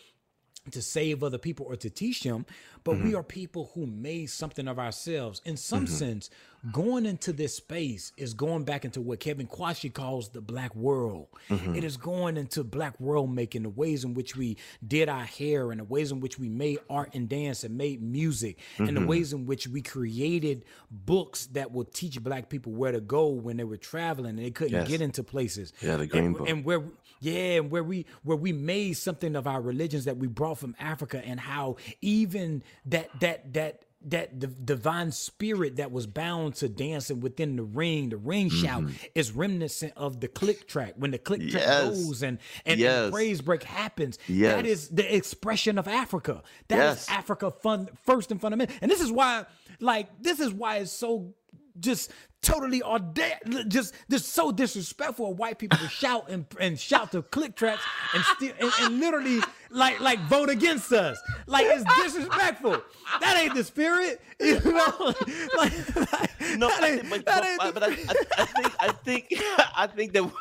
to 0.69 0.81
save 0.81 1.23
other 1.23 1.39
people 1.39 1.65
or 1.67 1.75
to 1.75 1.89
teach 1.89 2.21
them, 2.21 2.45
but 2.83 2.95
mm-hmm. 2.95 3.07
we 3.07 3.15
are 3.15 3.23
people 3.23 3.71
who 3.73 3.87
made 3.87 4.29
something 4.29 4.67
of 4.67 4.77
ourselves. 4.77 5.41
In 5.43 5.57
some 5.57 5.85
mm-hmm. 5.85 5.93
sense, 5.93 6.29
going 6.71 7.05
into 7.05 7.33
this 7.33 7.55
space 7.55 8.11
is 8.17 8.33
going 8.33 8.63
back 8.63 8.85
into 8.85 9.01
what 9.01 9.19
Kevin 9.19 9.47
Quashie 9.47 9.91
calls 9.91 10.29
the 10.29 10.41
black 10.41 10.75
world. 10.75 11.27
Mm-hmm. 11.49 11.75
It 11.75 11.83
is 11.83 11.97
going 11.97 12.37
into 12.37 12.63
black 12.63 12.99
world 12.99 13.33
making, 13.33 13.63
the 13.63 13.69
ways 13.69 14.03
in 14.03 14.13
which 14.13 14.35
we 14.35 14.57
did 14.87 15.09
our 15.09 15.23
hair 15.23 15.71
and 15.71 15.79
the 15.79 15.83
ways 15.83 16.11
in 16.11 16.19
which 16.19 16.37
we 16.37 16.47
made 16.47 16.79
art 16.89 17.09
and 17.15 17.27
dance 17.27 17.63
and 17.63 17.75
made 17.77 18.01
music 18.01 18.59
and 18.77 18.89
the 18.89 18.93
mm-hmm. 18.93 19.07
ways 19.07 19.33
in 19.33 19.45
which 19.47 19.67
we 19.67 19.81
created 19.81 20.63
books 20.91 21.47
that 21.47 21.71
will 21.71 21.85
teach 21.85 22.21
black 22.23 22.49
people 22.49 22.71
where 22.71 22.91
to 22.91 23.01
go 23.01 23.29
when 23.29 23.57
they 23.57 23.63
were 23.63 23.77
traveling 23.77 24.37
and 24.37 24.45
they 24.45 24.51
couldn't 24.51 24.73
yes. 24.73 24.87
get 24.87 25.01
into 25.01 25.23
places. 25.23 25.73
Yeah, 25.81 25.97
the 25.97 26.05
green 26.05 26.25
and, 26.25 26.37
book. 26.37 26.49
And 26.49 26.63
where 26.63 26.83
yeah, 27.21 27.57
and 27.57 27.71
where 27.71 27.83
we 27.83 28.07
where 28.23 28.35
we 28.35 28.51
made 28.51 28.93
something 28.93 29.35
of 29.35 29.47
our 29.47 29.61
religions 29.61 30.05
that 30.05 30.17
we 30.17 30.27
brought 30.27 30.57
from 30.57 30.75
Africa 30.79 31.21
and 31.23 31.39
how 31.39 31.77
even 32.01 32.63
that 32.85 33.09
that 33.19 33.53
that 33.53 33.83
that 34.03 34.39
the 34.39 34.47
divine 34.47 35.11
spirit 35.11 35.75
that 35.75 35.91
was 35.91 36.07
bound 36.07 36.55
to 36.55 36.67
dancing 36.67 37.19
within 37.19 37.55
the 37.55 37.63
ring, 37.63 38.09
the 38.09 38.17
ring 38.17 38.49
mm-hmm. 38.49 38.65
shout 38.65 38.83
is 39.13 39.31
reminiscent 39.31 39.93
of 39.95 40.19
the 40.19 40.27
click 40.27 40.67
track. 40.67 40.95
When 40.97 41.11
the 41.11 41.19
click 41.19 41.49
track 41.49 41.65
goes 41.65 42.23
and 42.23 42.39
and, 42.65 42.79
yes. 42.79 43.03
and, 43.03 43.13
praise 43.13 43.41
break 43.41 43.61
happens, 43.61 44.17
yes. 44.27 44.55
that 44.55 44.65
is 44.65 44.89
the 44.89 45.15
expression 45.15 45.77
of 45.77 45.87
Africa. 45.87 46.41
That 46.69 46.77
yes. 46.77 47.03
is 47.03 47.09
Africa 47.09 47.51
fun 47.51 47.89
first 48.03 48.31
and 48.31 48.41
fundamental. 48.41 48.75
And 48.81 48.89
this 48.89 49.01
is 49.01 49.11
why, 49.11 49.45
like, 49.79 50.07
this 50.19 50.39
is 50.39 50.51
why 50.51 50.77
it's 50.77 50.91
so 50.91 51.35
just 51.79 52.11
totally 52.41 52.81
audacious, 52.81 53.65
just 53.67 53.93
just 54.09 54.25
so 54.29 54.51
disrespectful 54.51 55.31
of 55.31 55.37
white 55.37 55.59
people 55.59 55.77
to 55.77 55.87
shout 55.89 56.29
and, 56.29 56.45
and 56.59 56.79
shout 56.79 57.11
to 57.11 57.21
click 57.21 57.55
tracks 57.55 57.83
and 58.13 58.23
still 58.23 58.53
and, 58.59 58.71
and, 58.81 58.99
literally 58.99 59.39
like 59.69 59.99
like 59.99 60.19
vote 60.21 60.49
against 60.49 60.91
us. 60.91 61.19
Like 61.45 61.65
it's 61.67 61.85
disrespectful. 62.03 62.81
That 63.19 63.37
ain't 63.37 63.55
the 63.55 63.63
spirit, 63.63 64.21
you 64.39 64.59
know. 64.59 64.93
like, 65.57 65.95
like 65.95 66.31
no, 66.57 66.67
that 66.69 66.83
ain't, 66.83 67.09
but, 67.09 67.25
that 67.25 67.45
ain't 67.45 67.59
but, 67.59 67.73
but 67.73 67.83
I, 67.83 67.87
I, 67.87 68.15
I 68.39 68.45
think 68.45 68.75
I 68.79 68.91
think 68.91 69.33
I 69.75 69.87
think 69.87 70.13
that 70.13 70.31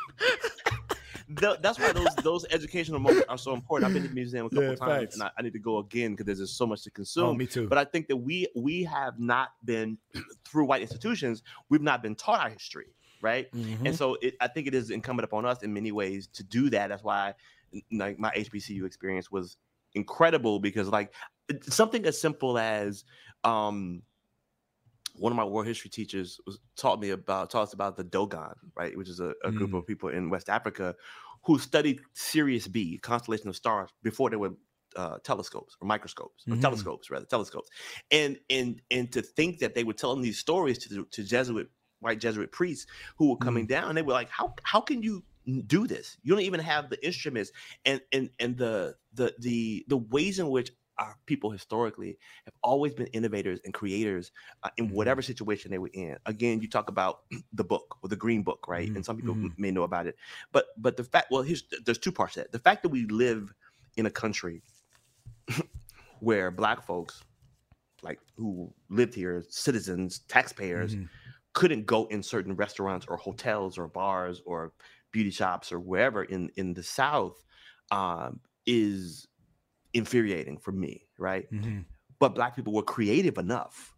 that's 1.35 1.79
why 1.79 1.91
those 1.91 2.15
those 2.23 2.45
educational 2.51 2.99
moments 2.99 3.25
are 3.29 3.37
so 3.37 3.53
important. 3.53 3.87
I've 3.87 3.93
been 3.93 4.03
to 4.03 4.09
the 4.09 4.15
museum 4.15 4.45
a 4.45 4.49
couple 4.49 4.63
yeah, 4.63 4.75
times, 4.75 5.01
facts. 5.03 5.13
and 5.15 5.23
I, 5.23 5.31
I, 5.37 5.41
need 5.41 5.53
to 5.53 5.59
go 5.59 5.77
again 5.77 6.11
because 6.11 6.25
there's 6.25 6.39
just 6.39 6.57
so 6.57 6.65
much 6.65 6.83
to 6.83 6.91
consume. 6.91 7.25
Oh, 7.25 7.33
me 7.33 7.47
too. 7.47 7.67
But 7.67 7.77
I 7.77 7.85
think 7.85 8.07
that 8.07 8.17
we 8.17 8.47
we 8.55 8.83
have 8.83 9.19
not 9.19 9.49
been 9.63 9.97
through 10.45 10.65
white 10.65 10.81
institutions. 10.81 11.43
We've 11.69 11.81
not 11.81 12.01
been 12.01 12.15
taught 12.15 12.41
our 12.41 12.49
history, 12.49 12.93
right? 13.21 13.51
Mm-hmm. 13.51 13.87
And 13.87 13.95
so 13.95 14.17
it, 14.21 14.35
I 14.41 14.47
think 14.47 14.67
it 14.67 14.75
is 14.75 14.89
incumbent 14.89 15.25
upon 15.25 15.45
us 15.45 15.63
in 15.63 15.73
many 15.73 15.91
ways 15.91 16.27
to 16.33 16.43
do 16.43 16.69
that. 16.71 16.89
That's 16.89 17.03
why, 17.03 17.33
like 17.91 18.19
my 18.19 18.31
HBCU 18.31 18.85
experience 18.85 19.31
was 19.31 19.57
incredible 19.93 20.59
because 20.59 20.87
like 20.87 21.13
something 21.63 22.05
as 22.05 22.19
simple 22.19 22.57
as 22.57 23.03
um 23.43 24.01
one 25.15 25.31
of 25.31 25.35
my 25.35 25.43
world 25.43 25.67
history 25.67 25.89
teachers 25.89 26.39
was, 26.45 26.59
taught 26.77 26.99
me 26.99 27.11
about 27.11 27.49
taught 27.49 27.63
us 27.63 27.73
about 27.73 27.95
the 27.97 28.03
Dogon, 28.03 28.55
right, 28.75 28.97
which 28.97 29.09
is 29.09 29.19
a, 29.19 29.33
a 29.43 29.51
mm. 29.51 29.55
group 29.55 29.73
of 29.73 29.85
people 29.85 30.09
in 30.09 30.29
West 30.29 30.49
Africa 30.49 30.95
who 31.43 31.59
studied 31.59 32.01
Sirius 32.13 32.67
B, 32.67 32.99
constellation 33.01 33.49
of 33.49 33.55
stars, 33.55 33.89
before 34.03 34.29
they 34.29 34.35
were 34.35 34.51
uh, 34.95 35.17
telescopes 35.23 35.75
or 35.81 35.87
microscopes 35.87 36.43
or 36.47 36.51
mm-hmm. 36.51 36.61
telescopes 36.61 37.09
rather 37.09 37.25
telescopes, 37.25 37.69
and 38.11 38.37
and 38.49 38.81
and 38.91 39.11
to 39.11 39.21
think 39.21 39.59
that 39.59 39.73
they 39.75 39.83
were 39.83 39.93
telling 39.93 40.21
these 40.21 40.37
stories 40.37 40.77
to 40.79 41.05
to 41.11 41.23
Jesuit 41.23 41.69
white 41.99 42.19
Jesuit 42.19 42.51
priests 42.51 42.87
who 43.17 43.29
were 43.29 43.37
coming 43.37 43.65
mm 43.65 43.69
down, 43.69 43.95
they 43.95 44.01
were 44.01 44.13
like, 44.13 44.29
how 44.29 44.53
how 44.63 44.81
can 44.81 45.01
you 45.01 45.23
do 45.67 45.87
this? 45.87 46.17
You 46.23 46.33
don't 46.33 46.43
even 46.43 46.59
have 46.59 46.89
the 46.89 47.03
instruments 47.05 47.51
and 47.85 48.01
and 48.11 48.29
and 48.39 48.57
the 48.57 48.95
the 49.13 49.33
the 49.39 49.85
the 49.87 49.97
ways 49.97 50.39
in 50.39 50.49
which 50.49 50.71
our 51.01 51.17
people 51.25 51.49
historically 51.49 52.17
have 52.45 52.53
always 52.61 52.93
been 52.93 53.07
innovators 53.07 53.59
and 53.65 53.73
creators 53.73 54.31
uh, 54.63 54.69
in 54.77 54.85
mm-hmm. 54.85 54.95
whatever 54.95 55.21
situation 55.21 55.71
they 55.71 55.79
were 55.79 55.89
in. 55.93 56.15
Again, 56.27 56.61
you 56.61 56.69
talk 56.69 56.89
about 56.89 57.21
the 57.53 57.63
book 57.63 57.97
or 58.03 58.09
the 58.09 58.15
green 58.15 58.43
book, 58.43 58.67
right? 58.67 58.87
Mm-hmm. 58.87 58.97
And 58.97 59.05
some 59.05 59.17
people 59.17 59.33
mm-hmm. 59.33 59.47
may 59.57 59.71
know 59.71 59.83
about 59.83 60.05
it, 60.05 60.15
but 60.51 60.67
but 60.77 60.95
the 60.95 61.03
fact, 61.03 61.31
well, 61.31 61.41
here's 61.41 61.63
there's 61.85 61.97
two 61.97 62.11
parts 62.11 62.35
to 62.35 62.41
that. 62.41 62.51
The 62.51 62.59
fact 62.59 62.83
that 62.83 62.89
we 62.89 63.05
live 63.07 63.51
in 63.97 64.05
a 64.05 64.11
country 64.11 64.61
where 66.19 66.51
black 66.51 66.83
folks, 66.83 67.23
like 68.03 68.19
who 68.37 68.71
lived 68.89 69.15
here, 69.15 69.43
citizens, 69.49 70.19
taxpayers, 70.27 70.93
mm-hmm. 70.95 71.05
couldn't 71.53 71.87
go 71.87 72.05
in 72.05 72.21
certain 72.21 72.55
restaurants 72.55 73.07
or 73.09 73.17
hotels 73.17 73.79
or 73.79 73.87
bars 73.87 74.41
or 74.45 74.71
beauty 75.11 75.31
shops 75.31 75.71
or 75.71 75.79
wherever 75.79 76.23
in 76.23 76.51
in 76.57 76.75
the 76.75 76.83
South 76.83 77.43
um, 77.89 78.39
is 78.67 79.27
infuriating 79.93 80.57
for 80.57 80.71
me, 80.71 81.07
right? 81.17 81.51
Mm-hmm. 81.51 81.79
But 82.19 82.35
black 82.35 82.55
people 82.55 82.73
were 82.73 82.83
creative 82.83 83.37
enough 83.37 83.95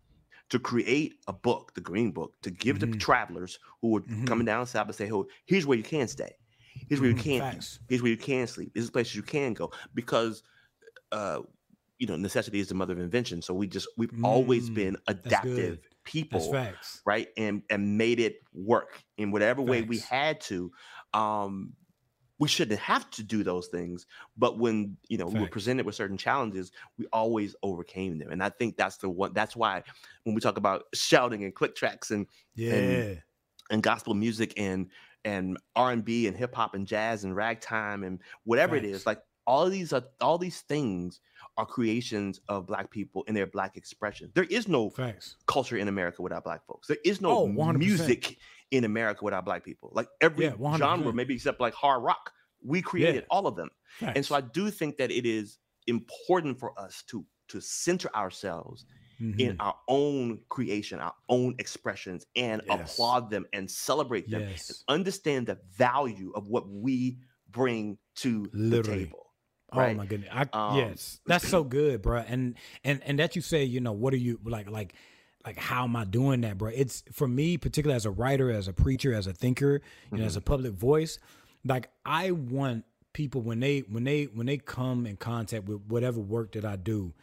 to 0.49 0.59
create 0.59 1.15
a 1.27 1.33
book, 1.33 1.73
the 1.73 1.81
Green 1.81 2.11
Book, 2.11 2.35
to 2.43 2.51
give 2.51 2.77
mm-hmm. 2.77 2.91
to 2.93 2.97
travelers 2.99 3.59
who 3.81 3.89
were 3.89 4.01
mm-hmm. 4.01 4.25
coming 4.25 4.45
down 4.45 4.65
south 4.65 4.87
and 4.87 4.95
say, 4.95 5.11
"Oh, 5.11 5.25
here's 5.45 5.65
where 5.65 5.77
you 5.77 5.83
can 5.83 6.07
stay. 6.07 6.31
Here's 6.87 7.01
where 7.01 7.09
you 7.09 7.15
mm-hmm. 7.15 7.39
can. 7.39 7.57
Eat. 7.57 7.79
Here's 7.89 8.01
where 8.01 8.11
you 8.11 8.17
can 8.17 8.47
sleep. 8.47 8.71
Here's 8.73 8.89
places 8.89 9.15
you 9.15 9.23
can 9.23 9.53
go." 9.53 9.71
Because, 9.93 10.43
uh, 11.11 11.39
you 11.97 12.07
know, 12.07 12.15
necessity 12.15 12.59
is 12.59 12.67
the 12.67 12.75
mother 12.75 12.93
of 12.93 12.99
invention. 12.99 13.41
So 13.41 13.53
we 13.53 13.67
just 13.67 13.87
we've 13.97 14.11
mm, 14.11 14.23
always 14.23 14.69
been 14.69 14.97
adaptive 15.07 15.79
people, 16.03 16.55
right? 17.05 17.27
And 17.35 17.63
and 17.69 17.97
made 17.97 18.19
it 18.19 18.37
work 18.53 19.03
in 19.17 19.31
whatever 19.31 19.61
facts. 19.61 19.69
way 19.69 19.81
we 19.81 19.99
had 19.99 20.39
to. 20.41 20.71
Um, 21.13 21.73
we 22.43 22.49
shouldn't 22.49 22.77
have 22.77 23.09
to 23.09 23.23
do 23.23 23.41
those 23.41 23.67
things 23.67 24.05
but 24.35 24.59
when 24.59 24.97
you 25.07 25.17
know 25.17 25.27
Fact. 25.27 25.35
we 25.35 25.39
were 25.39 25.47
presented 25.47 25.85
with 25.85 25.95
certain 25.95 26.17
challenges 26.17 26.73
we 26.97 27.05
always 27.13 27.55
overcame 27.63 28.19
them 28.19 28.31
and 28.31 28.43
i 28.43 28.49
think 28.49 28.75
that's 28.75 28.97
the 28.97 29.07
one 29.07 29.31
that's 29.33 29.55
why 29.55 29.81
when 30.25 30.35
we 30.35 30.41
talk 30.41 30.57
about 30.57 30.83
shouting 30.93 31.45
and 31.45 31.55
click 31.55 31.73
tracks 31.73 32.11
and 32.11 32.27
yeah 32.53 32.73
and, 32.73 33.21
and 33.71 33.81
gospel 33.81 34.13
music 34.13 34.53
and 34.57 34.89
and 35.23 35.57
r&b 35.77 36.27
and 36.27 36.35
hip-hop 36.35 36.75
and 36.75 36.85
jazz 36.85 37.23
and 37.23 37.33
ragtime 37.33 38.03
and 38.03 38.19
whatever 38.43 38.75
it 38.75 38.83
is 38.83 39.05
like 39.05 39.21
all 39.47 39.63
of 39.65 39.71
these 39.71 39.93
are 39.93 40.03
all 40.19 40.37
these 40.37 40.61
things 40.61 41.21
are 41.57 41.65
creations 41.65 42.41
of 42.49 42.67
black 42.67 42.89
people 42.89 43.23
in 43.27 43.35
their 43.35 43.45
black 43.45 43.77
expression. 43.77 44.31
There 44.33 44.45
is 44.45 44.67
no 44.67 44.91
culture 45.45 45.77
in 45.77 45.87
America 45.87 46.21
without 46.21 46.45
black 46.45 46.65
folks. 46.65 46.87
There 46.87 46.97
is 47.05 47.21
no 47.21 47.39
oh, 47.39 47.73
music 47.73 48.37
in 48.73 48.83
America 48.83 49.23
without 49.23 49.45
black 49.45 49.63
people. 49.63 49.91
Like 49.93 50.07
every 50.19 50.45
yeah, 50.45 50.77
genre, 50.77 51.13
maybe 51.13 51.35
except 51.35 51.61
like 51.61 51.75
hard 51.75 52.01
rock, 52.01 52.31
we 52.65 52.81
created 52.81 53.23
yeah. 53.23 53.27
all 53.29 53.45
of 53.45 53.55
them. 53.55 53.69
Facts. 53.99 54.13
And 54.15 54.25
so 54.25 54.35
I 54.35 54.41
do 54.41 54.71
think 54.71 54.97
that 54.97 55.11
it 55.11 55.27
is 55.27 55.59
important 55.85 56.59
for 56.59 56.77
us 56.77 57.03
to 57.07 57.23
to 57.49 57.61
center 57.61 58.09
ourselves 58.15 58.85
mm-hmm. 59.21 59.39
in 59.39 59.57
our 59.59 59.75
own 59.87 60.39
creation, 60.49 60.99
our 60.99 61.13
own 61.29 61.53
expressions, 61.59 62.25
and 62.35 62.63
yes. 62.65 62.93
applaud 62.93 63.29
them 63.29 63.45
and 63.53 63.69
celebrate 63.69 64.27
them 64.27 64.41
yes. 64.41 64.69
and 64.69 64.99
understand 64.99 65.45
the 65.45 65.59
value 65.77 66.31
of 66.33 66.47
what 66.47 66.67
we 66.67 67.19
bring 67.51 67.99
to 68.15 68.49
Literally. 68.53 68.99
the 68.99 69.05
table. 69.05 69.19
Right? 69.75 69.95
Oh 69.95 69.97
my 69.99 70.05
goodness! 70.07 70.29
I, 70.31 70.47
um, 70.53 70.77
yes, 70.77 71.19
that's 71.27 71.47
so 71.47 71.63
good, 71.63 72.01
bro. 72.01 72.23
And 72.27 72.55
and 72.83 73.01
and 73.05 73.19
that 73.19 73.35
you 73.35 73.41
say, 73.43 73.63
you 73.63 73.81
know, 73.81 73.91
what 73.91 74.13
are 74.13 74.17
you 74.17 74.39
like, 74.43 74.69
like, 74.69 74.93
like, 75.45 75.57
how 75.57 75.83
am 75.83 75.95
I 75.95 76.05
doing 76.05 76.41
that, 76.41 76.57
bro? 76.57 76.71
It's 76.73 77.03
for 77.11 77.27
me, 77.27 77.57
particularly 77.57 77.95
as 77.95 78.05
a 78.05 78.11
writer, 78.11 78.49
as 78.51 78.67
a 78.67 78.73
preacher, 78.73 79.13
as 79.13 79.27
a 79.27 79.33
thinker, 79.33 79.73
you 79.73 79.79
mm-hmm. 79.79 80.17
know, 80.17 80.25
as 80.25 80.35
a 80.35 80.39
mm-hmm. 80.39 80.45
public 80.45 80.73
voice. 80.73 81.19
Like, 81.65 81.89
I 82.05 82.31
want 82.31 82.85
people 83.13 83.41
when 83.41 83.59
they 83.59 83.79
when 83.79 84.03
they 84.03 84.23
when 84.25 84.47
they 84.47 84.57
come 84.57 85.05
in 85.05 85.15
contact 85.17 85.65
with 85.65 85.81
whatever 85.87 86.19
work 86.19 86.53
that 86.53 86.65
I 86.65 86.75
do, 86.75 87.13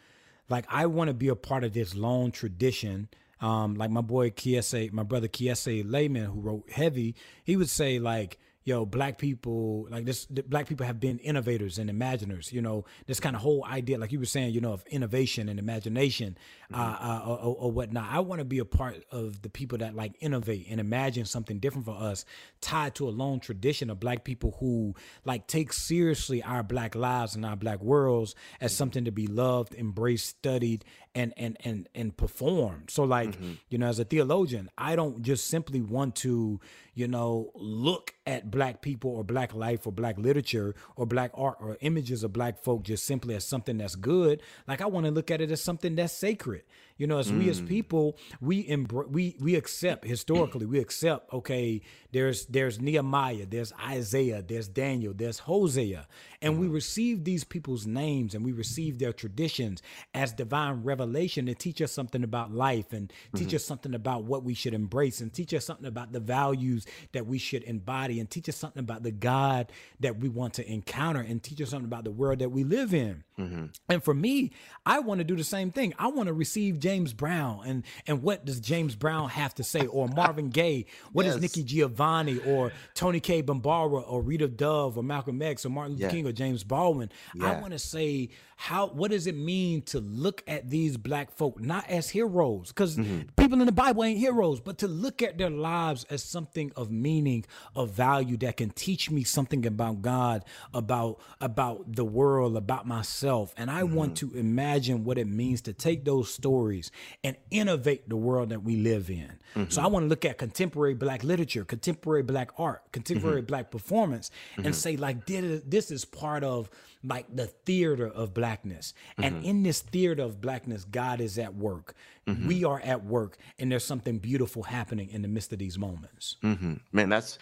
like 0.49 0.65
I 0.69 0.85
want 0.85 1.09
to 1.09 1.13
be 1.13 1.27
a 1.27 1.35
part 1.35 1.63
of 1.63 1.73
this 1.73 1.95
long 1.95 2.31
tradition. 2.31 3.09
Um, 3.39 3.73
like 3.73 3.89
my 3.89 4.01
boy 4.01 4.29
Kiese, 4.29 4.91
my 4.91 5.01
brother 5.01 5.27
Kiese 5.27 5.83
Laymon, 5.83 6.25
who 6.25 6.41
wrote 6.41 6.69
Heavy, 6.69 7.15
he 7.43 7.55
would 7.55 7.69
say 7.69 7.97
like 7.97 8.37
yo, 8.63 8.85
black 8.85 9.17
people, 9.17 9.87
like 9.89 10.05
this, 10.05 10.25
black 10.25 10.67
people 10.67 10.85
have 10.85 10.99
been 10.99 11.17
innovators 11.19 11.79
and 11.79 11.89
imaginers, 11.89 12.51
you 12.51 12.61
know, 12.61 12.85
this 13.07 13.19
kind 13.19 13.35
of 13.35 13.41
whole 13.41 13.65
idea, 13.65 13.97
like 13.97 14.11
you 14.11 14.19
were 14.19 14.25
saying, 14.25 14.53
you 14.53 14.61
know, 14.61 14.73
of 14.73 14.85
innovation 14.87 15.49
and 15.49 15.59
imagination 15.59 16.37
mm-hmm. 16.71 16.79
uh, 16.79 16.97
uh, 17.01 17.25
or, 17.25 17.55
or, 17.55 17.71
whatnot. 17.71 18.07
I 18.11 18.19
want 18.19 18.39
to 18.39 18.45
be 18.45 18.59
a 18.59 18.65
part 18.65 19.03
of 19.11 19.41
the 19.41 19.49
people 19.49 19.79
that 19.79 19.95
like 19.95 20.13
innovate 20.19 20.67
and 20.69 20.79
imagine 20.79 21.25
something 21.25 21.59
different 21.59 21.85
for 21.85 21.95
us, 21.95 22.23
tied 22.61 22.93
to 22.95 23.07
a 23.07 23.11
long 23.11 23.39
tradition 23.39 23.89
of 23.89 23.99
black 23.99 24.23
people 24.23 24.55
who 24.59 24.93
like 25.25 25.47
take 25.47 25.73
seriously 25.73 26.43
our 26.43 26.61
black 26.61 26.93
lives 26.93 27.35
and 27.35 27.45
our 27.45 27.55
black 27.55 27.81
worlds 27.81 28.35
as 28.59 28.75
something 28.75 29.05
to 29.05 29.11
be 29.11 29.25
loved, 29.25 29.73
embraced, 29.73 30.27
studied, 30.27 30.85
and 31.13 31.33
and 31.37 31.57
and 31.63 31.89
and 31.93 32.15
performed. 32.15 32.89
So 32.89 33.03
like, 33.03 33.31
mm-hmm. 33.31 33.53
you 33.69 33.77
know, 33.77 33.87
as 33.87 33.99
a 33.99 34.05
theologian, 34.05 34.69
I 34.77 34.95
don't 34.95 35.21
just 35.21 35.47
simply 35.47 35.81
want 35.81 36.15
to, 36.17 36.59
you 36.93 37.07
know, 37.07 37.51
look 37.55 38.13
at 38.25 38.49
black 38.49 38.81
people 38.81 39.11
or 39.11 39.23
black 39.23 39.53
life 39.53 39.85
or 39.85 39.91
black 39.91 40.17
literature 40.17 40.75
or 40.95 41.05
black 41.05 41.31
art 41.33 41.57
or 41.59 41.77
images 41.81 42.23
of 42.23 42.33
black 42.33 42.63
folk 42.63 42.83
just 42.83 43.05
simply 43.05 43.35
as 43.35 43.45
something 43.45 43.77
that's 43.77 43.95
good. 43.95 44.41
Like 44.67 44.81
I 44.81 44.85
want 44.85 45.05
to 45.05 45.11
look 45.11 45.31
at 45.31 45.41
it 45.41 45.51
as 45.51 45.61
something 45.61 45.95
that's 45.95 46.13
sacred. 46.13 46.63
You 47.01 47.07
know, 47.07 47.17
as 47.17 47.31
mm. 47.31 47.39
we 47.39 47.49
as 47.49 47.59
mm. 47.59 47.67
people, 47.67 48.15
we 48.41 48.63
embr- 48.67 49.09
we 49.09 49.35
we 49.39 49.55
accept 49.55 50.05
historically, 50.05 50.67
we 50.67 50.77
accept. 50.77 51.33
Okay, 51.33 51.81
there's 52.11 52.45
there's 52.45 52.79
Nehemiah, 52.79 53.47
there's 53.47 53.73
Isaiah, 53.89 54.43
there's 54.47 54.67
Daniel, 54.67 55.11
there's 55.11 55.39
Hosea, 55.39 56.07
and 56.43 56.53
mm. 56.53 56.59
we 56.59 56.67
receive 56.67 57.23
these 57.23 57.43
people's 57.43 57.87
names 57.87 58.35
and 58.35 58.45
we 58.45 58.51
receive 58.51 58.99
their 58.99 59.13
traditions 59.13 59.81
as 60.13 60.31
divine 60.31 60.83
revelation 60.83 61.47
to 61.47 61.55
teach 61.55 61.81
us 61.81 61.91
something 61.91 62.23
about 62.23 62.53
life 62.53 62.93
and 62.93 63.11
teach 63.35 63.47
mm-hmm. 63.47 63.55
us 63.55 63.65
something 63.65 63.95
about 63.95 64.25
what 64.25 64.43
we 64.43 64.53
should 64.53 64.75
embrace 64.75 65.21
and 65.21 65.33
teach 65.33 65.55
us 65.55 65.65
something 65.65 65.87
about 65.87 66.11
the 66.11 66.19
values 66.19 66.85
that 67.13 67.25
we 67.25 67.39
should 67.39 67.63
embody 67.63 68.19
and 68.19 68.29
teach 68.29 68.47
us 68.47 68.55
something 68.55 68.81
about 68.81 69.01
the 69.01 69.11
God 69.11 69.71
that 70.01 70.17
we 70.17 70.29
want 70.29 70.53
to 70.53 70.71
encounter 70.71 71.21
and 71.21 71.41
teach 71.41 71.59
us 71.61 71.71
something 71.71 71.87
about 71.87 72.03
the 72.03 72.11
world 72.11 72.37
that 72.37 72.49
we 72.49 72.63
live 72.63 72.93
in. 72.93 73.23
Mm-hmm. 73.41 73.65
And 73.89 74.03
for 74.03 74.13
me, 74.13 74.51
I 74.85 74.99
want 74.99 75.19
to 75.19 75.23
do 75.23 75.35
the 75.35 75.43
same 75.43 75.71
thing. 75.71 75.93
I 75.99 76.07
want 76.07 76.27
to 76.27 76.33
receive 76.33 76.79
James 76.79 77.13
Brown 77.13 77.61
and 77.65 77.83
and 78.07 78.23
what 78.23 78.45
does 78.45 78.59
James 78.59 78.95
Brown 78.95 79.29
have 79.29 79.53
to 79.55 79.63
say, 79.63 79.85
or 79.85 80.07
Marvin 80.07 80.49
Gaye? 80.51 80.85
What 81.11 81.25
yes. 81.25 81.35
is 81.35 81.41
Nikki 81.41 81.63
Giovanni 81.63 82.39
or 82.39 82.71
Toni 82.93 83.19
Cade 83.19 83.45
Bambara 83.45 84.01
or 84.01 84.21
Rita 84.21 84.47
Dove 84.47 84.97
or 84.97 85.03
Malcolm 85.03 85.41
X 85.41 85.65
or 85.65 85.69
Martin 85.69 85.93
Luther 85.93 86.05
yeah. 86.05 86.11
King 86.11 86.27
or 86.27 86.31
James 86.31 86.63
Baldwin? 86.63 87.11
Yeah. 87.35 87.51
I 87.51 87.61
want 87.61 87.73
to 87.73 87.79
say 87.79 88.29
how 88.61 88.85
what 88.89 89.09
does 89.09 89.25
it 89.25 89.35
mean 89.35 89.81
to 89.81 89.99
look 89.99 90.43
at 90.45 90.69
these 90.69 90.95
black 90.95 91.31
folk 91.31 91.59
not 91.59 91.89
as 91.89 92.11
heroes 92.11 92.67
because 92.67 92.95
mm-hmm. 92.95 93.21
people 93.35 93.59
in 93.59 93.65
the 93.65 93.71
bible 93.71 94.03
ain't 94.03 94.19
heroes 94.19 94.59
but 94.61 94.77
to 94.77 94.87
look 94.87 95.23
at 95.23 95.39
their 95.39 95.49
lives 95.49 96.03
as 96.11 96.23
something 96.23 96.71
of 96.75 96.91
meaning 96.91 97.43
of 97.75 97.89
value 97.89 98.37
that 98.37 98.57
can 98.57 98.69
teach 98.69 99.09
me 99.09 99.23
something 99.23 99.65
about 99.65 100.03
god 100.03 100.45
about 100.75 101.19
about 101.39 101.95
the 101.95 102.05
world 102.05 102.55
about 102.55 102.85
myself 102.85 103.30
and 103.57 103.69
i 103.71 103.81
mm-hmm. 103.81 103.95
want 103.95 104.17
to 104.17 104.31
imagine 104.33 105.03
what 105.03 105.17
it 105.17 105.27
means 105.27 105.61
to 105.61 105.73
take 105.73 106.05
those 106.05 106.33
stories 106.33 106.91
and 107.23 107.35
innovate 107.49 108.07
the 108.09 108.15
world 108.15 108.49
that 108.49 108.63
we 108.63 108.75
live 108.77 109.09
in 109.09 109.31
mm-hmm. 109.55 109.69
so 109.69 109.81
i 109.81 109.87
want 109.87 110.03
to 110.03 110.07
look 110.07 110.25
at 110.25 110.37
contemporary 110.37 110.93
black 110.93 111.23
literature 111.23 111.63
contemporary 111.63 112.23
black 112.23 112.51
art 112.57 112.81
contemporary 112.91 113.41
mm-hmm. 113.41 113.47
black 113.47 113.71
performance 113.71 114.31
and 114.57 114.65
mm-hmm. 114.65 114.73
say 114.73 114.97
like 114.97 115.25
this 115.25 115.91
is 115.91 116.05
part 116.05 116.43
of 116.43 116.69
like 117.03 117.25
the 117.35 117.47
theater 117.47 118.07
of 118.07 118.33
blackness. 118.33 118.93
Mm-hmm. 119.13 119.23
And 119.23 119.45
in 119.45 119.63
this 119.63 119.81
theater 119.81 120.23
of 120.23 120.41
blackness, 120.41 120.83
God 120.83 121.21
is 121.21 121.37
at 121.37 121.55
work. 121.55 121.95
Mm-hmm. 122.27 122.47
We 122.47 122.63
are 122.63 122.79
at 122.81 123.03
work, 123.03 123.37
and 123.57 123.71
there's 123.71 123.83
something 123.83 124.19
beautiful 124.19 124.63
happening 124.63 125.09
in 125.09 125.21
the 125.21 125.27
midst 125.27 125.51
of 125.53 125.59
these 125.59 125.77
moments. 125.77 126.37
Mm-hmm. 126.43 126.75
Man, 126.91 127.09
that's 127.09 127.39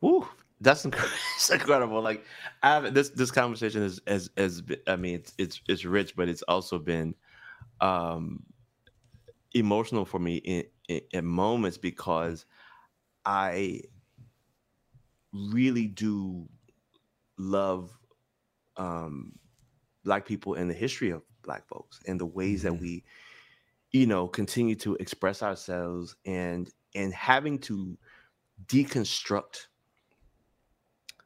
whoo, 0.00 0.26
that's 0.60 0.84
incredible. 0.84 2.02
Like, 2.02 2.24
I 2.62 2.70
have 2.70 2.94
this 2.94 3.10
this 3.10 3.30
conversation 3.30 3.82
is 3.82 4.00
as 4.06 4.30
as 4.36 4.62
I 4.86 4.96
mean, 4.96 5.16
it's 5.16 5.34
it's 5.38 5.60
it's 5.68 5.84
rich, 5.84 6.16
but 6.16 6.28
it's 6.28 6.42
also 6.42 6.78
been 6.78 7.14
um 7.80 8.42
emotional 9.54 10.04
for 10.04 10.18
me 10.18 10.36
in, 10.36 10.64
in, 10.88 11.00
in 11.12 11.24
moments 11.24 11.78
because 11.78 12.44
I 13.24 13.82
really 15.32 15.86
do 15.86 16.48
love 17.38 17.96
um, 18.76 19.32
black 20.04 20.26
people 20.26 20.54
and 20.54 20.68
the 20.70 20.74
history 20.74 21.10
of 21.10 21.22
black 21.42 21.66
folks 21.66 22.00
and 22.06 22.20
the 22.20 22.26
ways 22.26 22.64
mm-hmm. 22.64 22.74
that 22.74 22.80
we 22.80 23.04
you 23.92 24.06
know 24.06 24.28
continue 24.28 24.74
to 24.74 24.94
express 24.96 25.42
ourselves 25.42 26.14
and 26.26 26.70
and 26.94 27.12
having 27.14 27.58
to 27.58 27.96
deconstruct 28.66 29.67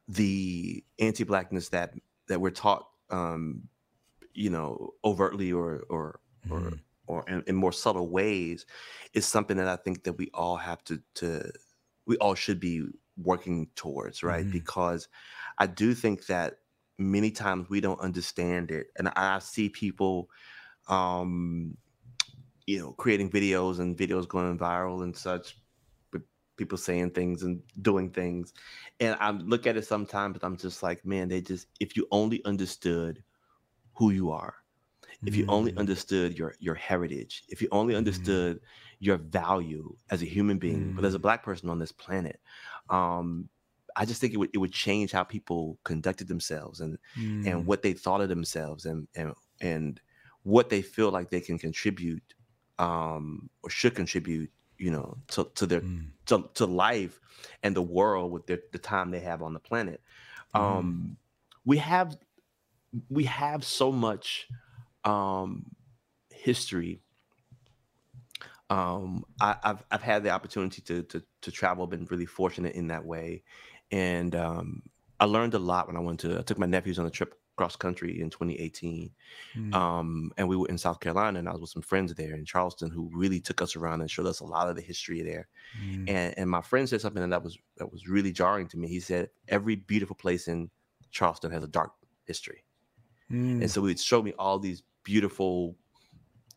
the 0.07 0.83
anti-blackness 0.99 1.69
that 1.69 1.93
that 2.27 2.41
we're 2.41 2.49
taught 2.49 2.87
um 3.09 3.63
you 4.33 4.49
know 4.49 4.93
overtly 5.03 5.51
or 5.51 5.83
or 5.89 6.19
mm-hmm. 6.47 6.67
or 6.67 6.73
or 7.05 7.25
in, 7.27 7.43
in, 7.47 7.55
more 7.55 7.73
subtle 7.73 8.09
ways 8.09 8.65
is 9.13 9.25
something 9.25 9.57
that 9.57 9.67
I 9.67 9.75
think 9.75 10.03
that 10.05 10.13
we 10.13 10.29
all 10.33 10.55
have 10.55 10.83
to 10.85 11.01
to 11.15 11.51
we 12.05 12.17
all 12.17 12.35
should 12.35 12.59
be 12.59 12.85
working 13.17 13.67
towards 13.75 14.23
right 14.23 14.43
mm-hmm. 14.43 14.51
because 14.51 15.07
I 15.57 15.67
do 15.67 15.93
think 15.93 16.25
that 16.27 16.57
many 16.97 17.31
times 17.31 17.69
we 17.69 17.81
don't 17.81 17.99
understand 17.99 18.71
it 18.71 18.87
and 18.97 19.09
i 19.15 19.39
see 19.39 19.67
people 19.67 20.29
um 20.87 21.75
you 22.67 22.79
know 22.79 22.91
creating 22.93 23.29
videos 23.29 23.79
and 23.79 23.97
videos 23.97 24.27
going 24.27 24.57
viral 24.57 25.03
and 25.03 25.15
such 25.15 25.57
people 26.57 26.77
saying 26.77 27.09
things 27.11 27.43
and 27.43 27.61
doing 27.81 28.09
things 28.09 28.53
and 28.99 29.15
i 29.19 29.31
look 29.31 29.65
at 29.67 29.77
it 29.77 29.85
sometimes 29.85 30.37
i'm 30.43 30.57
just 30.57 30.83
like 30.83 31.05
man 31.05 31.27
they 31.27 31.41
just 31.41 31.67
if 31.79 31.95
you 31.95 32.07
only 32.11 32.43
understood 32.45 33.23
who 33.93 34.11
you 34.11 34.31
are 34.31 34.55
if 35.25 35.37
you 35.37 35.45
only 35.47 35.71
mm. 35.71 35.77
understood 35.77 36.37
your 36.37 36.53
your 36.59 36.75
heritage 36.75 37.43
if 37.47 37.61
you 37.61 37.67
only 37.71 37.93
mm. 37.93 37.97
understood 37.97 38.57
mm. 38.57 38.61
your 38.99 39.17
value 39.17 39.95
as 40.11 40.21
a 40.21 40.25
human 40.25 40.57
being 40.57 40.91
mm. 40.91 40.95
but 40.95 41.05
as 41.05 41.15
a 41.15 41.19
mm. 41.19 41.21
black 41.21 41.43
person 41.43 41.69
on 41.69 41.79
this 41.79 41.91
planet 41.91 42.39
um 42.89 43.47
I 43.95 44.05
just 44.05 44.19
think 44.19 44.33
it 44.33 44.37
would 44.37 44.49
it 44.53 44.57
would 44.57 44.73
change 44.73 45.11
how 45.11 45.23
people 45.23 45.77
conducted 45.83 46.27
themselves 46.27 46.81
and 46.81 46.97
mm. 47.15 47.45
and 47.45 47.65
what 47.65 47.83
they 47.83 47.93
thought 47.93 48.21
of 48.21 48.29
themselves 48.29 48.85
and 48.85 49.07
and 49.15 49.33
and 49.61 50.01
what 50.41 50.69
they 50.69 50.81
feel 50.81 51.11
like 51.11 51.29
they 51.29 51.41
can 51.41 51.57
contribute 51.57 52.33
um, 52.79 53.49
or 53.63 53.69
should 53.69 53.95
contribute, 53.95 54.51
you 54.83 54.91
know, 54.91 55.17
to, 55.29 55.49
to 55.55 55.65
their 55.65 55.79
mm. 55.79 56.07
to, 56.25 56.49
to 56.55 56.65
life 56.65 57.17
and 57.63 57.73
the 57.73 57.81
world 57.81 58.33
with 58.33 58.45
their, 58.47 58.59
the 58.73 58.77
time 58.77 59.11
they 59.11 59.21
have 59.21 59.41
on 59.41 59.53
the 59.53 59.59
planet. 59.59 60.01
Mm. 60.53 60.59
Um, 60.59 61.17
we 61.65 61.77
have 61.77 62.17
we 63.09 63.23
have 63.23 63.63
so 63.63 63.91
much 63.93 64.47
um, 65.05 65.65
history. 66.29 67.01
Um, 68.69 69.23
I, 69.39 69.55
have 69.63 69.85
I've 69.89 70.01
had 70.01 70.23
the 70.23 70.31
opportunity 70.31 70.81
to, 70.81 71.03
to 71.03 71.23
to 71.43 71.51
travel, 71.51 71.87
been 71.87 72.05
really 72.11 72.25
fortunate 72.25 72.75
in 72.75 72.87
that 72.87 73.05
way, 73.05 73.43
and 73.89 74.35
um, 74.35 74.83
I 75.17 75.25
learned 75.25 75.53
a 75.53 75.59
lot 75.59 75.87
when 75.87 75.95
I 75.95 76.01
went 76.01 76.19
to. 76.21 76.39
I 76.39 76.41
took 76.41 76.59
my 76.59 76.65
nephews 76.65 76.99
on 76.99 77.05
a 77.05 77.09
trip 77.09 77.39
cross 77.55 77.75
country 77.75 78.19
in 78.19 78.29
2018, 78.29 79.11
mm. 79.55 79.73
um, 79.73 80.31
and 80.37 80.47
we 80.47 80.55
were 80.55 80.67
in 80.67 80.77
South 80.77 80.99
Carolina, 80.99 81.39
and 81.39 81.47
I 81.47 81.51
was 81.51 81.61
with 81.61 81.69
some 81.69 81.81
friends 81.81 82.13
there 82.13 82.35
in 82.35 82.45
Charleston 82.45 82.89
who 82.89 83.09
really 83.13 83.39
took 83.39 83.61
us 83.61 83.75
around 83.75 84.01
and 84.01 84.09
showed 84.09 84.25
us 84.25 84.39
a 84.39 84.45
lot 84.45 84.69
of 84.69 84.75
the 84.75 84.81
history 84.81 85.21
there. 85.21 85.47
Mm. 85.81 86.09
And 86.09 86.33
and 86.37 86.49
my 86.49 86.61
friend 86.61 86.87
said 86.87 87.01
something 87.01 87.29
that 87.29 87.43
was 87.43 87.57
that 87.77 87.91
was 87.91 88.07
really 88.07 88.31
jarring 88.31 88.67
to 88.69 88.77
me. 88.77 88.87
He 88.87 88.99
said 88.99 89.29
every 89.47 89.75
beautiful 89.75 90.15
place 90.15 90.47
in 90.47 90.69
Charleston 91.11 91.51
has 91.51 91.63
a 91.63 91.67
dark 91.67 91.91
history, 92.25 92.63
mm. 93.31 93.61
and 93.61 93.69
so 93.69 93.81
he 93.81 93.87
would 93.87 93.99
show 93.99 94.21
me 94.21 94.33
all 94.39 94.59
these 94.59 94.83
beautiful, 95.03 95.75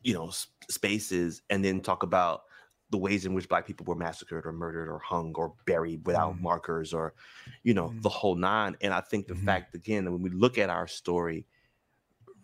you 0.03 0.13
know, 0.13 0.31
spaces, 0.69 1.41
and 1.49 1.63
then 1.63 1.81
talk 1.81 2.03
about 2.03 2.43
the 2.89 2.97
ways 2.97 3.25
in 3.25 3.33
which 3.33 3.49
black 3.49 3.65
people 3.65 3.85
were 3.85 3.95
massacred 3.95 4.45
or 4.45 4.51
murdered 4.51 4.87
or 4.89 4.99
hung 4.99 5.33
or 5.35 5.53
buried 5.65 6.05
without 6.05 6.35
mm. 6.35 6.41
markers 6.41 6.93
or 6.93 7.13
you 7.63 7.73
know 7.73 7.89
mm. 7.89 8.01
the 8.01 8.09
whole 8.09 8.35
nine 8.35 8.75
and 8.81 8.93
i 8.93 9.01
think 9.01 9.27
the 9.27 9.33
mm-hmm. 9.33 9.45
fact 9.45 9.75
again 9.75 10.05
that 10.05 10.11
when 10.11 10.21
we 10.21 10.29
look 10.29 10.57
at 10.57 10.69
our 10.69 10.87
story 10.87 11.45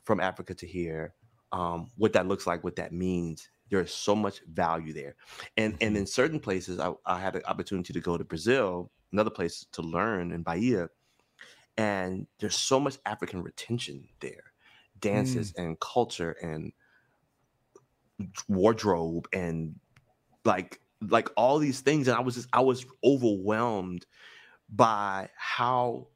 from 0.03 0.19
africa 0.19 0.53
to 0.53 0.67
here 0.67 1.13
um, 1.51 1.91
what 1.97 2.13
that 2.13 2.27
looks 2.27 2.47
like 2.47 2.63
what 2.63 2.75
that 2.75 2.91
means 2.91 3.49
there's 3.69 3.93
so 3.93 4.15
much 4.15 4.41
value 4.51 4.93
there 4.93 5.15
and 5.57 5.73
mm-hmm. 5.73 5.87
and 5.87 5.97
in 5.97 6.05
certain 6.05 6.39
places 6.39 6.79
I, 6.79 6.91
I 7.05 7.19
had 7.19 7.35
an 7.35 7.43
opportunity 7.45 7.93
to 7.93 7.99
go 7.99 8.17
to 8.17 8.23
brazil 8.23 8.91
another 9.11 9.29
place 9.29 9.65
to 9.71 9.81
learn 9.81 10.31
in 10.31 10.41
bahia 10.41 10.89
and 11.77 12.27
there's 12.39 12.55
so 12.55 12.79
much 12.79 12.97
african 13.05 13.41
retention 13.41 14.07
there 14.19 14.51
dances 14.99 15.53
mm. 15.53 15.63
and 15.63 15.79
culture 15.79 16.35
and 16.41 16.71
wardrobe 18.47 19.27
and 19.33 19.75
like 20.45 20.79
like 21.09 21.29
all 21.35 21.59
these 21.59 21.81
things 21.81 22.07
and 22.07 22.17
i 22.17 22.21
was 22.21 22.35
just 22.35 22.47
i 22.53 22.61
was 22.61 22.85
overwhelmed 23.03 24.05
by 24.69 25.29
how 25.35 26.07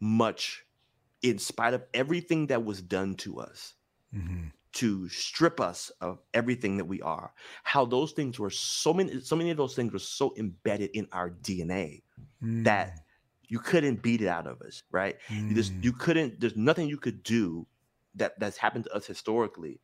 much 0.00 0.64
in 1.22 1.38
spite 1.38 1.74
of 1.74 1.82
everything 1.94 2.46
that 2.46 2.64
was 2.64 2.80
done 2.80 3.14
to 3.14 3.40
us 3.40 3.74
mm-hmm. 4.14 4.44
to 4.72 5.08
strip 5.08 5.60
us 5.60 5.90
of 6.00 6.20
everything 6.34 6.76
that 6.76 6.84
we 6.84 7.00
are 7.02 7.32
how 7.62 7.84
those 7.84 8.12
things 8.12 8.38
were 8.38 8.50
so 8.50 8.92
many 8.92 9.20
so 9.20 9.36
many 9.36 9.50
of 9.50 9.56
those 9.56 9.74
things 9.74 9.92
were 9.92 9.98
so 9.98 10.32
embedded 10.36 10.90
in 10.94 11.06
our 11.12 11.30
dna 11.30 12.00
mm. 12.42 12.64
that 12.64 12.98
you 13.52 13.58
couldn't 13.58 14.00
beat 14.00 14.22
it 14.22 14.28
out 14.28 14.46
of 14.46 14.62
us, 14.62 14.82
right? 14.90 15.18
Mm. 15.28 15.50
You 15.50 15.54
just 15.54 15.74
you 15.82 15.92
couldn't. 15.92 16.40
There's 16.40 16.56
nothing 16.56 16.88
you 16.88 16.96
could 16.96 17.22
do 17.22 17.66
that 18.14 18.40
that's 18.40 18.56
happened 18.56 18.84
to 18.84 18.94
us 18.94 19.04
historically 19.06 19.78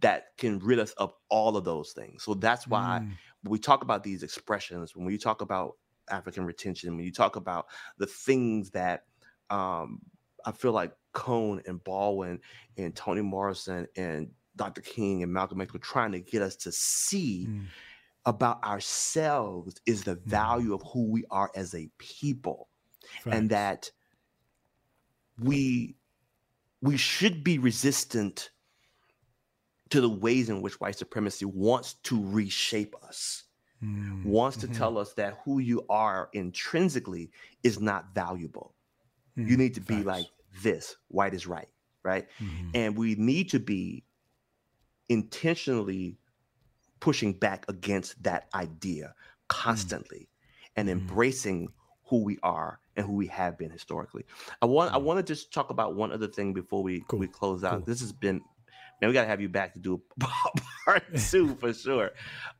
that 0.00 0.36
can 0.36 0.58
rid 0.58 0.78
us 0.78 0.92
of 0.92 1.12
all 1.28 1.56
of 1.56 1.64
those 1.64 1.92
things. 1.92 2.22
So 2.22 2.34
that's 2.34 2.66
why 2.66 3.00
mm. 3.02 3.12
we 3.44 3.58
talk 3.58 3.82
about 3.82 4.02
these 4.02 4.22
expressions, 4.22 4.94
when 4.94 5.06
we 5.06 5.18
talk 5.18 5.40
about 5.40 5.76
African 6.10 6.44
retention, 6.44 6.96
when 6.96 7.04
you 7.04 7.12
talk 7.12 7.36
about 7.36 7.66
the 7.98 8.06
things 8.06 8.70
that 8.70 9.04
um, 9.50 10.00
I 10.44 10.52
feel 10.52 10.72
like 10.72 10.92
Cone 11.12 11.62
and 11.66 11.82
Baldwin 11.82 12.40
and 12.76 12.94
Toni 12.94 13.22
Morrison 13.22 13.86
and 13.96 14.30
Dr. 14.54 14.80
King 14.80 15.22
and 15.22 15.32
Malcolm 15.32 15.60
X 15.60 15.72
were 15.72 15.78
trying 15.78 16.12
to 16.12 16.20
get 16.20 16.42
us 16.42 16.56
to 16.56 16.72
see 16.72 17.46
mm. 17.48 17.66
about 18.24 18.62
ourselves 18.64 19.80
is 19.86 20.04
the 20.04 20.16
mm. 20.16 20.24
value 20.24 20.74
of 20.74 20.82
who 20.92 21.10
we 21.10 21.24
are 21.30 21.50
as 21.54 21.74
a 21.74 21.88
people. 21.98 22.68
Right. 23.24 23.36
And 23.36 23.50
that 23.50 23.90
we 25.38 25.96
we 26.82 26.96
should 26.96 27.42
be 27.42 27.58
resistant 27.58 28.50
to 29.90 30.00
the 30.00 30.08
ways 30.08 30.48
in 30.48 30.62
which 30.62 30.80
white 30.80 30.96
supremacy 30.96 31.44
wants 31.44 31.94
to 32.04 32.20
reshape 32.30 32.94
us, 33.04 33.44
mm. 33.82 34.24
wants 34.24 34.56
to 34.58 34.66
mm-hmm. 34.66 34.76
tell 34.76 34.98
us 34.98 35.12
that 35.14 35.38
who 35.44 35.58
you 35.58 35.84
are 35.88 36.28
intrinsically 36.32 37.30
is 37.62 37.80
not 37.80 38.14
valuable. 38.14 38.74
Mm. 39.38 39.48
You 39.48 39.56
need 39.56 39.74
to 39.74 39.80
Facts. 39.80 39.96
be 39.96 40.02
like 40.02 40.26
this 40.62 40.96
white 41.08 41.34
is 41.34 41.46
right, 41.46 41.68
right? 42.02 42.26
Mm-hmm. 42.40 42.70
And 42.74 42.96
we 42.96 43.14
need 43.14 43.50
to 43.50 43.60
be 43.60 44.04
intentionally 45.08 46.18
pushing 46.98 47.32
back 47.32 47.64
against 47.68 48.20
that 48.24 48.48
idea 48.54 49.14
constantly 49.48 50.28
mm. 50.28 50.68
and 50.76 50.88
mm-hmm. 50.88 50.98
embracing 50.98 51.68
who 52.08 52.22
we 52.22 52.38
are 52.42 52.80
and 52.96 53.06
who 53.06 53.12
we 53.12 53.26
have 53.26 53.58
been 53.58 53.70
historically. 53.70 54.24
I 54.62 54.66
want 54.66 54.92
I 54.92 54.98
mm. 54.98 55.02
want 55.02 55.24
to 55.24 55.34
just 55.34 55.52
talk 55.52 55.70
about 55.70 55.94
one 55.94 56.12
other 56.12 56.28
thing 56.28 56.52
before 56.52 56.82
we 56.82 57.04
cool. 57.08 57.18
we 57.18 57.28
close 57.28 57.62
out. 57.62 57.78
Cool. 57.78 57.86
This 57.86 58.00
has 58.00 58.12
been 58.12 58.40
man, 59.00 59.08
we 59.08 59.14
gotta 59.14 59.28
have 59.28 59.40
you 59.40 59.48
back 59.48 59.74
to 59.74 59.78
do 59.78 60.00
part 60.84 61.04
two 61.30 61.54
for 61.56 61.72
sure. 61.72 62.12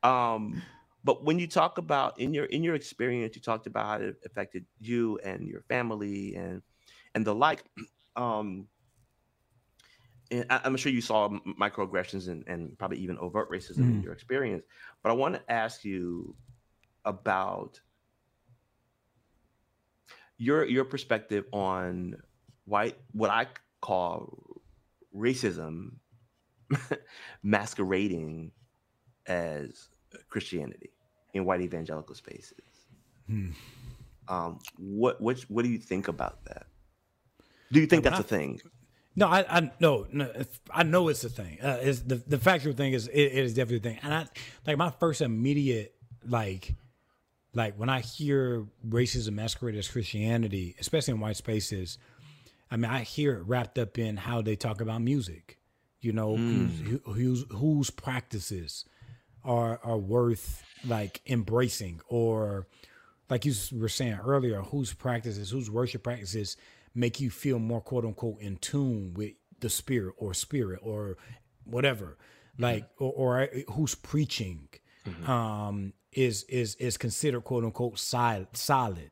Um, 0.03 0.63
but 1.05 1.25
when 1.25 1.39
you 1.39 1.47
talk 1.47 1.79
about 1.79 2.19
in 2.19 2.35
your 2.35 2.47
in 2.47 2.63
your 2.63 2.75
experience, 2.75 3.37
you 3.37 3.43
talked 3.43 3.67
about 3.67 3.87
how 3.87 4.07
it 4.07 4.17
affected 4.25 4.65
you 4.81 5.19
and 5.25 5.47
your 5.47 5.63
family 5.63 6.35
and 6.35 6.63
and 7.15 7.27
the 7.27 7.35
like. 7.35 7.65
Um, 8.19 8.69
and 10.31 10.47
I, 10.49 10.61
am 10.65 10.75
sure 10.79 10.91
you 10.91 11.03
saw 11.03 11.29
microaggressions 11.29 12.29
and, 12.29 12.45
and 12.47 12.79
probably 12.79 12.97
even 12.97 13.19
overt 13.19 13.51
racism 13.51 13.81
mm. 13.81 13.97
in 13.97 14.03
your 14.03 14.15
experience. 14.15 14.65
But 15.03 15.11
I 15.11 15.13
want 15.13 15.35
to 15.35 15.53
ask 15.53 15.85
you 15.85 16.35
about 17.05 17.79
your 20.39 20.65
your 20.65 20.85
perspective 20.85 21.45
on 21.53 22.17
white 22.65 22.97
what 23.13 23.31
I 23.31 23.47
call 23.81 24.63
racism 25.15 25.93
masquerading 27.43 28.53
as 29.27 29.89
Christianity 30.29 30.91
in 31.35 31.45
white 31.45 31.61
evangelical 31.61 32.15
spaces. 32.15 32.87
Hmm. 33.27 33.51
Um, 34.29 34.59
what 34.77 35.21
what 35.21 35.41
what 35.49 35.65
do 35.65 35.71
you 35.71 35.79
think 35.79 36.09
about 36.09 36.45
that? 36.47 36.67
Do 37.73 37.81
you 37.81 37.87
think 37.87 38.05
that's 38.05 38.21
a 38.21 38.25
thing? 38.25 38.61
No, 39.15 39.29
I, 39.29 39.45
I 39.49 39.71
no, 39.81 40.07
no, 40.13 40.31
I 40.71 40.83
know 40.83 41.09
it's 41.09 41.25
a 41.25 41.29
thing. 41.29 41.59
Uh, 41.63 41.79
it's 41.81 42.01
the 42.01 42.17
the 42.17 42.39
factual 42.39 42.75
thing 42.75 42.93
is 42.93 43.09
it, 43.09 43.21
it 43.21 43.45
is 43.45 43.55
definitely 43.55 43.91
a 43.91 43.95
thing. 43.95 44.01
And 44.03 44.13
I 44.13 44.27
like 44.67 44.77
my 44.77 44.91
first 44.91 45.21
immediate 45.23 45.95
like 46.27 46.75
like 47.55 47.75
when 47.77 47.89
I 47.89 48.01
hear 48.01 48.67
racism 48.87 49.33
masquerade 49.33 49.77
as 49.77 49.89
Christianity, 49.89 50.77
especially 50.79 51.15
in 51.15 51.21
white 51.21 51.37
spaces, 51.37 51.99
I 52.71 52.77
mean 52.77 52.91
I 52.91 53.01
hear 53.01 53.35
it 53.35 53.43
wrapped 53.47 53.79
up 53.79 53.99
in 53.99 54.17
how 54.17 54.43
they 54.43 54.57
talk 54.57 54.81
about 54.81 55.01
music. 55.01 55.56
You 56.07 56.13
know, 56.13 56.37
mm. 56.37 56.71
whose, 56.85 57.03
whose 57.17 57.45
whose 57.51 57.91
practices 57.91 58.85
are 59.43 59.81
are 59.83 59.99
worth 59.99 60.63
like 60.87 61.21
embracing 61.27 62.01
or 62.07 62.69
like 63.29 63.45
you 63.45 63.53
were 63.73 63.89
saying 63.89 64.21
earlier, 64.25 64.63
whose 64.63 64.93
practices, 64.93 65.51
whose 65.51 65.69
worship 65.69 66.05
practices 66.05 66.57
make 66.95 67.19
you 67.19 67.29
feel 67.29 67.59
more 67.59 67.81
quote 67.81 68.05
unquote 68.05 68.41
in 68.41 68.57
tune 68.59 69.15
with 69.15 69.33
the 69.59 69.69
spirit 69.69 70.15
or 70.17 70.33
spirit 70.33 70.79
or 70.81 71.17
whatever. 71.65 72.17
Like 72.57 72.85
mm-hmm. 72.85 73.05
or, 73.05 73.13
or, 73.13 73.41
uh, 73.43 73.47
who's 73.73 73.97
preaching 73.97 74.69
mm-hmm. 75.05 75.29
um 75.29 75.93
is 76.13 76.45
is 76.45 76.77
is 76.77 76.97
considered 76.97 77.43
quote 77.43 77.65
unquote 77.65 77.99
solid 77.99 78.57
solid. 78.57 79.11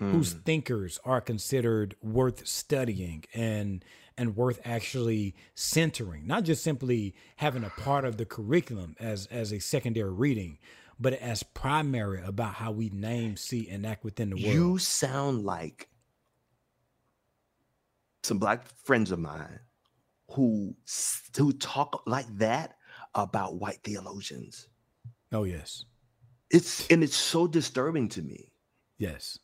Mm. 0.00 0.12
Whose 0.12 0.32
thinkers 0.32 0.98
are 1.04 1.20
considered 1.20 1.96
worth 2.00 2.46
studying 2.46 3.24
and 3.34 3.84
and 4.20 4.36
worth 4.36 4.60
actually 4.66 5.34
centering, 5.54 6.26
not 6.26 6.44
just 6.44 6.62
simply 6.62 7.14
having 7.36 7.64
a 7.64 7.70
part 7.70 8.04
of 8.04 8.18
the 8.18 8.26
curriculum 8.26 8.94
as 9.00 9.24
as 9.28 9.50
a 9.50 9.58
secondary 9.58 10.12
reading, 10.12 10.58
but 11.00 11.14
as 11.14 11.42
primary 11.42 12.22
about 12.22 12.52
how 12.52 12.70
we 12.70 12.90
name, 12.90 13.38
see, 13.38 13.66
and 13.70 13.86
act 13.86 14.04
within 14.04 14.28
the 14.28 14.36
world. 14.36 14.54
You 14.54 14.78
sound 14.78 15.46
like 15.46 15.88
some 18.22 18.38
black 18.38 18.66
friends 18.84 19.10
of 19.10 19.18
mine 19.18 19.60
who 20.32 20.76
who 21.34 21.54
talk 21.54 22.02
like 22.06 22.26
that 22.36 22.76
about 23.14 23.54
white 23.54 23.82
theologians. 23.82 24.68
Oh 25.32 25.44
yes. 25.44 25.86
It's 26.50 26.86
and 26.88 27.02
it's 27.02 27.16
so 27.16 27.46
disturbing 27.46 28.10
to 28.10 28.22
me. 28.22 28.52
Yes. 28.98 29.38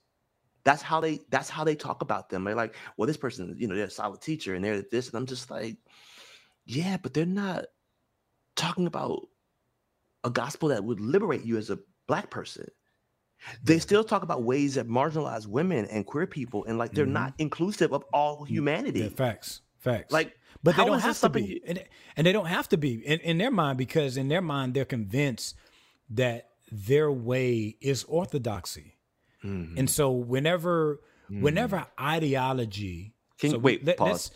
That's 0.67 0.83
how 0.83 1.01
they 1.01 1.21
that's 1.31 1.49
how 1.49 1.63
they 1.63 1.77
talk 1.77 2.03
about 2.03 2.29
them. 2.29 2.43
They're 2.43 2.57
like, 2.57 2.75
well, 2.97 3.07
this 3.07 3.17
person, 3.17 3.55
you 3.57 3.69
know, 3.69 3.77
they're 3.77 3.85
a 3.85 3.91
solid 3.91 4.21
teacher 4.21 4.57
and 4.57 4.65
they're 4.65 4.83
this. 4.83 5.07
And 5.09 5.17
I'm 5.17 5.25
just 5.25 5.49
like, 5.49 5.77
yeah, 6.65 6.97
but 7.01 7.15
they're 7.15 7.25
not 7.25 7.67
talking 8.57 8.89
about 8.89 9.29
a 10.25 10.31
gospel 10.31 10.71
that 10.71 10.83
would 10.83 10.99
liberate 10.99 11.45
you 11.45 11.57
as 11.57 11.71
a 11.71 11.79
black 12.09 12.31
person. 12.31 12.67
They 13.63 13.79
still 13.79 14.03
talk 14.03 14.25
about 14.25 14.43
ways 14.43 14.75
that 14.75 14.89
marginalize 14.89 15.47
women 15.47 15.85
and 15.85 16.05
queer 16.05 16.27
people, 16.27 16.65
and 16.65 16.79
like 16.79 16.91
they're 16.91 17.05
mm-hmm. 17.05 17.13
not 17.13 17.35
inclusive 17.39 17.93
of 17.93 18.03
all 18.13 18.43
humanity. 18.43 19.03
Yeah, 19.03 19.11
facts, 19.11 19.61
facts. 19.79 20.13
Like, 20.13 20.37
but 20.65 20.75
they 20.75 20.85
don't 20.85 20.99
have 20.99 21.21
to 21.21 21.29
be, 21.29 21.63
and, 21.65 21.85
and, 22.17 22.27
they 22.27 22.33
don't 22.33 22.47
have 22.47 22.69
to 22.71 22.77
be 22.77 22.95
in, 22.95 23.21
in 23.21 23.39
their 23.39 23.53
mind 23.53 23.79
because 23.79 24.17
in 24.17 24.27
their 24.27 24.43
mind 24.43 24.75
they're 24.75 24.85
convinced 24.85 25.55
that 26.11 26.49
their 26.73 27.13
way 27.13 27.77
is 27.81 28.03
orthodoxy. 28.05 28.96
Mm-hmm. 29.47 29.79
And 29.79 29.91
so 29.91 30.11
whenever 30.11 31.01
mm-hmm. 31.31 31.43
whenever 31.43 31.87
ideology 32.01 33.15
Can 33.39 33.53
so 33.53 33.59
wait, 33.59 33.85
let, 33.85 33.97
pause. 33.97 34.31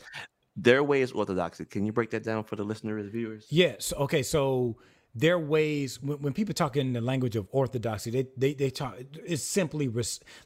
Their 0.57 0.82
way 0.82 1.01
is 1.01 1.12
orthodoxy. 1.12 1.65
Can 1.65 1.87
you 1.87 1.93
break 1.93 2.11
that 2.11 2.23
down 2.23 2.45
for 2.45 2.57
the 2.57 2.65
listeners, 2.65 3.11
viewers? 3.11 3.47
Yes. 3.51 3.93
Okay. 3.97 4.23
So 4.23 4.77
their 5.15 5.39
ways 5.39 6.01
when, 6.03 6.19
when, 6.20 6.32
people 6.32 6.55
talk 6.55 6.77
in 6.77 6.93
the 6.93 7.01
language 7.01 7.35
of 7.35 7.49
orthodoxy 7.51 8.11
they 8.11 8.27
they, 8.37 8.55
they 8.55 8.70
talk 8.70 8.97
it's 9.24 9.43
simply 9.43 9.91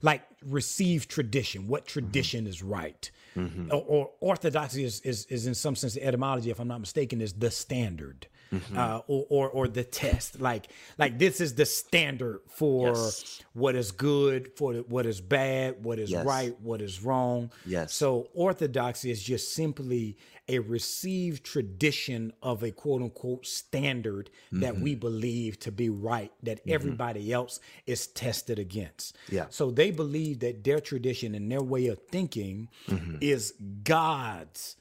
like 0.01 0.23
receive 0.47 1.07
tradition 1.07 1.69
what 1.69 1.87
tradition 1.87 2.41
mm-hmm. 2.41 2.51
is 2.51 2.63
right 2.63 3.11
mm-hmm. 3.37 3.69
or, 3.71 3.83
or, 3.83 4.11
orthodoxy 4.21 4.85
is, 4.85 5.01
is 5.03 5.27
is 5.27 5.47
in 5.47 5.55
some 5.55 5.77
sense 5.77 5.95
the 5.95 6.03
etymology 6.03 6.51
if 6.51 6.59
i'm 6.59 6.69
not 6.69 6.81
mistaken 6.81 7.21
is 7.21 7.35
the 7.35 7.51
standard 7.51 8.27
mm-hmm. 8.61 8.79
uh, 8.79 8.99
or, 9.07 9.27
or, 9.29 9.49
or 9.51 9.69
the 9.69 9.85
test. 9.85 10.41
Like 10.41 10.69
like 10.99 11.19
this 11.19 11.41
is 11.41 11.55
the 11.55 11.67
standard 11.67 12.41
for 12.49 12.89
yes. 12.89 13.43
what 13.53 13.75
is 13.75 13.91
good, 13.93 14.57
for 14.57 14.75
what 14.75 15.07
is 15.07 15.21
bad, 15.21 15.85
what 15.85 15.99
is 15.99 16.11
yes. 16.11 16.25
right, 16.25 16.59
what 16.61 16.81
is 16.81 17.03
wrong. 17.03 17.51
Yes. 17.67 17.93
So 17.95 18.29
orthodoxy 18.35 19.11
is 19.11 19.23
just 19.23 19.55
simply 19.55 20.17
a 20.49 20.59
received 20.59 21.45
tradition 21.45 22.33
of 22.43 22.63
a 22.63 22.71
quote 22.71 23.03
unquote 23.03 23.47
standard 23.47 24.31
mm-hmm. 24.47 24.61
that 24.61 24.79
we 24.79 24.95
believe 24.95 25.59
to 25.61 25.73
be 25.73 25.89
right, 25.89 26.33
that 26.43 26.61
mm-hmm. 26.61 26.73
everybody 26.73 27.33
else 27.33 27.61
is 27.87 28.07
tested 28.09 28.59
against. 28.59 29.17
Yeah. 29.31 29.47
So 29.49 29.71
they 29.71 29.91
believe 29.91 30.41
that 30.41 30.63
their 30.65 30.81
tradition 30.81 31.35
and 31.35 31.51
their 31.51 31.63
way 31.63 31.87
of 31.87 31.99
thinking 32.11 32.69
mm-hmm. 32.89 33.17
is 33.21 33.55
God's 33.83 34.77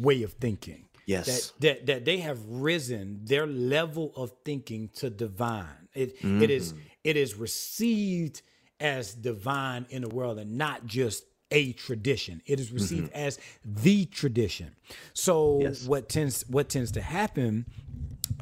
way 0.00 0.22
of 0.22 0.32
thinking. 0.34 0.84
Yes. 1.06 1.52
That, 1.60 1.60
that 1.60 1.86
that 1.86 2.04
they 2.04 2.18
have 2.18 2.38
risen 2.46 3.20
their 3.24 3.46
level 3.46 4.12
of 4.16 4.32
thinking 4.44 4.90
to 4.96 5.08
divine. 5.08 5.88
It 5.94 6.18
mm-hmm. 6.18 6.42
it 6.42 6.50
is 6.50 6.72
mm-hmm. 6.72 6.82
it 7.04 7.16
is 7.16 7.36
received 7.36 8.42
as 8.80 9.14
divine 9.14 9.86
in 9.88 10.02
the 10.02 10.08
world 10.08 10.38
and 10.38 10.58
not 10.58 10.84
just 10.84 11.24
a 11.50 11.72
tradition. 11.72 12.42
It 12.44 12.58
is 12.58 12.72
received 12.72 13.08
mm-hmm. 13.08 13.26
as 13.26 13.38
the 13.64 14.06
tradition. 14.06 14.74
So 15.12 15.60
yes. 15.62 15.86
what 15.86 16.08
tends 16.08 16.44
what 16.48 16.68
tends 16.68 16.90
to 16.92 17.00
happen 17.00 17.66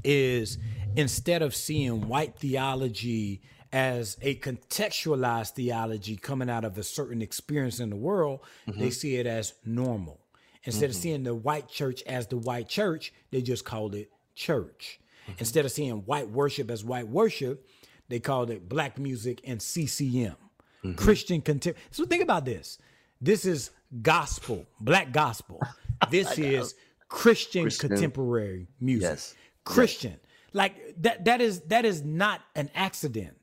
is 0.02 0.58
instead 0.96 1.42
of 1.42 1.54
seeing 1.54 2.08
white 2.08 2.38
theology 2.38 3.42
as 3.72 4.16
a 4.22 4.36
contextualized 4.36 5.50
theology 5.50 6.16
coming 6.16 6.48
out 6.48 6.64
of 6.64 6.78
a 6.78 6.82
certain 6.82 7.20
experience 7.20 7.80
in 7.80 7.90
the 7.90 7.96
world, 7.96 8.40
mm-hmm. 8.66 8.80
they 8.80 8.90
see 8.90 9.16
it 9.16 9.26
as 9.26 9.52
normal. 9.66 10.20
Instead 10.64 10.90
mm-hmm. 10.90 10.90
of 10.90 10.96
seeing 10.96 11.22
the 11.24 11.34
white 11.34 11.68
church 11.68 12.02
as 12.04 12.26
the 12.26 12.36
white 12.36 12.68
church, 12.68 13.12
they 13.30 13.42
just 13.42 13.64
called 13.64 13.94
it 13.94 14.10
church. 14.34 15.00
Mm-hmm. 15.24 15.32
Instead 15.38 15.64
of 15.64 15.72
seeing 15.72 15.96
white 16.06 16.28
worship 16.30 16.70
as 16.70 16.84
white 16.84 17.08
worship, 17.08 17.66
they 18.08 18.20
called 18.20 18.50
it 18.50 18.68
black 18.68 18.98
music 18.98 19.40
and 19.44 19.60
CCM. 19.60 20.36
mm-hmm. 20.84 20.94
Christian 20.94 21.40
contemporary. 21.40 21.86
So 21.90 22.04
think 22.04 22.22
about 22.22 22.44
this. 22.44 22.78
This 23.20 23.44
is 23.44 23.70
gospel, 24.02 24.66
black 24.80 25.12
gospel. 25.12 25.60
This 26.10 26.38
is 26.38 26.74
Christian, 27.08 27.62
Christian, 27.62 27.88
contemporary 27.88 28.66
music. 28.78 29.08
Yes. 29.08 29.34
Christian. 29.64 30.10
Yes. 30.10 30.20
Like 30.52 30.94
that 30.98 31.24
that 31.24 31.40
is 31.40 31.60
that 31.62 31.86
is 31.86 32.02
not 32.02 32.42
an 32.54 32.68
accident. 32.74 33.36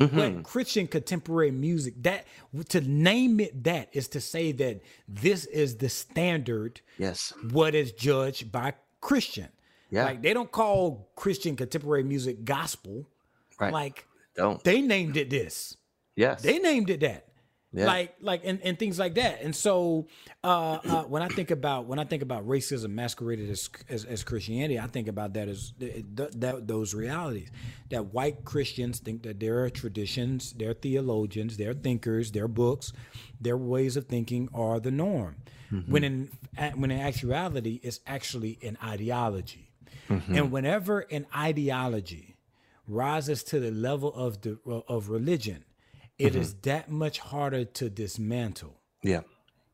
Mm-hmm. 0.00 0.16
But 0.16 0.42
Christian 0.44 0.86
contemporary 0.86 1.50
music, 1.50 1.94
that 2.04 2.26
to 2.68 2.80
name 2.80 3.40
it 3.40 3.64
that 3.64 3.88
is 3.92 4.06
to 4.08 4.20
say 4.20 4.52
that 4.52 4.80
this 5.08 5.44
is 5.46 5.76
the 5.76 5.88
standard. 5.88 6.80
Yes. 6.98 7.32
What 7.50 7.74
is 7.74 7.92
judged 7.92 8.52
by 8.52 8.74
Christian. 9.00 9.48
Yeah. 9.90 10.04
Like 10.04 10.22
they 10.22 10.34
don't 10.34 10.52
call 10.52 11.10
Christian 11.16 11.56
contemporary 11.56 12.04
music 12.04 12.44
gospel. 12.44 13.08
Right. 13.58 13.72
Like 13.72 14.06
don't 14.36 14.62
they 14.62 14.80
named 14.80 15.16
it 15.16 15.30
this. 15.30 15.76
Yes. 16.14 16.42
They 16.42 16.58
named 16.58 16.90
it 16.90 17.00
that. 17.00 17.27
Yeah. 17.70 17.86
Like 17.86 18.14
like 18.22 18.40
and, 18.44 18.60
and 18.62 18.78
things 18.78 18.98
like 18.98 19.16
that. 19.16 19.42
And 19.42 19.54
so 19.54 20.06
uh, 20.42 20.78
uh, 20.82 21.02
when 21.02 21.20
I 21.20 21.28
think 21.28 21.50
about 21.50 21.84
when 21.84 21.98
I 21.98 22.04
think 22.04 22.22
about 22.22 22.48
racism 22.48 22.90
masqueraded 22.92 23.50
as 23.50 23.68
as, 23.90 24.06
as 24.06 24.24
Christianity, 24.24 24.80
I 24.80 24.86
think 24.86 25.06
about 25.06 25.34
that 25.34 25.48
as 25.48 25.74
th- 25.78 26.04
th- 26.16 26.32
those 26.60 26.94
realities. 26.94 27.50
That 27.90 28.06
white 28.14 28.46
Christians 28.46 29.00
think 29.00 29.22
that 29.24 29.38
there 29.38 29.64
are 29.64 29.70
traditions, 29.70 30.54
their 30.54 30.72
theologians, 30.72 31.58
their 31.58 31.74
thinkers, 31.74 32.32
their 32.32 32.48
books, 32.48 32.94
their 33.38 33.58
ways 33.58 33.98
of 33.98 34.06
thinking 34.06 34.48
are 34.54 34.80
the 34.80 34.90
norm. 34.90 35.36
Mm-hmm. 35.70 35.92
When 35.92 36.04
in 36.04 36.30
when 36.74 36.90
in 36.90 37.00
actuality, 37.00 37.80
it's 37.82 38.00
actually 38.06 38.58
an 38.62 38.78
ideology. 38.82 39.70
Mm-hmm. 40.08 40.34
And 40.34 40.50
whenever 40.50 41.00
an 41.00 41.26
ideology 41.36 42.36
rises 42.86 43.42
to 43.44 43.60
the 43.60 43.70
level 43.70 44.14
of 44.14 44.40
the 44.40 44.58
of 44.88 45.10
religion, 45.10 45.64
it 46.18 46.32
mm-hmm. 46.32 46.42
is 46.42 46.54
that 46.62 46.90
much 46.90 47.18
harder 47.20 47.64
to 47.64 47.88
dismantle. 47.88 48.74
Yeah. 49.02 49.20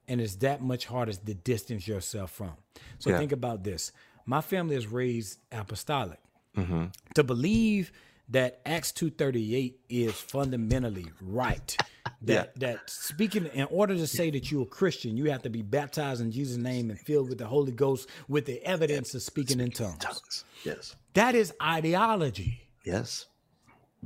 And 0.07 0.21
it's 0.21 0.37
that 0.37 0.61
much 0.61 0.87
harder 0.87 1.13
to 1.13 1.35
distance 1.35 1.89
yourself 1.89 2.31
from. 2.31 2.53
So 2.99 3.11
yeah. 3.11 3.19
think 3.19 3.33
about 3.33 3.65
this. 3.65 3.93
My 4.27 4.43
family 4.43 4.77
is 4.77 4.87
raised 4.87 5.39
apostolic. 5.51 6.19
Mm-hmm. 6.57 6.87
To 7.15 7.25
believe 7.25 7.91
that 8.29 8.61
Acts 8.65 8.93
238 8.93 9.81
is 9.89 10.13
fundamentally 10.13 11.07
right. 11.21 11.77
That 12.23 12.53
yeah. 12.57 12.69
that 12.69 12.89
speaking 12.89 13.45
in 13.47 13.67
order 13.71 13.95
to 13.97 14.07
say 14.07 14.31
that 14.31 14.51
you're 14.51 14.63
a 14.63 14.67
Christian, 14.67 15.15
you 15.19 15.31
have 15.31 15.43
to 15.43 15.51
be 15.51 15.61
baptized 15.61 16.23
in 16.23 16.33
Jesus' 16.33 16.57
name 16.57 16.89
and 16.89 16.99
filled 16.99 17.29
with 17.29 17.37
the 17.37 17.47
Holy 17.47 17.73
Ghost 17.73 18.09
with 18.29 18.47
the 18.47 18.65
evidence 18.65 19.15
of 19.15 19.21
speaking, 19.21 19.59
speaking 19.59 19.67
in 19.67 19.71
tongues. 19.73 19.99
tongues. 19.99 20.45
Yes. 20.65 20.97
That 21.13 21.35
is 21.35 21.53
ideology. 21.63 22.63
Yes 22.83 23.27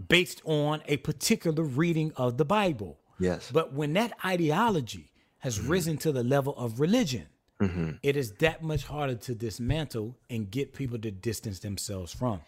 based 0.06 0.40
on 0.44 0.82
a 0.86 0.96
particular 0.98 1.62
reading 1.62 2.12
of 2.16 2.36
the 2.36 2.44
Bible. 2.44 2.98
Yes. 3.18 3.50
But 3.52 3.72
when 3.72 3.94
that 3.94 4.12
ideology 4.24 5.10
has 5.38 5.58
mm-hmm. 5.58 5.68
risen 5.68 5.98
to 5.98 6.12
the 6.12 6.22
level 6.22 6.54
of 6.56 6.80
religion, 6.80 7.26
mm-hmm. 7.60 7.92
it 8.02 8.16
is 8.16 8.32
that 8.34 8.62
much 8.62 8.84
harder 8.84 9.16
to 9.16 9.34
dismantle 9.34 10.16
and 10.30 10.50
get 10.50 10.72
people 10.74 10.98
to 11.00 11.10
distance 11.10 11.58
themselves 11.60 12.12
from. 12.12 12.40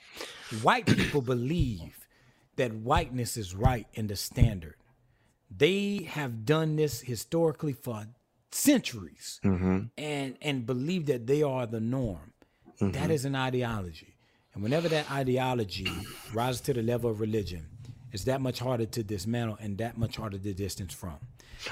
White 0.62 0.86
people 0.86 1.22
believe 1.22 2.08
that 2.56 2.72
whiteness 2.74 3.36
is 3.36 3.54
right 3.54 3.86
in 3.94 4.06
the 4.06 4.16
standard. 4.16 4.74
They 5.54 6.08
have 6.08 6.44
done 6.44 6.76
this 6.76 7.00
historically 7.00 7.72
for 7.72 8.06
centuries 8.52 9.40
mm-hmm. 9.44 9.84
and 9.96 10.36
and 10.42 10.66
believe 10.66 11.06
that 11.06 11.26
they 11.26 11.42
are 11.42 11.66
the 11.66 11.80
norm. 11.80 12.32
That 12.80 12.92
mm-hmm. 12.92 13.10
is 13.10 13.24
an 13.24 13.34
ideology. 13.34 14.09
And 14.54 14.62
whenever 14.62 14.88
that 14.88 15.10
ideology 15.10 15.90
rises 16.32 16.60
to 16.62 16.74
the 16.74 16.82
level 16.82 17.10
of 17.10 17.20
religion, 17.20 17.66
it's 18.12 18.24
that 18.24 18.40
much 18.40 18.58
harder 18.58 18.86
to 18.86 19.02
dismantle 19.02 19.56
and 19.60 19.78
that 19.78 19.96
much 19.96 20.16
harder 20.16 20.38
to 20.38 20.54
distance 20.54 20.92
from. 20.92 21.18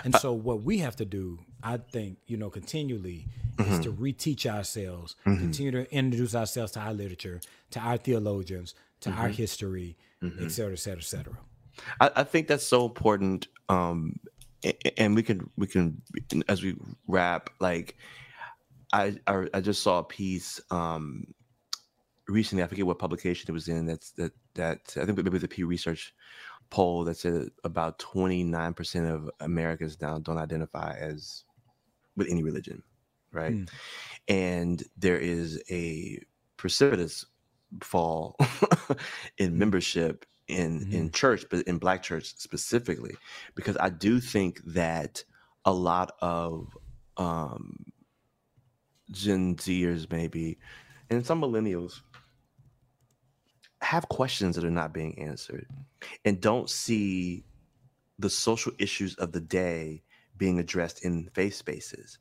And 0.05 0.15
so, 0.15 0.33
what 0.33 0.63
we 0.63 0.79
have 0.79 0.97
to 0.97 1.05
do, 1.05 1.39
I 1.63 1.79
think, 1.79 2.19
you 2.27 2.37
know, 2.37 2.51
continually 2.51 3.27
mm-hmm. 3.57 3.73
is 3.73 3.81
to 3.81 3.93
reteach 3.93 4.47
ourselves, 4.47 5.17
mm-hmm. 5.27 5.41
continue 5.41 5.71
to 5.73 5.93
introduce 5.93 6.35
ourselves 6.35 6.73
to 6.73 6.81
our 6.81 6.93
literature, 6.93 7.41
to 7.71 7.81
our 7.81 7.97
theologians, 7.97 8.75
to 9.01 9.11
mm-hmm. 9.11 9.21
our 9.21 9.29
history, 9.29 9.97
mm-hmm. 10.23 10.45
et 10.45 10.51
cetera, 10.51 10.73
et 10.75 10.79
cetera, 10.79 11.01
et 11.01 11.05
cetera. 11.05 11.39
I, 12.01 12.11
I 12.17 12.25
think 12.25 12.49
that's 12.49 12.67
so 12.67 12.85
important. 12.85 13.49
Um, 13.69 14.21
and 14.97 15.15
we 15.15 15.23
can, 15.23 15.51
we 15.57 15.67
can, 15.67 16.03
as 16.49 16.63
we 16.63 16.77
wrap, 17.07 17.51
like, 17.61 17.97
I, 18.93 19.17
I, 19.27 19.47
I 19.55 19.61
just 19.61 19.83
saw 19.83 19.99
a 19.99 20.05
piece 20.05 20.61
um, 20.71 21.27
recently, 22.29 22.63
I 22.63 22.67
forget 22.67 22.87
what 22.87 22.99
publication 22.99 23.47
it 23.49 23.53
was 23.53 23.69
in. 23.69 23.87
That's 23.87 24.13
that 24.13 24.33
that 24.55 24.95
I 24.97 25.05
think 25.05 25.17
maybe 25.17 25.39
the 25.39 25.49
Pew 25.49 25.67
Research 25.67 26.15
poll 26.71 27.05
that 27.05 27.17
said 27.17 27.49
about 27.65 27.99
29% 27.99 29.11
of 29.11 29.31
Americans 29.41 30.01
now 30.03 30.19
don't 30.19 30.37
identify 30.37 30.95
as 30.99 31.45
with 32.17 32.29
any 32.29 32.43
religion, 32.43 32.83
right? 33.33 33.55
Mm. 33.55 33.71
And 34.29 34.83
there 34.97 35.17
is 35.17 35.63
a 35.71 36.21
precipitous 36.57 37.25
fall 37.83 38.37
in 39.39 39.59
membership 39.59 40.27
in 40.47 40.81
mm-hmm. 40.81 40.93
in 40.93 41.11
church, 41.11 41.45
but 41.51 41.67
in 41.67 41.79
Black 41.79 42.03
church 42.03 42.35
specifically, 42.37 43.15
because 43.55 43.77
I 43.79 43.91
do 43.91 44.21
think 44.21 44.61
that 44.67 45.25
a 45.65 45.73
lot 45.73 46.13
of 46.21 46.77
um, 47.17 47.85
Gen 49.11 49.57
Zers 49.57 50.11
maybe 50.11 50.59
and 51.11 51.25
some 51.25 51.41
millennials 51.41 52.01
have 53.81 54.09
questions 54.09 54.57
that 54.57 54.65
are 54.65 54.71
not 54.71 54.93
being 54.93 55.19
answered 55.19 55.67
and 56.25 56.41
don't 56.41 56.69
see 56.69 57.45
the 58.19 58.31
social 58.31 58.73
issues 58.79 59.15
of 59.17 59.33
the 59.33 59.41
day 59.41 60.03
being 60.37 60.59
addressed 60.59 61.05
in 61.05 61.29
faith 61.35 61.55
spaces. 61.55 62.19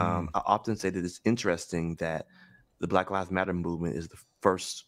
Um, 0.00 0.06
mm. 0.06 0.10
Um, 0.10 0.30
I 0.34 0.42
often 0.46 0.76
say 0.76 0.90
that 0.90 1.04
it's 1.04 1.20
interesting 1.24 1.96
that 1.96 2.26
the 2.80 2.88
Black 2.88 3.10
Lives 3.10 3.30
Matter 3.30 3.52
movement 3.52 3.96
is 3.96 4.08
the 4.08 4.18
first 4.40 4.84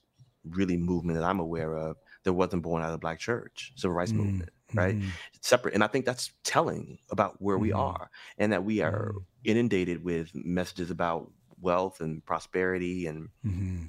really 0.51 0.77
movement 0.77 1.19
that 1.19 1.25
I'm 1.25 1.41
aware 1.41 1.77
of 1.77 1.97
that 2.25 2.33
wasn't 2.33 2.63
born 2.63 2.83
out 2.83 2.87
of 2.87 2.93
the 2.93 2.99
Black 2.99 3.19
church, 3.19 3.73
civil 3.77 3.95
rights 3.95 4.13
mm. 4.13 4.17
movement, 4.17 4.51
right? 4.75 4.99
Mm. 4.99 5.09
separate. 5.41 5.75
And 5.75 5.85
I 5.85 5.87
think 5.87 6.05
that's 6.05 6.33
telling 6.45 6.99
about 7.11 7.41
where 7.41 7.59
we 7.59 7.71
mm-hmm. 7.71 7.81
are 7.81 8.11
and 8.39 8.53
that 8.53 8.65
we 8.65 8.81
are 8.81 9.13
mm. 9.15 9.25
inundated 9.45 10.03
with 10.03 10.31
messages 10.35 10.91
about 10.91 11.31
wealth 11.61 12.01
and 12.01 12.25
prosperity 12.25 13.07
and 13.07 13.29
mm-hmm. 13.45 13.85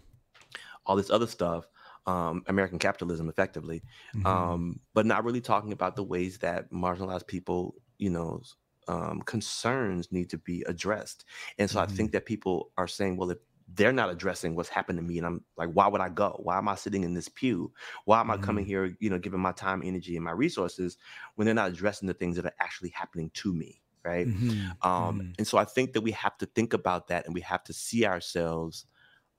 all 0.85 0.95
this 0.95 1.09
other 1.09 1.27
stuff 1.27 1.67
um, 2.07 2.41
American 2.47 2.79
capitalism 2.79 3.29
effectively, 3.29 3.83
mm-hmm. 4.15 4.25
um, 4.25 4.79
but 4.93 5.05
not 5.05 5.23
really 5.23 5.41
talking 5.41 5.73
about 5.73 5.95
the 5.95 6.03
ways 6.03 6.39
that 6.39 6.71
marginalized 6.71 7.27
people, 7.27 7.75
you 7.97 8.09
know, 8.09 8.41
um, 8.87 9.21
concerns 9.21 10.11
need 10.11 10.29
to 10.29 10.37
be 10.37 10.63
addressed. 10.67 11.25
And 11.59 11.69
so 11.69 11.79
mm-hmm. 11.79 11.91
I 11.91 11.95
think 11.95 12.13
that 12.13 12.25
people 12.25 12.71
are 12.77 12.87
saying, 12.87 13.17
well, 13.17 13.31
if 13.31 13.37
they're 13.73 13.91
not 13.91 14.09
addressing 14.09 14.55
what's 14.55 14.69
happened 14.69 14.97
to 14.97 15.03
me, 15.03 15.17
and 15.17 15.27
I'm 15.27 15.43
like, 15.57 15.69
why 15.73 15.87
would 15.87 15.99
I 15.99 16.07
go? 16.07 16.39
Why 16.41 16.57
am 16.57 16.69
I 16.69 16.75
sitting 16.75 17.03
in 17.03 17.13
this 17.13 17.27
pew? 17.27 17.73
Why 18.05 18.21
am 18.21 18.27
mm-hmm. 18.27 18.41
I 18.41 18.45
coming 18.45 18.63
mm-hmm. 18.63 18.69
here, 18.69 18.97
you 19.01 19.09
know, 19.09 19.19
giving 19.19 19.41
my 19.41 19.51
time, 19.51 19.81
energy, 19.83 20.15
and 20.15 20.23
my 20.23 20.31
resources 20.31 20.97
when 21.35 21.45
they're 21.45 21.53
not 21.53 21.71
addressing 21.71 22.07
the 22.07 22.13
things 22.13 22.37
that 22.37 22.45
are 22.45 22.55
actually 22.61 22.89
happening 22.89 23.29
to 23.33 23.53
me? 23.53 23.81
Right. 24.05 24.25
Mm-hmm. 24.25 24.89
Um, 24.89 25.19
mm-hmm. 25.19 25.31
and 25.37 25.45
so 25.45 25.57
I 25.57 25.65
think 25.65 25.91
that 25.91 25.99
we 25.99 26.11
have 26.11 26.37
to 26.37 26.45
think 26.45 26.71
about 26.71 27.07
that 27.07 27.25
and 27.25 27.35
we 27.35 27.41
have 27.41 27.65
to 27.65 27.73
see 27.73 28.05
ourselves 28.05 28.85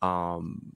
um, 0.02 0.74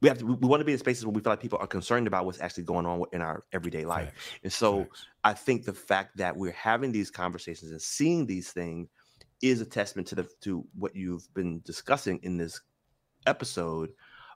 we 0.00 0.08
have 0.08 0.18
to, 0.18 0.26
we 0.26 0.46
want 0.46 0.60
to 0.60 0.64
be 0.64 0.72
in 0.72 0.78
spaces 0.78 1.04
where 1.04 1.12
we 1.12 1.20
feel 1.20 1.32
like 1.32 1.40
people 1.40 1.58
are 1.60 1.66
concerned 1.66 2.06
about 2.06 2.24
what's 2.24 2.40
actually 2.40 2.64
going 2.64 2.86
on 2.86 3.04
in 3.12 3.20
our 3.20 3.44
everyday 3.52 3.84
life. 3.84 4.08
Facts. 4.08 4.40
And 4.44 4.52
so 4.52 4.78
Facts. 4.80 5.06
I 5.24 5.32
think 5.32 5.64
the 5.64 5.72
fact 5.72 6.16
that 6.18 6.36
we're 6.36 6.52
having 6.52 6.92
these 6.92 7.10
conversations 7.10 7.72
and 7.72 7.82
seeing 7.82 8.26
these 8.26 8.52
things 8.52 8.88
is 9.42 9.60
a 9.60 9.66
testament 9.66 10.08
to 10.08 10.14
the 10.16 10.28
to 10.42 10.64
what 10.76 10.94
you've 10.94 11.32
been 11.34 11.60
discussing 11.64 12.18
in 12.22 12.36
this 12.36 12.60
episode 13.26 13.90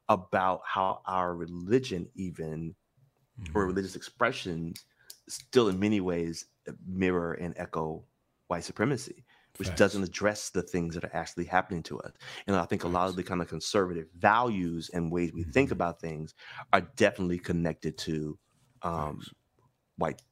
about 0.09 0.61
how 0.65 1.01
our 1.07 1.35
religion 1.35 2.09
even 2.15 2.75
mm-hmm. 3.41 3.59
or 3.59 3.67
religious 3.67 3.97
expressions 3.97 4.85
still 5.29 5.69
in 5.69 5.79
many 5.79 6.01
ways 6.01 6.47
mirror 6.87 7.35
and 7.35 7.55
echo 7.57 8.05
white 8.49 8.65
supremacy 8.65 9.25
which 9.59 9.69
Facts. 9.69 9.79
doesn't 9.79 10.03
address 10.03 10.51
the 10.51 10.63
things 10.63 10.95
that 10.95 11.05
are 11.05 11.15
actually 11.15 11.45
happening 11.45 11.83
to 11.85 12.01
us. 12.01 12.13
And 12.47 12.57
I 12.57 12.65
think 12.65 12.83
Facts. 12.83 12.91
a 12.91 12.95
lot 12.95 13.09
of 13.09 13.17
the 13.17 13.23
kind 13.23 13.43
of 13.43 13.49
conservative 13.49 14.07
values 14.19 14.91
and 14.93 15.13
ways 15.13 15.33
we 15.33 15.43
mm-hmm. 15.43 15.51
think 15.51 15.71
about 15.71 16.01
things 16.01 16.35
are 16.73 16.83
definitely 16.97 17.39
connected 17.39 17.99
to 17.99 18.39
um, 18.83 19.21
white 19.97 20.23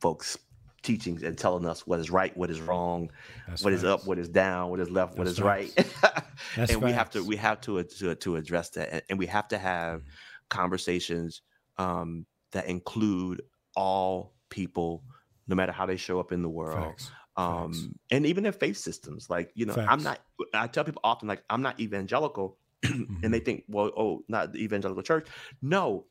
folks 0.00 0.38
teachings 0.82 1.22
and 1.22 1.38
telling 1.38 1.64
us 1.64 1.86
what 1.86 2.00
is 2.00 2.10
right, 2.10 2.36
what 2.36 2.50
is 2.50 2.60
wrong, 2.60 3.10
That's 3.46 3.62
what 3.62 3.72
facts. 3.72 3.82
is 3.82 3.88
up, 3.88 4.06
what 4.06 4.18
is 4.18 4.28
down, 4.28 4.70
what 4.70 4.80
is 4.80 4.90
left, 4.90 5.16
what 5.16 5.24
That's 5.24 5.38
is 5.38 5.42
right. 5.42 5.72
and 5.76 5.86
facts. 5.86 6.76
we 6.76 6.92
have 6.92 7.10
to 7.10 7.24
we 7.24 7.36
have 7.36 7.60
to 7.62 7.82
to, 7.82 8.14
to 8.14 8.36
address 8.36 8.70
that, 8.70 8.92
and, 8.92 9.02
and 9.10 9.18
we 9.18 9.26
have 9.26 9.48
to 9.48 9.58
have 9.58 10.00
mm-hmm. 10.00 10.08
conversations 10.48 11.42
um, 11.78 12.26
that 12.52 12.66
include 12.66 13.42
all 13.76 14.34
people, 14.50 15.02
no 15.46 15.54
matter 15.54 15.72
how 15.72 15.86
they 15.86 15.96
show 15.96 16.20
up 16.20 16.32
in 16.32 16.42
the 16.42 16.50
world. 16.50 16.94
Um 17.36 17.72
Facts. 17.72 17.88
and 18.10 18.26
even 18.26 18.42
their 18.42 18.52
faith 18.52 18.76
systems 18.76 19.30
like 19.30 19.50
you 19.54 19.66
know 19.66 19.74
Facts. 19.74 19.88
i'm 19.90 20.02
not 20.02 20.20
i 20.52 20.66
tell 20.66 20.84
people 20.84 21.00
often 21.02 21.28
like 21.28 21.42
i'm 21.48 21.62
not 21.62 21.80
evangelical 21.80 22.58
mm-hmm. 22.84 23.14
and 23.22 23.32
they 23.32 23.38
mm-hmm. 23.38 23.44
think 23.44 23.64
well 23.68 23.90
oh 23.96 24.22
not 24.28 24.52
the 24.52 24.62
evangelical 24.62 25.02
church 25.02 25.26
no 25.62 26.04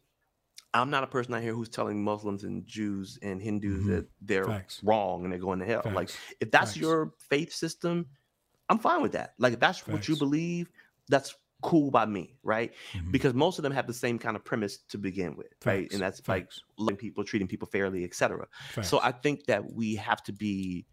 I'm 0.73 0.89
not 0.89 1.03
a 1.03 1.07
person 1.07 1.34
out 1.34 1.41
here 1.41 1.53
who's 1.53 1.69
telling 1.69 2.03
Muslims 2.03 2.43
and 2.43 2.65
Jews 2.65 3.19
and 3.22 3.41
Hindus 3.41 3.80
mm-hmm. 3.80 3.91
that 3.91 4.07
they're 4.22 4.45
Facts. 4.45 4.80
wrong 4.84 5.23
and 5.23 5.31
they're 5.31 5.39
going 5.39 5.60
to 5.60 5.65
hell. 5.65 5.84
Like, 5.93 6.10
if 6.39 6.49
that's 6.49 6.77
your 6.77 7.14
faith 7.30 7.52
system, 7.52 8.06
I'm 8.69 8.80
fine 8.80 9.02
with 9.02 9.11
that. 9.11 9.34
Like, 9.38 9.53
if 9.53 9.60
that's 9.60 9.85
what 9.85 10.07
you 10.07 10.15
believe, 10.15 10.69
that's 11.10 11.35
cool 11.61 11.91
by 11.91 12.06
me, 12.06 12.38
right? 12.41 12.72
Mm-hmm. 12.93 13.11
Because 13.11 13.34
most 13.34 13.60
of 13.60 13.64
them 13.64 13.73
have 13.73 13.85
the 13.85 13.93
same 13.93 14.18
kind 14.18 14.35
of 14.35 14.45
premise 14.45 14.77
to 14.89 14.98
begin 14.98 15.35
with, 15.35 15.53
right? 15.65 15.91
And 15.91 16.02
that's 16.02 16.26
like 16.27 16.49
loving 16.77 16.95
people, 16.95 17.23
treating 17.23 17.48
people 17.48 17.68
fairly, 17.68 18.03
etc. 18.03 18.48
So 18.81 18.99
I 19.03 19.11
think 19.11 19.45
that 19.48 19.73
we 19.73 19.95
have 19.95 20.23
to 20.23 20.31
be, 20.34 20.85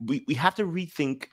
we 0.00 0.24
we 0.26 0.34
have 0.34 0.54
to 0.56 0.64
rethink 0.64 1.26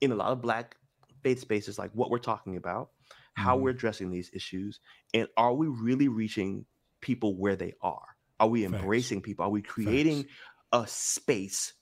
in 0.00 0.12
a 0.12 0.14
lot 0.14 0.32
of 0.32 0.42
Black 0.42 0.76
faith 1.22 1.40
spaces, 1.40 1.78
like 1.78 1.90
what 1.92 2.10
we're 2.10 2.18
talking 2.18 2.56
about, 2.56 2.90
how 3.34 3.54
mm-hmm. 3.54 3.64
we're 3.64 3.70
addressing 3.70 4.10
these 4.10 4.30
issues, 4.32 4.80
and 5.14 5.28
are 5.36 5.54
we 5.54 5.66
really 5.66 6.08
reaching 6.08 6.64
people 7.00 7.36
where 7.36 7.56
they 7.56 7.74
are? 7.82 8.16
Are 8.38 8.48
we 8.48 8.64
embracing 8.64 9.18
Facts. 9.18 9.26
people? 9.26 9.44
Are 9.46 9.50
we 9.50 9.62
creating 9.62 10.24
Facts. 10.24 10.32
a 10.72 10.86
space 10.86 11.72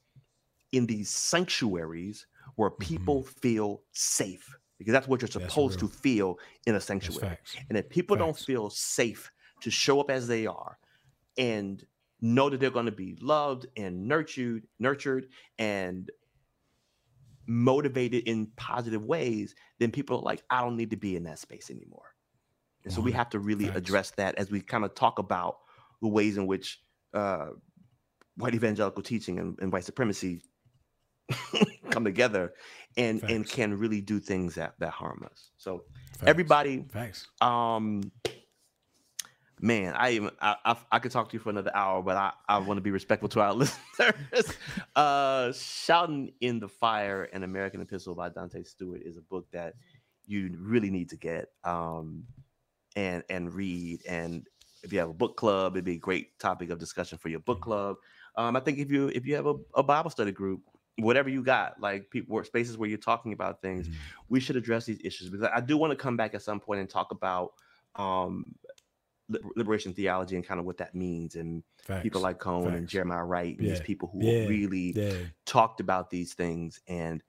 in 0.73 0.87
these 0.87 1.11
sanctuaries 1.11 2.27
where 2.57 2.71
people 2.71 3.23
mm-hmm. 3.23 3.41
feel 3.41 3.83
safe? 3.93 4.57
Because 4.79 4.93
that's 4.93 5.09
what 5.09 5.23
you're 5.23 5.29
supposed 5.29 5.79
to 5.79 5.89
feel 5.89 6.39
in 6.67 6.75
a 6.75 6.81
sanctuary. 6.81 7.39
And 7.69 7.79
if 7.79 7.89
people 7.89 8.17
don't 8.17 8.37
feel 8.37 8.71
safe 8.71 9.31
to 9.63 9.71
show 9.71 10.01
up 10.01 10.11
as 10.11 10.27
they 10.27 10.47
are 10.47 10.79
and 11.39 11.85
know 12.25 12.49
that 12.49 12.59
they're 12.59 12.71
going 12.71 12.87
to 12.87 12.93
be 12.93 13.17
loved 13.21 13.67
and 13.77 14.09
nurtured, 14.09 14.67
nurtured 14.79 15.29
and 15.59 16.11
motivated 17.47 18.25
in 18.25 18.47
positive 18.57 19.03
ways, 19.05 19.55
then 19.79 19.91
people 19.91 20.19
are 20.19 20.23
like, 20.23 20.43
I 20.49 20.63
don't 20.63 20.77
need 20.77 20.91
to 20.91 20.97
be 20.97 21.17
in 21.17 21.25
that 21.25 21.39
space 21.39 21.71
anymore. 21.71 22.15
And 22.85 22.93
so 22.93 23.01
we 23.01 23.13
have 23.13 23.31
to 23.31 23.39
really 23.39 23.65
Thanks. 23.67 23.79
address 23.79 24.11
that 24.13 24.35
as 24.37 24.51
we 24.51 24.61
kind 24.61 24.85
of 24.85 24.95
talk 24.95 25.19
about 25.19 25.59
the 26.01 26.09
ways 26.09 26.37
in 26.37 26.47
which 26.47 26.81
uh, 27.13 27.49
white 28.37 28.55
evangelical 28.55 29.03
teaching 29.03 29.39
and, 29.39 29.59
and 29.61 29.73
white 29.73 29.85
supremacy 29.85 30.43
come 31.91 32.05
together 32.05 32.53
and 32.97 33.21
Thanks. 33.21 33.33
and 33.35 33.49
can 33.49 33.79
really 33.79 34.01
do 34.01 34.19
things 34.21 34.55
that 34.57 34.75
that 34.79 34.91
harm 34.91 35.27
us. 35.31 35.51
So 35.57 35.85
Thanks. 36.15 36.31
everybody, 36.31 36.85
thanks. 36.91 37.27
Um, 37.41 38.11
man, 39.65 39.95
I 39.95 40.13
even 40.13 40.31
I, 40.41 40.57
I, 40.65 40.77
I 40.93 40.99
could 40.99 41.11
talk 41.11 41.31
to 41.31 41.33
you 41.33 41.41
for 41.41 41.51
another 41.51 41.75
hour, 41.75 42.03
but 42.03 42.17
I 42.17 42.33
I 42.49 42.59
want 42.59 42.77
to 42.79 42.83
be 42.83 42.91
respectful 42.91 43.29
to 43.31 43.41
our 43.41 43.53
listeners. 43.55 44.53
uh, 44.95 45.53
shouting 45.53 46.33
in 46.41 46.61
the 46.61 46.69
fire: 46.69 47.25
An 47.33 47.43
American 47.43 47.81
Epistle 47.81 48.15
by 48.15 48.29
Dante 48.29 48.63
Stewart 48.63 49.03
is 49.05 49.17
a 49.17 49.23
book 49.23 49.47
that 49.53 49.75
you 50.27 50.57
really 50.59 50.91
need 50.91 51.11
to 51.11 51.17
get. 51.17 51.49
Um, 51.65 52.25
and 52.97 53.23
and 53.29 53.53
read. 53.53 54.05
And 54.07 54.47
if 54.83 54.93
you 54.93 54.99
have 54.99 55.11
a 55.11 55.15
book 55.15 55.37
club, 55.37 55.75
it'd 55.75 55.85
be 55.85 55.95
a 55.95 55.99
great 55.99 56.39
topic 56.39 56.71
of 56.71 56.79
discussion 56.79 57.19
for 57.19 57.29
your 57.29 57.41
book 57.41 57.61
club. 57.61 57.97
Um, 58.37 58.57
I 58.57 58.61
think 58.61 58.79
if 58.79 58.91
you 58.91 59.09
if 59.09 59.27
you 59.27 59.35
have 59.37 59.47
a, 59.47 59.55
a 59.75 59.83
Bible 59.83 60.11
study 60.11 60.33
group, 60.33 60.63
whatever 60.99 61.29
you 61.29 61.43
got, 61.43 61.81
like 61.81 62.11
people 62.11 62.35
work 62.35 62.47
spaces 62.47 62.77
where 62.77 62.89
you're 62.89 62.99
talking 62.99 63.33
about 63.33 63.63
things, 63.63 63.89
mm-hmm. 63.89 63.99
we 64.29 64.41
should 64.41 64.57
address 64.57 64.87
these 64.87 65.01
issues 65.05 65.31
because 65.31 65.49
I 65.53 65.61
do 65.61 65.77
want 65.77 65.93
to 65.93 65.97
come 65.97 66.17
back 66.17 66.35
at 66.35 66.43
some 66.43 66.61
point 66.61 66.81
and 66.81 66.89
talk 66.89 67.11
about 67.11 67.53
um, 67.97 68.45
liberation 69.57 69.95
theology 69.95 70.37
and 70.37 70.47
kind 70.47 70.61
of 70.61 70.67
what 70.67 70.79
that 70.79 70.95
means 70.95 71.35
and 71.35 71.63
Facts. 71.83 72.03
people 72.03 72.21
like 72.21 72.39
Cone 72.39 72.65
Facts. 72.65 72.77
and 72.77 72.89
Jeremiah 72.89 73.25
Wright 73.25 73.57
and 73.57 73.67
yeah. 73.67 73.75
these 73.75 73.83
people 73.83 74.11
who 74.13 74.23
yeah. 74.23 74.47
really 74.47 74.93
yeah. 74.95 75.15
talked 75.47 75.81
about 75.81 76.11
these 76.11 76.35
things 76.35 76.81
and 76.89 77.23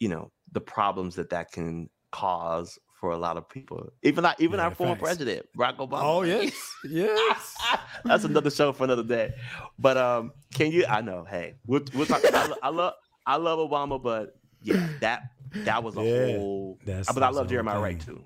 you 0.00 0.08
know 0.08 0.32
the 0.50 0.60
problems 0.60 1.14
that 1.14 1.30
that 1.30 1.52
can 1.52 1.88
cause 2.10 2.78
for 3.02 3.10
a 3.10 3.18
lot 3.18 3.36
of 3.36 3.48
people. 3.48 3.92
Even 4.04 4.22
not 4.22 4.40
even 4.40 4.58
yeah, 4.58 4.66
our 4.66 4.74
former 4.74 4.94
president, 4.94 5.46
Barack 5.58 5.76
Obama. 5.78 6.02
Oh 6.02 6.22
yes, 6.22 6.54
yes. 6.88 7.56
That's 8.04 8.22
another 8.22 8.50
show 8.50 8.72
for 8.72 8.84
another 8.84 9.02
day. 9.02 9.34
But 9.76 9.96
um, 9.96 10.32
can 10.54 10.70
you? 10.70 10.86
I 10.88 11.00
know. 11.00 11.24
Hey, 11.28 11.56
we'll 11.66 11.82
we'll 11.94 12.06
talk. 12.06 12.22
I, 12.24 12.52
I 12.62 12.68
love 12.68 12.94
I 13.26 13.36
love 13.36 13.58
Obama, 13.58 14.00
but 14.00 14.36
yeah, 14.62 14.88
that 15.00 15.22
that 15.52 15.82
was 15.82 15.96
a 15.96 16.02
yeah, 16.02 16.38
whole. 16.38 16.78
That's, 16.84 17.12
but 17.12 17.24
I 17.24 17.30
love 17.30 17.48
Jeremiah. 17.48 17.80
Wright 17.80 18.00
too. 18.00 18.22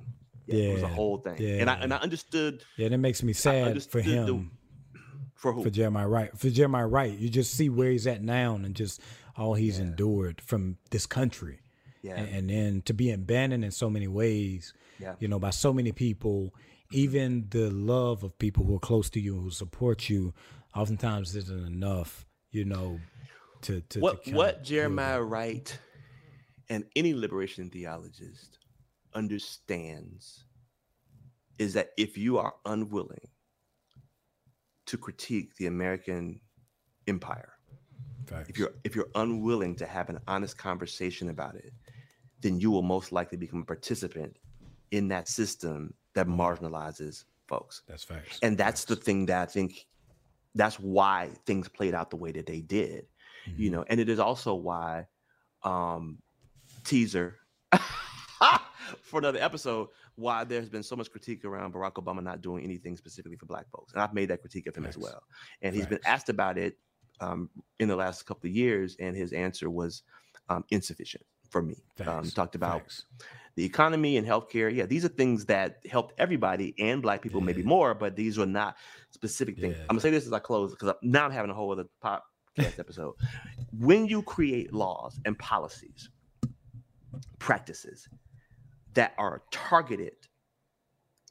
Yeah, 0.47 0.57
yeah, 0.57 0.69
it 0.71 0.75
was 0.75 0.83
a 0.83 0.89
whole 0.89 1.19
thing. 1.19 1.37
Yeah. 1.39 1.57
And 1.57 1.71
I 1.71 1.75
and 1.75 1.93
I 1.93 1.97
understood. 1.99 2.63
Yeah, 2.77 2.89
that 2.89 2.99
makes 2.99 3.23
me 3.23 3.33
sad 3.33 3.83
for 3.85 4.01
him. 4.01 4.27
The, 4.27 5.01
for 5.35 5.53
who? 5.53 5.63
For 5.63 5.71
Jeremiah 5.71 6.09
Wright. 6.09 6.39
For 6.39 6.51
Jeremiah 6.51 6.87
Wright. 6.87 7.17
You 7.17 7.29
just 7.29 7.55
see 7.55 7.69
where 7.69 7.91
he's 7.91 8.07
at 8.07 8.23
now 8.23 8.55
and 8.55 8.75
just 8.75 9.01
all 9.37 9.55
he's 9.55 9.79
yeah. 9.79 9.87
endured 9.87 10.41
from 10.41 10.79
this 10.91 11.07
country. 11.07 11.61
Yeah. 12.03 12.17
And, 12.17 12.29
and, 12.35 12.51
then 12.51 12.83
to 12.83 12.95
be 12.95 13.11
abandoned 13.11 13.65
in 13.65 13.73
so 13.73 13.91
many 13.91 14.07
ways, 14.07 14.73
yeah. 15.01 15.15
you 15.19 15.27
know, 15.27 15.41
by 15.41 15.51
so 15.51 15.73
many 15.73 15.91
people, 15.91 16.55
even 16.93 17.47
the 17.51 17.69
love 17.71 18.23
of 18.23 18.39
people 18.39 18.65
who 18.65 18.77
are 18.77 18.81
close 18.81 19.11
to 19.11 19.21
you, 19.21 19.37
who 19.37 19.51
support 19.51 20.09
you, 20.09 20.33
oftentimes 20.75 21.35
isn't 21.35 21.67
enough, 21.67 22.25
you 22.53 22.65
know, 22.65 23.01
to, 23.63 23.81
to 23.81 24.01
what 24.01 24.25
to 24.25 24.35
what 24.35 24.63
Jeremiah 24.63 25.23
Wright 25.23 25.77
and 26.69 26.85
any 26.95 27.13
liberation 27.15 27.71
theologist 27.71 28.59
understands 29.17 30.45
is 31.59 31.73
that 31.73 31.89
if 31.97 32.17
you 32.17 32.39
are 32.39 32.55
unwilling 32.67 33.29
to 34.87 34.99
critique 34.99 35.57
the 35.57 35.67
American 35.67 36.41
empire, 37.09 37.55
Facts. 38.27 38.49
if 38.51 38.59
you're 38.59 38.75
if 38.85 38.95
you're 38.95 39.09
unwilling 39.15 39.75
to 39.77 39.87
have 39.87 40.11
an 40.11 40.21
honest 40.29 40.59
conversation 40.59 41.31
about 41.31 41.57
it, 41.57 41.73
then 42.41 42.61
you 42.61 42.71
will 42.71 42.83
most 42.83 43.11
likely 43.11 43.39
become 43.39 43.63
a 43.63 43.65
participant 43.65 44.37
in 44.91 45.09
that 45.09 45.29
system 45.29 45.95
that 46.15 46.27
marginalizes 46.29 47.25
folks. 47.49 47.83
That's 47.89 48.05
facts. 48.05 48.39
And 48.43 48.57
that's 48.59 48.83
facts. 48.83 48.91
the 48.91 48.97
thing 48.97 49.27
that 49.27 49.49
I 49.49 49.51
think 49.51 49.87
that's 50.55 50.79
why 50.79 51.31
things 51.47 51.69
played 51.69 51.95
out 51.95 52.11
the 52.11 52.17
way 52.17 52.33
that 52.33 52.47
they 52.47 52.61
did. 52.61 53.07
Mm-hmm. 53.49 53.63
You 53.63 53.71
know, 53.71 53.85
and 53.89 53.99
it 53.99 54.09
is 54.09 54.19
also 54.19 54.55
why 54.55 55.07
um 55.63 56.19
teaser 56.85 57.39
for 59.07 59.19
another 59.19 59.39
episode 59.41 59.89
why 60.17 60.45
there's 60.45 60.69
been 60.69 60.83
so 60.83 60.97
much 60.97 61.11
critique 61.11 61.45
around 61.45 61.73
Barack 61.73 61.95
Obama 61.95 62.23
not 62.23 62.43
doing 62.43 62.65
anything 62.65 62.97
specifically 62.97 63.37
for 63.37 63.47
black 63.47 63.69
folks. 63.71 63.93
And 63.93 64.03
I've 64.03 64.13
made 64.13 64.29
that 64.31 64.41
critique 64.41 64.67
of 64.67 64.77
him 64.77 64.85
Facts. 64.85 64.97
as 64.97 65.03
well. 65.03 65.23
And 65.63 65.73
Facts. 65.73 65.77
he's 65.77 65.87
been 65.87 66.07
asked 66.07 66.29
about 66.29 66.59
it 66.59 66.77
um, 67.21 67.49
in 67.79 67.89
the 67.89 67.97
last 67.97 68.27
couple 68.27 68.49
of 68.49 68.55
years, 68.55 68.97
and 68.99 69.17
his 69.17 69.33
answer 69.33 69.71
was 69.71 70.03
um, 70.49 70.65
insufficient 70.71 71.25
for 71.51 71.63
me. 71.63 71.77
Um, 72.05 72.29
talked 72.31 72.55
about 72.55 72.81
Thanks. 72.81 73.07
the 73.55 73.65
economy 73.65 74.17
and 74.17 74.27
healthcare. 74.27 74.75
Yeah, 74.75 74.87
these 74.87 75.05
are 75.05 75.09
things 75.09 75.47
that 75.47 75.79
helped 75.89 76.15
everybody 76.19 76.75
and 76.79 77.01
black 77.01 77.23
people 77.23 77.41
yeah. 77.41 77.47
maybe 77.47 77.63
more, 77.63 77.95
but 77.95 78.17
these 78.17 78.37
were 78.37 78.47
not 78.47 78.77
specific 79.11 79.59
things. 79.59 79.77
Yeah. 79.77 79.83
I'm 79.83 79.89
gonna 79.89 80.01
say 80.01 80.11
this 80.11 80.27
as 80.27 80.33
I 80.33 80.41
close 80.41 80.73
because 80.73 80.95
now 81.03 81.25
I'm 81.25 81.31
having 81.31 81.51
a 81.51 81.55
whole 81.55 81.73
other 81.73 81.87
podcast 82.05 82.79
episode. 82.79 83.15
When 83.79 84.07
you 84.07 84.23
create 84.23 84.73
laws 84.73 85.19
and 85.25 85.39
policies, 85.39 86.11
practices 87.39 88.09
that 88.97 89.15
are 89.17 89.43
targeted 89.51 90.17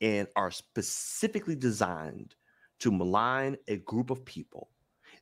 and 0.01 0.27
are 0.35 0.51
specifically 0.51 1.55
designed 1.55 2.35
to 2.79 2.91
malign 2.91 3.57
a 3.67 3.77
group 3.77 4.09
of 4.09 4.23
people, 4.25 4.69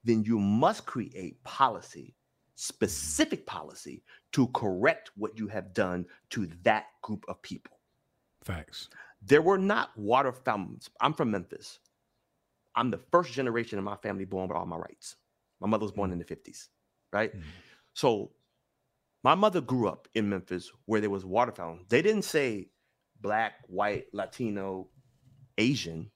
then 0.04 0.24
you 0.24 0.40
must 0.40 0.86
create 0.86 1.44
policy 1.44 2.16
specific 2.56 3.46
policy 3.46 4.04
to 4.32 4.48
correct 4.50 5.12
what 5.16 5.38
you 5.38 5.48
have 5.48 5.74
done 5.74 6.06
to 6.30 6.48
that 6.64 6.86
group 7.02 7.26
of 7.28 7.42
people. 7.42 7.80
Facts. 8.44 8.90
There 9.22 9.42
were 9.42 9.58
not 9.58 9.98
water 9.98 10.32
fountains. 10.32 10.90
I'm 11.02 11.14
from 11.14 11.32
Memphis. 11.32 11.80
I'm 12.76 12.90
the 12.90 13.00
first 13.12 13.32
generation 13.34 13.78
in 13.78 13.84
my 13.84 13.96
family 13.98 14.26
born 14.26 14.48
with 14.48 14.58
all 14.58 14.66
my 14.66 14.78
rights. 14.78 15.16
My 15.62 15.68
mother 15.68 15.84
was 15.84 15.92
born 15.92 16.12
in 16.12 16.20
the 16.20 16.26
50s, 16.26 16.68
right? 17.12 17.36
Mm. 17.36 17.42
So 17.94 18.32
my 19.24 19.36
mother 19.36 19.62
grew 19.62 19.88
up 19.88 20.08
in 20.14 20.30
Memphis 20.30 20.72
where 20.86 21.02
there 21.02 21.10
was 21.10 21.26
water 21.26 21.52
fountains. 21.52 21.88
They 21.90 22.02
didn't 22.02 22.24
say 22.24 22.70
black, 23.22 23.54
white, 23.68 24.06
Latino, 24.14 24.90
Asian. 25.58 26.12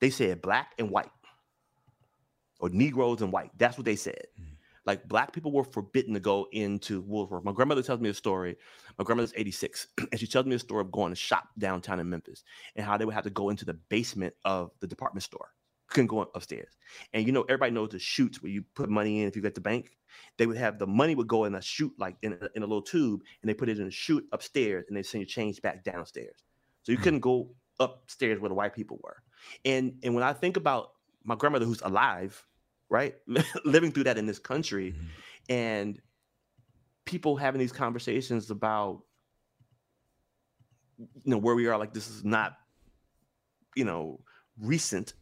They 0.00 0.10
said 0.10 0.42
black 0.42 0.72
and 0.78 0.90
white 0.90 1.10
or 2.60 2.70
Negroes 2.70 3.22
and 3.22 3.32
white. 3.32 3.50
That's 3.58 3.76
what 3.76 3.84
they 3.84 3.96
said. 3.96 4.26
Mm 4.40 4.56
like 4.86 5.06
black 5.08 5.32
people 5.32 5.50
were 5.52 5.64
forbidden 5.64 6.14
to 6.14 6.20
go 6.20 6.46
into 6.52 7.00
Woolworth. 7.02 7.44
My 7.44 7.52
grandmother 7.52 7.82
tells 7.82 8.00
me 8.00 8.08
a 8.08 8.14
story. 8.14 8.56
My 8.98 9.04
grandmother's 9.04 9.34
86, 9.36 9.88
and 10.12 10.20
she 10.20 10.26
tells 10.26 10.46
me 10.46 10.54
a 10.54 10.58
story 10.60 10.80
of 10.80 10.92
going 10.92 11.10
to 11.10 11.16
shop 11.16 11.48
downtown 11.58 12.00
in 12.00 12.08
Memphis 12.08 12.44
and 12.76 12.86
how 12.86 12.96
they 12.96 13.04
would 13.04 13.14
have 13.14 13.24
to 13.24 13.30
go 13.30 13.50
into 13.50 13.64
the 13.64 13.74
basement 13.74 14.32
of 14.44 14.70
the 14.80 14.86
department 14.86 15.24
store. 15.24 15.50
Couldn't 15.88 16.06
go 16.06 16.20
upstairs. 16.34 16.76
And 17.12 17.26
you 17.26 17.32
know, 17.32 17.42
everybody 17.42 17.72
knows 17.72 17.90
the 17.90 17.98
chutes 17.98 18.42
where 18.42 18.50
you 18.50 18.64
put 18.74 18.88
money 18.88 19.22
in 19.22 19.28
if 19.28 19.36
you 19.36 19.42
get 19.42 19.54
the 19.54 19.60
bank. 19.60 19.96
They 20.38 20.46
would 20.46 20.56
have 20.56 20.78
the 20.78 20.86
money 20.86 21.14
would 21.14 21.28
go 21.28 21.44
in 21.44 21.54
a 21.54 21.62
chute, 21.62 21.94
like 21.98 22.16
in 22.22 22.34
a, 22.34 22.48
in 22.54 22.62
a 22.62 22.66
little 22.66 22.82
tube, 22.82 23.22
and 23.42 23.48
they 23.48 23.54
put 23.54 23.68
it 23.68 23.78
in 23.78 23.86
a 23.86 23.90
chute 23.90 24.26
upstairs, 24.32 24.84
and 24.88 24.96
they 24.96 25.02
send 25.02 25.22
your 25.22 25.28
change 25.28 25.62
back 25.62 25.84
downstairs. 25.84 26.44
So 26.82 26.92
you 26.92 26.98
hmm. 26.98 27.04
couldn't 27.04 27.20
go 27.20 27.50
upstairs 27.80 28.40
where 28.40 28.48
the 28.48 28.54
white 28.54 28.74
people 28.74 28.98
were. 29.02 29.16
And 29.64 29.94
and 30.02 30.14
when 30.14 30.24
I 30.24 30.32
think 30.32 30.56
about 30.56 30.90
my 31.24 31.34
grandmother 31.34 31.66
who's 31.66 31.82
alive, 31.82 32.42
right? 32.88 33.14
Living 33.64 33.92
through 33.92 34.04
that 34.04 34.18
in 34.18 34.26
this 34.26 34.38
country 34.38 34.92
mm-hmm. 34.92 35.06
and 35.48 36.00
people 37.04 37.36
having 37.36 37.58
these 37.58 37.72
conversations 37.72 38.50
about 38.50 39.02
you 40.98 41.06
know 41.24 41.38
where 41.38 41.54
we 41.54 41.66
are 41.66 41.78
like 41.78 41.92
this 41.92 42.08
is 42.08 42.24
not 42.24 42.56
you 43.76 43.84
know 43.84 44.20
recent 44.58 45.12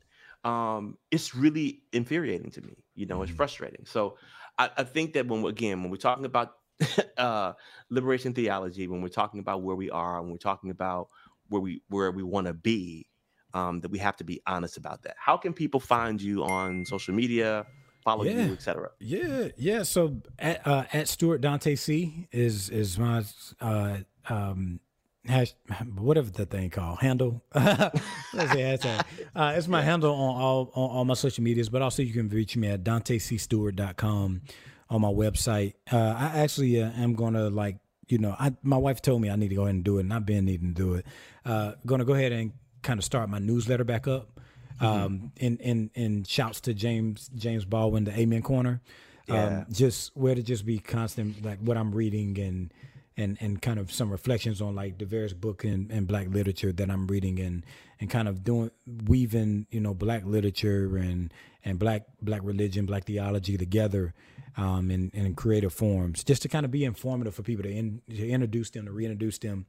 um, 0.44 0.98
it's 1.10 1.34
really 1.34 1.82
infuriating 1.92 2.50
to 2.52 2.62
me. 2.62 2.76
You 2.94 3.06
know, 3.06 3.16
mm-hmm. 3.16 3.24
it's 3.24 3.32
frustrating. 3.32 3.86
So 3.86 4.16
I, 4.58 4.70
I, 4.76 4.84
think 4.84 5.14
that 5.14 5.26
when 5.26 5.44
again, 5.44 5.82
when 5.82 5.90
we're 5.90 5.96
talking 5.96 6.24
about 6.24 6.56
uh, 7.16 7.52
liberation 7.90 8.34
theology, 8.34 8.88
when 8.88 9.02
we're 9.02 9.08
talking 9.08 9.40
about 9.40 9.62
where 9.62 9.76
we 9.76 9.90
are, 9.90 10.20
when 10.22 10.30
we're 10.30 10.38
talking 10.38 10.70
about 10.70 11.08
where 11.48 11.60
we 11.60 11.82
where 11.88 12.10
we 12.10 12.22
want 12.22 12.46
to 12.46 12.54
be, 12.54 13.06
um, 13.54 13.80
that 13.80 13.90
we 13.90 13.98
have 13.98 14.16
to 14.16 14.24
be 14.24 14.42
honest 14.46 14.76
about 14.76 15.02
that. 15.02 15.16
How 15.18 15.36
can 15.36 15.52
people 15.52 15.80
find 15.80 16.20
you 16.20 16.44
on 16.44 16.84
social 16.84 17.14
media? 17.14 17.66
Follow 18.02 18.24
yeah. 18.24 18.46
you, 18.46 18.52
etc. 18.52 18.90
Yeah, 19.00 19.48
yeah. 19.56 19.82
So 19.82 20.20
at 20.38 20.66
uh, 20.66 20.84
at 20.92 21.08
Stewart 21.08 21.40
Dante 21.40 21.74
C 21.74 22.28
is 22.32 22.68
is 22.68 22.98
my 22.98 23.24
uh, 23.60 23.98
um, 24.28 24.80
hash, 25.26 25.54
whatever 25.96 26.30
the 26.30 26.46
thing 26.46 26.70
called 26.70 26.98
handle. 26.98 27.42
Let's 27.54 28.00
say 28.32 28.62
hashtag. 28.62 29.04
Uh, 29.34 29.54
it's 29.56 29.68
my 29.68 29.82
handle 29.82 30.14
on 30.14 30.40
all 30.40 30.72
on 30.74 30.90
all 30.90 31.04
my 31.04 31.14
social 31.14 31.44
medias, 31.44 31.68
but 31.68 31.82
also 31.82 32.02
you 32.02 32.12
can 32.12 32.28
reach 32.28 32.56
me 32.56 32.68
at 32.68 32.84
dantecstewart.com 32.84 34.42
on 34.90 35.00
my 35.00 35.08
website. 35.08 35.74
Uh, 35.92 35.96
I 35.96 36.40
actually 36.40 36.82
uh, 36.82 36.90
am 36.92 37.14
gonna 37.14 37.50
like 37.50 37.78
you 38.08 38.18
know, 38.18 38.34
I 38.38 38.52
my 38.62 38.76
wife 38.76 39.02
told 39.02 39.22
me 39.22 39.30
I 39.30 39.36
need 39.36 39.48
to 39.48 39.54
go 39.54 39.62
ahead 39.62 39.74
and 39.74 39.84
do 39.84 39.98
it, 39.98 40.02
and 40.02 40.12
I've 40.12 40.26
been 40.26 40.44
needing 40.44 40.74
to 40.74 40.82
do 40.82 40.94
it. 40.94 41.06
Uh, 41.44 41.72
gonna 41.86 42.04
go 42.04 42.14
ahead 42.14 42.32
and 42.32 42.52
kind 42.82 42.98
of 42.98 43.04
start 43.04 43.28
my 43.28 43.38
newsletter 43.38 43.84
back 43.84 44.06
up. 44.06 44.40
Mm-hmm. 44.80 44.86
Um, 44.86 45.32
in 45.36 45.56
in 45.58 45.90
in 45.94 46.24
shouts 46.24 46.60
to 46.62 46.74
James 46.74 47.30
James 47.34 47.64
Baldwin, 47.64 48.04
the 48.04 48.18
Amen 48.18 48.42
Corner. 48.42 48.82
Yeah. 49.26 49.60
Um, 49.60 49.66
just 49.70 50.14
where 50.16 50.34
to 50.34 50.42
just 50.42 50.66
be 50.66 50.78
constant, 50.78 51.42
like 51.44 51.58
what 51.60 51.78
I'm 51.78 51.94
reading 51.94 52.38
and 52.38 52.74
and 53.16 53.38
and 53.40 53.62
kind 53.62 53.78
of 53.78 53.92
some 53.92 54.10
reflections 54.10 54.60
on 54.60 54.74
like 54.74 54.98
the 54.98 55.04
various 55.04 55.32
book 55.32 55.64
and, 55.64 55.90
and 55.90 56.06
black 56.06 56.28
literature 56.28 56.72
that 56.72 56.90
I'm 56.90 57.06
reading 57.06 57.38
and 57.38 57.64
and 58.00 58.10
kind 58.10 58.28
of 58.28 58.42
doing 58.42 58.70
weaving 59.06 59.66
you 59.70 59.80
know 59.80 59.94
black 59.94 60.24
literature 60.24 60.96
and 60.96 61.32
and 61.64 61.78
black 61.78 62.06
black 62.20 62.40
religion 62.42 62.86
black 62.86 63.04
theology 63.04 63.56
together 63.56 64.14
um, 64.56 64.90
in, 64.90 65.10
in 65.14 65.34
creative 65.34 65.72
forms 65.72 66.24
just 66.24 66.42
to 66.42 66.48
kind 66.48 66.64
of 66.64 66.70
be 66.70 66.84
informative 66.84 67.34
for 67.34 67.42
people 67.42 67.64
to, 67.64 67.70
in, 67.70 68.00
to 68.08 68.28
introduce 68.28 68.70
them 68.70 68.86
to 68.86 68.92
reintroduce 68.92 69.38
them 69.38 69.66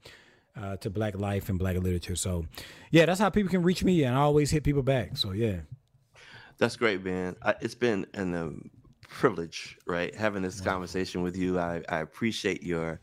uh, 0.60 0.78
to 0.78 0.90
black 0.90 1.18
life 1.18 1.50
and 1.50 1.60
black 1.60 1.76
literature. 1.78 2.16
So 2.16 2.46
yeah 2.92 3.06
that's 3.06 3.20
how 3.20 3.30
people 3.30 3.52
can 3.52 3.62
reach 3.62 3.84
me 3.84 4.04
and 4.04 4.16
I 4.16 4.22
always 4.22 4.50
hit 4.50 4.64
people 4.64 4.84
back. 4.84 5.18
So 5.18 5.32
yeah. 5.32 5.58
That's 6.58 6.78
great 6.78 7.04
man. 7.04 7.36
I, 7.44 7.56
it's 7.62 7.76
been 7.76 8.08
an 8.14 8.34
um, 8.34 8.72
privilege 9.10 9.78
right 9.86 10.14
having 10.16 10.42
this 10.42 10.62
conversation 10.62 11.22
with 11.22 11.38
you. 11.38 11.60
I, 11.60 11.84
I 11.90 12.00
appreciate 12.00 12.64
your 12.64 13.00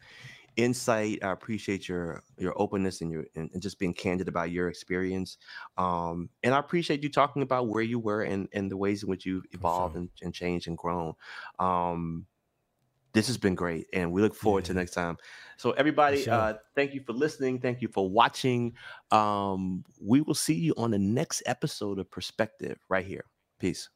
insight. 0.57 1.23
I 1.23 1.33
appreciate 1.33 1.89
your 1.89 2.23
your 2.39 2.53
openness 2.61 3.01
and 3.01 3.11
your 3.11 3.25
and, 3.35 3.51
and, 3.53 3.63
just 3.63 3.79
being 3.79 3.95
candid 3.95 4.29
about 4.29 4.51
your 4.51 4.69
experience. 4.69 5.39
Um, 5.77 6.29
and 6.43 6.55
I 6.55 6.59
appreciate 6.59 7.03
you 7.03 7.09
talking 7.09 7.43
about 7.43 7.69
where 7.69 7.83
you 7.83 7.99
were 7.99 8.23
and 8.23 8.49
and 8.53 8.71
the 8.71 8.77
ways 8.77 9.03
in 9.03 9.09
which 9.09 9.27
you've 9.27 9.47
evolved 9.53 9.95
sure. 9.95 10.01
and, 10.01 10.11
and, 10.23 10.35
changed 10.35 10.69
and 10.69 10.77
grown. 10.77 11.15
Um, 11.59 12.27
this 13.13 13.27
has 13.27 13.37
been 13.37 13.55
great, 13.55 13.87
and 13.93 14.11
we 14.11 14.23
look 14.23 14.35
forward 14.35 14.65
yeah. 14.65 14.69
to 14.69 14.75
next 14.75 14.93
time. 14.93 15.19
So, 15.59 15.73
everybody, 15.73 16.23
sure. 16.23 16.33
uh, 16.33 16.55
thank 16.75 16.95
you 16.95 17.03
for 17.05 17.13
listening. 17.13 17.59
Thank 17.59 17.83
you 17.83 17.89
for 17.89 18.09
watching. 18.09 18.75
Um, 19.11 19.85
we 20.01 20.23
will 20.23 20.35
see 20.35 20.55
you 20.55 20.75
on 20.77 20.91
the 20.91 20.99
next 20.99 21.43
episode 21.47 21.99
of 21.99 22.11
Perspective 22.11 22.79
right 22.89 23.05
here. 23.05 23.25
Peace. 23.59 23.91